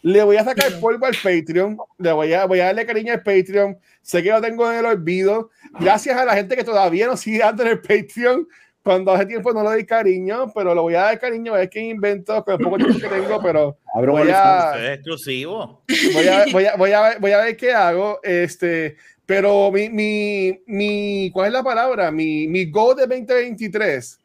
Le 0.02 0.22
voy 0.22 0.36
a 0.36 0.44
sacar 0.44 0.78
polvo 0.78 1.06
al 1.06 1.16
Patreon, 1.16 1.78
le 1.98 2.12
voy 2.12 2.32
a, 2.32 2.44
voy 2.44 2.60
a 2.60 2.66
darle 2.66 2.86
cariño 2.86 3.12
al 3.12 3.22
Patreon. 3.22 3.76
Sé 4.02 4.22
que 4.22 4.30
lo 4.30 4.40
tengo 4.40 4.70
en 4.70 4.78
el 4.78 4.86
olvido. 4.86 5.50
Gracias 5.80 6.16
a 6.16 6.24
la 6.24 6.34
gente 6.36 6.54
que 6.54 6.62
todavía 6.62 7.08
no 7.08 7.16
sigue 7.16 7.38
dando 7.38 7.64
en 7.64 7.70
el 7.70 7.80
Patreon. 7.80 8.46
Cuando 8.86 9.10
hace 9.10 9.26
tiempo 9.26 9.52
no 9.52 9.68
le 9.68 9.78
di 9.78 9.84
cariño, 9.84 10.52
pero 10.54 10.72
lo 10.72 10.82
voy 10.82 10.94
a 10.94 11.00
dar 11.00 11.18
cariño 11.18 11.52
a 11.52 11.58
ver 11.58 11.68
qué 11.68 11.80
invento 11.80 12.44
con 12.44 12.54
el 12.54 12.60
poco 12.60 12.76
tiempo 12.76 13.00
que 13.00 13.08
tengo, 13.08 13.42
pero 13.42 13.76
voy 13.92 14.30
a, 14.30 14.74
es 14.76 14.90
exclusivo. 14.98 15.82
Voy 16.14 16.28
a, 16.28 16.44
voy, 16.52 16.66
a, 16.66 16.76
voy, 16.76 16.92
a 16.92 17.00
ver, 17.00 17.18
voy 17.18 17.32
a 17.32 17.38
ver 17.38 17.56
qué 17.56 17.72
hago. 17.72 18.20
Este, 18.22 18.96
pero 19.26 19.72
mi, 19.72 19.88
mi, 19.88 20.62
mi, 20.68 21.32
¿cuál 21.32 21.48
es 21.48 21.52
la 21.54 21.64
palabra? 21.64 22.12
Mi, 22.12 22.46
mi 22.46 22.66
go 22.66 22.94
de 22.94 23.08
2023 23.08 24.20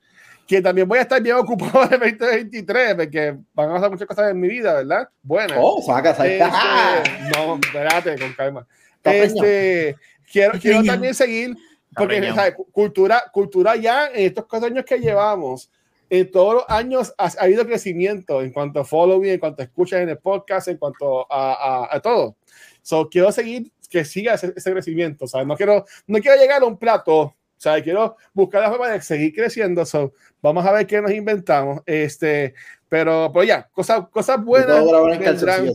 que 0.46 0.62
también 0.62 0.88
voy 0.88 1.00
a 1.00 1.04
estar 1.04 1.20
bien 1.20 1.38
ocupado 1.38 1.88
de 1.88 1.98
2023, 1.98 2.94
porque 2.94 3.36
van 3.56 3.72
a 3.72 3.74
pasar 3.74 3.90
muchas 3.90 4.08
cosas 4.08 4.30
en 4.30 4.40
mi 4.40 4.48
vida, 4.48 4.76
¿verdad? 4.76 5.10
Bueno. 5.24 5.56
Oh, 5.58 5.82
sacas 5.82 6.20
ahí. 6.20 6.34
Este, 6.34 7.32
no, 7.36 7.56
espérate, 7.56 8.20
con 8.20 8.34
calma. 8.34 8.68
Este, 9.04 9.96
quiero, 10.32 10.60
quiero 10.60 10.84
también 10.84 11.16
seguir, 11.16 11.56
porque 11.96 12.32
¿sabes? 12.34 12.56
cultura, 12.72 13.24
cultura 13.32 13.76
ya 13.76 14.08
en 14.08 14.28
estos 14.28 14.46
cuatro 14.46 14.68
años 14.68 14.86
que 14.86 15.00
llevamos, 15.00 15.70
en 16.10 16.30
todos 16.30 16.56
los 16.56 16.66
años 16.68 17.14
ha, 17.18 17.32
habido 17.40 17.66
crecimiento 17.66 18.42
en 18.42 18.52
cuanto 18.52 18.82
a 18.82 18.86
following, 18.86 19.32
en 19.32 19.40
cuanto 19.40 19.62
a 19.62 19.66
escuchas 19.66 20.02
en 20.02 20.10
el 20.10 20.18
podcast, 20.18 20.68
en 20.68 20.78
cuanto 20.78 21.26
a, 21.32 21.88
a, 21.90 22.00
todo. 22.02 22.36
So, 22.82 23.10
quiero 23.10 23.32
seguir 23.32 23.72
que 23.90 24.04
siga 24.04 24.34
ese, 24.34 24.54
ese 24.56 24.72
crecimiento. 24.72 25.28
¿sabes? 25.28 25.48
No, 25.48 25.56
quiero, 25.56 25.86
no 26.08 26.20
quiero 26.20 26.38
llegar 26.38 26.62
a 26.62 26.66
un 26.66 26.78
plato 26.78 27.36
o 27.62 27.64
sea, 27.64 27.80
quiero 27.84 28.18
buscar 28.34 28.60
la 28.60 28.72
forma 28.72 28.90
de 28.90 29.00
seguir 29.04 29.36
creciendo. 29.36 29.86
So, 29.86 30.14
vamos 30.42 30.66
a 30.66 30.72
ver 30.72 30.88
qué 30.88 31.00
nos 31.00 31.12
inventamos. 31.12 31.82
Este, 31.86 32.56
pero, 32.90 33.30
pues 33.32 33.48
ya, 33.48 33.70
cosas, 33.72 34.10
cosas 34.10 34.44
buenas 34.44 34.84
vendrán. 35.20 35.72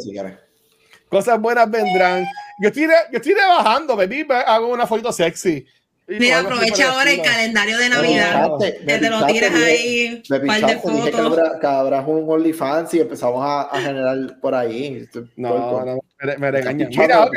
Cosas 1.08 1.40
buenas 1.40 1.70
vendrán. 1.70 2.26
Yo 2.60 2.70
estoy, 2.70 2.88
yo 3.12 3.18
estoy 3.18 3.34
bajando, 3.34 3.94
baby. 3.94 4.26
Hago 4.28 4.66
una 4.66 4.84
foto 4.84 5.12
sexy. 5.12 5.64
Mira, 6.08 6.40
aprovecha 6.40 6.92
ahora 6.92 7.10
el 7.10 7.20
calendario 7.20 7.78
de 7.78 7.88
Navidad. 7.88 8.48
que 8.60 8.98
te 8.98 9.10
lo 9.10 9.26
tiras 9.26 9.54
ahí, 9.54 10.22
un 10.30 10.46
par 10.46 10.66
de 10.66 10.76
fotos. 10.78 11.38
Que 11.60 11.66
habrá 11.66 12.00
un 12.02 12.30
OnlyFans 12.30 12.94
y 12.94 13.00
empezamos 13.00 13.44
a, 13.44 13.62
a, 13.62 13.80
generar 13.80 14.38
por 14.40 14.54
ahí. 14.54 15.08
No, 15.34 15.84
no, 15.84 15.98
me, 16.22 16.36
me 16.38 16.50
regañan. 16.52 16.90
Mira, 16.90 17.24
ok. 17.24 17.34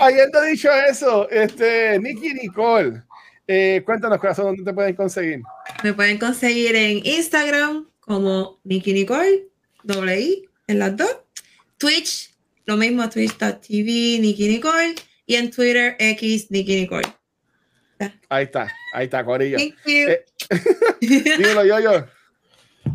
Habiendo 0.00 0.42
dicho 0.42 0.68
eso, 0.88 1.30
este, 1.30 1.98
Nicky 2.00 2.34
Nicole, 2.34 3.02
eh, 3.46 3.82
cuéntanos, 3.86 4.18
corazón, 4.18 4.46
¿dónde 4.46 4.64
te 4.64 4.72
pueden 4.72 4.96
conseguir? 4.96 5.42
Me 5.84 5.94
pueden 5.94 6.18
conseguir 6.18 6.74
en 6.74 7.06
Instagram 7.06 7.88
como 8.00 8.58
Nicky 8.64 8.92
Nicole, 8.92 9.46
doble 9.84 10.20
I, 10.20 10.48
en 10.66 10.80
las 10.80 10.96
dos. 10.96 11.18
Twitch, 11.78 12.34
lo 12.66 12.76
mismo, 12.76 13.08
twitch.tv, 13.08 14.18
Nicky 14.20 14.48
Nicole 14.48 14.94
y 15.30 15.36
en 15.36 15.48
Twitter 15.48 15.94
X 16.00 16.50
Nicky 16.50 16.80
Nicole. 16.80 17.06
Ahí 18.28 18.44
está, 18.44 18.68
ahí 18.92 19.04
está, 19.04 19.24
Corillo. 19.24 19.58
Thank 19.58 19.74
you. 19.86 20.08
Eh, 20.08 20.24
dímelo 21.38 21.64
yo, 21.64 21.78
yo. 21.78 22.04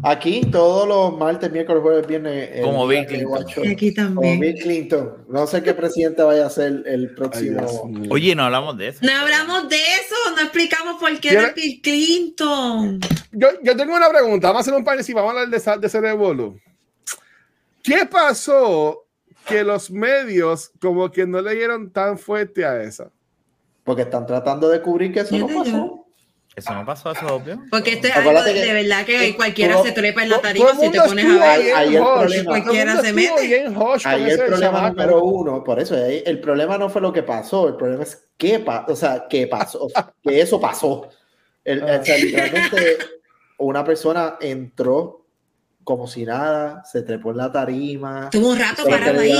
Aquí 0.04 0.42
todos 0.52 0.86
los 0.86 1.18
martes, 1.18 1.50
miércoles, 1.50 1.82
jueves, 1.82 2.06
viernes. 2.06 2.62
Como 2.62 2.88
Bill 2.88 3.06
Clinton. 3.06 3.72
Aquí 3.72 3.94
también. 3.94 4.16
Como 4.16 4.40
Bill 4.42 4.56
Clinton. 4.56 5.26
No 5.30 5.48
sé 5.48 5.64
qué 5.64 5.74
presidente 5.74 6.24
vaya 6.24 6.46
a 6.46 6.50
ser 6.50 6.84
el 6.86 7.16
próximo. 7.16 7.66
Oye, 8.10 8.36
no 8.36 8.44
hablamos 8.44 8.78
de 8.78 8.90
eso. 8.90 9.00
No 9.02 9.14
hablamos 9.14 9.70
de 9.70 9.78
eso. 9.78 10.16
No 10.36 10.42
explicamos 10.42 11.00
por 11.00 11.18
qué 11.22 11.30
era 11.30 11.54
Bill 11.54 11.80
Clinton. 11.82 13.00
Yo, 13.32 13.48
yo 13.64 13.78
tengo 13.78 13.96
una 13.96 14.10
pregunta. 14.10 14.48
Vamos 14.48 14.60
a 14.60 14.62
hacer 14.62 14.74
un 14.74 14.84
par 14.84 15.02
de 15.02 15.14
vamos 15.14 15.34
a 15.34 15.42
hablar 15.42 15.50
de, 15.50 15.80
de 15.80 15.88
ese 15.88 16.02
revuelo. 16.02 16.58
¿Qué 17.82 18.06
pasó 18.06 19.05
que 19.46 19.64
los 19.64 19.92
medios 19.92 20.72
como 20.82 21.12
que 21.12 21.26
no 21.26 21.42
le 21.42 21.56
dieron 21.56 21.92
tan 21.92 22.18
fuerte 22.18 22.66
a 22.66 22.82
eso. 22.82 23.12
Porque 23.84 24.04
están 24.04 24.26
tratando 24.26 24.68
de 24.70 24.82
cubrir 24.82 25.14
que 25.14 25.22
eso 25.22 25.38
no 25.38 25.48
pasó. 25.48 26.06
Eso 26.56 26.74
no 26.74 26.86
pasó, 26.86 27.12
eso 27.12 27.26
es 27.26 27.32
obvio. 27.32 27.62
Porque 27.70 27.94
esto 27.94 28.08
es 28.08 28.16
algo 28.16 28.42
de 28.42 28.74
verdad 28.74 29.06
que 29.06 29.36
cualquiera 29.36 29.82
se 29.84 29.92
trepa 29.92 30.24
en 30.24 30.30
la 30.30 30.40
tarima 30.40 30.74
si 30.74 30.90
te 30.90 31.02
pones 31.02 31.26
a 31.26 31.58
ver. 31.58 31.76
Ahí, 31.76 31.96
el 31.96 32.02
problema, 32.02 32.46
cualquiera 32.46 33.02
se 33.02 33.14
mete. 33.14 33.68
Ahí 34.06 34.30
el 34.30 34.40
problema 34.46 34.90
número 34.90 35.24
uno, 35.24 35.64
por 35.64 35.80
eso, 35.80 35.96
el 35.98 36.40
problema 36.40 36.78
no 36.78 36.90
fue 36.90 37.02
lo 37.02 37.12
que 37.12 37.24
pasó, 37.24 37.68
el 37.68 37.76
problema 37.76 38.04
es 38.04 38.30
qué 38.38 38.60
pasó, 38.60 38.94
o 38.94 38.96
sea, 38.96 39.26
qué 39.30 39.48
pasó, 39.48 39.88
que 40.24 40.42
eso 40.42 40.60
pasó. 40.60 41.10
El, 41.64 41.84
o 41.84 42.04
sea, 42.04 42.18
literalmente 42.18 42.98
una 43.58 43.84
persona 43.84 44.38
entró 44.40 45.25
como 45.86 46.08
si 46.08 46.26
nada, 46.26 46.84
se 46.84 47.04
trepó 47.04 47.32
en 47.32 47.38
la 47.38 47.52
tarima. 47.52 48.30
Tuvo 48.32 48.50
un 48.50 48.60
rato 48.60 48.84
parado 48.84 49.20
ahí. 49.20 49.32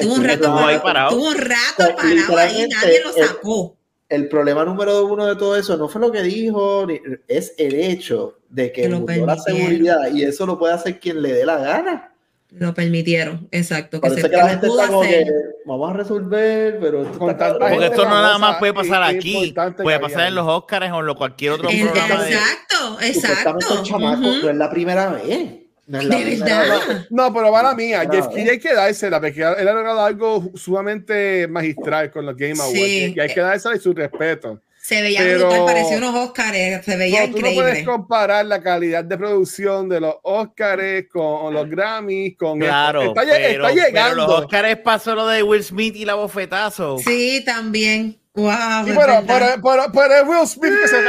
Tuvo 0.00 0.14
un 0.14 0.24
rato 0.24 0.82
parado. 0.82 1.10
Tuvo 1.10 1.28
un 1.28 1.36
rato 1.36 1.96
parado 1.96 2.38
ahí, 2.38 2.68
nadie 2.68 3.02
lo 3.04 3.12
sacó. 3.12 3.76
El, 4.08 4.28
problema 4.28 4.64
número 4.64 5.04
uno 5.04 5.26
de 5.26 5.34
todo 5.34 5.56
eso 5.56 5.76
no 5.76 5.88
fue 5.88 6.00
lo 6.00 6.12
que 6.12 6.22
dijo, 6.22 6.86
es 7.26 7.52
el 7.58 7.74
hecho 7.74 8.38
de 8.48 8.70
que, 8.70 8.82
que 8.82 9.16
la 9.16 9.36
seguridad 9.36 10.08
y 10.12 10.22
eso 10.22 10.46
lo 10.46 10.56
puede 10.56 10.74
hacer 10.74 11.00
quien 11.00 11.20
le 11.20 11.32
dé 11.32 11.44
la 11.44 11.58
gana. 11.58 12.15
Lo 12.50 12.72
permitieron, 12.74 13.48
exacto. 13.50 14.00
Que 14.00 14.08
Parece 14.08 14.30
que 14.30 14.36
la 14.36 14.48
gente 14.48 14.66
está 14.68 14.86
como 14.86 15.02
que 15.02 15.26
vamos 15.66 15.90
a 15.90 15.92
resolver, 15.94 16.78
pero 16.80 17.04
porque 17.12 17.86
esto 17.86 18.04
no 18.04 18.10
nada 18.10 18.38
más 18.38 18.58
puede 18.58 18.72
pasar 18.72 19.02
aquí, 19.02 19.54
puede 19.82 19.98
pasar 19.98 20.28
en 20.28 20.36
los 20.36 20.46
Oscars 20.46 20.90
o 20.92 21.06
en 21.06 21.14
cualquier 21.14 21.52
otro 21.52 21.68
programa. 21.68 22.28
Exacto, 22.28 22.98
exacto. 23.02 23.82
chamaco, 23.82 24.20
no 24.20 24.50
es 24.50 24.56
la 24.56 24.70
primera 24.70 25.10
vez. 25.10 25.66
No 25.86 26.00
de 26.00 26.36
verdad. 26.40 27.06
No, 27.10 27.32
pero 27.32 27.52
para 27.52 27.74
mí, 27.74 27.92
a 27.92 28.10
Jeff 28.10 28.26
Keighley 28.28 28.50
hay 28.50 28.58
que 28.58 28.74
dársela, 28.74 29.20
porque 29.20 29.40
él 29.40 29.68
ha 29.68 29.72
logrado 29.72 30.04
algo 30.04 30.50
sumamente 30.54 31.46
magistral 31.46 32.10
con 32.10 32.26
los 32.26 32.36
Game 32.36 32.54
Awards. 32.58 32.76
Y 32.76 33.20
hay 33.20 33.32
que 33.32 33.40
dársela 33.40 33.76
y 33.76 33.78
su 33.78 33.92
respeto. 33.92 34.60
Se 34.86 35.02
veía 35.02 35.18
pero, 35.18 35.48
brutal, 35.48 35.64
parecía 35.64 35.98
unos 35.98 36.14
Oscars, 36.14 36.84
se 36.84 36.96
veía 36.96 37.22
no, 37.22 37.26
increíble. 37.26 37.50
Tú 37.50 37.56
no 37.56 37.60
puedes 37.60 37.84
comparar 37.84 38.46
la 38.46 38.62
calidad 38.62 39.02
de 39.02 39.18
producción 39.18 39.88
de 39.88 39.98
los 39.98 40.14
Oscars 40.22 41.06
con 41.10 41.52
los 41.52 41.68
Grammys, 41.68 42.36
con 42.38 42.60
claro, 42.60 43.02
está, 43.02 43.22
pero, 43.22 43.66
está 43.66 43.84
llegando. 43.84 44.14
Pero 44.14 44.28
los 44.28 44.44
Oscars 44.44 44.78
pasó 44.84 45.16
lo 45.16 45.26
de 45.26 45.42
Will 45.42 45.64
Smith 45.64 45.96
y 45.96 46.04
la 46.04 46.14
bofetazo. 46.14 46.98
Sí, 46.98 47.42
también. 47.44 48.16
Wow, 48.34 48.46
sí, 48.84 48.92
pero, 48.96 49.24
pero, 49.26 49.46
pero, 49.60 49.82
pero, 49.92 50.14
es 50.14 50.28
Will 50.28 50.46
Smith 50.46 50.72
que 50.80 50.86
se 50.86 51.02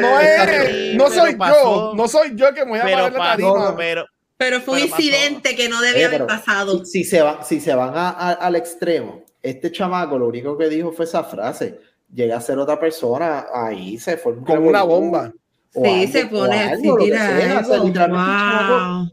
no 0.00 0.18
es, 0.18 0.94
no 0.96 1.08
soy 1.08 1.36
yo, 1.38 1.92
no 1.94 2.08
soy 2.08 2.32
yo 2.34 2.52
que 2.52 2.64
me 2.64 2.70
voy 2.72 2.80
a 2.80 2.82
parar 2.82 3.12
la 3.12 3.18
tarima. 3.18 3.76
Pero, 3.76 4.04
pero 4.36 4.60
fue 4.62 4.82
un 4.82 4.88
incidente 4.88 5.54
que 5.54 5.68
no 5.68 5.80
debía 5.80 6.08
haber 6.08 6.26
pasado. 6.26 6.84
Si, 6.84 7.04
se 7.04 7.22
van, 7.22 7.44
si 7.44 7.60
se 7.60 7.72
van 7.72 7.92
a, 7.94 8.32
al 8.32 8.56
extremo, 8.56 9.22
este 9.40 9.70
chamaco 9.70 10.18
lo 10.18 10.26
único 10.26 10.58
que 10.58 10.68
dijo 10.68 10.90
fue 10.90 11.04
esa 11.04 11.22
frase 11.22 11.91
llega 12.12 12.36
a 12.36 12.40
ser 12.40 12.58
otra 12.58 12.78
persona, 12.78 13.46
ahí 13.52 13.98
se 13.98 14.16
forma 14.16 14.44
como 14.44 14.68
una 14.68 14.82
bomba. 14.82 15.32
Sí, 15.74 16.06
se 16.08 16.26
pone 16.26 16.60
así, 16.60 16.90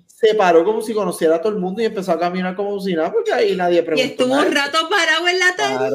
Se 0.07 0.35
paró 0.35 0.65
como 0.65 0.81
si 0.81 0.93
conociera 0.93 1.38
a 1.38 1.41
todo 1.41 1.53
el 1.53 1.59
mundo 1.59 1.81
y 1.81 1.85
empezó 1.85 2.11
a 2.11 2.19
caminar 2.19 2.55
como 2.55 2.80
si 2.81 2.93
nada, 2.93 3.11
porque 3.13 3.31
ahí 3.31 3.55
nadie 3.55 3.81
preguntó. 3.84 4.05
Y 4.05 4.11
estuvo 4.11 4.34
un 4.34 4.53
rato 4.53 4.77
parado 4.89 5.27
en 5.30 5.39
la 5.39 5.55
tarima. 5.55 5.89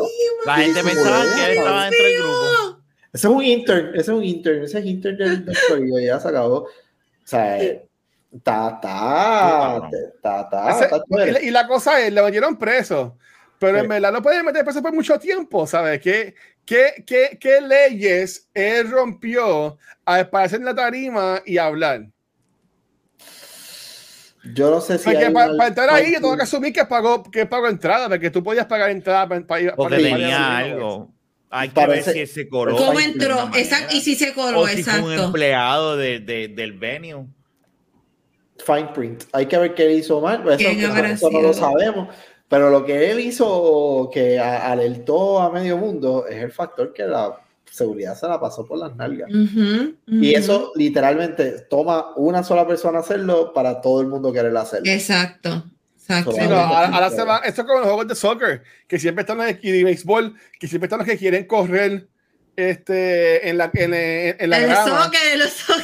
La 0.47 0.55
gente 0.56 0.82
pensaba 0.82 1.22
que 1.35 1.44
él 1.44 1.59
estaba 1.59 1.85
dentro 1.85 2.05
del 2.05 2.18
grupo. 2.18 2.85
Ese 3.12 3.28
es 3.28 3.32
un 3.32 3.44
intern, 3.44 3.89
ese 3.90 4.01
es 4.01 4.09
un 4.09 4.24
intern, 4.24 4.64
ese 4.64 4.78
es 4.78 4.86
intern 4.86 5.16
del, 5.16 5.44
del 5.44 6.05
ya 6.05 6.18
se 6.18 6.28
acabó. 6.28 6.56
O 6.56 6.68
sea, 7.22 7.59
está, 7.59 8.70
está, 8.74 9.89
está, 10.16 10.40
está, 10.81 11.43
Y 11.43 11.51
la 11.51 11.66
cosa 11.66 12.01
es, 12.01 12.12
le 12.12 12.22
metieron 12.22 12.56
preso, 12.56 13.16
pero 13.65 13.78
en 13.78 13.89
verdad 13.89 14.12
no 14.12 14.23
pueden 14.23 14.45
meter 14.45 14.65
preso 14.65 14.82
por 14.82 14.93
mucho 14.93 15.19
tiempo, 15.19 15.66
¿sabes? 15.66 16.01
Que 16.01 16.35
¿Qué, 16.65 17.05
qué, 17.07 17.39
qué 17.39 17.61
leyes 17.61 18.49
él 18.55 18.91
rompió 18.91 19.78
a 20.05 20.16
aparecer 20.16 20.61
en 20.61 20.65
la 20.65 20.74
tarima 20.74 21.43
y 21.45 21.59
hablar? 21.59 22.07
Yo 24.55 24.70
no 24.70 24.81
sé 24.81 24.99
si. 24.99 25.05
Porque 25.05 25.31
para, 25.31 25.57
para, 25.57 25.69
estar 25.69 25.91
ahí, 25.91 26.12
yo 26.12 26.20
tengo 26.20 26.36
que 26.36 26.43
asumir 26.43 26.73
que 26.73 26.85
pagó, 26.85 27.23
que 27.23 27.47
pagó 27.47 27.69
entrada, 27.69 28.09
porque 28.09 28.31
tú 28.31 28.43
podías 28.43 28.66
pagar 28.66 28.91
entrada 28.91 29.28
para, 29.28 29.47
para 29.47 29.61
ir. 29.61 29.73
Porque 29.74 29.97
para 29.97 30.16
tenía 30.16 30.57
algo. 30.59 31.11
Hay 31.51 31.69
que 31.69 31.86
ver 31.86 32.03
si 32.03 32.27
se 32.27 32.49
coló. 32.49 32.77
¿Cómo 32.77 32.99
entró? 32.99 33.51
Exacto. 33.55 33.95
Y 33.95 34.01
si 34.01 34.16
se 34.16 34.32
coló, 34.32 34.61
o 34.61 34.66
si 34.66 34.81
exacto. 34.81 35.03
Fue 35.03 35.19
un 35.19 35.24
empleado 35.24 35.97
de, 35.97 36.20
de, 36.20 36.49
del 36.49 36.73
venue. 36.73 37.27
Fine 38.65 38.89
print. 38.95 39.24
Hay 39.32 39.47
que 39.47 39.59
ver 39.59 39.74
qué 39.74 39.93
hizo 39.93 40.20
mal. 40.20 40.43
Eso, 40.49 40.69
eso 40.69 41.31
no 41.31 41.43
lo 41.43 41.53
sabemos. 41.53 42.09
Pero 42.55 42.70
lo 42.70 42.85
que 42.85 43.10
él 43.10 43.18
hizo 43.18 44.09
que 44.14 44.39
alertó 44.39 45.40
a 45.40 45.51
medio 45.51 45.76
mundo 45.76 46.24
es 46.28 46.40
el 46.40 46.52
factor 46.52 46.93
que 46.93 47.02
la 47.02 47.40
seguridad 47.68 48.16
se 48.16 48.28
la 48.28 48.39
pasó 48.39 48.64
por 48.64 48.78
las 48.78 48.94
nalgas. 48.94 49.28
Y 50.06 50.32
eso 50.32 50.70
literalmente 50.76 51.66
toma 51.68 52.14
una 52.14 52.44
sola 52.44 52.64
persona 52.64 53.01
hacerlo 53.01 53.52
para 53.52 53.81
todo 53.81 54.01
el 54.01 54.06
mundo 54.06 54.32
querer 54.32 54.56
hacerlo. 54.56 54.89
Exacto. 54.89 55.64
Exacto. 55.98 56.31
Sí, 56.31 56.43
no, 56.48 56.55
ahora, 56.55 57.10
se 57.10 57.24
va, 57.24 57.39
esto 57.39 57.62
es 57.62 57.66
como 57.66 57.81
los 57.81 57.89
juegos 57.89 58.06
de 58.06 58.14
soccer, 58.14 58.62
que 58.86 59.01
siempre 59.01 59.22
están 59.22 59.39
los 59.39 59.47
y 59.60 59.72
de 59.72 59.82
béisbol, 59.82 60.36
que 60.60 60.68
siempre 60.68 60.86
están 60.86 61.01
los 61.01 61.09
que 61.09 61.18
quieren 61.18 61.47
correr 61.47 62.06
este, 62.55 63.48
en 63.48 63.59
la, 63.59 63.68
en, 63.74 63.94
en, 63.94 64.48
la 64.48 64.60
grama. 64.60 65.10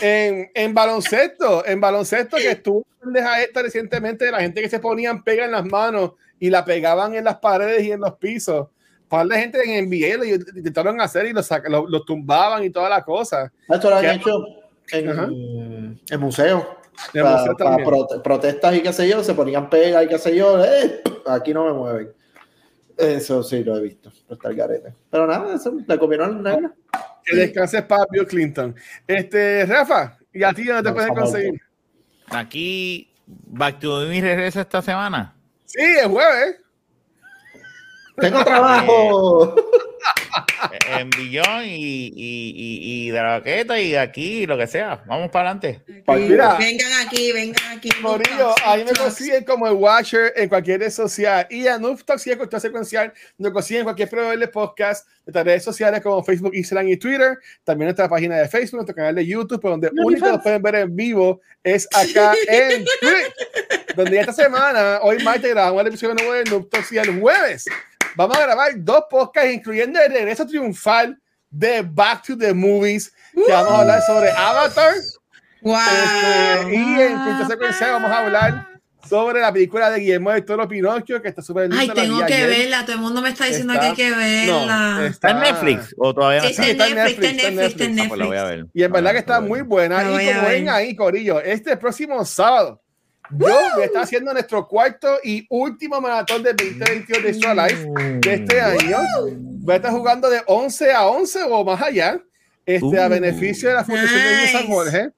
En, 0.02 0.52
en, 0.54 0.72
baloncesto, 0.72 1.66
en 1.66 1.80
baloncesto 1.80 2.36
que 2.36 2.52
estuvo 2.52 2.86
deja 3.02 3.42
esta 3.42 3.62
recientemente, 3.62 4.30
la 4.30 4.40
gente 4.40 4.60
que 4.60 4.68
se 4.68 4.78
ponían 4.78 5.24
pega 5.24 5.44
en 5.44 5.50
las 5.50 5.64
manos 5.64 6.12
y 6.40 6.50
la 6.50 6.64
pegaban 6.64 7.14
en 7.14 7.24
las 7.24 7.36
paredes 7.36 7.84
y 7.84 7.92
en 7.92 8.00
los 8.00 8.14
pisos. 8.14 8.68
Par 9.08 9.26
de 9.26 9.38
gente 9.38 9.58
en 9.62 9.88
NBA 9.88 10.16
lo 10.16 10.24
intentaron 10.24 11.00
hacer 11.00 11.26
y 11.26 11.32
los, 11.32 11.48
lo, 11.68 12.02
tumbaban 12.02 12.64
y 12.64 12.70
toda 12.70 12.88
la 12.88 13.04
cosa. 13.04 13.52
Esto 13.68 13.90
lo 13.90 13.96
han 13.96 14.04
hecho 14.06 14.30
en, 14.92 16.00
en 16.08 16.20
museo. 16.20 16.78
protestas 18.24 18.74
y 18.74 18.80
qué 18.80 18.92
sé 18.92 19.08
yo, 19.08 19.22
se 19.22 19.34
ponían 19.34 19.68
pegas 19.68 20.04
y 20.04 20.08
qué 20.08 20.18
sé 20.18 20.34
yo, 20.34 20.64
eh, 20.64 21.02
aquí 21.26 21.52
no 21.52 21.66
me 21.66 21.72
mueven. 21.72 22.12
Eso 22.96 23.42
sí 23.42 23.64
lo 23.64 23.76
he 23.78 23.82
visto, 23.82 24.12
Pero 25.10 25.26
nada, 25.26 25.54
eso 25.54 25.74
le 25.86 25.98
comieron 25.98 26.42
la 26.42 26.54
negra. 26.54 26.74
Que 27.24 27.36
descanses 27.36 27.82
para 27.82 28.04
Bill 28.10 28.26
Clinton. 28.26 28.74
Este, 29.06 29.66
Rafa, 29.66 30.18
¿y 30.32 30.42
a 30.42 30.52
ti 30.52 30.64
dónde 30.64 30.88
te 30.88 30.94
puedes 30.94 31.10
conseguir? 31.10 31.60
Aquí, 32.28 33.12
Back 33.26 33.80
to 33.80 34.06
Me 34.06 34.20
regresa 34.20 34.60
esta 34.60 34.82
semana. 34.82 35.34
Sí, 35.72 35.78
es 35.82 36.06
jueves. 36.08 36.56
Tengo 38.16 38.44
trabajo. 38.44 39.54
en 40.98 41.10
Billón 41.10 41.64
y, 41.64 42.06
y, 42.08 43.06
y, 43.06 43.10
de 43.10 43.16
la 43.16 43.38
baqueta 43.38 43.80
y 43.80 43.94
aquí, 43.94 44.46
lo 44.46 44.56
que 44.58 44.66
sea. 44.66 45.02
Vamos 45.06 45.30
para 45.30 45.50
adelante. 45.50 45.82
Pues 46.04 46.28
vengan 46.28 46.92
aquí, 47.06 47.32
vengan 47.32 47.78
aquí. 47.78 47.90
Morillo, 48.00 48.54
ahí 48.64 48.84
me 48.84 48.92
consiguen 48.92 49.44
como 49.44 49.66
el 49.66 49.74
Watcher 49.74 50.32
en 50.36 50.48
cualquier 50.48 50.80
red 50.80 50.90
social. 50.90 51.46
Y 51.50 51.66
a 51.66 51.78
Noob 51.78 52.04
Talks 52.04 52.26
y 52.26 52.32
a 52.32 52.60
Secuencial 52.60 53.12
nos 53.38 53.52
consiguen 53.52 53.80
en 53.80 53.84
cualquier 53.84 54.08
proveedor 54.08 54.38
de 54.38 54.48
podcast, 54.48 55.06
nuestras 55.26 55.44
redes 55.44 55.64
sociales 55.64 56.00
como 56.02 56.22
Facebook, 56.22 56.54
Instagram 56.54 56.88
y 56.88 56.96
Twitter. 56.96 57.38
También 57.64 57.86
nuestra 57.86 58.08
página 58.08 58.36
de 58.36 58.48
Facebook, 58.48 58.76
nuestro 58.78 58.94
canal 58.94 59.14
de 59.14 59.26
YouTube, 59.26 59.62
donde 59.62 59.90
único 60.04 60.26
nos 60.28 60.42
pueden 60.42 60.62
ver 60.62 60.74
en 60.76 60.94
vivo 60.94 61.40
es 61.62 61.86
acá 61.94 62.34
en 62.48 62.84
Twitch. 63.00 63.94
donde 63.96 64.20
esta 64.20 64.32
semana, 64.32 65.00
hoy 65.02 65.22
martes, 65.22 65.50
grabamos 65.50 65.80
el 65.82 65.88
episodio 65.88 66.14
nuevo 66.14 66.32
de 66.32 66.44
Noob 66.44 66.68
Talks 66.70 66.92
y 66.92 66.98
el 66.98 67.20
jueves 67.20 67.66
vamos 68.16 68.36
a 68.36 68.42
grabar 68.42 68.72
dos 68.76 69.04
podcasts, 69.10 69.52
incluyendo 69.52 70.00
el 70.00 70.12
regreso 70.12 70.46
triunfal 70.46 71.18
de 71.50 71.82
Back 71.82 72.24
to 72.26 72.38
the 72.38 72.54
Movies, 72.54 73.12
que 73.34 73.52
vamos 73.52 73.72
a 73.72 73.80
hablar 73.80 74.02
sobre 74.02 74.30
Avatar. 74.30 74.94
Wow. 75.62 75.76
Este, 75.76 76.74
y 76.74 77.00
en 77.00 77.24
quinta 77.24 77.46
secuencia 77.46 77.92
vamos 77.92 78.10
a 78.10 78.18
hablar 78.20 78.70
sobre 79.08 79.40
la 79.40 79.52
película 79.52 79.90
de 79.90 80.00
Guillermo 80.00 80.30
del 80.30 80.44
Toro 80.44 80.68
Pinocchio, 80.68 81.20
que 81.20 81.28
está 81.28 81.42
súper 81.42 81.68
Ay, 81.72 81.90
tengo 81.90 82.24
que 82.24 82.46
verla, 82.46 82.84
todo 82.84 82.94
el 82.94 83.02
mundo 83.02 83.20
me 83.20 83.30
está 83.30 83.46
diciendo 83.46 83.74
que 83.74 83.80
hay 83.80 83.94
que 83.94 84.10
verla. 84.10 85.06
está, 85.06 85.30
en 85.30 85.40
Netflix 85.40 85.94
o 85.98 86.14
todavía 86.14 86.42
no 86.42 86.48
está? 86.48 86.62
Sí, 86.62 86.70
está, 86.70 86.88
en 86.88 86.94
Netflix, 86.94 87.16
está 87.16 87.28
en 87.28 87.36
Netflix, 87.36 87.72
está 87.72 87.84
en 87.84 87.94
Netflix. 87.94 88.38
Ah, 88.38 88.44
pues 88.46 88.66
y 88.72 88.82
en 88.82 88.92
verdad 88.92 89.12
que 89.12 89.18
está 89.18 89.40
muy 89.40 89.62
buena. 89.62 90.02
Y 90.02 90.26
como 90.26 90.48
ven 90.48 90.68
ahí, 90.68 90.94
Corillo, 90.94 91.40
este 91.40 91.76
próximo 91.76 92.24
sábado, 92.24 92.80
yo 93.32 93.46
voy 93.74 93.82
a 93.82 93.84
estar 93.84 94.02
haciendo 94.02 94.32
nuestro 94.32 94.66
cuarto 94.66 95.18
y 95.22 95.46
último 95.50 96.00
maratón 96.00 96.42
de 96.42 96.52
2022 96.52 97.22
de 97.22 97.28
Extra 97.30 97.54
Life 97.54 97.88
de 98.20 98.34
este 98.34 98.60
año. 98.60 98.98
Voy 99.62 99.72
a 99.74 99.76
estar 99.76 99.92
jugando 99.92 100.28
de 100.28 100.40
11 100.46 100.92
a 100.92 101.06
11 101.06 101.42
o 101.44 101.64
más 101.64 101.80
allá, 101.80 102.20
este, 102.66 103.00
a 103.00 103.06
uh. 103.06 103.10
beneficio 103.10 103.68
de 103.68 103.74
la 103.74 103.84
Fundación 103.84 104.20
de 104.20 104.48
San 104.52 104.66
Jorge. 104.66 105.10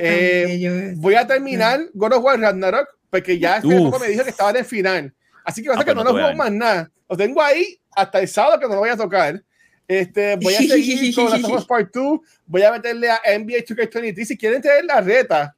Eh, 0.00 0.94
voy 0.96 1.14
a 1.14 1.26
terminar 1.26 1.80
God 1.92 2.14
of 2.14 2.24
War 2.24 2.38
Ragnarok, 2.38 2.88
porque 3.10 3.38
ya 3.38 3.56
este 3.56 3.76
poco 3.76 3.98
me 3.98 4.08
dijo 4.08 4.24
que 4.24 4.30
estaba 4.30 4.50
en 4.50 4.56
el 4.56 4.64
final. 4.64 5.14
Así 5.44 5.62
que 5.62 5.68
va 5.68 5.74
a 5.74 5.78
ser 5.78 5.82
ah, 5.82 5.86
que 5.86 5.94
pues 5.94 6.04
no, 6.04 6.12
lo 6.12 6.18
juego 6.18 6.36
más 6.36 6.52
nada. 6.52 6.90
Lo 7.08 7.16
tengo 7.16 7.40
ahí 7.40 7.78
hasta 7.94 8.20
el 8.20 8.28
sábado 8.28 8.58
que 8.58 8.66
no 8.66 8.74
lo 8.74 8.80
voy 8.80 8.90
a 8.90 8.96
tocar. 8.96 9.42
Este, 9.88 10.36
voy 10.36 10.54
a 10.54 10.58
seguir 10.58 11.14
con 11.14 11.30
la 11.30 11.66
Part 11.66 11.94
2. 11.94 12.20
Voy 12.46 12.62
a 12.62 12.72
meterle 12.72 13.10
a 13.10 13.20
NBA 13.38 13.58
2K23. 13.64 14.24
Si 14.24 14.36
quieren 14.36 14.60
tener 14.60 14.84
la 14.84 15.00
reta, 15.00 15.56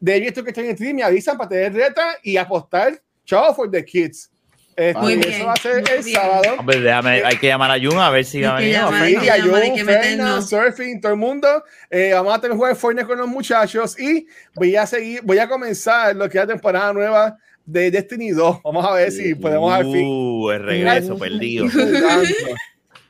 de 0.00 0.26
esto 0.26 0.44
que 0.44 0.50
están 0.50 0.66
en 0.66 0.74
stream 0.74 0.96
me 0.96 1.02
avisan 1.02 1.36
para 1.36 1.48
tener 1.48 1.72
reta 1.72 2.16
y 2.22 2.36
apostar. 2.36 3.00
Chao 3.24 3.54
for 3.54 3.70
the 3.70 3.84
kids. 3.84 4.30
Este, 4.78 5.00
muy 5.00 5.16
bien, 5.16 5.32
eso 5.32 5.46
va 5.46 5.54
a 5.54 5.56
ser 5.56 5.84
el 5.90 6.04
sábado. 6.04 6.54
Hombre, 6.56 6.80
déjame, 6.80 7.22
hay 7.24 7.36
que 7.36 7.48
llamar 7.48 7.72
a 7.72 7.80
Jun 7.80 7.98
a 7.98 8.10
ver 8.10 8.24
si 8.24 8.40
va 8.42 8.56
a 8.56 8.60
venir. 8.60 8.76
Sí, 9.20 9.28
a 9.28 9.42
Jun, 9.42 10.42
Surfing, 10.42 11.00
todo 11.00 11.12
el 11.12 11.18
mundo. 11.18 11.64
Eh, 11.90 12.12
vamos 12.14 12.32
a 12.32 12.40
tener 12.40 12.56
jugar 12.56 12.76
Fortnite 12.76 13.08
con 13.08 13.18
los 13.18 13.26
muchachos 13.26 13.98
y 13.98 14.28
voy 14.54 14.76
a 14.76 14.86
seguir, 14.86 15.20
voy 15.24 15.40
a 15.40 15.48
comenzar 15.48 16.14
lo 16.14 16.28
que 16.28 16.38
es 16.38 16.46
la 16.46 16.52
temporada 16.52 16.92
nueva 16.92 17.36
de 17.66 17.90
Destiny 17.90 18.30
2. 18.30 18.62
Vamos 18.62 18.86
a 18.86 18.92
ver 18.92 19.10
si 19.10 19.34
podemos 19.34 19.72
al 19.72 19.82
fin. 19.82 20.06
Uh, 20.06 20.50
el 20.52 20.62
regreso 20.62 21.18
perdido. 21.18 21.66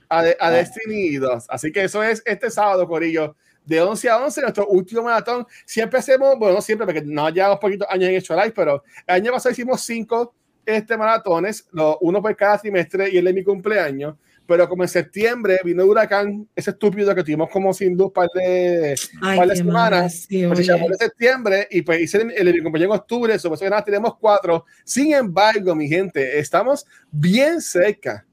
A, 0.08 0.24
a 0.40 0.50
Destiny 0.50 1.16
2. 1.16 1.44
Así 1.50 1.70
que 1.70 1.84
eso 1.84 2.02
es 2.02 2.22
este 2.24 2.50
sábado, 2.50 2.88
Corillo 2.88 3.36
de 3.68 3.82
11 3.82 4.08
a 4.08 4.24
11, 4.24 4.40
nuestro 4.40 4.66
último 4.66 5.02
maratón. 5.02 5.46
Siempre 5.66 5.98
hacemos, 5.98 6.38
bueno, 6.38 6.60
siempre, 6.62 6.86
porque 6.86 7.02
no 7.02 7.28
llevamos 7.28 7.58
poquitos 7.58 7.86
años 7.90 8.08
en 8.08 8.16
hecho 8.16 8.34
live, 8.34 8.52
pero 8.52 8.82
el 9.06 9.14
año 9.14 9.32
pasado 9.32 9.52
hicimos 9.52 9.82
cinco 9.82 10.34
este, 10.64 10.96
maratones, 10.96 11.68
uno 12.00 12.22
por 12.22 12.34
cada 12.34 12.58
trimestre 12.58 13.10
y 13.10 13.18
el 13.18 13.26
de 13.26 13.32
mi 13.34 13.44
cumpleaños. 13.44 14.16
Pero 14.46 14.66
como 14.66 14.82
en 14.82 14.88
septiembre 14.88 15.60
vino 15.62 15.82
el 15.82 15.90
huracán, 15.90 16.48
ese 16.56 16.70
estúpido 16.70 17.14
que 17.14 17.22
tuvimos 17.22 17.50
como 17.50 17.74
sin 17.74 17.94
luz 17.94 18.10
par 18.10 18.30
de, 18.32 18.94
par 19.20 19.46
de 19.46 19.56
semanas, 19.56 20.26
pues 20.26 20.64
se 20.64 20.72
de 20.72 20.96
septiembre 20.98 21.68
y 21.70 21.82
pues 21.82 22.00
hice 22.00 22.22
el, 22.22 22.30
el, 22.30 22.48
el 22.48 22.62
cumpleaños 22.62 22.94
en 22.94 23.00
octubre, 23.00 23.34
eso 23.34 23.54
nada 23.68 23.84
tenemos 23.84 24.16
cuatro. 24.16 24.64
Sin 24.84 25.12
embargo, 25.12 25.74
mi 25.74 25.86
gente, 25.86 26.38
estamos 26.38 26.86
bien 27.10 27.60
cerca 27.60 28.24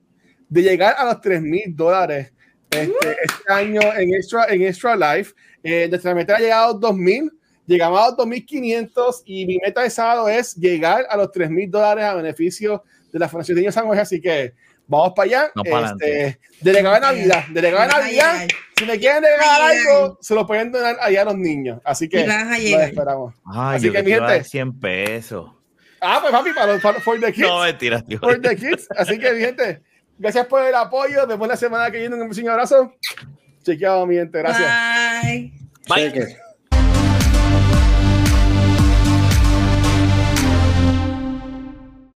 de 0.47 0.61
llegar 0.61 0.95
a 0.97 1.03
los 1.03 1.19
3 1.19 1.41
mil 1.41 1.75
dólares 1.75 2.31
este, 2.69 3.17
este, 3.23 3.53
año 3.53 3.81
en 3.97 4.13
Extra, 4.13 4.45
en 4.45 4.61
extra 4.63 4.95
Life. 4.95 5.33
Eh, 5.63 5.87
nuestra 5.89 6.13
meta 6.13 6.35
ha 6.35 6.39
llegado 6.39 6.75
a 6.75 6.79
2000, 6.79 7.31
llegamos 7.65 7.99
a 7.99 8.07
los 8.07 8.17
2500 8.17 9.23
y 9.25 9.45
mi 9.45 9.57
meta 9.57 9.81
de 9.81 9.89
sábado 9.89 10.29
es 10.29 10.55
llegar 10.55 11.05
a 11.09 11.17
los 11.17 11.31
3 11.31 11.49
mil 11.49 11.69
dólares 11.69 12.05
a 12.05 12.13
beneficio 12.13 12.83
de 13.11 13.19
la 13.19 13.29
Fundación 13.29 13.55
de 13.55 13.61
Niños 13.61 13.75
San 13.75 13.87
José. 13.87 14.01
Así 14.01 14.21
que 14.21 14.53
vamos 14.87 15.13
para 15.15 15.25
allá. 15.25 15.51
No 15.55 15.63
este, 15.63 16.39
delegado 16.61 16.95
de 16.95 17.01
Navidad, 17.01 17.43
delegado 17.49 17.87
de 17.87 17.93
Navidad. 17.93 18.47
Si 18.77 18.85
me 18.85 18.99
quieren 18.99 19.23
regalar 19.23 19.71
algo, 19.71 20.17
se 20.21 20.35
lo 20.35 20.45
pueden 20.45 20.71
donar 20.71 20.97
allá 20.99 21.21
a 21.21 21.25
los 21.25 21.37
niños. 21.37 21.79
Así 21.83 22.09
que 22.09 22.27
lo 22.27 22.81
esperamos. 22.81 23.33
Ay, 23.45 23.77
Así 23.77 23.91
que, 23.91 24.03
mi 24.03 24.11
gente. 24.11 24.43
100 24.43 24.79
pesos. 24.79 25.51
Ah, 26.01 26.19
pues 26.21 26.31
papi, 26.31 26.51
para, 26.53 26.77
para 26.79 26.99
for 26.99 27.19
the 27.19 27.31
kids. 27.31 27.47
No, 27.47 27.63
mentira, 27.63 28.01
tío. 28.03 28.19
For 28.19 28.39
the 28.39 28.55
kids. 28.55 28.87
Así 28.95 29.17
que, 29.17 29.31
mi 29.31 29.39
gente. 29.39 29.81
Gracias 30.17 30.45
por 30.47 30.63
el 30.63 30.75
apoyo. 30.75 31.25
Después 31.25 31.47
de 31.49 31.53
la 31.53 31.57
semana 31.57 31.91
que 31.91 31.99
viene, 31.99 32.15
un 32.15 32.49
abrazo. 32.49 32.93
Chequeado, 33.63 34.05
mi 34.05 34.15
gente. 34.15 34.37
Gracias. 34.37 35.23
Bye. 35.23 35.53
Bye. 35.87 36.37